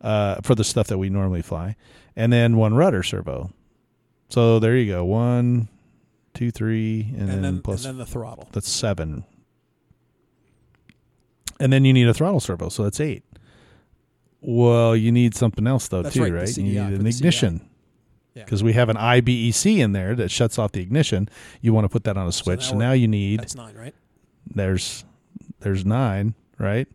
uh, 0.00 0.36
for 0.42 0.54
the 0.54 0.64
stuff 0.64 0.86
that 0.88 0.98
we 0.98 1.08
normally 1.10 1.42
fly, 1.42 1.76
and 2.14 2.32
then 2.32 2.56
one 2.56 2.74
rudder 2.74 3.02
servo. 3.02 3.52
So 4.28 4.58
there 4.58 4.76
you 4.76 4.92
go, 4.92 5.04
one, 5.06 5.68
two, 6.34 6.50
three, 6.50 7.06
and, 7.12 7.20
And, 7.22 7.28
then, 7.30 7.42
then, 7.42 7.62
plus 7.62 7.84
and 7.84 7.94
then 7.94 7.98
the 7.98 8.06
throttle. 8.06 8.48
that's 8.52 8.68
seven. 8.68 9.24
And 11.60 11.72
then 11.72 11.84
you 11.84 11.92
need 11.92 12.08
a 12.08 12.14
throttle 12.14 12.40
servo, 12.40 12.68
so 12.68 12.84
that's 12.84 13.00
eight. 13.00 13.24
Well, 14.40 14.94
you 14.94 15.10
need 15.10 15.34
something 15.34 15.66
else 15.66 15.88
though 15.88 16.02
That's 16.02 16.14
too, 16.14 16.22
right, 16.22 16.32
right? 16.32 16.44
CDI 16.44 16.56
you 16.56 16.62
need 16.64 16.78
an 16.78 17.02
the 17.04 17.10
CDI. 17.10 17.16
ignition 17.18 17.68
Yeah. 18.34 18.44
because 18.44 18.62
we 18.62 18.72
have 18.74 18.88
an 18.88 18.96
IBEC 18.96 19.78
in 19.78 19.92
there 19.92 20.14
that 20.14 20.30
shuts 20.30 20.58
off 20.58 20.70
the 20.72 20.80
ignition. 20.80 21.28
You 21.60 21.72
want 21.72 21.84
to 21.86 21.88
put 21.88 22.04
that 22.04 22.16
on 22.16 22.28
a 22.28 22.32
switch, 22.32 22.60
now 22.60 22.66
so 22.70 22.76
now 22.76 22.92
you 22.92 23.08
need 23.08 23.40
That's 23.40 23.56
nine, 23.56 23.74
right? 23.74 23.94
there's 24.54 25.04
there's 25.60 25.84
nine, 25.84 26.34
right? 26.58 26.86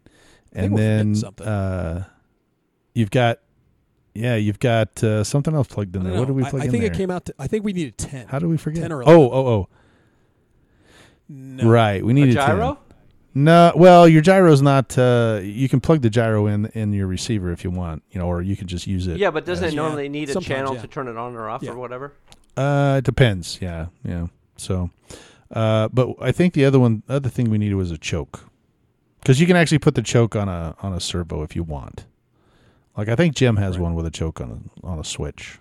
And 0.53 0.77
then 0.77 1.15
uh, 1.41 2.03
you've 2.93 3.11
got 3.11 3.39
yeah, 4.13 4.35
you've 4.35 4.59
got 4.59 5.03
uh, 5.03 5.23
something 5.23 5.53
else 5.53 5.67
plugged 5.67 5.95
in 5.95 6.03
there. 6.03 6.11
don't 6.13 6.19
What 6.19 6.27
did 6.27 6.33
we 6.35 6.41
know. 6.43 6.47
I- 6.47 6.51
plug 6.51 6.61
I, 6.61 6.65
in 6.65 6.71
think 6.71 6.83
there? 6.83 6.91
it 6.93 6.95
came 6.97 7.11
out. 7.11 7.25
To, 7.25 7.35
I 7.39 7.47
think 7.47 7.65
we 7.65 7.73
needed 7.73 7.97
ten. 7.97 8.27
How 8.27 8.39
do 8.39 8.47
we 8.47 8.57
forget? 8.57 8.83
10 8.83 8.91
or 8.91 9.01
oh, 9.03 9.11
11. 9.11 9.31
oh, 9.33 9.47
oh. 9.47 9.67
no. 11.27 11.67
Right, 11.69 12.05
we 12.05 12.13
need 12.13 12.29
A 12.29 12.33
gyro? 12.33 12.75
10. 12.75 12.82
No, 13.35 13.71
well, 13.75 14.07
your 14.07 14.21
gyro's 14.21 14.61
not. 14.61 14.95
Uh, 14.97 15.39
you 15.43 15.67
can 15.67 15.79
plug 15.81 16.01
the 16.01 16.09
gyro 16.09 16.45
in 16.45 16.67
in 16.67 16.93
your 16.93 17.07
receiver 17.07 17.51
if 17.51 17.63
you 17.63 17.71
want, 17.71 18.03
you 18.11 18.19
know, 18.19 18.27
or 18.27 18.41
you 18.43 18.55
can 18.55 18.67
just 18.67 18.85
use 18.85 19.07
it. 19.07 19.17
Yeah, 19.17 19.31
but 19.31 19.45
doesn't 19.45 19.65
as- 19.65 19.73
it 19.73 19.75
Yeah, 19.75 19.81
normally 19.81 20.09
need 20.09 20.29
a 20.29 20.33
sometimes, 20.33 20.47
channel 20.47 20.75
yeah. 20.75 20.81
to 20.81 20.87
turn 20.87 21.07
it 21.07 21.17
on 21.17 21.35
or 21.35 21.49
off 21.49 21.63
Yeah. 21.63 21.71
or 21.71 21.77
whatever? 21.77 22.13
Uh, 22.55 22.95
it 22.99 23.05
depends. 23.05 23.57
Yeah, 23.59 23.87
yeah. 24.05 24.27
So, 24.57 24.91
uh, 25.51 25.87
but 25.91 26.15
I 26.21 26.31
think 26.31 26.53
the 26.53 26.63
other 26.65 26.79
one, 26.79 27.01
other 27.09 27.29
thing 27.29 27.49
we 27.49 27.57
needed 27.57 27.73
was 27.75 27.89
a 27.89 27.97
choke, 27.97 28.41
because 29.19 29.41
you 29.41 29.47
can 29.47 29.55
actually 29.55 29.79
put 29.79 29.95
the 29.95 30.03
choke 30.03 30.35
on 30.35 30.47
a 30.47 30.75
on 30.83 30.93
a 30.93 30.99
servo 30.99 31.41
if 31.41 31.55
you 31.55 31.63
want. 31.63 32.05
Like 32.95 33.09
I 33.09 33.15
think 33.15 33.33
Jim 33.33 33.55
has 33.55 33.77
Right. 33.77 33.83
one 33.83 33.95
with 33.95 34.05
a 34.05 34.11
choke 34.11 34.39
on 34.41 34.69
a 34.83 34.85
on 34.85 34.99
a 34.99 35.03
switch. 35.03 35.57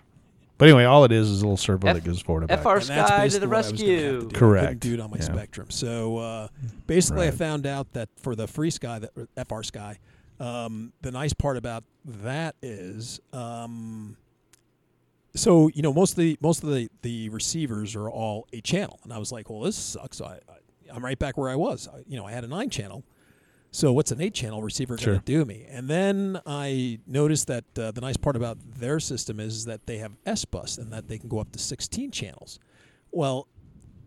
But 0.57 0.69
anyway, 0.69 0.83
all 0.85 1.03
it 1.03 1.11
is 1.11 1.29
is 1.29 1.41
a 1.41 1.45
little 1.45 1.57
servo 1.57 1.87
F- 1.87 1.95
that 1.95 2.03
goes 2.03 2.21
forward 2.21 2.41
and 2.43 2.47
back. 2.49 2.61
FR 2.61 2.69
And 2.77 2.81
that's 2.83 3.09
Sky 3.09 3.17
to 3.17 3.21
basically 3.23 3.39
the 3.39 3.47
what 3.49 3.55
I 3.55 3.57
was 3.71 3.71
gonna 3.81 3.91
have 3.91 3.99
to 4.01 4.03
rescue. 4.03 4.09
do. 4.11 4.15
I 4.17 4.19
couldn't 4.21 4.33
Correct. 4.39 4.79
do 4.79 4.93
it 4.93 4.99
on 4.99 5.09
my 5.11 5.17
Yeah. 5.17 5.23
Spektrum. 5.27 5.71
So 5.71 6.17
uh, 6.17 6.47
basically, 6.87 7.27
I 7.27 7.31
found 7.31 7.65
out 7.65 7.91
that 7.93 8.09
for 8.21 8.35
the 8.35 8.47
Free 8.47 8.69
Sky, 8.69 8.99
that 8.99 9.13
FrSky, 9.47 9.97
um, 10.39 10.93
the 11.01 11.11
nice 11.11 11.33
part 11.33 11.57
about 11.57 11.83
that 12.05 12.55
is, 12.61 13.19
um, 13.33 14.15
so 15.35 15.69
you 15.73 15.81
know, 15.81 15.91
most 15.93 16.11
of 16.11 16.17
the 16.17 16.37
most 16.41 16.63
of 16.63 16.69
the 16.69 16.87
the 17.01 17.29
receivers 17.29 17.95
are 17.95 18.09
all 18.09 18.47
eight 18.53 18.63
channel, 18.63 18.99
and 19.03 19.11
I 19.11 19.17
was 19.17 19.31
like, 19.31 19.49
well, 19.49 19.61
this 19.61 19.75
sucks. 19.75 20.21
I, 20.21 20.35
I 20.35 20.39
I'm 20.93 21.03
right 21.03 21.17
back 21.17 21.37
where 21.37 21.49
I 21.49 21.55
was. 21.55 21.87
I, 21.91 22.03
you 22.07 22.15
know, 22.17 22.25
I 22.25 22.31
had 22.31 22.43
a 22.43 22.47
nine 22.47 22.69
channel. 22.69 23.03
So 23.73 23.91
what's 23.91 24.11
an 24.11 24.21
eight 24.21 24.35
channel 24.35 24.61
receiver 24.61 24.95
going 24.95 25.17
to 25.17 25.25
do 25.25 25.45
me? 25.45 25.65
And 25.67 25.89
then 25.89 26.39
I 26.45 26.99
noticed 27.07 27.47
that 27.47 27.65
uh, 27.75 27.89
the 27.89 28.01
nice 28.01 28.17
part 28.17 28.35
about 28.35 28.59
their 28.75 28.99
system 28.99 29.39
is 29.39 29.65
that 29.65 29.87
they 29.87 29.97
have 29.97 30.11
S 30.27 30.45
bus 30.45 30.77
and 30.77 30.93
that 30.93 31.07
they 31.07 31.17
can 31.17 31.27
go 31.27 31.39
up 31.39 31.51
to 31.53 31.59
16 31.59 32.11
channels. 32.11 32.59
Well, 33.11 33.47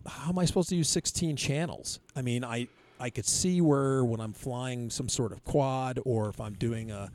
how 0.07 0.29
am 0.29 0.39
I 0.39 0.45
supposed 0.45 0.69
to 0.69 0.77
use 0.77 0.89
16 0.89 1.35
channels? 1.35 1.99
I 2.15 2.23
mean, 2.23 2.45
I 2.45 2.69
I 3.01 3.11
could 3.11 3.27
see 3.27 3.61
where 3.61 4.05
when 4.05 4.21
I'm 4.21 4.33
flying 4.33 4.89
some 4.89 5.09
sort 5.09 5.33
of 5.33 5.45
quad 5.45 5.99
or 6.05 6.29
if 6.29 6.41
I'm 6.41 6.55
doing 6.55 6.93
a 6.93 7.11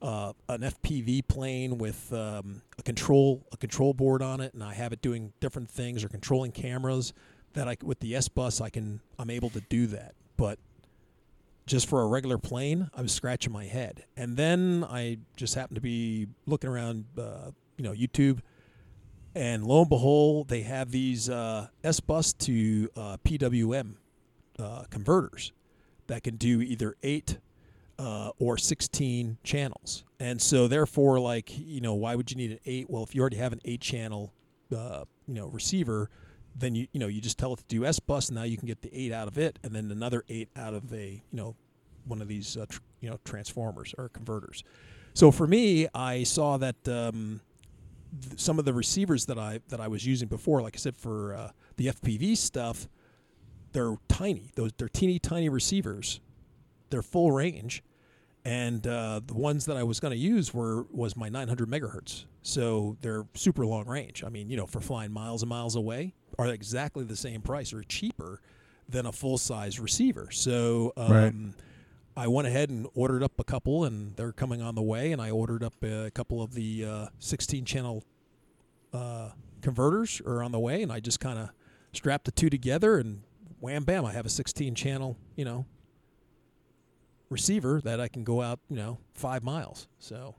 uh, 0.00 0.32
an 0.48 0.60
FPV 0.60 1.26
plane 1.26 1.76
with 1.76 2.12
um, 2.12 2.62
a 2.78 2.84
control 2.84 3.44
a 3.50 3.56
control 3.56 3.94
board 3.94 4.22
on 4.22 4.40
it, 4.40 4.54
and 4.54 4.62
I 4.62 4.74
have 4.74 4.92
it 4.92 5.02
doing 5.02 5.32
different 5.40 5.68
things 5.68 6.04
or 6.04 6.08
controlling 6.08 6.52
cameras. 6.52 7.12
That 7.54 7.66
I 7.66 7.76
with 7.82 7.98
the 7.98 8.14
S 8.14 8.28
bus 8.28 8.60
I 8.60 8.70
can 8.70 9.00
I'm 9.18 9.30
able 9.30 9.50
to 9.50 9.60
do 9.62 9.88
that, 9.88 10.14
but 10.36 10.60
just 11.66 11.88
for 11.88 12.02
a 12.02 12.06
regular 12.06 12.38
plane, 12.38 12.90
I 12.94 13.02
was 13.02 13.12
scratching 13.12 13.52
my 13.52 13.64
head. 13.64 14.04
And 14.16 14.36
then 14.36 14.84
I 14.88 15.18
just 15.36 15.54
happened 15.54 15.74
to 15.76 15.80
be 15.80 16.28
looking 16.46 16.70
around, 16.70 17.06
uh, 17.18 17.50
you 17.76 17.84
know, 17.84 17.92
YouTube, 17.92 18.40
and 19.34 19.64
lo 19.64 19.80
and 19.80 19.88
behold, 19.90 20.48
they 20.48 20.62
have 20.62 20.90
these 20.90 21.28
uh, 21.28 21.68
S 21.84 22.00
bus 22.00 22.32
to 22.32 22.88
uh, 22.96 23.16
PWM 23.22 23.96
uh, 24.58 24.84
converters 24.88 25.52
that 26.06 26.22
can 26.22 26.36
do 26.36 26.62
either 26.62 26.96
eight 27.02 27.38
uh, 27.98 28.30
or 28.38 28.56
16 28.56 29.36
channels. 29.44 30.04
And 30.18 30.40
so, 30.40 30.68
therefore, 30.68 31.20
like, 31.20 31.50
you 31.58 31.82
know, 31.82 31.94
why 31.94 32.14
would 32.14 32.30
you 32.30 32.36
need 32.38 32.52
an 32.52 32.60
eight? 32.64 32.88
Well, 32.88 33.02
if 33.02 33.14
you 33.14 33.20
already 33.20 33.36
have 33.36 33.52
an 33.52 33.60
eight 33.64 33.82
channel, 33.82 34.32
uh, 34.74 35.04
you 35.26 35.34
know, 35.34 35.48
receiver, 35.48 36.08
then 36.58 36.74
you, 36.74 36.86
you 36.92 37.00
know, 37.00 37.06
you 37.06 37.20
just 37.20 37.38
tell 37.38 37.52
it 37.52 37.58
to 37.58 37.64
do 37.68 37.84
S 37.84 38.00
bus. 38.00 38.28
And 38.28 38.36
now 38.36 38.44
you 38.44 38.56
can 38.56 38.66
get 38.66 38.82
the 38.82 38.94
eight 38.94 39.12
out 39.12 39.28
of 39.28 39.38
it 39.38 39.58
and 39.62 39.74
then 39.74 39.90
another 39.90 40.24
eight 40.28 40.48
out 40.56 40.74
of 40.74 40.92
a, 40.92 41.22
you 41.30 41.36
know, 41.36 41.54
one 42.04 42.22
of 42.22 42.28
these, 42.28 42.56
uh, 42.56 42.66
tr- 42.68 42.80
you 43.00 43.10
know, 43.10 43.18
transformers 43.24 43.94
or 43.98 44.08
converters. 44.08 44.62
So 45.14 45.30
for 45.30 45.46
me, 45.46 45.88
I 45.94 46.24
saw 46.24 46.58
that 46.58 46.76
um, 46.86 47.40
th- 48.22 48.38
some 48.38 48.58
of 48.58 48.64
the 48.64 48.74
receivers 48.74 49.26
that 49.26 49.38
I 49.38 49.60
that 49.68 49.80
I 49.80 49.88
was 49.88 50.04
using 50.06 50.28
before, 50.28 50.60
like 50.60 50.76
I 50.76 50.78
said, 50.78 50.96
for 50.96 51.34
uh, 51.34 51.50
the 51.76 51.86
FPV 51.86 52.36
stuff, 52.36 52.86
they're 53.72 53.96
tiny. 54.08 54.50
Those 54.56 54.72
they're 54.76 54.90
teeny 54.90 55.18
tiny 55.18 55.48
receivers. 55.48 56.20
They're 56.90 57.02
full 57.02 57.32
range, 57.32 57.82
and 58.44 58.86
uh, 58.86 59.20
the 59.26 59.34
ones 59.34 59.64
that 59.66 59.76
I 59.76 59.82
was 59.82 60.00
going 60.00 60.12
to 60.12 60.18
use 60.18 60.52
were 60.52 60.86
was 60.90 61.16
my 61.16 61.28
900 61.28 61.68
megahertz. 61.68 62.26
So 62.42 62.96
they're 63.00 63.24
super 63.34 63.66
long 63.66 63.86
range. 63.86 64.22
I 64.22 64.28
mean, 64.28 64.50
you 64.50 64.56
know, 64.56 64.66
for 64.66 64.80
flying 64.80 65.12
miles 65.12 65.42
and 65.42 65.48
miles 65.48 65.76
away, 65.76 66.14
are 66.38 66.46
exactly 66.48 67.04
the 67.04 67.16
same 67.16 67.40
price 67.42 67.72
or 67.72 67.82
cheaper 67.82 68.40
than 68.88 69.06
a 69.06 69.12
full 69.12 69.38
size 69.38 69.80
receiver. 69.80 70.30
So 70.30 70.92
um, 70.96 71.12
Right. 71.12 71.34
I 72.18 72.28
went 72.28 72.48
ahead 72.48 72.70
and 72.70 72.86
ordered 72.94 73.22
up 73.22 73.38
a 73.38 73.44
couple, 73.44 73.84
and 73.84 74.16
they're 74.16 74.32
coming 74.32 74.62
on 74.62 74.74
the 74.74 74.82
way. 74.82 75.12
And 75.12 75.20
I 75.20 75.30
ordered 75.30 75.62
up 75.62 75.74
a 75.82 76.10
couple 76.14 76.40
of 76.40 76.54
the 76.54 76.84
uh, 76.84 77.06
16 77.18 77.64
channel 77.66 78.04
uh, 78.92 79.30
converters 79.60 80.22
are 80.24 80.42
on 80.42 80.50
the 80.52 80.58
way, 80.58 80.82
and 80.82 80.90
I 80.90 81.00
just 81.00 81.20
kind 81.20 81.38
of 81.38 81.50
strapped 81.92 82.24
the 82.24 82.30
two 82.30 82.48
together, 82.48 82.96
and 82.98 83.22
wham 83.60 83.84
bam, 83.84 84.04
I 84.06 84.12
have 84.12 84.24
a 84.24 84.30
16 84.30 84.74
channel, 84.74 85.18
you 85.34 85.44
know, 85.44 85.66
receiver 87.28 87.80
that 87.82 88.00
I 88.00 88.08
can 88.08 88.24
go 88.24 88.40
out, 88.42 88.60
you 88.70 88.76
know, 88.76 88.98
five 89.12 89.42
miles. 89.42 89.88
So 89.98 90.36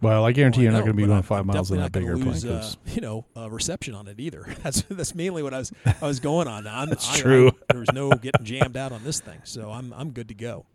Well, 0.00 0.24
I 0.24 0.32
guarantee 0.32 0.62
you're 0.62 0.70
Well, 0.72 0.80
not 0.80 0.84
going 0.86 0.96
to 0.96 1.02
be 1.02 1.06
going 1.08 1.22
five 1.22 1.40
I'm 1.40 1.46
miles 1.48 1.70
in 1.70 1.78
that 1.78 1.82
not 1.84 1.92
bigger 1.92 2.12
gonna 2.12 2.24
plane. 2.24 2.34
lose, 2.34 2.44
uh, 2.44 2.74
you 2.94 3.00
know, 3.00 3.24
uh, 3.36 3.50
reception 3.50 3.94
on 3.94 4.06
it 4.06 4.20
either. 4.20 4.46
That's 4.62 4.82
that's 4.82 5.14
mainly 5.14 5.42
what 5.42 5.52
I 5.52 5.58
was 5.58 5.72
I 6.00 6.06
was 6.06 6.20
going 6.20 6.46
on. 6.46 6.66
I'm, 6.68 6.88
That's 6.88 7.08
I- 7.08 7.14
I- 7.14 7.18
true. 7.18 7.50
there's 7.72 7.90
no 7.92 8.10
getting 8.10 8.44
jammed 8.44 8.76
out 8.76 8.92
on 8.92 9.02
this 9.04 9.18
thing, 9.20 9.40
so 9.44 9.70
I'm 9.72 9.92
I'm 9.96 10.10
good 10.10 10.28
to 10.28 10.34
go. 10.34 10.66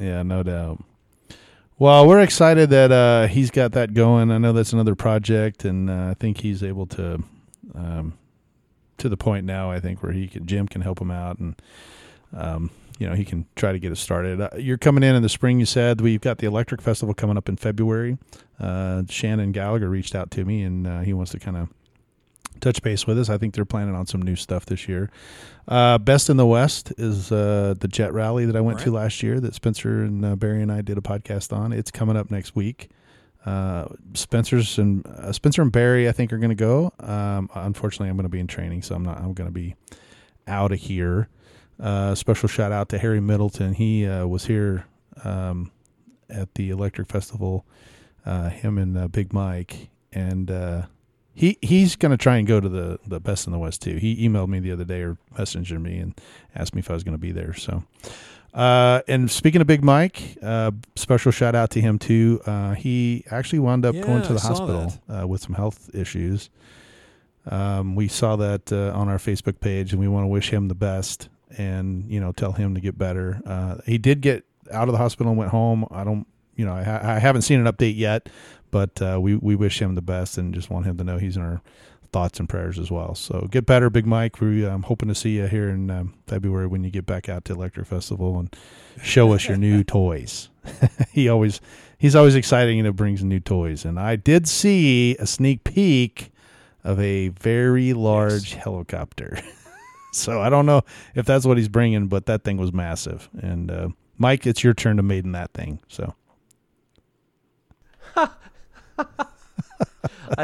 Yeah, 0.00 0.22
no 0.24 0.42
doubt. 0.42 0.82
Well, 1.78 2.06
we're 2.06 2.20
excited 2.20 2.70
that 2.70 2.90
uh, 2.92 3.26
he's 3.28 3.50
got 3.50 3.72
that 3.72 3.94
going. 3.94 4.30
I 4.30 4.38
know 4.38 4.52
that's 4.52 4.72
another 4.72 4.94
project, 4.94 5.64
and 5.64 5.88
uh, 5.90 6.08
I 6.10 6.14
think 6.14 6.38
he's 6.40 6.62
able 6.62 6.86
to, 6.86 7.22
um, 7.74 8.14
to 8.98 9.08
the 9.08 9.16
point 9.16 9.46
now. 9.46 9.70
I 9.70 9.80
think 9.80 10.02
where 10.02 10.12
he 10.12 10.28
can, 10.28 10.46
Jim 10.46 10.68
can 10.68 10.80
help 10.80 11.00
him 11.00 11.10
out, 11.10 11.38
and 11.38 11.54
um, 12.36 12.70
you 13.02 13.08
know 13.08 13.16
he 13.16 13.24
can 13.24 13.46
try 13.56 13.72
to 13.72 13.80
get 13.80 13.90
it 13.90 13.96
started. 13.96 14.40
Uh, 14.40 14.50
you're 14.56 14.78
coming 14.78 15.02
in 15.02 15.16
in 15.16 15.22
the 15.22 15.28
spring. 15.28 15.58
You 15.58 15.66
said 15.66 16.00
we've 16.00 16.20
got 16.20 16.38
the 16.38 16.46
Electric 16.46 16.80
Festival 16.80 17.14
coming 17.14 17.36
up 17.36 17.48
in 17.48 17.56
February. 17.56 18.16
Uh, 18.60 19.02
Shannon 19.08 19.50
Gallagher 19.50 19.90
reached 19.90 20.14
out 20.14 20.30
to 20.30 20.44
me, 20.44 20.62
and 20.62 20.86
uh, 20.86 21.00
he 21.00 21.12
wants 21.12 21.32
to 21.32 21.40
kind 21.40 21.56
of 21.56 21.68
touch 22.60 22.80
base 22.80 23.04
with 23.04 23.18
us. 23.18 23.28
I 23.28 23.38
think 23.38 23.54
they're 23.54 23.64
planning 23.64 23.96
on 23.96 24.06
some 24.06 24.22
new 24.22 24.36
stuff 24.36 24.66
this 24.66 24.86
year. 24.86 25.10
Uh, 25.66 25.98
Best 25.98 26.30
in 26.30 26.36
the 26.36 26.46
West 26.46 26.92
is 26.96 27.32
uh, 27.32 27.74
the 27.76 27.88
jet 27.88 28.12
rally 28.12 28.46
that 28.46 28.54
I 28.54 28.60
went 28.60 28.78
to 28.80 28.92
last 28.92 29.20
year 29.20 29.40
that 29.40 29.56
Spencer 29.56 30.04
and 30.04 30.24
uh, 30.24 30.36
Barry 30.36 30.62
and 30.62 30.70
I 30.70 30.80
did 30.80 30.96
a 30.96 31.00
podcast 31.00 31.52
on. 31.52 31.72
It's 31.72 31.90
coming 31.90 32.16
up 32.16 32.30
next 32.30 32.54
week. 32.54 32.88
Uh, 33.44 33.86
Spencer's 34.14 34.78
and 34.78 35.04
uh, 35.04 35.32
Spencer 35.32 35.60
and 35.60 35.72
Barry, 35.72 36.08
I 36.08 36.12
think, 36.12 36.32
are 36.32 36.38
going 36.38 36.50
to 36.50 36.54
go. 36.54 36.92
Um, 37.00 37.50
unfortunately, 37.52 38.10
I'm 38.10 38.16
going 38.16 38.22
to 38.22 38.28
be 38.28 38.38
in 38.38 38.46
training, 38.46 38.82
so 38.82 38.94
I'm 38.94 39.02
not. 39.02 39.18
I'm 39.18 39.32
going 39.34 39.48
to 39.48 39.52
be 39.52 39.74
out 40.46 40.70
of 40.70 40.78
here. 40.78 41.28
Uh, 41.82 42.14
special 42.14 42.48
shout 42.48 42.70
out 42.70 42.88
to 42.90 42.98
Harry 42.98 43.20
Middleton. 43.20 43.74
He 43.74 44.06
uh, 44.06 44.24
was 44.26 44.46
here 44.46 44.86
um, 45.24 45.72
at 46.30 46.54
the 46.54 46.70
Electric 46.70 47.08
Festival. 47.08 47.66
Uh, 48.24 48.50
him 48.50 48.78
and 48.78 48.96
uh, 48.96 49.08
Big 49.08 49.32
Mike, 49.32 49.90
and 50.12 50.48
uh, 50.48 50.82
he 51.34 51.58
he's 51.60 51.96
going 51.96 52.12
to 52.12 52.16
try 52.16 52.36
and 52.36 52.46
go 52.46 52.60
to 52.60 52.68
the 52.68 53.00
the 53.04 53.18
Best 53.18 53.48
in 53.48 53.52
the 53.52 53.58
West 53.58 53.82
too. 53.82 53.96
He 53.96 54.28
emailed 54.28 54.46
me 54.46 54.60
the 54.60 54.70
other 54.70 54.84
day 54.84 55.00
or 55.00 55.18
messaged 55.36 55.76
me 55.80 55.98
and 55.98 56.14
asked 56.54 56.72
me 56.72 56.78
if 56.78 56.88
I 56.88 56.94
was 56.94 57.02
going 57.02 57.14
to 57.14 57.18
be 57.18 57.32
there. 57.32 57.52
So, 57.52 57.82
uh, 58.54 59.00
and 59.08 59.28
speaking 59.28 59.60
of 59.60 59.66
Big 59.66 59.82
Mike, 59.82 60.38
uh, 60.40 60.70
special 60.94 61.32
shout 61.32 61.56
out 61.56 61.70
to 61.70 61.80
him 61.80 61.98
too. 61.98 62.40
Uh, 62.46 62.74
he 62.74 63.24
actually 63.28 63.58
wound 63.58 63.84
up 63.84 63.94
going 63.94 64.22
to 64.22 64.34
the 64.34 64.40
I 64.40 64.46
hospital 64.46 64.92
uh, 65.08 65.26
with 65.26 65.40
some 65.40 65.54
health 65.54 65.90
issues. 65.92 66.48
Um, 67.50 67.96
we 67.96 68.06
saw 68.06 68.36
that 68.36 68.72
uh, 68.72 68.96
on 68.96 69.08
our 69.08 69.18
Facebook 69.18 69.58
page, 69.58 69.92
and 69.92 70.00
we 70.00 70.06
want 70.06 70.24
to 70.24 70.28
wish 70.28 70.50
him 70.50 70.68
the 70.68 70.76
best, 70.76 71.28
and 71.58 72.10
you 72.10 72.20
know, 72.20 72.32
tell 72.32 72.52
him 72.52 72.74
to 72.74 72.80
get 72.80 72.98
better. 72.98 73.40
Uh, 73.46 73.76
he 73.86 73.98
did 73.98 74.20
get 74.20 74.44
out 74.70 74.88
of 74.88 74.92
the 74.92 74.98
hospital 74.98 75.30
and 75.30 75.38
went 75.38 75.50
home. 75.50 75.86
I 75.90 76.04
don't, 76.04 76.26
you 76.56 76.64
know, 76.64 76.74
I, 76.74 76.82
ha- 76.82 77.00
I 77.02 77.18
haven't 77.18 77.42
seen 77.42 77.64
an 77.64 77.72
update 77.72 77.96
yet, 77.96 78.28
but 78.70 79.00
uh, 79.02 79.18
we 79.20 79.36
we 79.36 79.54
wish 79.54 79.80
him 79.80 79.94
the 79.94 80.02
best, 80.02 80.38
and 80.38 80.54
just 80.54 80.70
want 80.70 80.86
him 80.86 80.96
to 80.98 81.04
know 81.04 81.18
he's 81.18 81.36
in 81.36 81.42
our 81.42 81.62
thoughts 82.12 82.38
and 82.38 82.48
prayers 82.48 82.78
as 82.78 82.90
well. 82.90 83.14
So 83.14 83.48
get 83.50 83.66
better, 83.66 83.88
Big 83.88 84.06
Mike. 84.06 84.40
We're 84.40 84.68
um, 84.68 84.82
hoping 84.82 85.08
to 85.08 85.14
see 85.14 85.36
you 85.36 85.46
here 85.46 85.68
in 85.70 85.90
um, 85.90 86.14
February 86.26 86.66
when 86.66 86.84
you 86.84 86.90
get 86.90 87.06
back 87.06 87.28
out 87.28 87.46
to 87.46 87.54
Electric 87.54 87.86
Festival 87.86 88.38
and 88.38 88.54
show 89.02 89.32
us 89.32 89.48
your 89.48 89.56
new 89.56 89.82
toys. 89.84 90.50
he 91.12 91.28
always 91.28 91.60
he's 91.98 92.14
always 92.14 92.34
exciting 92.34 92.78
and 92.78 92.86
it 92.86 92.92
brings 92.92 93.24
new 93.24 93.40
toys. 93.40 93.84
And 93.84 93.98
I 93.98 94.16
did 94.16 94.46
see 94.46 95.16
a 95.16 95.26
sneak 95.26 95.64
peek 95.64 96.32
of 96.84 97.00
a 97.00 97.28
very 97.28 97.92
large 97.92 98.54
helicopter. 98.54 99.38
so 100.12 100.40
I 100.40 100.48
don't 100.48 100.66
know 100.66 100.82
if 101.14 101.26
that's 101.26 101.44
what 101.44 101.56
he's 101.56 101.68
bringing, 101.68 102.06
but 102.06 102.26
that 102.26 102.44
thing 102.44 102.56
was 102.56 102.72
massive. 102.72 103.28
And 103.40 103.70
uh, 103.70 103.88
Mike, 104.18 104.46
it's 104.46 104.62
your 104.62 104.74
turn 104.74 104.96
to 104.98 105.02
maiden 105.02 105.32
that 105.32 105.52
thing. 105.52 105.80
So 105.88 106.14
I 108.16 108.28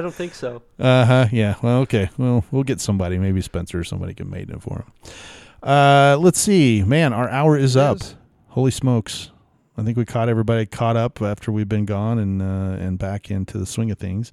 don't 0.01 0.15
think 0.15 0.35
so. 0.35 0.63
Uh 0.79 1.05
huh. 1.05 1.27
Yeah. 1.33 1.57
Well, 1.63 1.81
okay. 1.81 2.11
Well, 2.19 2.45
we'll 2.51 2.65
get 2.65 2.81
somebody. 2.81 3.19
Maybe 3.19 3.41
Spencer 3.41 3.81
or 3.81 3.85
somebody 3.85 4.15
can 4.15 4.31
maiden 4.31 4.57
it 4.57 4.63
for 4.63 4.85
him. 4.85 4.93
Uh, 5.63 6.17
let's 6.19 6.41
see. 6.41 6.83
Man, 6.83 7.13
our 7.13 7.29
hour 7.29 7.57
is 7.57 7.77
up. 7.77 7.99
Holy 8.49 8.71
smokes! 8.71 9.31
I 9.79 9.85
think 9.85 9.97
we 9.97 10.05
caught 10.05 10.29
everybody 10.29 10.67
caught 10.67 10.97
up 10.97 11.23
after 11.23 11.53
we've 11.53 11.69
been 11.69 11.85
gone 11.85 12.19
and 12.19 12.43
uh, 12.43 12.85
and 12.85 12.99
back 12.99 13.31
into 13.31 13.59
the 13.59 13.65
swing 13.65 13.93
of 13.93 13.99
things. 13.99 14.33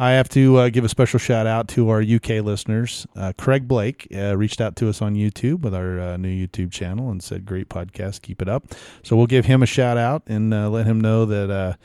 I 0.00 0.10
have 0.10 0.28
to 0.30 0.56
uh, 0.56 0.68
give 0.68 0.84
a 0.84 0.88
special 0.88 1.20
shout 1.20 1.46
out 1.46 1.68
to 1.68 1.90
our 1.90 2.02
UK 2.02 2.44
listeners. 2.44 3.06
Uh, 3.14 3.32
Craig 3.38 3.68
Blake 3.68 4.08
uh, 4.12 4.36
reached 4.36 4.60
out 4.60 4.74
to 4.76 4.88
us 4.88 5.00
on 5.00 5.14
YouTube 5.14 5.60
with 5.60 5.76
our 5.76 6.00
uh, 6.00 6.16
new 6.16 6.28
YouTube 6.28 6.72
channel 6.72 7.08
and 7.08 7.22
said, 7.22 7.46
"Great 7.46 7.68
podcast, 7.68 8.22
keep 8.22 8.42
it 8.42 8.48
up." 8.48 8.64
So 9.04 9.16
we'll 9.16 9.28
give 9.28 9.46
him 9.46 9.62
a 9.62 9.66
shout 9.66 9.96
out 9.96 10.24
and 10.26 10.52
uh, 10.52 10.68
let 10.68 10.86
him 10.86 11.00
know 11.00 11.24
that 11.24 11.78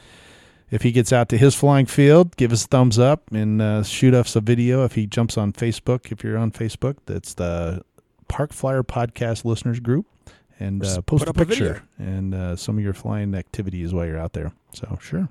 if 0.72 0.82
he 0.82 0.92
gets 0.92 1.14
out 1.14 1.30
to 1.30 1.38
his 1.38 1.54
flying 1.54 1.86
field, 1.86 2.36
give 2.38 2.52
us 2.52 2.66
a 2.66 2.68
thumbs 2.68 2.98
up 2.98 3.32
and 3.32 3.86
shoot 3.86 4.16
us 4.16 4.36
a 4.36 4.42
video. 4.42 4.84
If 4.84 4.96
he 4.96 5.06
jumps 5.06 5.38
on 5.38 5.54
Facebook, 5.54 6.12
if 6.12 6.24
you're 6.24 6.40
on 6.40 6.52
Facebook, 6.52 6.98
that's 7.06 7.36
the 7.36 7.84
Park 8.28 8.52
Flyer 8.52 8.82
Podcast 8.82 9.46
Listeners 9.46 9.80
Group, 9.80 10.08
and 10.60 10.84
uh, 10.86 11.02
post 11.02 11.26
a 11.26 11.30
up 11.30 11.38
a 11.38 11.46
picture 11.46 11.84
and 11.98 12.34
uh, 12.34 12.56
some 12.56 12.78
of 12.78 12.84
your 12.84 12.94
flying 12.94 13.36
activities 13.36 13.94
while 13.94 14.06
you're 14.06 14.20
out 14.20 14.34
there. 14.34 14.52
So 14.74 14.98
sure. 15.02 15.30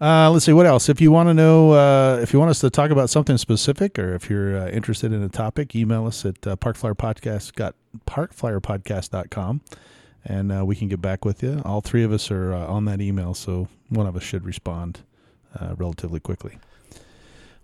Uh, 0.00 0.28
let's 0.30 0.44
see 0.44 0.52
what 0.52 0.66
else. 0.66 0.88
If 0.88 1.00
you 1.00 1.12
want 1.12 1.28
to 1.28 1.34
know, 1.34 1.72
uh, 1.72 2.18
if 2.20 2.32
you 2.32 2.40
want 2.40 2.50
us 2.50 2.58
to 2.60 2.70
talk 2.70 2.90
about 2.90 3.08
something 3.08 3.38
specific, 3.38 4.00
or 4.00 4.14
if 4.14 4.28
you're 4.28 4.58
uh, 4.58 4.68
interested 4.68 5.12
in 5.12 5.22
a 5.22 5.28
topic, 5.28 5.76
email 5.76 6.06
us 6.06 6.24
at 6.24 6.44
uh, 6.44 6.56
parkflyerpodcast 6.56 7.54
got 7.54 7.76
parkflyerpodcast.com 8.06 9.60
and 10.24 10.52
uh, 10.52 10.64
we 10.64 10.76
can 10.76 10.88
get 10.88 11.00
back 11.00 11.24
with 11.24 11.42
you. 11.42 11.62
All 11.64 11.80
three 11.80 12.02
of 12.02 12.12
us 12.12 12.30
are 12.30 12.52
uh, 12.52 12.66
on 12.66 12.84
that 12.86 13.00
email, 13.00 13.34
so 13.34 13.68
one 13.88 14.06
of 14.06 14.16
us 14.16 14.22
should 14.22 14.44
respond 14.44 15.00
uh, 15.58 15.74
relatively 15.76 16.20
quickly. 16.20 16.58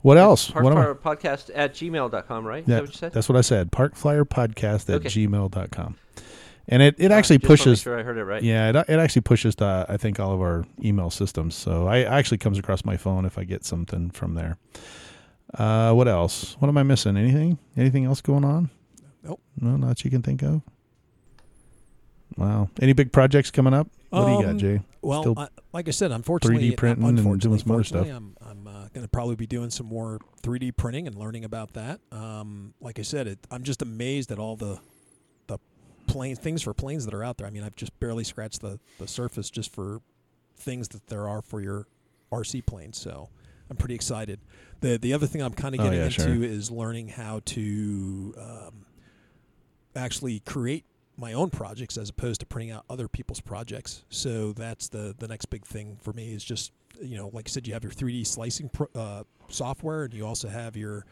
What 0.08 0.16
else? 0.16 0.54
What 0.54 0.72
am 0.72 0.78
I- 0.78 0.86
Parkflyerpodcast 0.86 1.50
at 1.54 1.74
gmail.com, 1.74 2.46
right? 2.46 2.64
Yeah, 2.66 2.76
that 2.76 2.80
what 2.84 2.90
you 2.90 2.96
said? 2.96 3.12
That's 3.12 3.28
what 3.28 3.36
I 3.36 3.42
said. 3.42 3.70
Parkflyerpodcast 3.70 4.88
at 4.88 4.94
Okay. 5.04 5.08
gmail.com. 5.10 5.96
And 6.66 6.82
it, 6.82 6.94
it 6.96 7.04
All 7.04 7.08
right, 7.10 7.18
actually 7.18 7.36
just 7.36 7.44
wanna 7.48 7.52
make 7.52 7.58
pushes. 7.64 7.80
sure 7.82 7.98
I 8.00 8.02
heard 8.02 8.16
it 8.16 8.24
right. 8.24 8.42
Yeah, 8.42 8.70
it, 8.70 8.76
it 8.88 8.98
actually 8.98 9.20
pushes 9.20 9.54
to, 9.56 9.84
I 9.86 9.98
think, 9.98 10.18
all 10.18 10.32
of 10.32 10.40
our 10.40 10.64
email 10.82 11.10
systems. 11.10 11.54
So 11.56 11.86
I 11.86 12.04
actually 12.04 12.38
comes 12.38 12.58
across 12.58 12.86
my 12.86 12.96
phone 12.96 13.26
if 13.26 13.36
I 13.36 13.44
get 13.44 13.66
something 13.66 14.08
from 14.08 14.32
there. 14.32 14.56
Uh, 15.52 15.92
what 15.92 16.08
else? 16.08 16.56
What 16.58 16.68
am 16.68 16.78
I 16.78 16.84
missing? 16.84 17.18
Anything? 17.18 17.58
Anything 17.76 18.06
else 18.06 18.22
going 18.22 18.46
on? 18.46 18.70
Nope. 19.22 19.42
No, 19.60 19.76
not 19.76 20.06
you 20.06 20.10
can 20.10 20.22
think 20.22 20.42
of. 20.42 20.62
Wow. 22.38 22.70
Any 22.80 22.92
big 22.92 23.12
projects 23.12 23.50
coming 23.50 23.74
up? 23.74 23.88
What 24.10 24.24
do 24.26 24.32
you 24.32 24.42
got, 24.42 24.50
Um, 24.52 24.58
Jay? 24.58 24.80
Well, 25.02 25.34
I, 25.36 25.48
like 25.72 25.88
I 25.88 25.90
said, 25.90 26.12
unfortunately, 26.12 26.70
3D 26.70 26.76
printing 26.76 27.04
and 27.04 27.16
doing 27.16 27.26
unfortunately, 27.26 27.58
some 27.58 27.72
other 27.72 27.84
stuff. 27.84 28.06
I'm, 28.06 28.36
I'm 28.40 28.66
uh, 28.66 28.88
going 28.94 29.02
to 29.04 29.08
probably 29.08 29.36
be 29.36 29.46
doing 29.46 29.70
some 29.70 29.86
more 29.86 30.18
3D 30.42 30.76
printing 30.76 31.06
and 31.06 31.16
learning 31.16 31.44
about 31.44 31.74
that. 31.74 32.00
Um, 32.10 32.74
like 32.80 32.98
I 32.98 33.02
said, 33.02 33.26
it, 33.26 33.38
I'm 33.50 33.62
just 33.64 33.82
amazed 33.82 34.32
at 34.32 34.38
all 34.38 34.56
the 34.56 34.78
the 35.48 35.58
plane 36.06 36.36
things 36.36 36.62
for 36.62 36.72
planes 36.72 37.04
that 37.04 37.12
are 37.14 37.22
out 37.24 37.36
there. 37.38 37.46
I 37.46 37.50
mean, 37.50 37.64
I've 37.64 37.76
just 37.76 37.98
barely 38.00 38.24
scratched 38.24 38.60
the, 38.60 38.78
the 38.98 39.06
surface 39.08 39.50
just 39.50 39.72
for 39.74 40.00
things 40.56 40.88
that 40.88 41.06
there 41.08 41.28
are 41.28 41.42
for 41.42 41.60
your 41.60 41.86
RC 42.32 42.64
planes. 42.66 42.98
So 42.98 43.28
I'm 43.70 43.76
pretty 43.76 43.94
excited. 43.94 44.40
The 44.80 44.96
the 44.96 45.12
other 45.12 45.26
thing 45.26 45.42
I'm 45.42 45.52
kind 45.54 45.74
of 45.74 45.80
Oh, 45.80 45.84
getting 45.84 45.98
yeah, 45.98 46.06
into 46.06 46.22
sure. 46.22 46.44
is 46.44 46.70
learning 46.70 47.08
how 47.08 47.40
to 47.46 48.34
um, 48.38 48.86
actually 49.94 50.40
create 50.40 50.84
my 51.18 51.32
own 51.32 51.50
projects 51.50 51.98
as 51.98 52.08
opposed 52.08 52.40
to 52.40 52.46
printing 52.46 52.70
out 52.70 52.84
other 52.88 53.08
people's 53.08 53.40
projects. 53.40 54.04
So 54.08 54.52
that's 54.52 54.88
the 54.88 55.14
the 55.18 55.28
next 55.28 55.46
big 55.46 55.66
thing 55.66 55.98
for 56.00 56.12
me 56.12 56.32
is 56.32 56.42
just 56.44 56.72
you 57.02 57.16
know 57.16 57.28
like 57.32 57.48
I 57.48 57.50
said 57.50 57.66
you 57.66 57.74
have 57.74 57.82
your 57.82 57.92
3D 57.92 58.26
slicing 58.26 58.68
pro, 58.70 58.86
uh, 58.94 59.24
software 59.48 60.04
and 60.04 60.14
you 60.14 60.24
also 60.26 60.48
have 60.48 60.76
your 60.76 61.04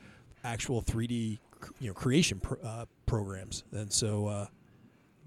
actual 0.44 0.80
3D 0.82 1.38
you 1.80 1.88
know 1.88 1.94
creation 1.94 2.38
pr- 2.40 2.54
uh, 2.64 2.84
programs. 3.06 3.64
And 3.72 3.92
so 3.92 4.26
uh, 4.28 4.46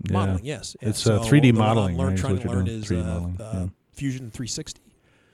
Yeah. 0.08 0.14
modeling, 0.14 0.46
yes, 0.46 0.76
Yeah, 0.82 0.90
It's, 0.90 1.06
uh, 1.06 1.22
so 1.24 1.30
3D 1.30 1.42
the 1.42 1.50
I'm 1.50 1.56
modeling, 1.58 1.98
learn- 1.98 2.10
right, 2.10 2.18
trying 2.18 2.40
to 2.40 2.48
learn 2.48 2.66
doing, 2.66 2.78
is 2.82 2.92
uh, 2.92 2.96
uh, 3.40 3.52
yeah. 3.54 3.68
Fusion 3.92 4.32
360. 4.32 4.82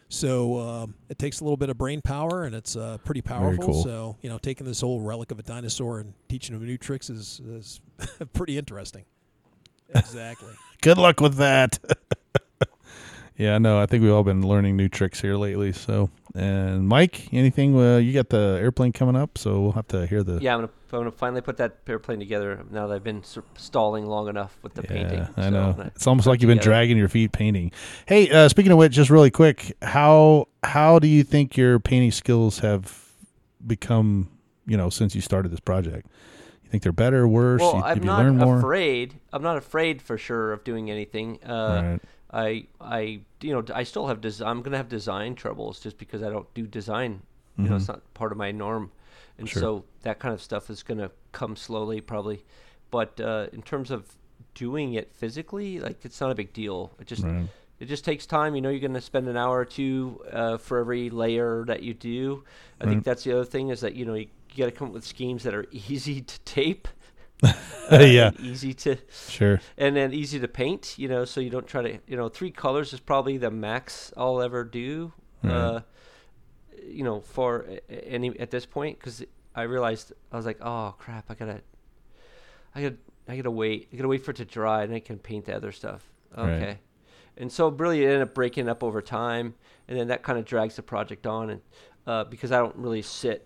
So 0.09 0.59
um, 0.59 0.95
it 1.09 1.17
takes 1.19 1.39
a 1.39 1.43
little 1.43 1.57
bit 1.57 1.69
of 1.69 1.77
brain 1.79 1.99
power, 2.01 2.43
and 2.45 2.53
it's 2.55 2.75
uh, 2.75 2.97
pretty 3.03 3.21
powerful. 3.21 3.65
cool. 3.73 3.83
So 3.83 4.17
you 4.21 4.29
know, 4.29 4.37
taking 4.37 4.65
this 4.65 4.81
old 4.83 5.05
relic 5.05 5.29
of 5.31 5.39
a 5.39 5.43
dinosaur 5.43 5.99
and 5.99 6.13
teaching 6.29 6.57
them 6.57 6.65
new 6.65 6.77
tricks 6.77 7.09
is, 7.09 7.41
is 7.45 7.81
pretty 8.33 8.57
interesting. 8.57 9.05
Exactly. 9.95 10.53
Good 10.81 10.97
luck 10.97 11.19
with 11.19 11.35
that. 11.37 11.79
yeah, 13.37 13.57
no, 13.57 13.79
I 13.79 13.85
think 13.85 14.03
we've 14.03 14.11
all 14.13 14.23
been 14.23 14.45
learning 14.47 14.77
new 14.77 14.87
tricks 14.89 15.21
here 15.21 15.35
lately. 15.35 15.71
So, 15.71 16.09
and 16.35 16.87
Mike, 16.87 17.33
anything? 17.33 17.77
Uh, 17.79 17.97
you 17.97 18.13
got 18.13 18.29
the 18.29 18.57
airplane 18.61 18.91
coming 18.91 19.15
up, 19.15 19.37
so 19.37 19.61
we'll 19.61 19.71
have 19.73 19.87
to 19.89 20.05
hear 20.05 20.23
the. 20.23 20.39
Yeah, 20.41 20.53
I'm 20.53 20.59
gonna 20.61 20.71
I'm 20.93 20.99
gonna 20.99 21.11
finally 21.11 21.41
put 21.41 21.57
that 21.57 21.77
airplane 21.87 22.19
together 22.19 22.63
now 22.71 22.87
that 22.87 22.93
I've 22.95 23.03
been 23.03 23.23
stalling 23.57 24.05
long 24.05 24.27
enough 24.29 24.57
with 24.61 24.73
the 24.75 24.83
painting. 24.83 25.19
Yeah, 25.19 25.27
I 25.37 25.41
So, 25.43 25.49
know. 25.49 25.75
and 25.79 25.91
It's 25.95 26.07
almost 26.07 26.27
like 26.27 26.41
you've 26.41 26.47
been 26.47 26.57
together. 26.57 26.71
dragging 26.71 26.97
your 26.97 27.09
feet 27.09 27.31
painting. 27.31 27.71
Hey, 28.05 28.29
uh, 28.29 28.47
speaking 28.47 28.71
of 28.71 28.77
which, 28.77 28.93
just 28.93 29.09
really 29.09 29.31
quick, 29.31 29.75
how 29.81 30.47
how 30.63 30.99
do 30.99 31.07
you 31.07 31.23
think 31.23 31.57
your 31.57 31.79
painting 31.79 32.11
skills 32.11 32.59
have 32.59 33.11
become? 33.65 34.29
You 34.67 34.77
know, 34.77 34.89
since 34.89 35.13
you 35.15 35.21
started 35.21 35.51
this 35.51 35.59
project, 35.59 36.07
you 36.07 36.11
think 36.75 36.83
they're 36.83 36.91
better, 36.91 37.27
worse? 37.27 37.61
Well, 37.61 37.77
you, 37.77 37.83
I'm 37.83 37.97
you 37.99 38.03
not 38.05 38.19
learned 38.19 38.37
more? 38.37 38.57
afraid. 38.57 39.15
I'm 39.33 39.41
not 39.41 39.57
afraid 39.57 40.01
for 40.01 40.17
sure 40.17 40.51
of 40.53 40.63
doing 40.63 40.91
anything. 40.91 41.39
Uh, 41.43 41.81
Right. 41.83 42.01
I 42.31 42.67
I 42.81 43.21
you 43.41 43.53
know 43.53 43.63
I 43.73 43.83
still 43.83 44.07
have 44.07 44.19
des- 44.19 44.43
I'm 44.43 44.61
gonna 44.61 44.77
have 44.77 44.89
design 44.89 45.35
troubles 45.35 45.79
just 45.79 45.97
because 45.97 46.21
I 46.21 46.29
don't 46.29 46.51
do 46.53 46.67
design. 46.67 47.21
You 47.57 47.69
know, 47.69 47.77
it's 47.77 47.87
not 47.87 48.01
part 48.13 48.31
of 48.33 48.37
my 48.37 48.51
norm, 48.51 48.91
and 49.37 49.47
Mm-hmm. 49.47 49.53
Sure. 49.53 49.61
so 49.61 49.85
that 50.01 50.19
kind 50.19 50.33
of 50.33 50.41
stuff 50.41 50.69
is 50.69 50.83
gonna 50.83 51.11
come 51.31 51.55
slowly 51.55 52.01
probably. 52.01 52.43
But 52.91 53.21
uh, 53.21 53.47
in 53.53 53.61
terms 53.61 53.89
of 53.91 54.15
doing 54.53 54.93
it 54.93 55.13
physically, 55.13 55.79
like 55.79 56.03
it's 56.03 56.19
not 56.19 56.31
a 56.31 56.35
big 56.35 56.51
deal. 56.51 56.91
It 56.99 57.07
just 57.07 57.23
Right. 57.23 57.45
it 57.79 57.85
just 57.85 58.03
takes 58.03 58.25
time. 58.25 58.55
You 58.55 58.61
know, 58.61 58.69
you're 58.69 58.79
going 58.79 58.93
to 58.93 59.01
spend 59.01 59.27
an 59.27 59.35
hour 59.37 59.59
or 59.59 59.65
two 59.65 60.21
uh, 60.31 60.57
for 60.57 60.79
every 60.79 61.09
layer 61.09 61.63
that 61.67 61.83
you 61.83 61.93
do. 61.93 62.43
I 62.81 62.85
think 62.85 63.03
that's 63.03 63.23
the 63.25 63.33
other 63.33 63.45
thing 63.45 63.69
is 63.69 63.79
that 63.81 63.95
you 63.95 64.05
know 64.05 64.13
you, 64.15 64.27
you 64.57 64.63
got 64.63 64.69
to 64.71 64.77
come 64.77 64.87
up 64.89 64.93
with 64.93 65.05
schemes 65.05 65.43
that 65.43 65.53
are 65.53 65.65
easy 65.71 66.21
to 66.21 66.39
tape. 66.41 66.87
Yeah. 67.91 68.31
easy 68.39 68.73
to 68.73 68.97
Sure. 69.29 69.59
and 69.77 69.95
then 69.95 70.11
easy 70.13 70.39
to 70.39 70.47
paint. 70.47 70.95
You 70.97 71.07
know, 71.07 71.25
so 71.25 71.39
you 71.41 71.49
don't 71.51 71.67
try 71.67 71.81
to 71.83 71.99
you 72.07 72.17
know 72.17 72.29
three 72.29 72.49
colors 72.49 72.93
is 72.93 72.99
probably 72.99 73.37
the 73.37 73.51
max 73.51 74.11
I'll 74.17 74.41
ever 74.41 74.63
do. 74.63 75.13
Right. 75.43 75.51
Uh, 75.53 75.81
you 76.87 77.03
know, 77.03 77.19
for 77.21 77.67
any 77.89 78.39
at 78.39 78.49
this 78.51 78.65
point 78.65 78.97
because 78.99 79.23
I 79.53 79.63
realized 79.63 80.13
I 80.31 80.37
was 80.37 80.45
like, 80.47 80.57
oh 80.61 80.95
crap, 80.97 81.25
I 81.29 81.35
gotta, 81.35 81.61
I 82.73 82.81
gotta, 82.81 82.95
I 83.27 83.35
gotta 83.35 83.51
wait. 83.51 83.89
I 83.93 83.97
gotta 83.97 84.07
wait 84.07 84.23
for 84.25 84.31
it 84.31 84.37
to 84.37 84.45
dry 84.45 84.83
and 84.83 84.93
I 84.93 84.99
can 84.99 85.19
paint 85.19 85.45
the 85.45 85.55
other 85.55 85.71
stuff. 85.71 86.03
Right. 86.35 86.49
Okay. 86.53 86.77
And 87.37 87.51
so 87.51 87.67
really 87.67 88.01
it 88.03 88.05
ended 88.07 88.21
up 88.23 88.33
breaking 88.33 88.67
up 88.69 88.83
over 88.83 89.01
time, 89.01 89.53
and 89.87 89.99
then 89.99 90.07
that 90.07 90.23
kind 90.23 90.39
of 90.39 90.45
drags 90.45 90.77
the 90.77 90.83
project 90.83 91.27
on, 91.27 91.49
and 91.51 91.61
uh, 92.07 92.23
because 92.23 92.51
I 92.51 92.57
don't 92.59 92.75
really 92.77 93.01
sit, 93.01 93.45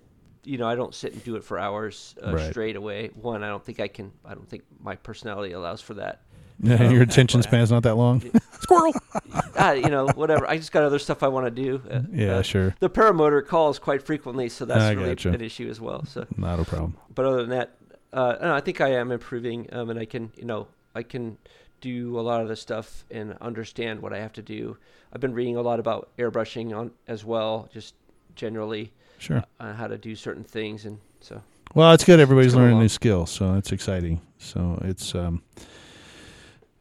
you 0.49 0.57
know, 0.57 0.67
I 0.67 0.73
don't 0.75 0.95
sit 0.95 1.13
and 1.13 1.23
do 1.23 1.35
it 1.35 1.43
for 1.43 1.59
hours 1.59 2.15
uh, 2.25 2.33
Right. 2.33 2.49
straight 2.49 2.75
away. 2.75 3.11
One, 3.21 3.43
I 3.43 3.47
don't 3.49 3.63
think 3.63 3.79
I 3.79 3.87
can. 3.87 4.11
I 4.25 4.33
don't 4.33 4.49
think 4.49 4.63
my 4.81 4.95
personality 4.95 5.53
allows 5.53 5.79
for 5.81 5.93
that. 5.95 6.21
Yeah, 6.61 6.89
your 6.91 7.03
attention 7.03 7.43
span's 7.43 7.69
not 7.71 7.83
that 7.83 7.95
long. 7.95 8.23
Squirrel. 8.59 8.93
uh, 9.55 9.71
you 9.77 9.89
know, 9.89 10.07
whatever. 10.15 10.49
I 10.49 10.57
just 10.57 10.71
got 10.71 10.83
other 10.83 10.97
stuff 10.99 11.21
I 11.21 11.27
want 11.27 11.45
to 11.45 11.51
do. 11.51 11.81
Uh, 11.89 12.01
Yeah, 12.11 12.37
uh, 12.37 12.41
sure. 12.41 12.75
The 12.79 12.89
paramotor 12.89 13.45
calls 13.45 13.77
quite 13.77 14.01
frequently, 14.01 14.49
so 14.49 14.65
that's 14.65 14.81
I 14.81 14.91
really 14.93 15.09
gotcha. 15.09 15.29
an 15.29 15.41
issue 15.41 15.69
as 15.69 15.79
well. 15.79 16.03
So, 16.05 16.25
Not 16.35 16.59
a 16.59 16.65
problem. 16.65 16.97
but 17.13 17.25
other 17.25 17.41
than 17.41 17.51
that, 17.51 17.75
uh, 18.11 18.35
I, 18.41 18.55
I 18.57 18.59
think 18.61 18.81
I 18.81 18.89
am 18.93 19.11
improving, 19.11 19.69
um, 19.71 19.89
and 19.91 19.99
I 19.99 20.05
can, 20.05 20.31
you 20.35 20.45
know, 20.45 20.67
I 20.95 21.03
can 21.03 21.37
do 21.79 22.19
a 22.19 22.23
lot 22.29 22.41
of 22.41 22.47
the 22.47 22.55
stuff 22.55 23.05
and 23.11 23.37
understand 23.39 24.01
what 24.01 24.13
I 24.13 24.17
have 24.17 24.33
to 24.33 24.41
do. 24.41 24.77
I've 25.13 25.21
been 25.21 25.33
reading 25.35 25.55
a 25.57 25.61
lot 25.61 25.79
about 25.79 26.09
airbrushing 26.17 26.75
on 26.75 26.91
as 27.07 27.23
well, 27.23 27.69
just 27.71 27.93
generally 28.35 28.91
Sure. 29.19 29.43
on 29.59 29.75
how 29.75 29.87
to 29.87 29.97
do 29.97 30.15
certain 30.15 30.43
things, 30.43 30.85
and 30.85 30.97
so 31.19 31.41
Well, 31.75 31.91
it's 31.93 32.03
good. 32.03 32.19
Everybody's 32.19 32.53
coming 32.53 32.63
learning 32.63 32.73
along. 32.77 32.83
new 32.85 32.89
skills, 32.89 33.29
so 33.31 33.53
it's 33.55 33.71
exciting. 33.71 34.21
So 34.39 34.79
it's 34.85 35.13
um, 35.13 35.43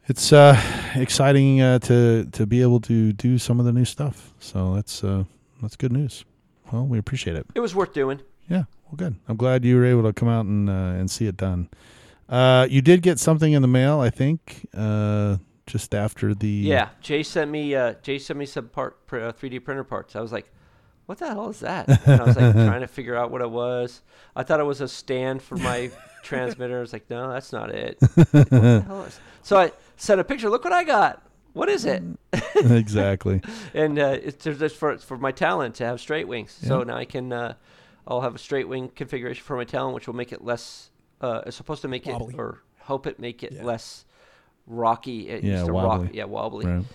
it's 0.07 0.33
uh, 0.33 0.59
exciting 0.95 1.61
uh, 1.61 1.79
to 1.79 2.25
to 2.31 2.45
be 2.47 2.61
able 2.61 2.79
to 2.81 3.13
do 3.13 3.37
some 3.37 3.59
of 3.59 3.65
the 3.65 3.71
new 3.73 3.85
stuff. 3.85 4.33
So 4.39 4.75
that's 4.75 5.03
uh, 5.03 5.25
that's 5.61 5.75
good 5.75 5.91
news. 5.91 6.25
Well, 6.71 6.85
we 6.85 6.97
appreciate 6.97 7.35
it. 7.35 7.45
it 7.55 7.59
was 7.59 7.75
worth 7.75 7.93
doing. 7.93 8.21
Yeah, 8.49 8.63
well, 8.85 8.95
good. 8.95 9.15
I'm 9.27 9.37
glad 9.37 9.65
you 9.65 9.75
were 9.75 9.85
able 9.85 10.03
to 10.03 10.13
come 10.13 10.29
out 10.29 10.45
and 10.45 10.69
uh, 10.69 10.73
and 10.99 11.09
see 11.11 11.27
it 11.27 11.37
done. 11.37 11.69
Uh, 12.27 12.67
you 12.69 12.81
did 12.81 13.01
get 13.01 13.19
something 13.19 13.53
in 13.53 13.61
the 13.63 13.67
mail, 13.67 13.99
I 13.99 14.11
think, 14.11 14.67
uh, 14.77 15.37
just 15.65 15.95
after 15.95 16.35
the 16.35 16.47
Yeah, 16.47 16.89
Jay 17.01 17.23
sent 17.23 17.49
me. 17.51 17.73
Uh, 17.75 17.93
Jay 18.03 18.19
sent 18.19 18.37
me 18.37 18.45
some 18.45 18.69
part 18.69 19.05
pr- 19.07 19.17
uh, 19.19 19.31
3D 19.33 19.63
printer 19.63 19.83
parts. 19.83 20.15
I 20.15 20.21
was 20.21 20.31
like, 20.31 20.51
"What 21.09 21.17
the 21.17 21.27
hell 21.27 21.49
is 21.49 21.59
that?" 21.61 21.87
And 22.07 22.21
I 22.21 22.23
was 22.23 22.35
like 22.37 22.53
trying 22.69 22.81
to 22.81 22.87
figure 22.87 23.15
out 23.15 23.31
what 23.31 23.41
it 23.41 23.49
was. 23.49 24.01
I 24.35 24.43
thought 24.43 24.59
it 24.59 24.63
was 24.65 24.79
a 24.81 24.87
stand 24.87 25.41
for 25.41 25.55
my 25.57 25.89
transmitter. 26.23 26.77
I 26.77 26.81
was 26.81 26.93
like, 26.93 27.09
"No, 27.09 27.31
that's 27.31 27.51
not 27.51 27.71
it." 27.71 27.97
Like, 28.17 28.33
what 28.33 28.49
the 28.49 28.83
hell 28.87 29.03
is? 29.03 29.19
So 29.41 29.57
I 29.57 29.71
sent 29.97 30.21
a 30.21 30.23
picture. 30.23 30.49
Look 30.49 30.63
what 30.63 30.73
I 30.73 30.83
got. 30.83 31.21
What 31.53 31.67
is 31.69 31.83
it? 31.85 32.03
exactly. 32.55 33.41
And 33.73 33.97
uh, 33.97 34.17
it's 34.21 34.43
just 34.43 34.75
for 34.75 34.97
for 34.99 35.17
my 35.17 35.31
Talon 35.31 35.71
to 35.73 35.85
have 35.85 35.99
straight 35.99 36.27
wings. 36.27 36.51
So 36.61 36.83
now 36.83 36.95
I 36.95 37.05
can. 37.05 37.33
Uh, 37.33 37.53
I'll 38.07 38.21
have 38.21 38.35
a 38.35 38.39
straight 38.39 38.67
wing 38.67 38.89
configuration 38.89 39.43
for 39.43 39.55
my 39.55 39.63
Talon, 39.65 39.93
which 39.93 40.07
will 40.07 40.15
make 40.15 40.31
it 40.31 40.43
less. 40.43 40.89
Uh, 41.21 41.41
it's 41.45 41.55
supposed 41.57 41.81
to 41.81 41.87
make 41.87 42.05
Wobbly. 42.05 42.33
it 42.33 42.39
or 42.39 42.61
help 42.77 43.05
it 43.07 43.19
make 43.19 43.43
it 43.43 43.51
Yeah. 43.53 43.63
less 43.63 44.05
rocky. 44.67 45.27
It 45.29 45.43
Yeah, 45.43 45.53
used 45.53 45.65
to 45.67 45.73
wobbly. 45.73 46.05
rock. 46.07 46.15
Yeah, 46.15 46.23
wobbly 46.25 46.65
Right. 46.65 46.85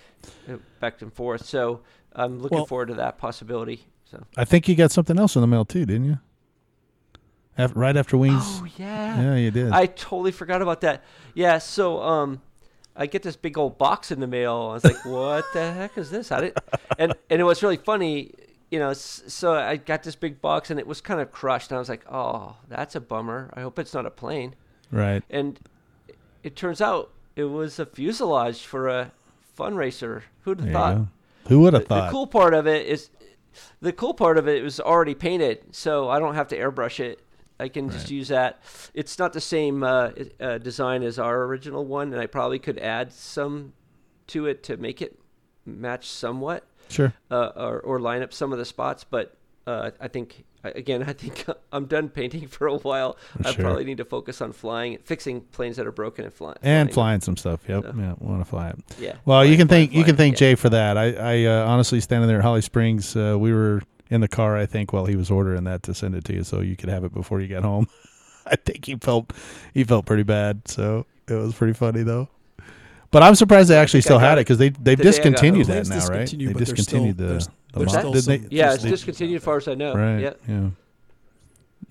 back 0.80 1.02
and 1.02 1.12
forth. 1.12 1.44
So 1.44 1.80
I'm 2.14 2.40
looking 2.40 2.58
Well- 2.58 2.66
forward 2.66 2.88
to 2.88 2.94
that 2.94 3.18
possibility. 3.18 3.86
So. 4.10 4.24
I 4.36 4.44
think 4.44 4.68
you 4.68 4.74
got 4.74 4.90
something 4.90 5.18
else 5.18 5.34
in 5.34 5.40
the 5.40 5.46
mail 5.46 5.64
too, 5.64 5.86
didn't 5.86 6.04
you? 6.04 6.18
After, 7.56 7.78
right 7.78 7.96
after 7.96 8.16
Wings. 8.16 8.42
Oh 8.44 8.66
yeah. 8.76 9.22
yeah, 9.22 9.36
you 9.36 9.50
did. 9.50 9.72
I 9.72 9.86
totally 9.86 10.32
forgot 10.32 10.60
about 10.60 10.80
that. 10.80 11.04
Yeah. 11.34 11.58
So 11.58 12.02
um, 12.02 12.42
I 12.96 13.06
get 13.06 13.22
this 13.22 13.36
big 13.36 13.56
old 13.56 13.78
box 13.78 14.10
in 14.10 14.20
the 14.20 14.26
mail. 14.26 14.68
I 14.70 14.74
was 14.74 14.84
like, 14.84 15.04
"What 15.04 15.44
the 15.52 15.72
heck 15.72 15.96
is 15.96 16.10
this?" 16.10 16.32
I 16.32 16.40
didn't. 16.40 16.58
And 16.98 17.14
and 17.30 17.40
it 17.40 17.44
was 17.44 17.62
really 17.62 17.76
funny. 17.76 18.32
You 18.70 18.80
know, 18.80 18.92
so 18.92 19.54
I 19.54 19.76
got 19.76 20.02
this 20.02 20.16
big 20.16 20.40
box 20.40 20.68
and 20.68 20.80
it 20.80 20.86
was 20.86 21.00
kind 21.00 21.20
of 21.20 21.30
crushed. 21.30 21.70
And 21.70 21.76
I 21.76 21.78
was 21.78 21.88
like, 21.88 22.04
"Oh, 22.10 22.56
that's 22.68 22.96
a 22.96 23.00
bummer. 23.00 23.50
I 23.54 23.60
hope 23.60 23.78
it's 23.78 23.94
not 23.94 24.04
a 24.04 24.10
plane." 24.10 24.56
right. 24.90 25.22
And 25.30 25.58
it 26.42 26.56
turns 26.56 26.80
out 26.80 27.12
it 27.36 27.44
was 27.44 27.78
a 27.78 27.86
fuselage 27.86 28.64
for 28.66 28.88
a 28.88 29.12
FunRacer. 29.56 30.22
Who'd 30.40 30.58
have 30.58 30.66
There 30.66 30.74
thought? 30.74 31.06
Who 31.48 31.60
would 31.60 31.74
have 31.74 31.86
thought? 31.86 32.06
the 32.06 32.10
cool 32.10 32.26
part 32.26 32.52
of 32.52 32.66
it 32.66 32.86
is 32.86 33.10
the 33.80 33.92
cool 33.92 34.14
part 34.14 34.38
of 34.38 34.48
it 34.48 34.62
was 34.62 34.80
already 34.80 35.14
painted, 35.14 35.74
so 35.74 36.08
I 36.08 36.18
don't 36.18 36.34
have 36.34 36.48
to 36.48 36.58
airbrush 36.58 37.00
it. 37.00 37.20
I 37.60 37.68
can 37.68 37.88
just 37.90 38.06
Right. 38.06 38.10
use 38.12 38.28
that. 38.28 38.62
It's 38.94 39.18
not 39.18 39.32
the 39.32 39.40
same 39.40 39.82
uh, 39.84 40.10
uh, 40.40 40.58
design 40.58 41.02
as 41.04 41.18
our 41.18 41.44
original 41.44 41.84
one, 41.84 42.12
and 42.12 42.20
I 42.20 42.26
probably 42.26 42.58
could 42.58 42.78
add 42.78 43.12
some 43.12 43.72
to 44.28 44.46
it 44.46 44.62
to 44.64 44.76
make 44.76 45.00
it 45.00 45.18
match 45.64 46.08
somewhat 46.08 46.64
Sure. 46.88 47.12
uh, 47.30 47.52
or, 47.56 47.80
or 47.80 48.00
line 48.00 48.22
up 48.22 48.32
some 48.32 48.52
of 48.52 48.58
the 48.58 48.64
spots. 48.64 49.04
But 49.04 49.36
uh, 49.66 49.92
I 50.00 50.08
think 50.08 50.44
again, 50.70 51.02
I 51.02 51.12
think 51.12 51.44
I'm 51.72 51.86
done 51.86 52.08
painting 52.08 52.46
for 52.48 52.66
a 52.66 52.76
while. 52.78 53.16
For 53.42 53.48
I 53.48 53.54
probably 53.54 53.84
need 53.84 53.98
to 53.98 54.04
focus 54.04 54.40
on 54.40 54.52
flying, 54.52 54.98
fixing 55.04 55.40
planes 55.42 55.76
that 55.76 55.86
are 55.86 55.92
broken 55.92 56.24
and 56.24 56.32
flying. 56.34 56.56
and 56.62 56.92
flying 56.92 57.20
some 57.20 57.36
stuff. 57.36 57.60
Yep, 57.68 57.82
So- 57.84 57.94
yeah, 57.96 58.14
want 58.18 58.40
to 58.40 58.44
fly 58.44 58.68
it. 58.70 58.78
Yeah. 58.98 59.16
Well, 59.24 59.44
you 59.44 59.56
can 59.56 59.68
flying, 59.68 59.88
thank 59.88 59.96
you 59.98 60.04
can 60.04 60.16
thank 60.16 60.34
yeah. 60.34 60.38
Jay 60.38 60.54
for 60.54 60.68
that. 60.70 60.96
I, 60.96 61.12
I 61.12 61.44
uh, 61.44 61.66
honestly 61.66 62.00
standing 62.00 62.28
there 62.28 62.38
at 62.38 62.44
Holly 62.44 62.62
Springs, 62.62 63.14
uh, 63.16 63.36
we 63.38 63.52
were 63.52 63.82
in 64.10 64.20
the 64.20 64.28
car. 64.28 64.56
I 64.56 64.66
think 64.66 64.92
while 64.92 65.06
he 65.06 65.16
was 65.16 65.30
ordering 65.30 65.64
that 65.64 65.82
to 65.84 65.94
send 65.94 66.14
it 66.14 66.24
to 66.24 66.34
you, 66.34 66.44
so 66.44 66.60
you 66.60 66.76
could 66.76 66.88
have 66.88 67.04
it 67.04 67.12
before 67.14 67.40
you 67.40 67.48
got 67.48 67.62
home. 67.62 67.88
I 68.46 68.56
think 68.56 68.84
he 68.84 68.96
felt 68.96 69.32
he 69.72 69.84
felt 69.84 70.04
pretty 70.06 70.22
bad, 70.22 70.68
so 70.68 71.06
it 71.28 71.34
was 71.34 71.54
pretty 71.54 71.72
funny 71.72 72.02
though. 72.02 72.28
But 73.10 73.22
I'm 73.22 73.34
surprised 73.36 73.70
they 73.70 73.76
actually 73.78 74.00
still 74.02 74.18
had 74.18 74.38
it 74.38 74.42
because 74.42 74.58
they 74.58 74.68
they've 74.70 74.98
the 74.98 75.04
day 75.04 75.08
I 75.10 75.12
got 75.12 75.12
discontinued 75.12 75.66
that 75.68 75.86
now, 75.88 75.94
right? 76.08 76.20
discontinued, 76.20 76.48
They 76.50 76.52
there's 76.64 76.68
still- 76.68 76.76
discontinued 76.76 77.16
the 77.16 77.48
the 77.74 77.80
there's 77.80 78.04
mod- 78.04 78.14
didn't 78.14 78.50
they? 78.50 78.56
Yeah, 78.56 78.74
it's 78.74 78.82
They- 78.82 78.90
discontinued 78.90 79.36
as 79.36 79.44
far 79.44 79.56
as 79.58 79.68
I 79.68 79.74
know. 79.74 79.94
Right. 79.94 80.20
Yeah. 80.20 80.32
Yeah. 80.48 80.70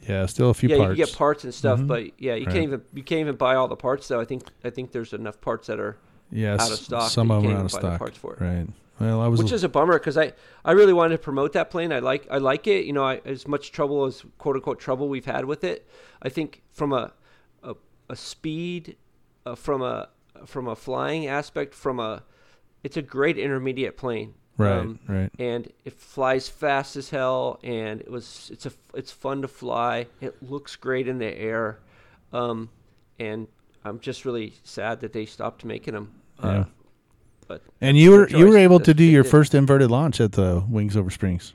Yeah. 0.07 0.25
Still 0.25 0.49
a 0.49 0.53
few 0.53 0.69
yeah, 0.69 0.77
parts. 0.77 0.97
you 0.97 1.03
can 1.05 1.11
get 1.11 1.17
parts 1.17 1.43
and 1.43 1.53
stuff, 1.53 1.79
Mhm. 1.79 1.88
but 1.88 2.19
yeah, 2.19 2.36
you 2.36 2.45
Right. 2.45 2.53
can't 2.53 2.63
even 2.63 2.81
you 2.93 3.03
can't 3.03 3.21
even 3.21 3.36
buy 3.36 3.55
all 3.55 3.67
the 3.67 3.75
parts 3.75 4.07
though. 4.07 4.19
I 4.19 4.25
think 4.25 4.43
I 4.63 4.69
think 4.69 4.91
there's 4.91 5.13
enough 5.13 5.39
parts 5.41 5.67
that 5.67 5.79
are 5.79 5.97
yes. 6.31 6.59
out 6.61 6.71
of 6.71 6.77
stock. 6.79 7.09
Some 7.11 7.31
of 7.31 7.43
them 7.43 7.51
out 7.51 7.55
of 7.55 7.59
even 7.59 7.67
buy 7.67 7.79
the 7.81 7.88
stock. 7.88 7.99
parts 7.99 8.17
for 8.17 8.34
it. 8.34 8.41
Right. 8.41 8.67
Well, 8.99 9.21
I 9.21 9.27
was. 9.27 9.41
which 9.41 9.51
is 9.51 9.63
a 9.63 9.69
bummer 9.69 9.97
because 9.97 10.17
I, 10.17 10.34
I 10.63 10.73
really 10.73 10.93
wanted 10.93 11.15
to 11.17 11.23
promote 11.23 11.53
that 11.53 11.71
plane. 11.71 11.91
I 11.91 11.99
like 11.99 12.27
I 12.29 12.38
like 12.38 12.67
it. 12.67 12.86
You 12.86 12.93
know, 12.93 13.03
I, 13.03 13.21
as 13.25 13.47
much 13.47 13.71
trouble 13.71 14.05
as 14.05 14.23
quote 14.38 14.55
unquote 14.55 14.79
trouble 14.79 15.09
we've 15.09 15.25
had 15.25 15.45
with 15.45 15.63
it, 15.63 15.88
I 16.21 16.29
think 16.29 16.61
from 16.71 16.93
a 16.93 17.11
a, 17.63 17.73
a 18.09 18.15
speed, 18.15 18.95
uh, 19.45 19.55
from 19.55 19.81
a 19.81 20.09
from 20.45 20.67
a 20.67 20.75
flying 20.75 21.25
aspect, 21.27 21.73
from 21.73 21.99
a 21.99 22.23
it's 22.84 22.95
a 22.97 23.01
great 23.01 23.38
intermediate 23.38 23.97
plane. 23.97 24.36
Right. 24.58 24.80
Um, 24.80 24.99
right. 25.08 25.30
and 25.39 25.68
it 25.86 25.93
flies 25.93 26.47
fast 26.49 26.95
as 26.95 27.10
hell 27.10 27.60
and 27.64 28.01
it 28.01 28.10
was 28.12 28.49
it's 28.54 28.66
a 28.66 28.72
it's 28.93 29.12
fun 29.12 29.41
to 29.41 29.47
fly 29.47 30.08
it 30.22 30.36
looks 30.43 30.76
great 30.76 31.08
in 31.08 31.18
the 31.18 31.26
air 31.38 31.80
um, 32.32 32.70
and 33.20 33.47
i'm 33.86 33.99
just 33.99 34.26
really 34.26 34.54
sad 34.64 35.01
that 35.01 35.14
they 35.14 35.26
stopped 35.26 35.66
making 35.66 35.93
them 35.93 36.12
Yeah. 36.43 36.49
uh, 36.49 36.66
but 37.47 37.62
And 37.82 37.97
you 37.97 38.12
were 38.12 38.30
you 38.30 38.47
were 38.47 38.58
able 38.58 38.80
to 38.82 38.93
do 38.93 39.04
your 39.04 39.24
did. 39.24 39.30
first 39.32 39.54
inverted 39.56 39.89
launch 39.91 40.22
at 40.22 40.32
the 40.34 40.64
Wings 40.70 40.95
Over 40.95 41.10
Springs. 41.10 41.54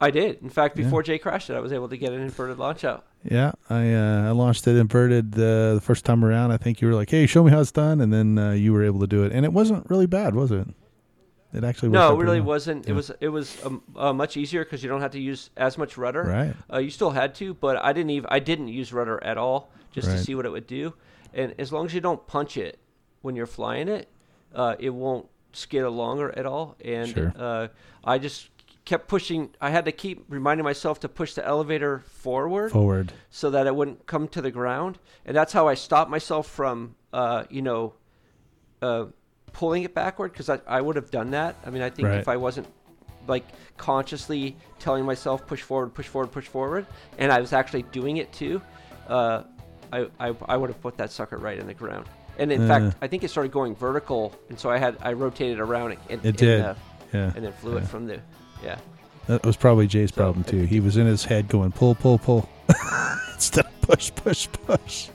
i 0.00 0.10
did 0.10 0.42
in 0.42 0.50
fact 0.50 0.76
Yeah. 0.78 0.84
before 0.84 1.02
jay 1.02 1.18
crashed 1.18 1.48
it 1.50 1.54
i 1.56 1.60
was 1.60 1.72
able 1.72 1.88
to 1.88 1.96
get 1.96 2.12
an 2.12 2.20
inverted 2.20 2.58
launch 2.58 2.84
out 2.84 3.04
Yeah, 3.24 3.52
I 3.68 3.92
uh, 3.92 4.28
I 4.28 4.30
launched 4.30 4.68
it 4.68 4.76
inverted 4.76 5.34
uh, 5.34 5.74
the 5.74 5.80
first 5.82 6.04
time 6.04 6.24
around. 6.24 6.52
I 6.52 6.58
think 6.58 6.80
you 6.80 6.86
were 6.86 6.94
like, 6.94 7.10
"Hey, 7.10 7.26
show 7.26 7.42
me 7.42 7.50
how 7.50 7.58
it's 7.60 7.72
done," 7.72 8.00
and 8.00 8.12
then 8.12 8.38
uh, 8.38 8.52
you 8.52 8.72
were 8.72 8.84
able 8.84 9.00
to 9.00 9.08
do 9.08 9.24
it, 9.24 9.32
and 9.32 9.44
it 9.44 9.52
wasn't 9.52 9.82
really 9.90 10.06
bad, 10.06 10.36
was 10.36 10.52
it? 10.52 10.68
It 11.54 11.64
actually 11.64 11.90
no 11.90 12.18
it 12.18 12.22
really 12.24 12.40
well. 12.40 12.48
wasn't 12.48 12.84
Yeah. 12.86 12.92
it 12.92 12.94
was 12.94 13.10
it 13.20 13.28
was 13.28 13.56
um, 13.64 13.82
uh, 13.96 14.12
much 14.12 14.36
easier 14.36 14.64
because 14.64 14.82
you 14.82 14.88
don't 14.88 15.00
have 15.00 15.12
to 15.12 15.20
use 15.20 15.50
as 15.56 15.78
much 15.78 15.96
rudder 15.96 16.22
right. 16.24 16.54
Uh, 16.72 16.78
you 16.78 16.90
still 16.90 17.10
had 17.10 17.34
to, 17.36 17.54
but 17.54 17.76
I 17.82 17.92
didn't 17.92 18.10
even 18.10 18.28
I 18.30 18.38
didn't 18.40 18.68
use 18.68 18.92
rudder 18.92 19.22
at 19.24 19.38
all 19.38 19.70
just 19.92 20.08
Right. 20.08 20.16
to 20.18 20.24
see 20.24 20.34
what 20.34 20.44
it 20.44 20.50
would 20.50 20.66
do. 20.66 20.94
And 21.32 21.54
as 21.58 21.72
long 21.72 21.86
as 21.86 21.94
you 21.94 22.00
don't 22.00 22.26
punch 22.26 22.56
it 22.56 22.78
when 23.22 23.36
you're 23.36 23.46
flying 23.46 23.88
it, 23.88 24.08
uh, 24.54 24.74
it 24.78 24.90
won't 24.90 25.28
skid 25.52 25.82
along 25.84 26.18
or 26.20 26.30
at 26.38 26.44
all. 26.46 26.76
And 26.84 27.08
Sure. 27.08 27.32
uh, 27.36 27.68
I 28.04 28.18
just 28.18 28.50
kept 28.84 29.08
pushing. 29.08 29.50
I 29.60 29.70
had 29.70 29.84
to 29.86 29.92
keep 29.92 30.24
reminding 30.28 30.64
myself 30.64 31.00
to 31.00 31.08
push 31.08 31.34
the 31.34 31.44
elevator 31.46 32.00
forward 32.06 32.72
Forward. 32.72 33.12
so 33.30 33.50
that 33.50 33.66
it 33.66 33.74
wouldn't 33.74 34.06
come 34.06 34.28
to 34.28 34.42
the 34.42 34.50
ground. 34.50 34.98
And 35.24 35.36
that's 35.36 35.52
how 35.52 35.66
I 35.68 35.74
stopped 35.74 36.10
myself 36.10 36.46
from, 36.48 36.94
uh, 37.12 37.44
you 37.50 37.62
know, 37.62 37.94
uh, 38.82 39.06
pulling 39.56 39.82
it 39.84 39.94
backward 39.94 40.32
because 40.32 40.50
I, 40.50 40.58
I 40.68 40.80
would 40.82 40.96
have 40.96 41.10
done 41.10 41.30
that. 41.30 41.56
I 41.64 41.70
mean, 41.70 41.82
I 41.82 41.88
think 41.90 42.08
Right. 42.08 42.18
if 42.20 42.28
I 42.28 42.36
wasn't 42.36 42.66
like 43.26 43.44
consciously 43.78 44.54
telling 44.78 45.04
myself 45.04 45.46
push 45.46 45.62
forward, 45.62 45.94
push 45.94 46.06
forward, 46.08 46.30
push 46.30 46.46
forward, 46.46 46.86
and 47.18 47.32
I 47.32 47.40
was 47.40 47.52
actually 47.54 47.82
doing 47.82 48.18
it 48.18 48.30
too, 48.32 48.60
uh, 49.08 49.42
I, 49.92 50.06
I 50.20 50.34
I 50.46 50.56
would 50.56 50.68
have 50.70 50.80
put 50.82 50.96
that 50.98 51.10
sucker 51.10 51.38
right 51.38 51.58
in 51.58 51.66
the 51.66 51.74
ground. 51.74 52.06
And 52.38 52.52
in 52.52 52.62
Uh. 52.62 52.68
fact, 52.68 52.96
I 53.00 53.06
think 53.08 53.24
it 53.24 53.30
started 53.30 53.50
going 53.50 53.74
vertical, 53.74 54.32
and 54.50 54.58
so 54.60 54.68
I 54.70 54.76
had 54.78 54.96
I 55.00 55.12
rotated 55.14 55.58
around 55.58 55.92
it, 55.92 55.98
and, 56.10 56.20
It 56.20 56.28
and, 56.28 56.36
did. 56.36 56.60
uh, 56.60 56.74
Yeah, 57.14 57.32
and 57.34 57.44
then 57.44 57.52
flew 57.54 57.78
it 57.78 57.86
from 57.88 58.06
the 58.06 58.20
yeah. 58.62 58.76
that 59.26 59.44
was 59.46 59.56
probably 59.56 59.86
Jay's 59.86 60.10
So, 60.12 60.16
problem 60.22 60.44
too. 60.44 60.64
He 60.64 60.80
was 60.80 60.96
in 60.98 61.06
his 61.06 61.24
head 61.24 61.48
going 61.48 61.72
pull, 61.72 61.94
pull, 61.94 62.18
pull, 62.18 62.46
instead 63.34 63.64
of 63.64 63.80
push, 63.80 64.10
push, 64.14 64.48
push. 64.66 65.08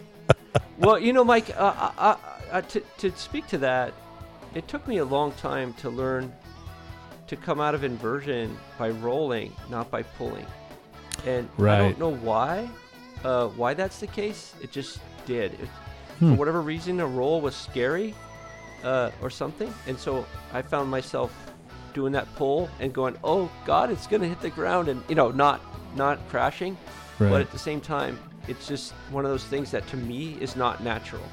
well, 0.80 0.98
you 0.98 1.14
know, 1.14 1.24
Mike, 1.24 1.50
uh, 1.52 1.74
uh, 1.86 1.92
uh, 1.98 2.16
uh, 2.52 2.62
to, 2.62 2.80
to 2.98 3.12
speak 3.18 3.46
to 3.48 3.58
that, 3.60 3.94
it 4.56 4.68
took 4.68 4.88
me 4.88 4.98
a 4.98 5.06
long 5.06 5.32
time 5.34 5.74
to 5.76 5.90
learn 5.90 6.32
to 7.28 7.36
come 7.36 7.62
out 7.62 7.74
of 7.74 7.84
inversion 7.84 8.58
by 8.78 8.90
rolling, 8.90 9.54
not 9.70 9.90
by 9.90 10.04
pulling. 10.04 10.46
And 11.26 11.48
I 11.58 11.78
don't 11.80 12.00
know 12.00 12.14
why, 12.16 12.70
uh, 13.24 13.48
why 13.50 13.74
that's 13.74 14.00
the 14.00 14.08
case. 14.08 14.54
It 14.62 14.72
just 14.72 15.00
did. 15.26 15.54
It, 15.54 15.70
Hmm. 16.22 16.34
For 16.34 16.38
whatever 16.38 16.62
reason, 16.62 17.00
a 17.00 17.08
roll 17.08 17.42
was 17.42 17.56
scary 17.56 18.14
uh, 18.84 19.10
or 19.24 19.32
something. 19.32 19.74
And 19.88 19.98
so 19.98 20.24
I 20.54 20.62
found 20.62 20.90
myself 20.90 21.34
doing 21.96 22.14
that 22.14 22.34
pull 22.36 22.70
and 22.80 22.94
going, 22.94 23.18
oh, 23.24 23.50
God, 23.66 23.90
it's 23.90 24.06
going 24.06 24.22
to 24.22 24.30
hit 24.30 24.40
the 24.40 24.52
ground. 24.52 24.88
And, 24.88 25.04
you 25.10 25.16
know, 25.16 25.32
not 25.32 25.62
not 25.96 26.20
crashing. 26.30 26.78
Right. 27.18 27.32
But 27.32 27.42
at 27.42 27.52
the 27.52 27.58
same 27.58 27.82
time, 27.82 28.20
it's 28.48 28.68
just 28.68 28.92
one 29.10 29.26
of 29.26 29.32
those 29.32 29.44
things 29.46 29.72
that 29.72 29.88
to 29.88 29.98
me 29.98 30.38
is 30.40 30.56
not 30.56 30.84
natural. 30.84 31.24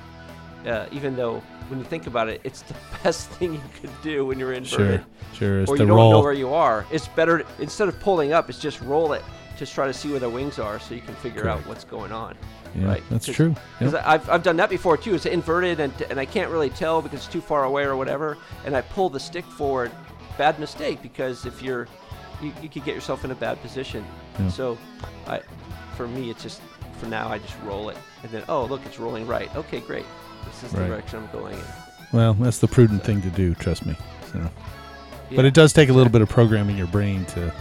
Uh, 0.66 0.86
even 0.90 1.14
though 1.16 1.40
when 1.68 1.78
you 1.78 1.84
think 1.84 2.06
about 2.06 2.28
it, 2.28 2.40
it's 2.44 2.62
the 2.62 2.74
best 3.04 3.28
thing 3.30 3.54
you 3.54 3.60
could 3.80 3.90
do 4.02 4.26
when 4.26 4.38
you're 4.38 4.52
inverted, 4.52 5.04
Sure, 5.32 5.34
sure. 5.34 5.60
It's 5.60 5.70
or 5.70 5.76
you 5.76 5.86
don't 5.86 5.96
roll. 5.96 6.12
know 6.12 6.20
where 6.20 6.32
you 6.32 6.52
are. 6.52 6.84
It's 6.90 7.08
better 7.08 7.44
instead 7.58 7.88
of 7.88 7.98
pulling 8.00 8.32
up, 8.32 8.48
it's 8.50 8.58
just 8.58 8.80
roll 8.82 9.12
it. 9.12 9.22
Just 9.56 9.74
try 9.74 9.86
to 9.86 9.92
see 9.92 10.10
where 10.10 10.20
the 10.20 10.30
wings 10.30 10.58
are, 10.58 10.78
so 10.78 10.94
you 10.94 11.00
can 11.00 11.14
figure 11.16 11.42
Correct. 11.42 11.60
out 11.62 11.66
what's 11.66 11.84
going 11.84 12.12
on. 12.12 12.36
yeah, 12.76 12.86
right, 12.86 13.02
that's 13.10 13.26
'cause- 13.26 13.34
true. 13.34 13.54
Because 13.78 13.94
Yep. 13.94 14.02
I've, 14.06 14.30
I've 14.30 14.42
done 14.42 14.56
that 14.56 14.70
before 14.70 14.96
too. 14.96 15.14
It's 15.14 15.26
inverted 15.26 15.80
and, 15.80 15.92
and 16.10 16.18
I 16.20 16.26
can't 16.26 16.50
really 16.50 16.70
tell 16.70 17.02
because 17.02 17.20
it's 17.24 17.32
too 17.32 17.40
far 17.40 17.64
away 17.64 17.84
or 17.84 17.96
whatever. 17.96 18.36
And 18.64 18.76
I 18.76 18.82
pull 18.82 19.08
the 19.10 19.20
stick 19.20 19.44
forward. 19.44 19.90
Bad 20.36 20.60
mistake 20.60 21.02
because 21.02 21.44
if 21.46 21.60
you're, 21.62 21.88
you, 22.40 22.52
you 22.62 22.68
could 22.68 22.84
get 22.84 22.94
yourself 22.94 23.24
in 23.24 23.30
a 23.32 23.34
bad 23.34 23.60
position. 23.62 24.04
Yeah. 24.38 24.48
So, 24.50 24.78
I, 25.26 25.40
for 25.96 26.06
me, 26.06 26.30
it's 26.30 26.42
just 26.44 26.60
for 27.00 27.06
now 27.06 27.28
I 27.28 27.38
just 27.38 27.54
roll 27.64 27.88
it 27.90 27.96
and 28.24 28.30
then 28.32 28.42
oh 28.48 28.64
look 28.64 28.84
it's 28.86 28.98
rolling 29.00 29.26
right. 29.26 29.54
Okay 29.56 29.80
great. 29.80 30.04
This 30.46 30.62
is 30.64 30.72
Right. 30.74 30.82
the 30.82 30.88
direction 30.88 31.18
I'm 31.20 31.40
going 31.40 31.54
in. 31.54 31.60
Well, 32.12 32.34
that's 32.34 32.58
the 32.58 32.68
prudent 32.68 33.04
thing 33.04 33.20
to 33.22 33.30
do. 33.30 33.54
Trust 33.54 33.84
me. 33.86 33.96
So. 34.32 34.50
But 35.36 35.44
it 35.44 35.52
does 35.54 35.72
take 35.72 35.88
a 35.90 35.92
little 35.92 36.10
bit 36.10 36.22
of 36.22 36.28
programming 36.28 36.76
your 36.78 36.86
brain 36.86 37.24
to 37.26 37.52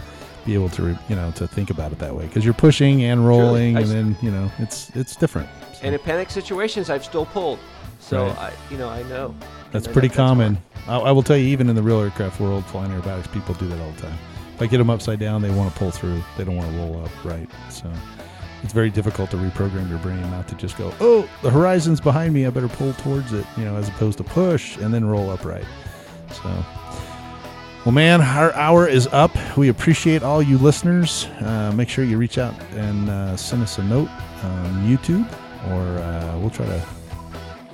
be 0.46 0.54
able 0.54 0.70
to, 0.70 0.98
you 1.08 1.16
know, 1.16 1.30
to 1.32 1.46
think 1.46 1.68
about 1.68 1.92
it 1.92 1.98
that 1.98 2.14
way 2.14 2.26
because 2.26 2.44
you're 2.44 2.54
pushing 2.54 3.02
and 3.04 3.26
rolling, 3.28 3.76
I 3.76 3.80
and 3.80 3.90
then 3.90 4.16
you 4.22 4.30
know 4.30 4.50
it's 4.58 4.90
it's 4.96 5.14
different. 5.16 5.48
So 5.74 5.80
And 5.82 5.94
in 5.94 6.00
panic 6.00 6.30
situations, 6.30 6.88
I've 6.88 7.04
still 7.04 7.26
pulled. 7.26 7.58
So 8.00 8.26
Right. 8.28 8.38
I, 8.38 8.52
you 8.70 8.78
know, 8.78 8.88
I 8.88 9.02
know. 9.02 9.34
that's 9.70 9.86
pretty 9.86 10.08
that's 10.08 10.16
common. 10.16 10.56
I, 10.86 10.96
I 10.98 11.10
will 11.10 11.22
tell 11.22 11.36
you, 11.36 11.46
even 11.48 11.68
in 11.68 11.76
the 11.76 11.82
real 11.82 12.00
aircraft 12.00 12.40
world, 12.40 12.64
flying 12.66 12.90
aerobatics, 12.90 13.30
people 13.32 13.54
do 13.56 13.66
that 13.68 13.78
all 13.80 13.90
the 13.90 14.02
time. 14.02 14.18
If 14.54 14.62
I 14.62 14.66
get 14.66 14.78
them 14.78 14.88
upside 14.88 15.18
down, 15.18 15.42
they 15.42 15.50
want 15.50 15.70
to 15.70 15.78
pull 15.78 15.90
through. 15.90 16.22
They 16.38 16.44
don't 16.44 16.56
want 16.56 16.70
to 16.72 16.76
roll 16.78 17.04
up 17.04 17.24
right. 17.24 17.48
So 17.70 17.92
it's 18.62 18.72
very 18.72 18.90
difficult 18.90 19.30
to 19.30 19.36
reprogram 19.36 19.88
your 19.88 19.98
brain 19.98 20.20
not 20.30 20.48
to 20.48 20.54
just 20.56 20.76
go, 20.76 20.92
oh, 21.00 21.28
the 21.42 21.50
horizon's 21.50 22.00
behind 22.00 22.34
me. 22.34 22.46
I 22.46 22.50
better 22.50 22.68
pull 22.68 22.92
towards 22.94 23.32
it, 23.32 23.46
you 23.56 23.64
know, 23.64 23.76
as 23.76 23.88
opposed 23.88 24.18
to 24.18 24.24
push 24.24 24.76
and 24.78 24.92
then 24.92 25.04
roll 25.04 25.30
upright. 25.30 25.64
So. 26.42 26.64
Well, 27.84 27.92
man, 27.92 28.20
our 28.20 28.52
hour 28.54 28.88
is 28.88 29.06
up. 29.12 29.30
We 29.56 29.68
appreciate 29.68 30.22
all 30.22 30.42
you 30.42 30.58
listeners. 30.58 31.26
Uh, 31.40 31.72
make 31.74 31.88
sure 31.88 32.04
you 32.04 32.18
reach 32.18 32.36
out 32.36 32.54
and 32.72 33.08
uh, 33.08 33.36
send 33.36 33.62
us 33.62 33.78
a 33.78 33.84
note 33.84 34.10
on 34.42 34.84
YouTube, 34.84 35.26
or 35.70 35.82
uh, 36.02 36.38
we'll 36.38 36.50
try 36.50 36.66
to 36.66 36.84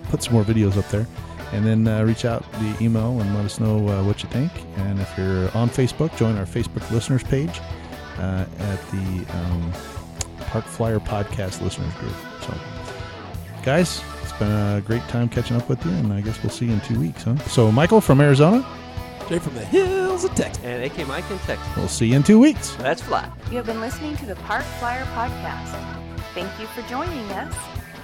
put 0.04 0.22
some 0.22 0.34
more 0.34 0.44
videos 0.44 0.76
up 0.76 0.88
there. 0.88 1.06
And 1.52 1.64
then 1.64 1.88
uh, 1.88 2.04
reach 2.04 2.24
out 2.24 2.44
the 2.52 2.76
email 2.80 3.20
and 3.20 3.34
let 3.34 3.44
us 3.44 3.58
know 3.58 3.88
uh, 3.88 4.04
what 4.04 4.22
you 4.22 4.28
think. 4.28 4.52
And 4.76 5.00
if 5.00 5.16
you're 5.16 5.50
on 5.56 5.70
Facebook, 5.70 6.16
join 6.16 6.36
our 6.36 6.46
Facebook 6.46 6.88
listeners 6.90 7.22
page 7.22 7.60
uh, 8.18 8.44
at 8.58 8.90
the 8.90 9.26
um, 9.32 9.72
Park 10.54 10.66
Flyer 10.66 11.00
Podcast 11.00 11.60
listeners 11.62 11.92
group. 11.94 12.14
So, 12.42 12.54
guys, 13.64 14.00
it's 14.22 14.32
been 14.34 14.52
a 14.52 14.80
great 14.80 15.02
time 15.08 15.28
catching 15.28 15.56
up 15.56 15.68
with 15.68 15.84
you, 15.84 15.90
and 15.90 16.12
I 16.12 16.20
guess 16.20 16.40
we'll 16.44 16.52
see 16.52 16.66
you 16.66 16.74
in 16.74 16.80
two 16.82 17.00
weeks, 17.00 17.24
huh? 17.24 17.36
So, 17.48 17.72
Michael 17.72 18.00
from 18.00 18.20
Arizona, 18.20 18.64
Jay 19.28 19.40
from 19.40 19.54
the 19.54 19.64
hills 19.64 20.22
of 20.22 20.32
Texas. 20.36 20.62
And 20.62 20.84
AK 20.84 21.08
Mike 21.08 21.28
in 21.28 21.38
Texas. 21.40 21.66
we'll 21.76 21.88
see 21.88 22.06
you 22.06 22.14
in 22.14 22.22
two 22.22 22.38
weeks. 22.38 22.76
That's 22.76 23.02
flat. 23.02 23.36
You 23.50 23.56
have 23.56 23.66
been 23.66 23.80
listening 23.80 24.16
to 24.18 24.26
the 24.26 24.36
Park 24.36 24.62
Flyer 24.78 25.04
Podcast. 25.06 25.74
Thank 26.34 26.50
you 26.60 26.66
for 26.68 26.88
joining 26.88 27.28
us, 27.32 27.52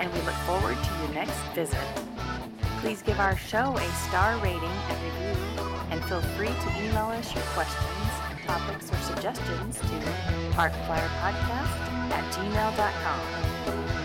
and 0.01 0.13
we 0.13 0.19
look 0.23 0.35
forward 0.45 0.77
to 0.77 0.91
your 1.05 1.15
next 1.15 1.39
visit. 1.55 1.79
Please 2.81 3.01
give 3.01 3.21
our 3.21 3.37
show 3.37 3.77
a 3.77 3.89
star 4.09 4.37
rating 4.39 4.65
and 4.65 5.05
review, 5.05 5.65
and 5.93 6.05
feel 6.07 6.21
free 6.37 6.49
to 6.49 6.83
email 6.83 7.07
us 7.15 7.33
your 7.33 7.45
questions, 7.55 8.10
topics, 8.47 8.93
or 8.93 8.97
suggestions 8.97 9.79
to 9.79 9.87
parkflyerpodcast 10.57 11.91
at 12.11 12.25
gmail.com. 12.35 14.00